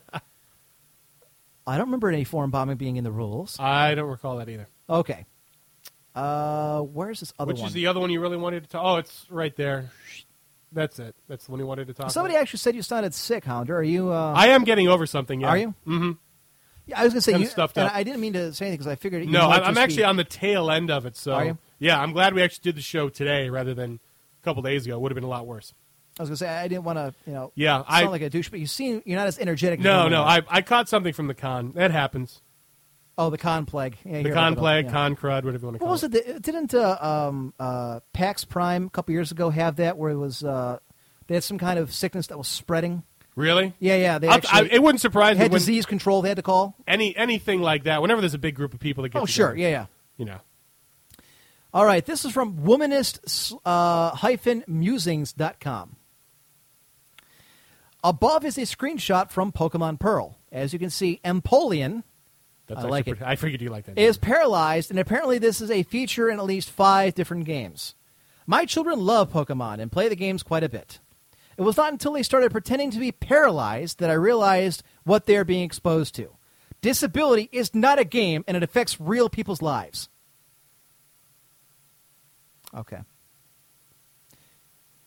[1.67, 3.57] I don't remember any foreign bombing being in the rules.
[3.61, 4.69] I don't recall that either.
[4.89, 5.25] Okay.
[6.15, 7.69] Uh, where's this other Which one?
[7.69, 8.83] is the other one you really wanted to talk?
[8.85, 9.91] Oh, it's right there.
[10.73, 11.15] That's it.
[11.29, 12.43] That's the one you wanted to talk Somebody about.
[12.43, 13.71] actually said you sounded sick, Hounder.
[13.77, 14.11] Are you?
[14.13, 15.41] Uh, I am getting over something.
[15.41, 15.49] Yeah.
[15.49, 15.69] Are you?
[15.87, 16.13] Mm-hmm.
[16.87, 17.51] Yeah, I was gonna say Kinda you.
[17.51, 17.95] stuffed and up.
[17.95, 19.25] I didn't mean to say anything because I figured.
[19.25, 21.17] you No, I'm, I'm actually be- on the tail end of it.
[21.17, 21.59] So Are you?
[21.79, 24.01] yeah, I'm glad we actually did the show today rather than
[24.41, 24.97] a couple days ago.
[24.97, 25.73] It would have been a lot worse.
[26.19, 28.23] I was gonna say I didn't want to, you know, Yeah, I sound I- like
[28.23, 29.81] a douche, but you seem you're not as energetic.
[29.81, 30.23] No, no.
[30.23, 31.73] I I caught something from the con.
[31.75, 32.43] That happens.
[33.17, 33.97] Oh, the con plague.
[34.05, 34.93] Yeah, the con about plague, yeah.
[34.93, 36.43] con crud, whatever you want to What call was it?
[36.43, 40.43] Didn't uh, um, uh, PAX Prime a couple years ago have that where it was
[40.43, 40.79] uh,
[41.27, 43.03] they had some kind of sickness that was spreading?
[43.37, 43.75] Really?
[43.79, 44.19] Yeah, yeah.
[44.19, 46.23] They actually I- it wouldn't surprise me had disease control.
[46.23, 46.75] They had to call.
[46.87, 48.01] Any anything like that.
[48.03, 49.57] Whenever there's a big group of people that get Oh, together, sure.
[49.57, 49.87] Yeah, yeah.
[50.17, 50.39] You know.
[51.73, 55.97] All right, this is from womanist uh, hyphen musings.com.
[58.03, 60.39] Above is a screenshot from Pokemon Pearl.
[60.51, 62.03] As you can see, Empoleon
[62.67, 63.17] That's I like it.
[63.19, 63.99] pretty- I figured you like that.
[63.99, 67.95] is paralyzed, and apparently this is a feature in at least five different games.
[68.47, 70.99] My children love Pokemon and play the games quite a bit.
[71.57, 75.37] It was not until they started pretending to be paralyzed that I realized what they
[75.37, 76.37] are being exposed to.
[76.81, 80.09] Disability is not a game, and it affects real people's lives.
[82.75, 83.01] Okay.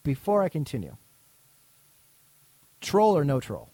[0.03, 0.97] Before I continue,
[2.83, 3.71] troll or no troll?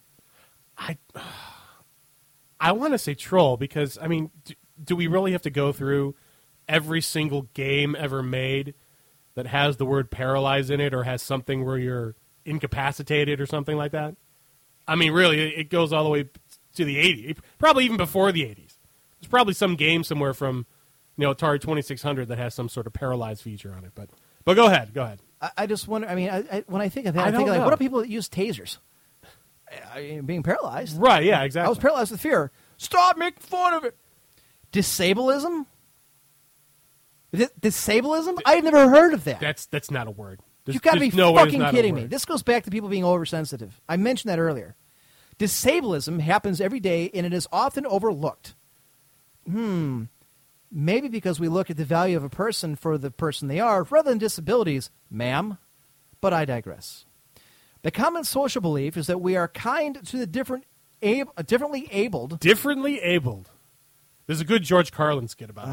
[0.78, 0.98] I
[2.60, 5.72] I want to say troll because I mean, do, do we really have to go
[5.72, 6.16] through
[6.68, 8.74] every single game ever made
[9.36, 12.16] that has the word paralyze in it or has something where you're
[12.46, 14.16] incapacitated or something like that?
[14.88, 16.26] I mean, really, it- goes all the way
[16.76, 18.78] to the 80s, probably even before the 80s.
[19.20, 20.66] There's probably some game somewhere from
[21.18, 24.10] you know Atari 2600 that has some sort of paralyzed feature on it, but
[24.46, 25.20] but go ahead, go ahead.
[25.42, 26.08] I, I just wonder.
[26.08, 27.78] I mean, I, I, when I think of that, I I, think like, what are
[27.78, 28.78] people that use tasers?
[29.94, 31.66] I being paralyzed, Right, yeah, exactly.
[31.66, 32.52] I was paralyzed with fear.
[32.78, 33.96] Stop making fun of it.
[34.72, 35.66] Disableism.
[37.34, 38.40] Dis- Disableism?
[38.46, 39.40] I've never heard of that.
[39.40, 40.40] That's that's not a word.
[40.66, 42.06] There's- You've got to be no fucking kidding me.
[42.06, 43.80] This goes back to people being oversensitive.
[43.88, 44.76] I mentioned that earlier.
[45.38, 48.56] Disableism happens every day, and it is often overlooked.
[49.50, 50.04] Hmm.
[50.72, 53.84] Maybe because we look at the value of a person for the person they are
[53.84, 55.58] rather than disabilities, ma'am.
[56.22, 57.06] But I digress.
[57.82, 60.66] The common social belief is that we are kind to the different,
[61.02, 62.40] ab- uh, differently abled.
[62.40, 63.50] differently abled.
[64.28, 65.72] There's a good George Carlin skit about Oh,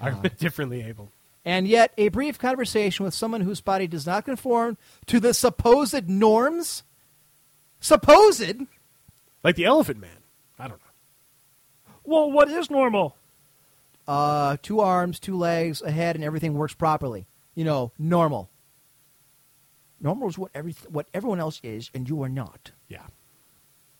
[0.00, 0.14] that.
[0.14, 1.10] I'm differently abled.
[1.44, 6.08] And yet, a brief conversation with someone whose body does not conform to the supposed
[6.08, 6.84] norms.
[7.80, 8.54] Supposed?
[9.42, 10.10] Like the Elephant Man.
[10.58, 11.92] I don't know.
[12.04, 13.16] Well, what is normal?
[14.06, 17.26] Uh, two arms, two legs, a head, and everything works properly.
[17.54, 18.48] You know, normal.
[20.02, 22.72] Normal is what every what everyone else is, and you are not.
[22.88, 23.02] Yeah.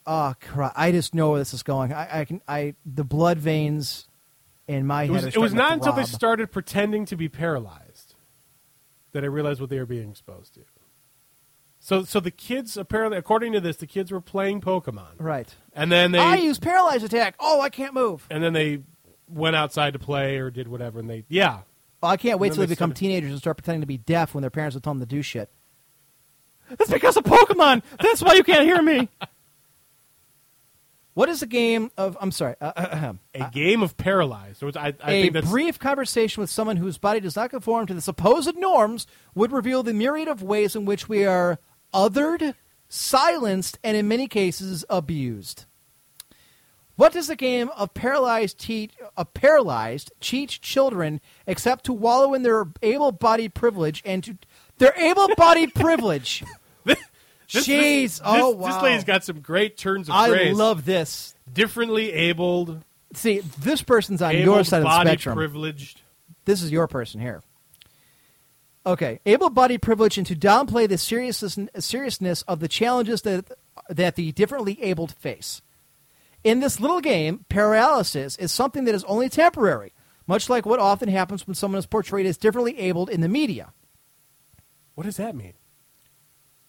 [0.06, 0.72] Ah, oh, crap!
[0.74, 1.92] I just know where this is going.
[1.92, 2.40] I, I can.
[2.48, 4.08] I the blood veins
[4.66, 5.12] in my It head.
[5.12, 6.14] was, are it was starting not to until they throb.
[6.14, 8.14] started pretending to be paralyzed
[9.12, 10.60] that I realized what they were being exposed to.
[11.84, 15.52] So, so the kids apparently, according to this, the kids were playing Pokemon, Right.
[15.74, 17.34] and then they I use paralyzed attack.
[17.40, 18.26] Oh, I can't move.
[18.30, 18.80] and then they
[19.28, 21.60] went outside to play or did whatever, and they yeah.
[22.00, 23.86] Well, I can't wait And till they they become started- teenagers and start pretending to
[23.86, 25.48] be deaf when their parents will tell them to do shit.
[26.78, 27.82] It's because of Pokemon.
[28.00, 29.08] That's why you can't hear me.
[31.14, 32.16] what is a game of?
[32.20, 32.54] I'm sorry.
[32.60, 34.62] Uh, uh, A game of paralyzed.
[34.62, 37.50] Which I, I a think that's a brief conversation with someone whose body does not
[37.50, 41.58] conform to the supposed norms would reveal the myriad of ways in which we are
[41.92, 42.54] othered,
[42.88, 45.66] silenced, and in many cases abused.
[46.96, 52.42] What does the game of paralyzed teach, of paralyzed teach children except to wallow in
[52.42, 54.36] their able-bodied privilege and to
[54.78, 56.44] their able-bodied privilege?
[57.52, 58.02] This- Jeez!
[58.02, 58.72] this, oh this, wow!
[58.74, 60.24] This lady's got some great turns of phrase.
[60.24, 60.56] I phrase.
[60.56, 61.34] love this.
[61.52, 62.82] differently abled,
[63.14, 65.36] See, this person's on your side of the spectrum.
[65.36, 66.00] privileged.
[66.46, 67.42] this is your person here.
[68.84, 73.44] Okay, able-bodied privilege and to downplay the seriousness, seriousness of the challenges that
[73.88, 75.62] that the differently abled face.
[76.42, 79.92] In this little game, paralysis is something that is only temporary,
[80.26, 83.72] much like what often happens when someone is portrayed as differently abled in the media.
[84.94, 85.52] What does that mean?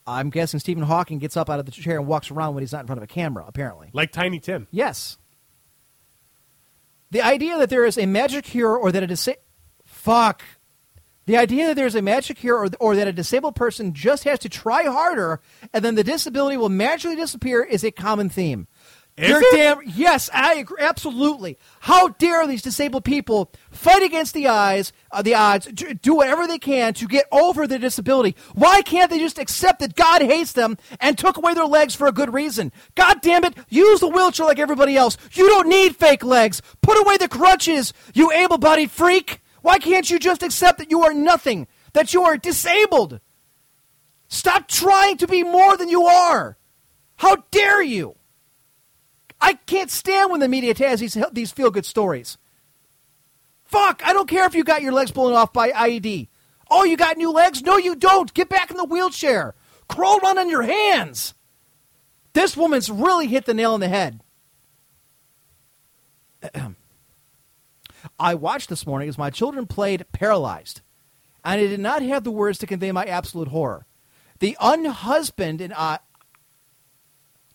[0.06, 2.74] I'm guessing Stephen Hawking gets up out of the chair and walks around when he's
[2.74, 3.90] not in front of a camera, apparently.
[3.94, 4.68] Like Tiny Tim.
[4.72, 5.18] Yes.
[7.12, 9.38] The idea that there is a magic cure or that a disa-
[9.86, 10.42] fuck.
[11.26, 14.40] The idea that there's a magic cure or, or that a disabled person just has
[14.40, 15.40] to try harder
[15.72, 18.68] and then the disability will magically disappear is a common theme.
[19.16, 19.52] Is You're it?
[19.52, 21.60] damn yes, I agree absolutely.
[21.82, 26.48] How dare these disabled people fight against the eyes, uh, the odds, do, do whatever
[26.48, 28.36] they can to get over their disability?
[28.56, 32.08] Why can't they just accept that God hates them and took away their legs for
[32.08, 32.72] a good reason?
[32.96, 35.16] God damn it, use the wheelchair like everybody else.
[35.34, 36.64] You don't need fake legs.
[36.82, 39.42] Put away the crutches, you able-bodied freak.
[39.62, 43.20] Why can't you just accept that you are nothing, that you are disabled?
[44.28, 46.58] Stop trying to be more than you are.
[47.18, 48.16] How dare you?
[49.44, 52.38] I can't stand when the media tells these these feel good stories.
[53.66, 54.02] Fuck!
[54.06, 56.30] I don't care if you got your legs blown off by IED.
[56.72, 57.62] Oh, you got new legs?
[57.62, 58.34] No, you don't.
[58.34, 59.54] Get back in the wheelchair.
[59.90, 61.34] Crawl around on your hands.
[62.32, 64.22] This woman's really hit the nail on the head.
[68.20, 70.80] I watched this morning as my children played Paralyzed,
[71.44, 73.86] and I did not have the words to convey my absolute horror.
[74.40, 76.00] The unhusband and I.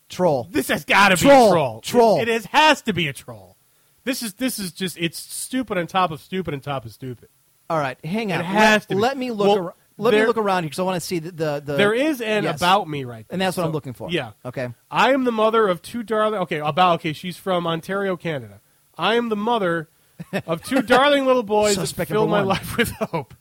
[0.09, 0.49] Troll.
[0.51, 1.49] This has got to be Troll.
[1.51, 1.81] a troll.
[1.83, 2.19] Troll.
[2.21, 3.57] It, it is, has to be a troll.
[4.05, 7.29] This is this is just it's stupid on top of stupid on top of stupid.
[7.69, 8.41] All right, hang on.
[8.41, 9.01] It has let, to be.
[9.01, 9.49] let me look.
[9.57, 11.63] Well, ar- let me there- look around here because I want to see the the,
[11.65, 12.57] the there is an Yes.
[12.57, 13.35] about me right there.
[13.35, 14.11] and that's what So- I'm looking for.
[14.11, 14.33] Yeah.
[14.47, 14.69] Okay.
[14.91, 16.41] I am the mother of two darling.
[16.41, 17.13] Okay, about okay.
[17.13, 18.61] She's from Ontario, Canada.
[18.97, 19.91] I am the mother
[20.47, 22.47] of two darling little boys that fill number my one.
[22.49, 23.35] life with hope.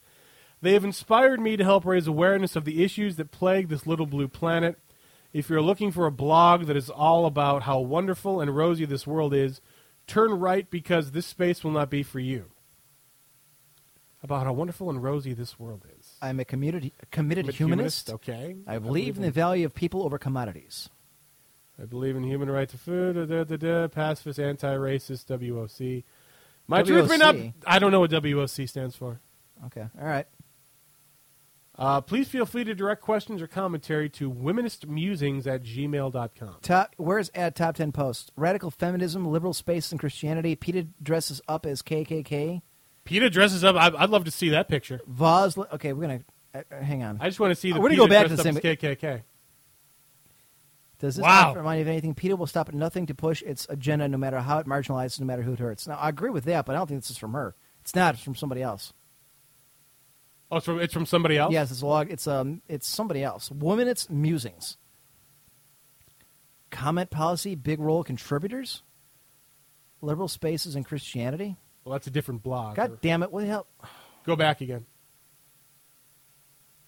[0.61, 4.07] They have inspired me to help raise awareness of the issues that plague this little
[4.07, 4.77] blue planet.
[5.33, 9.05] If you're looking for a blog that is all about how wonderful and rosy this
[9.05, 9.61] world is,
[10.07, 12.45] turn right because this space will not be for you.
[14.23, 16.15] About how wonderful and rosy this world is.
[16.21, 18.09] I'm a community committed Committed humanist.
[18.09, 18.55] Okay.
[18.65, 20.89] I believe in the value of people over commodities.
[21.79, 23.15] I believe in human right to food.
[23.15, 26.03] Da, da, da, da, pacifist, anti-racist, WOC.
[26.67, 27.35] My truth may not.
[27.65, 29.19] I don't know what WOC stands for.
[29.67, 29.85] Okay.
[29.99, 30.25] All right.
[31.77, 36.55] Uh, please feel free to direct questions or commentary to womanistmusings at gmail.com.
[36.63, 38.31] Top, where's at top ten posts?
[38.35, 40.55] Radical feminism, liberal space, and Christianity.
[40.55, 42.61] PETA dresses up as KKK.
[43.05, 43.75] PETA dresses up.
[43.75, 45.01] I, I'd love to see that picture.
[45.05, 45.55] Voz.
[45.57, 46.21] Okay, we're gonna
[46.55, 47.19] uh, uh, hang on.
[47.21, 49.21] I just want to see the We're gonna go back to the same- KKK.
[50.99, 51.53] Does this Wow.
[51.53, 52.15] remind you of anything?
[52.15, 55.27] PETA will stop at nothing to push its agenda, no matter how it marginalizes, no
[55.27, 55.87] matter who it hurts.
[55.87, 57.55] Now, I agree with that, but I don't think this is from her.
[57.81, 58.15] It's not.
[58.15, 58.93] It's from somebody else.
[60.49, 61.51] Oh, it's from, it's from somebody else?
[61.51, 62.09] Yes, it's a log.
[62.09, 63.49] It's um, it's somebody else.
[63.49, 64.77] Womanist Musings.
[66.69, 68.81] Comment policy, big role contributors.
[70.01, 71.55] Liberal spaces and Christianity.
[71.83, 72.75] Well, that's a different blog.
[72.75, 73.31] God damn it!
[73.31, 73.67] What the hell?
[74.25, 74.85] Go back again.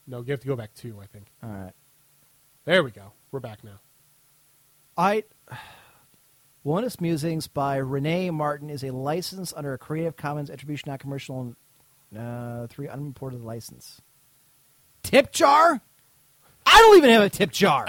[0.07, 1.27] No, you have to go back two, I think.
[1.43, 1.73] All right.
[2.65, 3.11] There we go.
[3.31, 3.79] We're back now.
[4.97, 5.23] I
[6.65, 11.55] Wellness Musings by Renee Martin is a license under a Creative Commons Attribution Non Commercial
[12.17, 14.01] uh, three unported license.
[15.03, 15.81] Tip jar?
[16.65, 17.87] I don't even have a tip jar.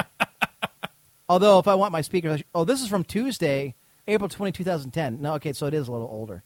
[1.29, 3.75] Although, if I want my speaker, oh, this is from Tuesday,
[4.09, 5.21] April 20, 2010.
[5.21, 6.43] No, okay, so it is a little older.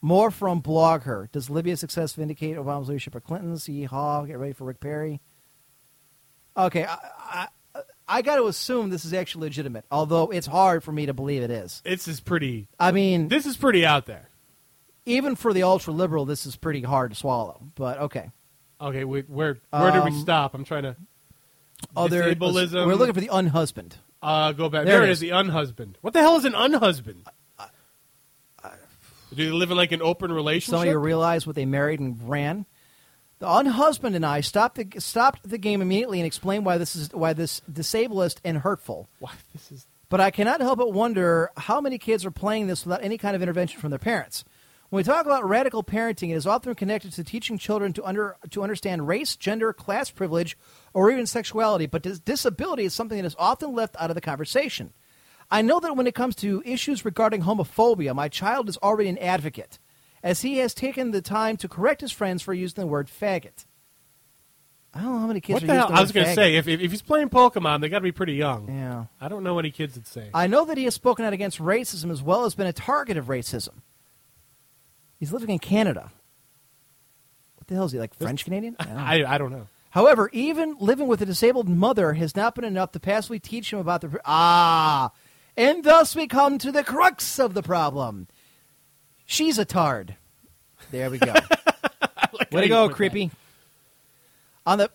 [0.00, 1.30] More from Blogger.
[1.30, 3.64] Does Libya's success vindicate Obama's leadership or Clinton's?
[3.66, 4.26] Yeehaw.
[4.26, 5.20] Get ready for Rick Perry.
[6.56, 6.96] Okay, I,
[7.74, 11.14] I, I got to assume this is actually legitimate, although it's hard for me to
[11.14, 11.80] believe it is.
[11.84, 12.68] This is pretty.
[12.78, 14.28] I mean, This is pretty out there.
[15.04, 17.60] Even for the ultra liberal, this is pretty hard to swallow.
[17.74, 18.30] But okay.
[18.80, 20.54] Okay, wait, where where did we Um, stop?
[20.54, 20.96] I'm trying to.
[21.96, 22.32] Oh, there.
[22.34, 22.86] Disableism.
[22.86, 23.96] We're looking for the unhusband.
[24.22, 24.84] Uh, go back.
[24.84, 25.18] There There, it it is.
[25.18, 25.20] is.
[25.20, 25.98] The unhusband.
[26.00, 27.24] What the hell is an unhusband?
[29.34, 30.72] Do they live in like an open relationship?
[30.78, 32.66] Some of you realize what they married and ran.
[33.38, 37.08] The unhusband and I stopped the stopped the game immediately and explained why this is
[37.12, 39.08] why this disablist and hurtful.
[39.20, 42.84] Why this is But I cannot help but wonder how many kids are playing this
[42.84, 44.44] without any kind of intervention from their parents.
[44.92, 48.36] When we talk about radical parenting, it is often connected to teaching children to under
[48.50, 50.58] to understand race, gender, class privilege,
[50.92, 51.86] or even sexuality.
[51.86, 54.92] But dis- disability is something that is often left out of the conversation.
[55.50, 59.16] I know that when it comes to issues regarding homophobia, my child is already an
[59.16, 59.78] advocate,
[60.22, 63.64] as he has taken the time to correct his friends for using the word faggot.
[64.92, 65.88] I don't know how many kids what are the using hell?
[65.88, 68.02] the I was going to say if, if if he's playing Pokemon, they got to
[68.02, 68.68] be pretty young.
[68.68, 69.06] Yeah.
[69.22, 70.28] I don't know what any kids would say.
[70.34, 73.16] I know that he has spoken out against racism as well as been a target
[73.16, 73.80] of racism.
[75.22, 76.10] He's living in Canada.
[77.54, 78.74] What the hell is he, like French Canadian?
[78.80, 79.02] I don't know.
[79.04, 79.68] I I don't know.
[79.90, 83.78] However, even living with a disabled mother has not been enough to passively teach him
[83.78, 84.18] about the.
[84.24, 85.12] Ah!
[85.56, 88.26] And thus we come to the crux of the problem.
[89.24, 90.16] She's a tard.
[90.90, 91.34] There we go.
[91.34, 93.30] how Way to go, creepy.
[94.66, 94.90] On the.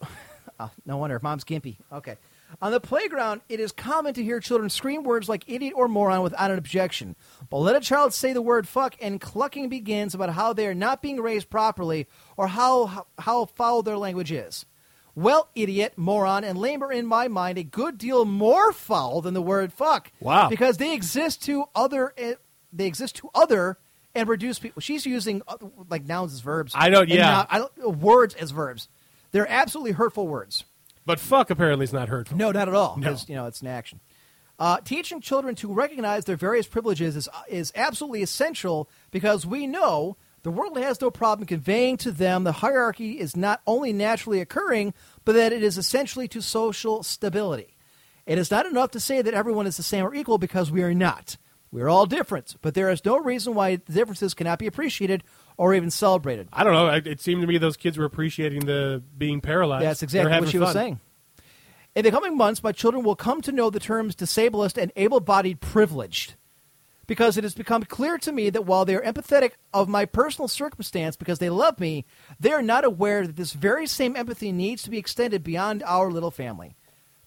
[0.60, 1.22] Oh, no wonder.
[1.24, 1.78] Mom's gimpy.
[1.90, 2.18] Okay.
[2.62, 6.22] On the playground, it is common to hear children scream words like idiot or moron
[6.24, 7.16] without an objection.
[7.50, 10.74] But let a child say the word fuck, and clucking begins about how they are
[10.74, 14.66] not being raised properly or how, how, foul their language is.
[15.14, 19.34] Well, idiot, moron, and lame are in my mind a good deal more foul than
[19.34, 20.12] the word fuck.
[20.20, 20.48] Wow.
[20.50, 22.36] Because they exist to other, eh,
[22.72, 23.78] they exist to other
[24.16, 24.80] and reduce people.
[24.82, 25.58] She's using uh,
[25.90, 26.72] like nouns as verbs.
[26.76, 27.30] I don't- yeah.
[27.30, 28.88] not- I don't, words as verbs.
[29.32, 30.64] They're absolutely hurtful words.
[31.08, 32.38] But fuck apparently is not hurtful.
[32.38, 32.98] No, not at all.
[32.98, 33.16] No.
[33.28, 34.02] you know, it's an action.
[34.60, 40.18] Uh, teaching children to recognize their various privileges is, is absolutely essential because we know
[40.44, 44.94] the world has no problem conveying to them the hierarchy is not only naturally occurring,
[45.24, 47.78] but that it is essentially to social stability.
[48.26, 50.84] It is not enough to say that everyone is the same or equal because we
[50.84, 51.38] are not.
[51.72, 55.24] We are all different, but there is no reason why the differences cannot be appreciated
[55.58, 56.48] or even celebrated.
[56.54, 56.88] I don't know.
[56.88, 59.86] It, seemed to me those kids were appreciating the being paralyzed.
[59.86, 61.00] That's exactly what she was saying.
[61.96, 65.20] In the coming months, my children will come to know the terms disabled and able
[65.20, 66.36] bodied privileged.
[67.08, 70.48] Because it has become clear to me that while they are empathetic of my personal
[70.48, 72.06] circumstance because they love me,
[72.40, 76.12] they are not aware that this very same empathy needs to be extended beyond our
[76.12, 76.76] little family.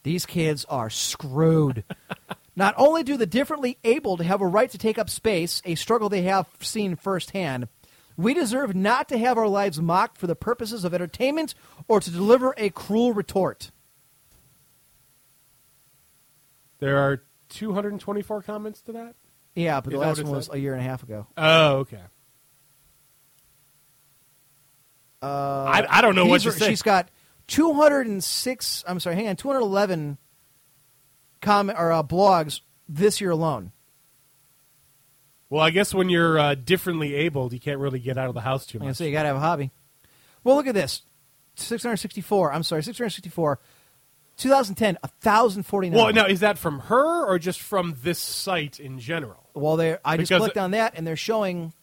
[0.03, 1.83] These kids are screwed.
[2.57, 5.75] Not only do the differently able to have a right to take up space, a
[5.75, 7.69] struggle they have seen firsthand,
[8.21, 11.55] We deserve not to have our lives mocked for the purposes of entertainment
[11.89, 13.71] or to deliver a cruel retort.
[16.81, 19.15] There are 224 comments to that.
[19.55, 20.55] Yeah, but the Is that last one was said?
[20.57, 21.27] a year and a half ago.
[21.37, 22.01] Oh, okay.
[25.23, 26.69] Uh, I, I don't know what these to are- say.
[26.71, 27.09] She's got
[27.49, 28.85] 206.
[28.87, 30.19] I'm sorry, hang on, 211
[31.43, 33.73] comment or uh, blogs this year alone.
[35.51, 38.41] Well, I guess when you're uh, differently abled, you can't really get out of the
[38.41, 38.97] house too much.
[38.97, 39.73] say, you got to have a hobby.
[40.45, 41.03] Well, look at this
[41.57, 42.53] 664.
[42.53, 43.59] I'm sorry, 664.
[44.37, 45.99] 2010, 1,049.
[46.03, 49.51] Well, now is that from her or just from this site in general?
[49.53, 51.75] Well, they I just Because clicked on that, and they're showing.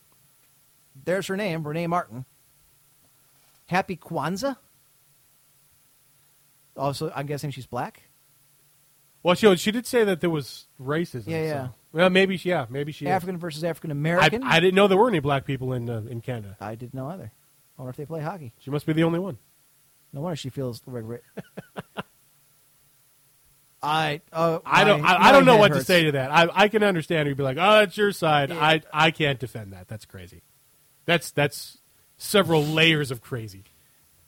[1.06, 2.26] There's her name, Renee Martin.
[3.68, 4.56] Happy Kwanzaa.
[6.76, 8.04] Also, I'm guessing she's black.
[9.22, 11.28] Well, she she did say that there was racism.
[11.28, 11.66] Yeah, yeah.
[11.68, 13.06] so- Well, maybe she- yeah, maybe she.
[13.06, 13.10] is.
[13.12, 14.44] African versus African American.
[14.44, 16.58] I didn't know there were any black people in uh, in Canada.
[16.60, 17.32] I didn't know either.
[17.78, 18.54] I wonder if they play hockey.
[18.60, 19.38] She must be the only one.
[20.14, 21.04] No wonder she feels like.
[21.06, 22.04] ra-
[23.82, 25.02] I uh, I don't.
[25.02, 25.88] my- I, I my don't know head what to hurts.
[25.88, 26.32] say to that.
[26.32, 27.28] I, I can understand.
[27.28, 29.88] You'd be like, "Oh, it's your side." I I can't defend that.
[29.88, 30.42] That's crazy.
[31.06, 31.78] That's that's
[32.18, 33.64] several layers of crazy.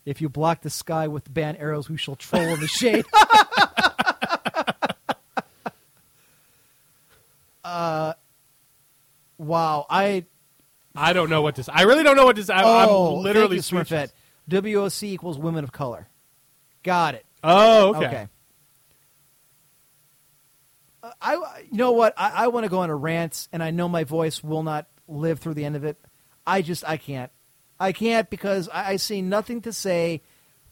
[0.05, 3.05] If you block the sky with the band arrows, we shall troll in the shade?
[7.69, 8.13] uh,
[9.37, 9.85] wow.
[9.89, 10.25] I
[10.95, 11.71] I don't know what to say.
[11.73, 12.53] I really don't know what to say.
[12.53, 13.95] I, oh, I'm literally thank you.
[13.95, 14.11] Smurfette.
[14.49, 16.07] WOC equals women of color.
[16.83, 17.25] Got it.
[17.43, 18.27] Oh, okay.
[21.03, 21.33] Uh, I,
[21.71, 22.13] you know what?
[22.17, 24.87] I, I want to go on a rant, and I know my voice will not
[25.07, 25.97] live through the end of it.
[26.45, 27.31] I just, I can't.
[27.79, 30.21] I can't because I, I see nothing to say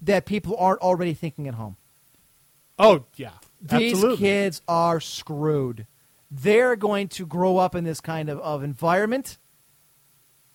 [0.02, 1.78] that people aren't already thinking at home.
[2.80, 5.88] Oh yeah, These kids are screwed.
[6.30, 9.38] They're going to grow up in this kind of, of environment.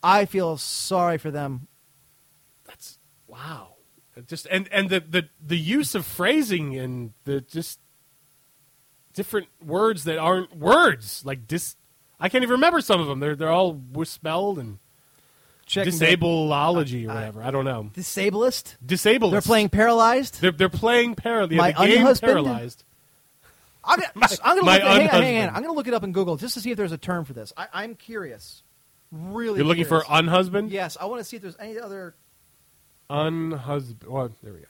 [0.02, 1.68] I feel sorry for them.
[2.66, 3.76] That's wow.
[4.16, 7.80] It Just and and the, the the use of phrasing and the just
[9.14, 11.76] different words that aren't words like dis.
[12.20, 13.20] I can't even remember some of them.
[13.20, 14.78] They're they're all spelled and
[15.64, 17.42] Checking disableology or whatever.
[17.42, 17.90] I don't know.
[17.94, 18.76] Disablist?
[18.84, 19.32] Disabled.
[19.32, 20.40] They're playing paralyzed?
[20.40, 21.56] They're they're playing paralyzed.
[21.56, 22.30] My the game unhusband?
[22.30, 22.84] paralyzed.
[23.84, 24.10] I'm gonna,
[24.44, 25.24] I'm gonna my look, hang on, hang on, unhusband.
[25.24, 25.54] hang on.
[25.56, 27.32] I'm gonna look it up in Google just to see if there's a term for
[27.32, 27.52] this.
[27.56, 28.62] I, I'm curious.
[29.10, 30.70] Really, You're looking for unhusband.
[30.70, 32.14] Yes, I want to see if there's any other
[33.10, 34.10] Unhusband.
[34.10, 34.66] Well, there we go.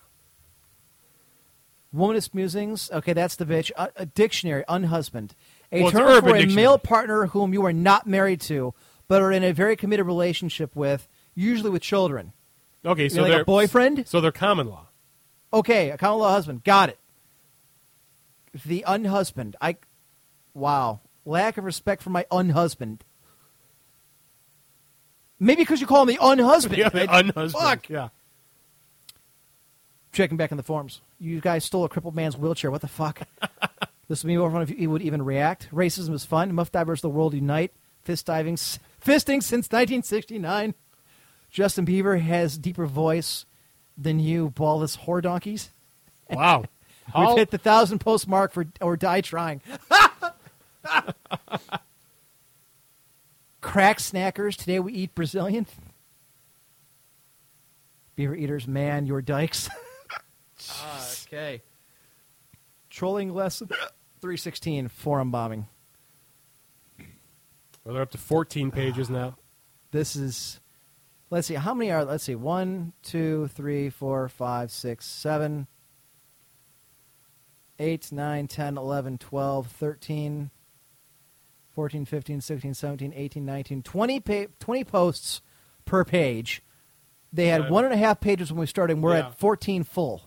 [1.94, 2.90] womanist musings.
[2.90, 3.70] Okay, that's the bitch.
[3.76, 5.34] A, a dictionary, unhusband,
[5.70, 6.54] a Well, term for a Dictionary.
[6.54, 8.74] male partner whom you are not married to,
[9.08, 12.32] but are in a very committed relationship with, usually with children.
[12.84, 14.08] Okay, You so like a they're boyfriend?
[14.08, 14.86] So they're common law.
[15.52, 16.64] Okay, a common law husband.
[16.64, 16.98] Got it.
[18.64, 19.56] The unhusband.
[19.60, 19.76] I.
[20.54, 21.00] Wow.
[21.24, 23.04] Lack of respect for my unhusband.
[25.38, 26.76] Maybe because you call him the unhusband.
[26.78, 27.52] Yeah, the unhusband.
[27.52, 27.88] Fuck.
[27.88, 28.08] Yeah.
[30.12, 31.00] Checking back in the forums.
[31.18, 32.70] You guys stole a crippled man's wheelchair.
[32.70, 33.22] What the fuck?
[34.08, 35.68] this would be more fun if he would even react.
[35.72, 36.54] Racism is fun.
[36.54, 37.72] Muff divers, the world unite.
[38.02, 40.74] Fist diving, fisting since 1969.
[41.50, 43.46] Justin Bieber has deeper voice
[43.96, 45.70] than you, ballless whore donkeys.
[46.30, 46.64] Wow.
[47.16, 49.60] We've hit the thousand post mark for or die trying.
[53.60, 54.56] Crack snackers.
[54.56, 55.66] Today we eat Brazilian.
[58.16, 59.68] Beaver eaters, man, your dykes.
[61.26, 61.62] okay.
[62.90, 63.68] Trolling lesson
[64.20, 65.66] 316, forum bombing.
[67.84, 69.36] Well, they're up to 14 pages now.
[69.90, 70.60] This is,
[71.30, 75.66] let's see, how many are, let's see, one, two, three, four, five, six, seven,
[77.82, 80.50] eight, nine, 10, 11, 12, 13,
[81.74, 85.40] 14, 15, 16, 17, 18, 19, 20, pa- 20 posts
[85.84, 86.62] per page.
[87.32, 89.26] They had one and a half pages when we started, and we're Yeah.
[89.28, 90.22] at 14 full.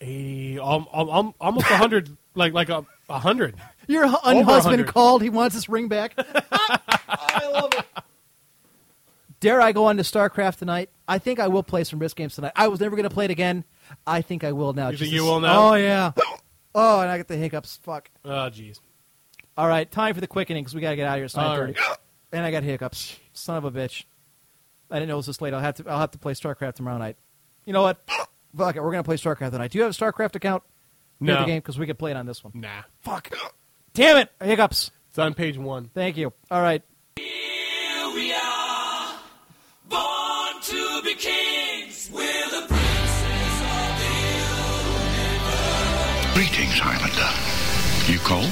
[0.00, 3.56] A, al- al- al- almost 100, like like a 100.
[3.88, 4.86] Your hu- Over unhusband 100.
[4.92, 5.22] called.
[5.22, 6.14] He wants his ring back.
[6.52, 7.84] I love it.
[9.40, 10.90] Dare I go on to StarCraft tonight?
[11.06, 12.52] I think I will play some Risk games tonight.
[12.56, 13.64] I was never going to play it again.
[14.06, 14.90] I think I will now.
[14.90, 15.70] You think you will now?
[15.70, 16.12] Oh, yeah.
[16.74, 17.80] Oh, and I get the hiccups.
[17.82, 18.08] Fuck.
[18.24, 18.78] Oh, jeez.
[19.56, 21.24] All right, time for the quickening because we got to get out of here.
[21.24, 21.76] It's All 9:30.
[22.32, 23.16] And I got hiccups.
[23.32, 24.04] Son of a bitch.
[24.90, 25.54] I didn't know it was this late.
[25.54, 25.88] I'll have to.
[25.88, 27.16] I'll have to play StarCraft tomorrow night.
[27.64, 27.98] You know what?
[28.56, 28.82] Fuck it.
[28.82, 29.70] We're gonna play StarCraft tonight.
[29.72, 30.62] Do you have a StarCraft account?
[31.20, 31.40] near No.
[31.40, 32.52] The game because we could play it on this one.
[32.54, 32.82] Nah.
[33.00, 33.34] Fuck.
[33.94, 34.30] Damn it.
[34.40, 34.90] Hiccups.
[35.08, 35.90] It's on page one.
[35.94, 36.32] Thank you.
[36.50, 36.82] All right.
[37.16, 39.14] Here we are,
[39.88, 41.47] born to be kings.
[46.78, 48.12] British Highlander.
[48.12, 48.42] You call?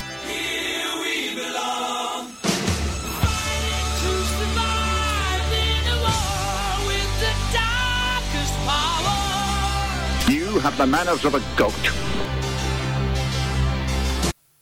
[10.29, 11.75] You have the manners of a goat.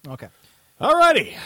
[0.07, 0.29] Okay.
[0.81, 1.37] All righty.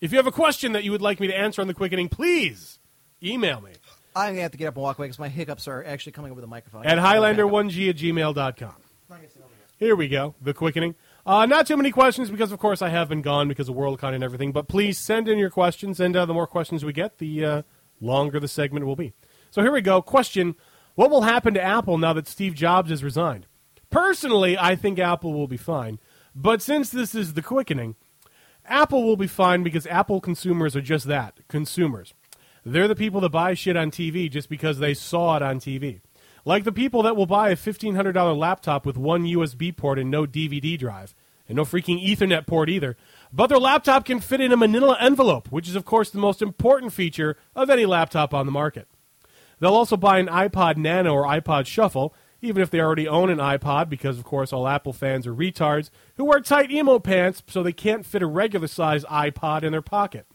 [0.00, 2.08] If you have a question that you would like me to answer on the quickening,
[2.08, 2.78] please
[3.22, 3.72] email me.
[4.14, 6.12] I'm going to have to get up and walk away because my hiccups are actually
[6.12, 6.86] coming over the microphone.
[6.86, 8.74] At Highlander1g at gmail.com.
[9.78, 10.34] Here we go.
[10.42, 10.96] The quickening.
[11.28, 14.14] Uh, not too many questions because, of course, I have been gone because of WorldCon
[14.14, 14.50] and everything.
[14.50, 17.62] But please send in your questions, and uh, the more questions we get, the uh,
[18.00, 19.12] longer the segment will be.
[19.50, 20.00] So here we go.
[20.00, 20.54] Question:
[20.94, 23.46] What will happen to Apple now that Steve Jobs has resigned?
[23.90, 25.98] Personally, I think Apple will be fine.
[26.34, 27.96] But since this is the quickening,
[28.64, 32.14] Apple will be fine because Apple consumers are just that consumers.
[32.64, 36.00] They're the people that buy shit on TV just because they saw it on TV.
[36.44, 40.24] Like the people that will buy a $1,500 laptop with one USB port and no
[40.24, 41.14] DVD drive,
[41.48, 42.96] and no freaking Ethernet port either.
[43.32, 46.42] But their laptop can fit in a manila envelope, which is, of course, the most
[46.42, 48.88] important feature of any laptop on the market.
[49.60, 53.38] They'll also buy an iPod Nano or iPod Shuffle, even if they already own an
[53.38, 57.62] iPod, because, of course, all Apple fans are retards who wear tight emo pants so
[57.62, 60.26] they can't fit a regular size iPod in their pocket.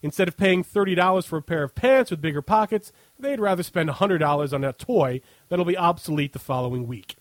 [0.00, 2.92] Instead of paying $30 for a pair of pants with bigger pockets,
[3.22, 7.16] they'd rather spend $100 on a toy that'll be obsolete the following week.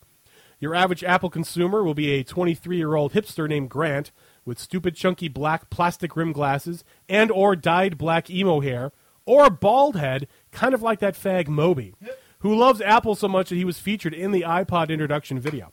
[0.59, 4.11] Your average Apple consumer will be a 23 year old hipster named Grant
[4.45, 8.91] with stupid chunky black plastic rim glasses and or dyed black emo hair,
[9.25, 11.93] or a bald head, kind of like that fag Moby,
[12.39, 15.71] who loves Apple so much that he was featured in the iPod introduction video.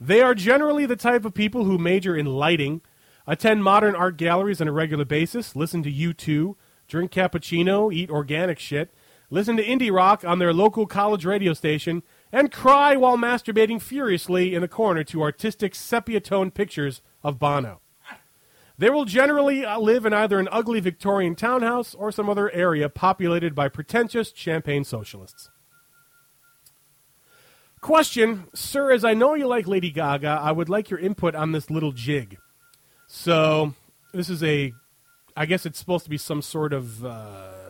[0.00, 2.80] They are generally the type of people who major in lighting,
[3.26, 6.56] attend modern art galleries on a regular basis, listen to U2,
[6.88, 8.92] drink cappuccino, eat organic shit,
[9.32, 14.54] listen to indie rock on their local college radio station, and cry while masturbating furiously
[14.54, 17.80] in the corner to artistic sepia toned pictures of Bono.
[18.76, 22.88] They will generally uh, live in either an ugly Victorian townhouse or some other area
[22.88, 25.48] populated by pretentious champagne socialists.
[27.80, 31.52] Question, sir, as I know you like Lady Gaga, I would like your input on
[31.52, 32.36] this little jig.
[33.06, 33.74] So,
[34.12, 34.72] this is a,
[35.36, 37.61] I guess it's supposed to be some sort of uh,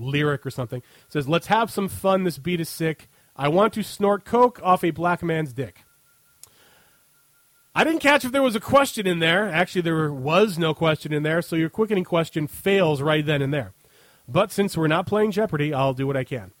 [0.00, 0.78] lyric or something.
[0.78, 2.24] It says, Let's have some fun.
[2.24, 3.08] This beat is sick.
[3.36, 5.84] I want to snort coke off a black man's dick.
[7.74, 9.48] I didn't catch if there was a question in there.
[9.48, 13.54] Actually, there was no question in there, so your quickening question fails right then and
[13.54, 13.72] there.
[14.28, 16.52] But since we're not playing Jeopardy, I'll do what I can.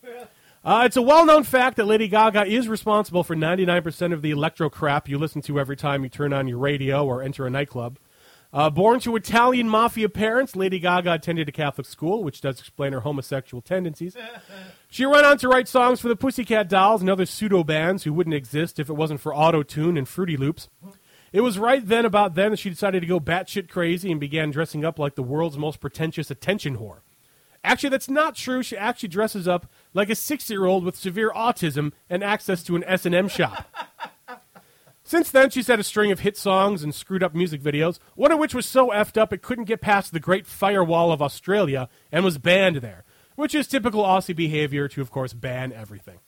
[0.62, 4.30] Uh, it's a well known fact that Lady Gaga is responsible for 99% of the
[4.30, 7.50] electro crap you listen to every time you turn on your radio or enter a
[7.50, 7.98] nightclub.
[8.52, 12.92] Uh, born to Italian mafia parents, Lady Gaga attended a Catholic school, which does explain
[12.92, 14.16] her homosexual tendencies.
[14.92, 18.12] She went on to write songs for the Pussycat Dolls and other pseudo bands who
[18.12, 20.68] wouldn't exist if it wasn't for Auto Tune and Fruity Loops.
[21.32, 24.50] It was right then, about then, that she decided to go batshit crazy and began
[24.50, 27.02] dressing up like the world's most pretentious attention whore.
[27.62, 28.64] Actually, that's not true.
[28.64, 33.28] She actually dresses up like a six-year-old with severe autism and access to an S&M
[33.28, 33.72] shop.
[35.10, 38.30] Since then, she's had a string of hit songs and screwed up music videos, one
[38.30, 41.88] of which was so effed up it couldn't get past the Great Firewall of Australia
[42.12, 43.02] and was banned there,
[43.34, 46.20] which is typical Aussie behavior to, of course, ban everything.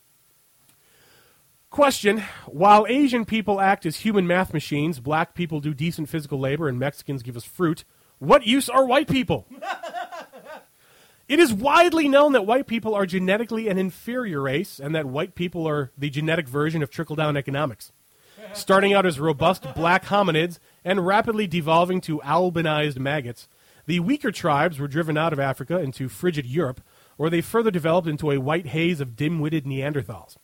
[1.71, 6.67] Question While Asian people act as human math machines, black people do decent physical labor,
[6.67, 7.85] and Mexicans give us fruit,
[8.19, 9.47] what use are white people?
[11.29, 15.35] It is widely known that white people are genetically an inferior race and that white
[15.35, 17.91] people are the genetic version of trickle down economics.
[18.55, 23.49] Starting out as robust black hominids and rapidly devolving to albinized maggots,
[23.87, 26.83] the weaker tribes were driven out of Africa into frigid Europe,
[27.17, 30.37] where they further developed into a white haze of dim witted Neanderthals.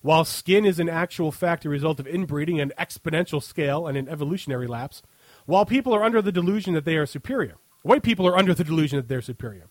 [0.00, 4.08] While skin is in actual fact a result of inbreeding an exponential scale and an
[4.08, 5.02] evolutionary lapse,
[5.44, 8.64] while people are under the delusion that they are superior, white people are under the
[8.64, 9.68] delusion that they're superior.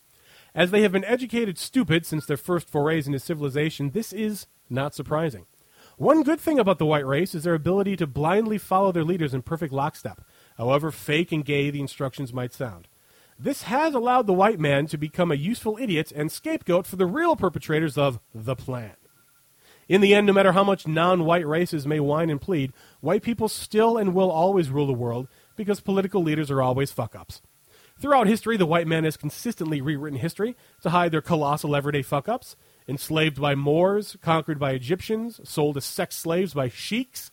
[0.53, 4.93] As they have been educated stupid since their first forays into civilization, this is not
[4.93, 5.45] surprising.
[6.01, 9.35] One good thing about the white race is their ability to blindly follow their leaders
[9.35, 10.25] in perfect lockstep,
[10.57, 12.87] however fake and gay the instructions might sound.
[13.37, 17.05] This has allowed the white man to become a useful idiot and scapegoat for the
[17.05, 18.95] real perpetrators of the plan.
[19.87, 23.21] In the end, no matter how much non white races may whine and plead, white
[23.21, 27.43] people still and will always rule the world because political leaders are always fuck ups.
[27.99, 32.27] Throughout history, the white man has consistently rewritten history to hide their colossal everyday fuck
[32.27, 32.55] ups.
[32.87, 37.31] Enslaved by Moors, conquered by Egyptians, sold as sex slaves by sheiks.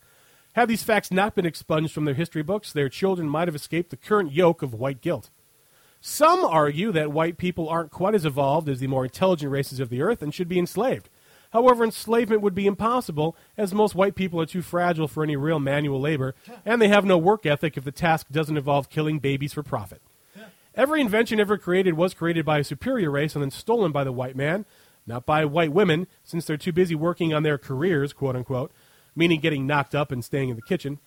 [0.53, 3.91] Had these facts not been expunged from their history books, their children might have escaped
[3.91, 5.31] the current yoke of white guilt.
[6.01, 9.89] Some argue that white people aren't quite as evolved as the more intelligent races of
[9.89, 11.09] the earth and should be enslaved.
[11.51, 15.59] However, enslavement would be impossible, as most white people are too fragile for any real
[15.59, 19.55] manual labor, and they have no work ethic if the task doesn't involve killing babies
[19.55, 20.03] for profit.
[20.75, 24.13] Every invention ever created was created by a superior race and then stolen by the
[24.13, 24.65] white man,
[25.09, 28.71] not by white women, since they're too busy working on their careers, quote unquote.
[29.17, 30.99] meaning getting knocked up and staying in the kitchen.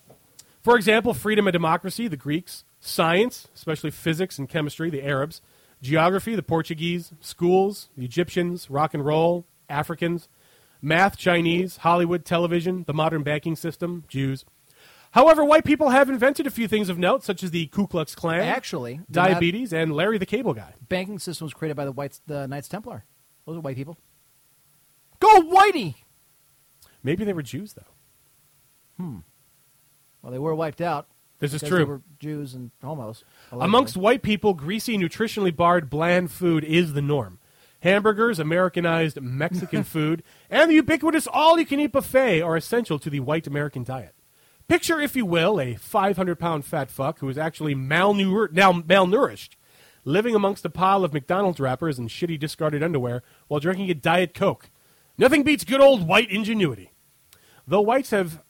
[0.62, 5.42] For example, freedom and democracy, the Greeks, science, especially physics and chemistry, the Arabs,
[5.82, 10.28] geography, the Portuguese, schools, the Egyptians, rock and roll, Africans,
[10.82, 14.44] math, Chinese, Hollywood, television, the modern banking system, Jews.
[15.12, 18.14] However, white people have invented a few things of note, such as the Ku Klux
[18.16, 20.74] Klan, Actually, diabetes, and Larry the Cable Guy.
[20.88, 23.04] banking system was created by the whites, the Knights Templar.
[23.46, 23.98] Those are white people.
[25.20, 25.96] Go Whitey!
[27.04, 27.84] Maybe they were Jews, though.
[28.98, 29.18] Hmm.
[30.22, 31.08] Well, they were wiped out.
[31.40, 31.78] This is because true.
[31.80, 33.24] They were Jews and homos.
[33.52, 33.66] allegedly.
[33.66, 37.40] Amongst white people, greasy, nutritionally barred, bland food is the norm.
[37.82, 40.22] Hamburgers, Americanized Mexican food,
[40.52, 44.14] and the ubiquitous all you can eat buffet are essential to the white American diet.
[44.68, 49.50] Picture, if you will, a 500 pound fat fuck who is actually now malnourished,
[50.04, 54.34] living amongst a pile of McDonald's wrappers and shitty discarded underwear while drinking a Diet
[54.34, 54.70] Coke.
[55.18, 56.92] Nothing beats good old white ingenuity.
[57.68, 58.44] Though whites have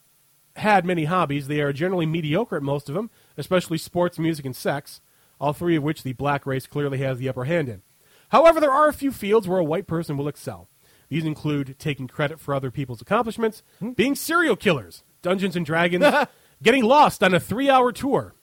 [0.56, 4.56] had many hobbies, they are generally mediocre at most of them, especially sports, music, and
[4.56, 5.02] sex,
[5.40, 7.82] all three of which the black race clearly has the upper hand in.
[8.30, 10.70] However, there are a few fields where a white person will excel.
[11.10, 13.92] These include taking credit for other people's accomplishments, hmm.
[13.92, 16.06] being serial killers, Dungeons and Dragons,
[16.64, 18.34] getting lost on a three hour tour,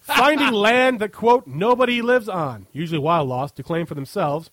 [0.00, 4.50] finding land that, quote, nobody lives on, usually while lost, to claim for themselves,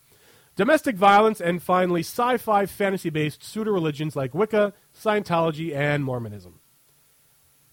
[0.56, 6.60] domestic violence, and finally, sci fi fantasy based pseudo religions like Wicca, Scientology, and Mormonism.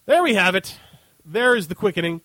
[0.06, 0.78] There we have it.
[1.24, 2.22] There is the quickening.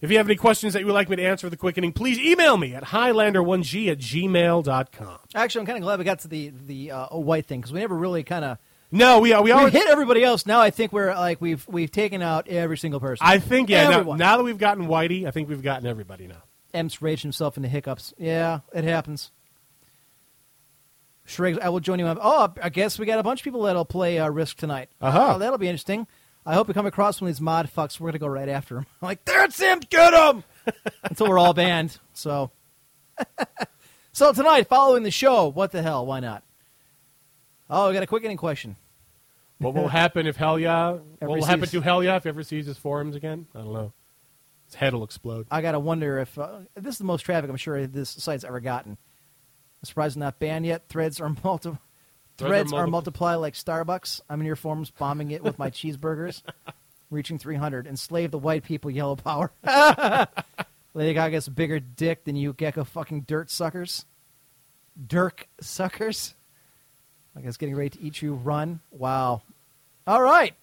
[0.00, 1.92] If you have any questions that you would like me to answer for the quickening,
[1.92, 5.18] please email me at highlander1g at gmail.com.
[5.32, 7.80] Actually, I'm kind of glad we got to the the uh, white thing because we
[7.80, 8.58] never really kind of.
[8.94, 10.44] No, we we We always hit everybody else.
[10.46, 13.26] Now I think we're like we've we've taken out every single person.
[13.26, 13.84] I think yeah.
[13.84, 14.18] Now, Everyone.
[14.18, 16.42] now that we've gotten Whitey, I think we've gotten everybody now.
[16.74, 18.12] Em's raged himself into hiccups.
[18.18, 19.30] Yeah, it happens.
[21.24, 22.06] Shriggs, I will join you.
[22.06, 24.90] on- Oh, I guess we got a bunch of people that'll play uh, Risk tonight.
[25.00, 25.34] Uh-huh.
[25.34, 26.06] Oh, that'll be interesting.
[26.44, 28.00] I hope we come across one of these mod fucks.
[28.00, 28.86] We're gonna go right after him.
[29.00, 29.80] like, that's him.
[29.88, 30.44] Get him.
[31.04, 31.98] Until we're all banned.
[32.14, 32.50] So,
[34.12, 36.04] so tonight, following the show, what the hell?
[36.04, 36.42] Why not?
[37.70, 38.76] Oh, we got a quickening question.
[39.62, 40.98] What will happen if Hell Yeah?
[41.18, 43.46] What will happen to Hell Yeah if he ever sees his forums again?
[43.54, 43.92] I don't know.
[44.66, 45.46] His head will explode.
[45.50, 48.60] I gotta wonder if uh, this is the most traffic I'm sure this site's ever
[48.60, 48.92] gotten.
[48.92, 50.88] I'm surprised it's not banned yet.
[50.88, 51.76] Threads are multi-
[52.38, 54.20] Threads are multiply like Starbucks.
[54.28, 56.42] I'm in your forums bombing it with my cheeseburgers,
[57.10, 57.86] reaching 300.
[57.86, 59.52] Enslave the white people, yellow power.
[60.94, 64.06] Lady Gaga's a bigger dick than you gecko fucking dirt suckers.
[65.06, 66.34] Dirk suckers.
[67.36, 68.34] I guess getting ready to eat you.
[68.34, 68.80] Run.
[68.90, 69.42] Wow.
[70.06, 70.54] All right.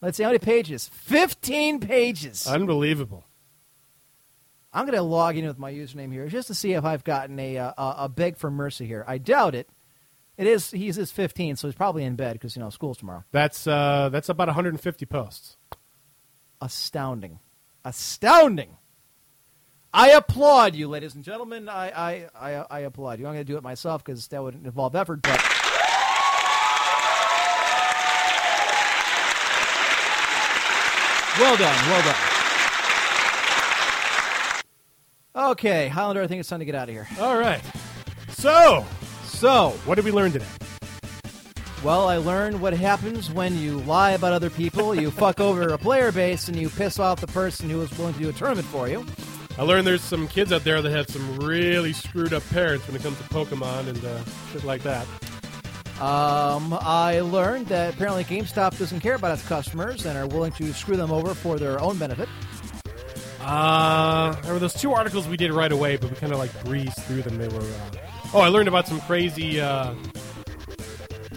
[0.00, 0.88] Let's see how many pages.
[0.88, 2.46] 15 pages.
[2.46, 3.24] Unbelievable.
[4.72, 7.38] I'm going to log in with my username here just to see if I've gotten
[7.38, 9.04] a uh, a, a beg for mercy here.
[9.06, 9.68] I doubt it.
[10.36, 13.22] It is he's his 15, so he's probably in bed because you know school's tomorrow.
[13.30, 15.56] That's uh, that's about 150 posts.
[16.60, 17.38] Astounding,
[17.84, 18.76] astounding.
[19.92, 21.68] I applaud you, ladies and gentlemen.
[21.68, 23.26] I I I, I applaud you.
[23.26, 25.53] I'm going to do it myself because that would involve effort, but.
[31.38, 32.16] Well done, well done.
[35.50, 37.08] Okay, Highlander, I think it's time to get out of here.
[37.18, 37.60] All right.
[38.28, 38.86] So,
[39.24, 40.46] So, what did we learn today?
[41.82, 45.78] Well, I learned what happens when you lie about other people, you fuck over a
[45.78, 48.68] player base, and you piss off the person who is willing to do a tournament
[48.68, 49.04] for you.
[49.58, 52.96] I learned there's some kids out there that have some really screwed up parents when
[52.96, 54.22] it comes to Pokemon and uh,
[54.52, 55.06] shit like that.
[56.04, 60.70] Um, I learned that apparently GameStop doesn't care about its customers and are willing to
[60.74, 62.28] screw them over for their own benefit.
[63.40, 66.64] Uh, there were those two articles we did right away, but we kind of like
[66.64, 67.38] breezed through them.
[67.38, 67.62] They were.
[67.62, 67.90] Uh,
[68.34, 69.62] oh, I learned about some crazy.
[69.62, 69.94] Uh,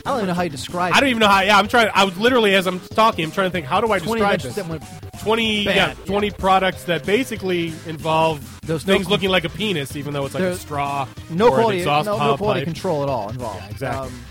[0.06, 1.42] I don't even know how you describe I don't even know how.
[1.42, 1.90] Yeah, I'm trying.
[1.94, 3.68] I was literally as I'm talking, I'm trying to think.
[3.68, 4.56] How do I 20 describe this?
[4.56, 4.84] that went
[5.22, 6.06] 20 bad, yeah, yeah.
[6.06, 10.34] 20 products that basically involve no things cl- looking like a penis, even though it's
[10.34, 12.66] like a straw no or quality, no, exhaust no quality pipe.
[12.66, 13.62] control at all involved.
[13.62, 14.08] Yeah, exactly.
[14.08, 14.24] Um,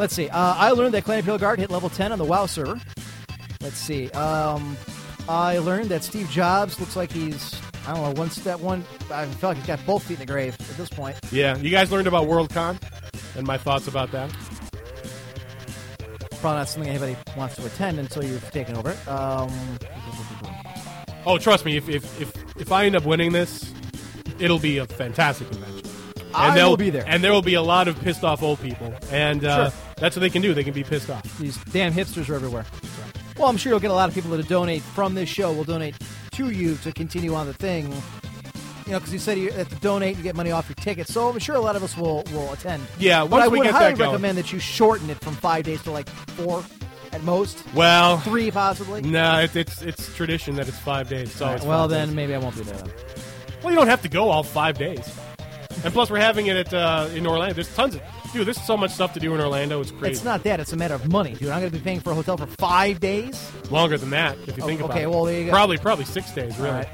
[0.00, 0.28] let's see.
[0.28, 2.80] Uh, I learned that Clan Pilgard hit level 10 on the WoW server.
[3.60, 4.10] Let's see.
[4.10, 4.76] Um,
[5.28, 9.26] I learned that Steve Jobs looks like he's, I don't know, one step, one, I
[9.26, 11.16] feel like he's got both feet in the grave at this point.
[11.30, 12.78] Yeah, you guys learned about WorldCon
[13.36, 14.30] and my thoughts about that.
[16.40, 18.96] Probably not something anybody wants to attend until you've taken over.
[19.06, 19.50] Um,
[21.26, 23.70] Oh, trust me, if if if, if I end up winning this,
[24.38, 25.86] it'll be a fantastic convention.
[26.34, 27.04] And I will be there.
[27.06, 29.78] and there will be a lot of pissed off old people, and uh, Sure.
[30.00, 30.52] That's what they can do.
[30.54, 31.22] They can be pissed off.
[31.38, 32.64] these damn hipsters are everywhere.
[33.38, 35.52] Well, I'm sure you'll get a lot of people to donate from this show.
[35.52, 35.94] We'll donate
[36.32, 37.92] to you to continue on the thing.
[38.86, 41.06] You know, because you said you have to donate, you get money off your ticket.
[41.06, 42.82] So I'm sure a lot of us will will attend.
[42.98, 44.10] Yeah, but once I we would get highly that going.
[44.10, 46.64] recommend that you shorten it from five days to like four.
[47.12, 47.62] at most.
[47.74, 49.02] Well, Three, possibly.
[49.02, 51.32] no, it, it's it's tradition that it's five days.
[51.32, 52.76] So All always right, well, then maybe I won't be there.
[52.76, 52.90] Then.
[53.62, 55.08] well, you don't have to go all five days.
[55.84, 57.54] And plus, we're having it at uh, in Orlando.
[57.54, 58.46] There's tons of dude.
[58.46, 59.80] There's so much stuff to do in Orlando.
[59.80, 60.12] It's crazy.
[60.12, 60.60] It's not that.
[60.60, 61.48] It's a matter of money, dude.
[61.50, 63.50] I'm going to be paying for a hotel for five days.
[63.70, 65.06] longer than that if you Oh, think about okay, it.
[65.06, 65.50] Okay, well, there you go.
[65.52, 66.76] Probably probably six days All really.
[66.78, 66.88] right.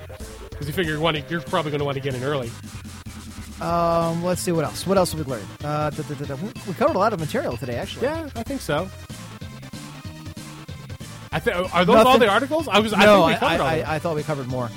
[0.51, 2.51] Because you figure you want to, you're probably going to want to get in early.
[3.61, 4.87] Um, let's see what else.
[4.87, 5.47] What else have we learned?
[5.65, 6.37] Uh, da, da, da.
[6.67, 8.07] We covered a lot of material today, actually.
[8.07, 8.89] Yeah, I think so.
[11.33, 12.69] I th- are those all the articles?
[12.69, 12.93] I was.
[12.93, 13.81] I no, think we I, covered I.
[13.81, 14.71] I, I thought we covered more.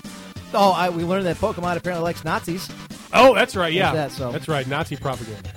[0.53, 2.69] Oh, I, we learned that Pokemon apparently likes Nazis.
[3.13, 3.71] Oh, that's right.
[3.71, 4.31] Yeah, that, so.
[4.31, 4.67] that's right.
[4.67, 5.49] Nazi propaganda.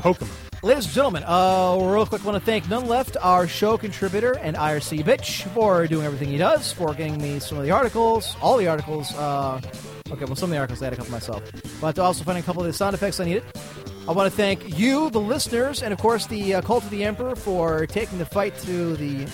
[0.00, 0.28] Pokemon.
[0.62, 4.56] Ladies and gentlemen, uh, real quick, want to thank None Left, our show contributor and
[4.56, 8.58] IRC bitch, for doing everything he does, for getting me some of the articles, all
[8.58, 9.14] the articles.
[9.14, 9.60] Uh,
[10.10, 11.42] okay, well, some of the articles I had a couple myself,
[11.80, 13.44] but also finding a couple of the sound effects I needed.
[14.06, 17.04] I want to thank you, the listeners, and of course the uh, Cult of the
[17.04, 19.26] Emperor for taking the fight to the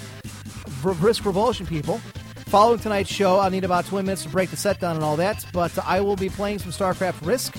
[0.85, 1.99] R- Risk Revulsion people.
[2.47, 5.17] Following tonight's show, I'll need about 20 minutes to break the set down and all
[5.17, 7.57] that, but I will be playing some StarCraft Risk.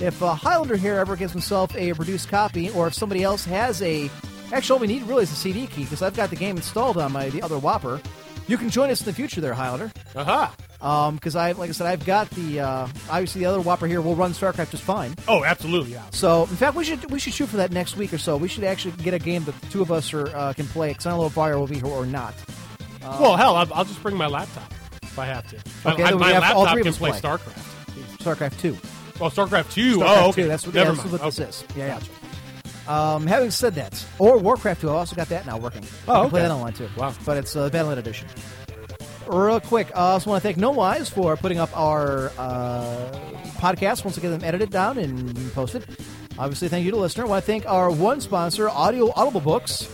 [0.00, 3.82] If uh, Highlander here ever gives himself a reduced copy, or if somebody else has
[3.82, 4.10] a.
[4.52, 6.96] Actually, all we need really is a CD key, because I've got the game installed
[6.96, 8.00] on my the other Whopper.
[8.46, 9.92] You can join us in the future there, Highlander.
[10.16, 10.54] Aha.
[10.80, 14.00] Um, because I, like I said, I've got the uh, obviously the other Whopper here
[14.00, 15.14] will run StarCraft just fine.
[15.26, 15.92] Oh, absolutely.
[15.92, 16.04] Yeah.
[16.12, 18.36] So, in fact, we should we should shoot for that next week or so.
[18.36, 20.90] We should actually get a game that the two of us are, uh, can play.
[20.90, 22.34] Because I don't know if Fire will be here or not.
[23.02, 25.56] well, hell, I'll, I'll just bring my laptop if I have to.
[25.90, 27.20] Okay, I, we my all laptop three can play play.
[27.20, 28.18] StarCraft.
[28.18, 28.76] StarCraft Two.
[29.20, 29.98] Oh, StarCraft Two.
[29.98, 30.42] StarCraft oh, okay.
[30.42, 31.64] 2, That's what, Never yeah, that's what this is.
[31.76, 32.00] Yeah, yeah.
[32.88, 35.84] Um, having said that, or Warcraft 2, I also got that now working.
[36.06, 36.48] Oh, I can play okay.
[36.48, 36.88] that online too.
[36.96, 37.14] Wow.
[37.26, 38.28] But it's uh, Battle.net edition.
[39.26, 43.20] Real quick, I also want to thank No Wise for putting up our uh,
[43.58, 45.84] podcast once I get them edited down and posted.
[46.38, 47.26] Obviously, thank you to the listener.
[47.26, 49.86] I want to thank our one sponsor, Audio Audible Books.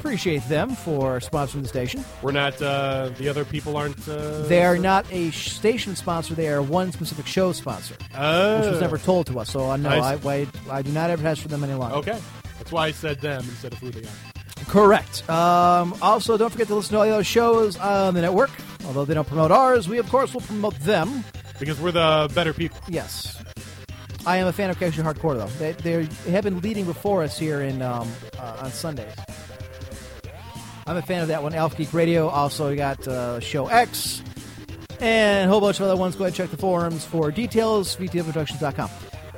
[0.00, 2.02] Appreciate them for sponsoring the station.
[2.22, 2.60] We're not.
[2.60, 4.08] Uh, the other people aren't.
[4.08, 8.60] Uh, They are not a sh- station sponsor; they are one specific show sponsor, Oh.
[8.60, 9.50] which was never told to us.
[9.50, 11.96] So uh, no, I I, I, I do not advertise for them any longer.
[11.96, 12.18] Okay.
[12.58, 14.64] That's why I said them instead of who they are.
[14.66, 15.28] Correct.
[15.28, 18.50] Um, also, don't forget to listen to all the other shows on the network.
[18.86, 21.24] Although they don't promote ours, we of course will promote them.
[21.58, 22.78] Because we're the better people.
[22.88, 23.36] Yes.
[24.26, 25.46] I am a fan of Casual Hardcore, though.
[25.58, 29.12] They, they have been leading before us here in um, uh, on Sundays.
[30.90, 31.54] I'm a fan of that one.
[31.54, 32.26] Alpha Geek Radio.
[32.26, 34.24] Also, we got uh, Show X
[34.98, 36.16] and a whole bunch of other ones.
[36.16, 37.94] Go ahead and check the forums for details.
[37.94, 38.90] VTFproductions.com.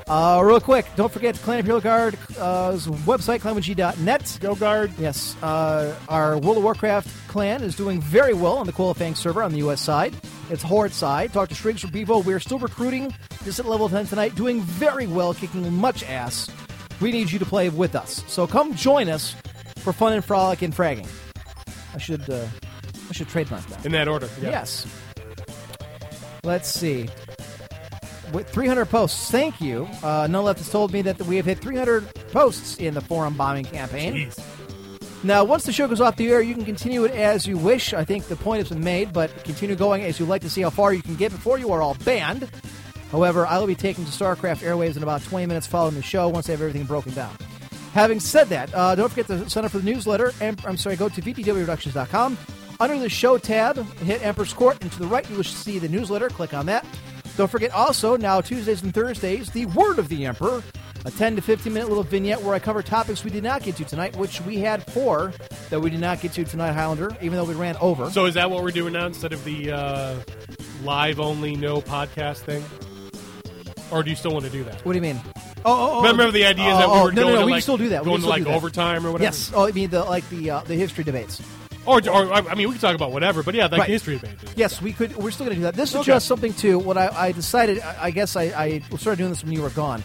[0.08, 2.72] Uh, real quick, don't forget Clan Imperial Guard uh,
[3.04, 4.38] website, clanwg.net.
[4.40, 4.94] Go Guard.
[4.98, 5.36] Yes.
[5.42, 9.52] Uh, our World of Warcraft clan is doing very well on the Qualifying server on
[9.52, 9.82] the U.S.
[9.82, 10.14] side.
[10.48, 11.34] It's Horde side.
[11.34, 12.20] Talk to Shrigs from Bevo.
[12.20, 13.14] We're still recruiting,
[13.44, 16.50] just at level 10 tonight, doing very well, kicking much ass.
[17.02, 18.24] We need you to play with us.
[18.26, 19.36] So come join us
[19.80, 21.06] for fun and frolic and fragging.
[21.94, 22.46] I should uh,
[23.08, 23.84] I should trademark that.
[23.84, 24.28] In that order.
[24.40, 24.50] Yeah.
[24.50, 24.86] Yes.
[26.44, 27.08] Let's see.
[28.32, 29.86] With 300 posts, thank you.
[30.02, 33.34] Uh, None Left has told me that we have hit 300 posts in the forum
[33.34, 34.14] bombing campaign.
[34.30, 34.42] Jeez.
[35.24, 37.94] Now, once the show goes off the air, you can continue it as you wish.
[37.94, 40.62] I think the point has been made, but continue going as you like to see
[40.62, 42.48] how far you can get before you are all banned.
[43.12, 46.28] However, I will be taking to StarCraft Airwaves in about 20 minutes following the show
[46.28, 47.36] once I have everything broken down.
[47.92, 50.32] Having said that, uh, don't forget to sign up for the newsletter.
[50.40, 52.38] And, I'm sorry, go to VTWReductions.com.
[52.80, 55.88] Under the show tab, hit Emperor's Court, and to the right, you will see the
[55.88, 56.28] newsletter.
[56.30, 56.86] Click on that.
[57.36, 60.62] Don't forget also, now Tuesdays and Thursdays, the Word of the Emperor,
[61.04, 63.76] a 10 to 15 minute little vignette where I cover topics we did not get
[63.76, 65.32] to tonight, which we had four
[65.70, 68.10] that we did not get to tonight, Highlander, even though we ran over.
[68.10, 70.16] So is that what we're doing now instead of the uh,
[70.82, 72.64] live only no podcast thing?
[73.90, 74.84] Or do you still want to do that?
[74.84, 75.20] what do you mean?
[75.64, 76.00] Oh, oh, oh.
[76.02, 77.58] Remember the idea is that we oh, were no, going no, no, to we like,
[77.58, 78.02] can still do that.
[78.04, 79.24] We going to like overtime or whatever.
[79.24, 79.52] Yes.
[79.54, 81.40] Oh, I mean the like the uh, the history debates.
[81.84, 83.88] Or, or I mean, we can talk about whatever, but yeah, like Right.
[83.88, 84.36] history debate.
[84.54, 85.16] Yes, we could.
[85.16, 85.74] We're still going to do that.
[85.74, 86.12] This is Okay.
[86.12, 86.78] just something too.
[86.78, 89.70] What I, I decided, I, I guess I, I started doing this when you were
[89.70, 90.02] gone.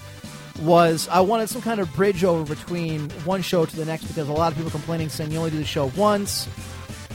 [0.63, 4.27] Was I wanted some kind of bridge over between one show to the next because
[4.27, 6.47] a lot of people complaining saying you only do the show once,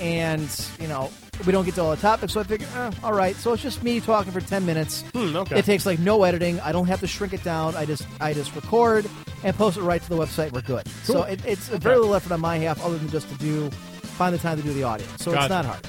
[0.00, 0.48] and
[0.78, 1.10] you know
[1.46, 2.32] we don't get to all the topics.
[2.32, 3.34] So I figured, eh, all right.
[3.36, 5.02] So it's just me talking for ten minutes.
[5.12, 5.58] Hmm, okay.
[5.58, 6.60] It takes like no editing.
[6.60, 7.74] I don't have to shrink it down.
[7.76, 9.08] I just I just record
[9.42, 10.52] and post it right to the website.
[10.52, 10.86] We're good.
[11.04, 13.70] So it, it's a very little effort on my half, other than just to do
[13.70, 15.06] find the time to do the audio.
[15.16, 15.44] So Gotcha.
[15.44, 15.86] it's not hard.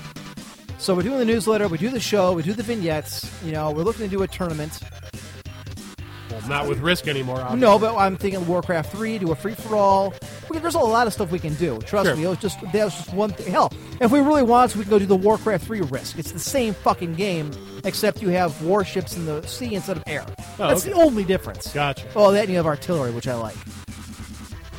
[0.79, 3.29] So we're doing the newsletter, we do the show, we do the vignettes.
[3.43, 4.79] You know, we're looking to do a tournament.
[6.39, 7.37] Well, not with risk anymore.
[7.39, 7.59] Obviously.
[7.61, 10.13] No, but I'm thinking Warcraft three, do a free for all.
[10.51, 11.79] There's a lot of stuff we can do.
[11.79, 12.15] Trust Sure.
[12.15, 13.51] me, it was just that was just one thing.
[13.51, 13.71] Hell,
[14.01, 16.17] if we really want to, we can go do the Warcraft three risk.
[16.19, 17.51] It's the same fucking game,
[17.85, 20.25] except you have warships in the sea instead of air.
[20.59, 20.93] Oh, That's okay.
[20.93, 21.71] the only difference.
[21.73, 22.05] Gotcha.
[22.15, 23.55] Oh, that and you have artillery, which I like.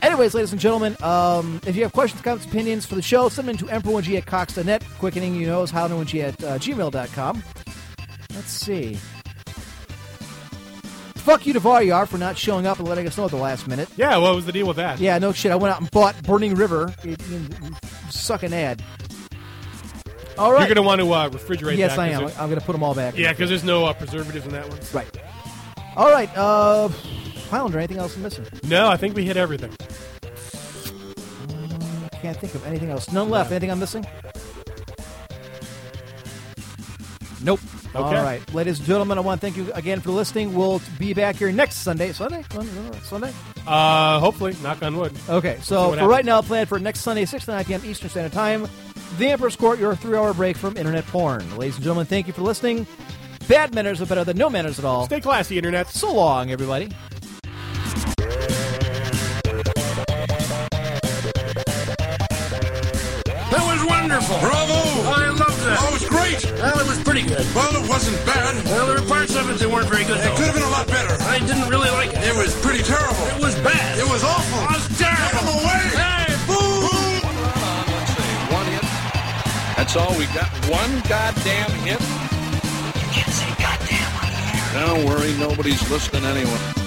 [0.02, 3.48] Anyways, ladies and gentlemen, um, if you have questions, comments, opinions for the show, send
[3.48, 4.84] them to emperor1g at cox.net.
[4.98, 7.42] Quickening you know is how1g at uh, gmail.com.
[8.34, 8.98] Let's see.
[11.24, 13.66] Fuck you to Varyar for not showing up and letting us know at the last
[13.66, 13.88] minute.
[13.96, 15.00] Yeah, what was the deal with that?
[15.00, 15.52] Yeah, no shit.
[15.52, 16.94] I went out and bought Burning River.
[17.02, 17.50] It, it,
[18.10, 18.82] suck an ad.
[20.36, 20.58] All right.
[20.58, 22.00] You're going to want to uh, refrigerate yes, that.
[22.00, 22.26] I am.
[22.26, 23.16] I'm going to put them all back.
[23.16, 24.78] Yeah, because there's no uh, preservatives in that one.
[24.92, 25.08] Right.
[25.96, 26.28] All right.
[26.36, 26.88] Uh,
[27.48, 28.44] Highlander, anything else I'm missing?
[28.62, 29.74] No, I think we hit everything.
[32.20, 33.10] Can't think of anything else.
[33.10, 33.50] None left.
[33.50, 34.06] Anything I'm missing?
[37.44, 37.60] Nope.
[37.94, 38.16] All Okay.
[38.22, 40.54] right, ladies and gentlemen, I want to thank you again for listening.
[40.54, 42.12] We'll be back here next Sunday.
[42.12, 42.42] Sunday?
[43.04, 43.32] Sunday?
[43.66, 45.12] Uh, hopefully, knock on wood.
[45.28, 47.82] Okay, so what for right now, plan for next Sunday, 6 to 9 p.m.
[47.84, 48.66] Eastern Standard Time.
[49.18, 51.56] The Emperor's Court, your three hour break from internet porn.
[51.58, 52.86] Ladies and gentlemen, thank you for listening.
[53.46, 55.04] Bad manners are better than no manners at all.
[55.04, 55.88] Stay classy, Internet.
[55.88, 56.88] So long, everybody.
[62.34, 64.38] That was wonderful.
[64.40, 65.43] Bravo!
[66.24, 66.40] Great.
[66.58, 67.44] Well, it was pretty good.
[67.54, 68.64] Well, it wasn't bad.
[68.64, 70.18] Well, there were parts of it that weren't very good.
[70.18, 71.16] It could have been a lot better.
[71.24, 72.24] I didn't really like it.
[72.24, 73.26] It was pretty terrible.
[73.36, 73.98] It was bad.
[73.98, 74.60] It was awful.
[74.64, 75.20] It was terrible.
[75.20, 75.82] Get him away.
[75.92, 76.88] Hey, boo!
[78.54, 78.86] One hit.
[79.76, 80.48] That's all we got.
[80.72, 82.00] One goddamn hit.
[82.00, 84.86] You can't say goddamn on the air.
[84.86, 86.83] Don't worry, nobody's listening anyway.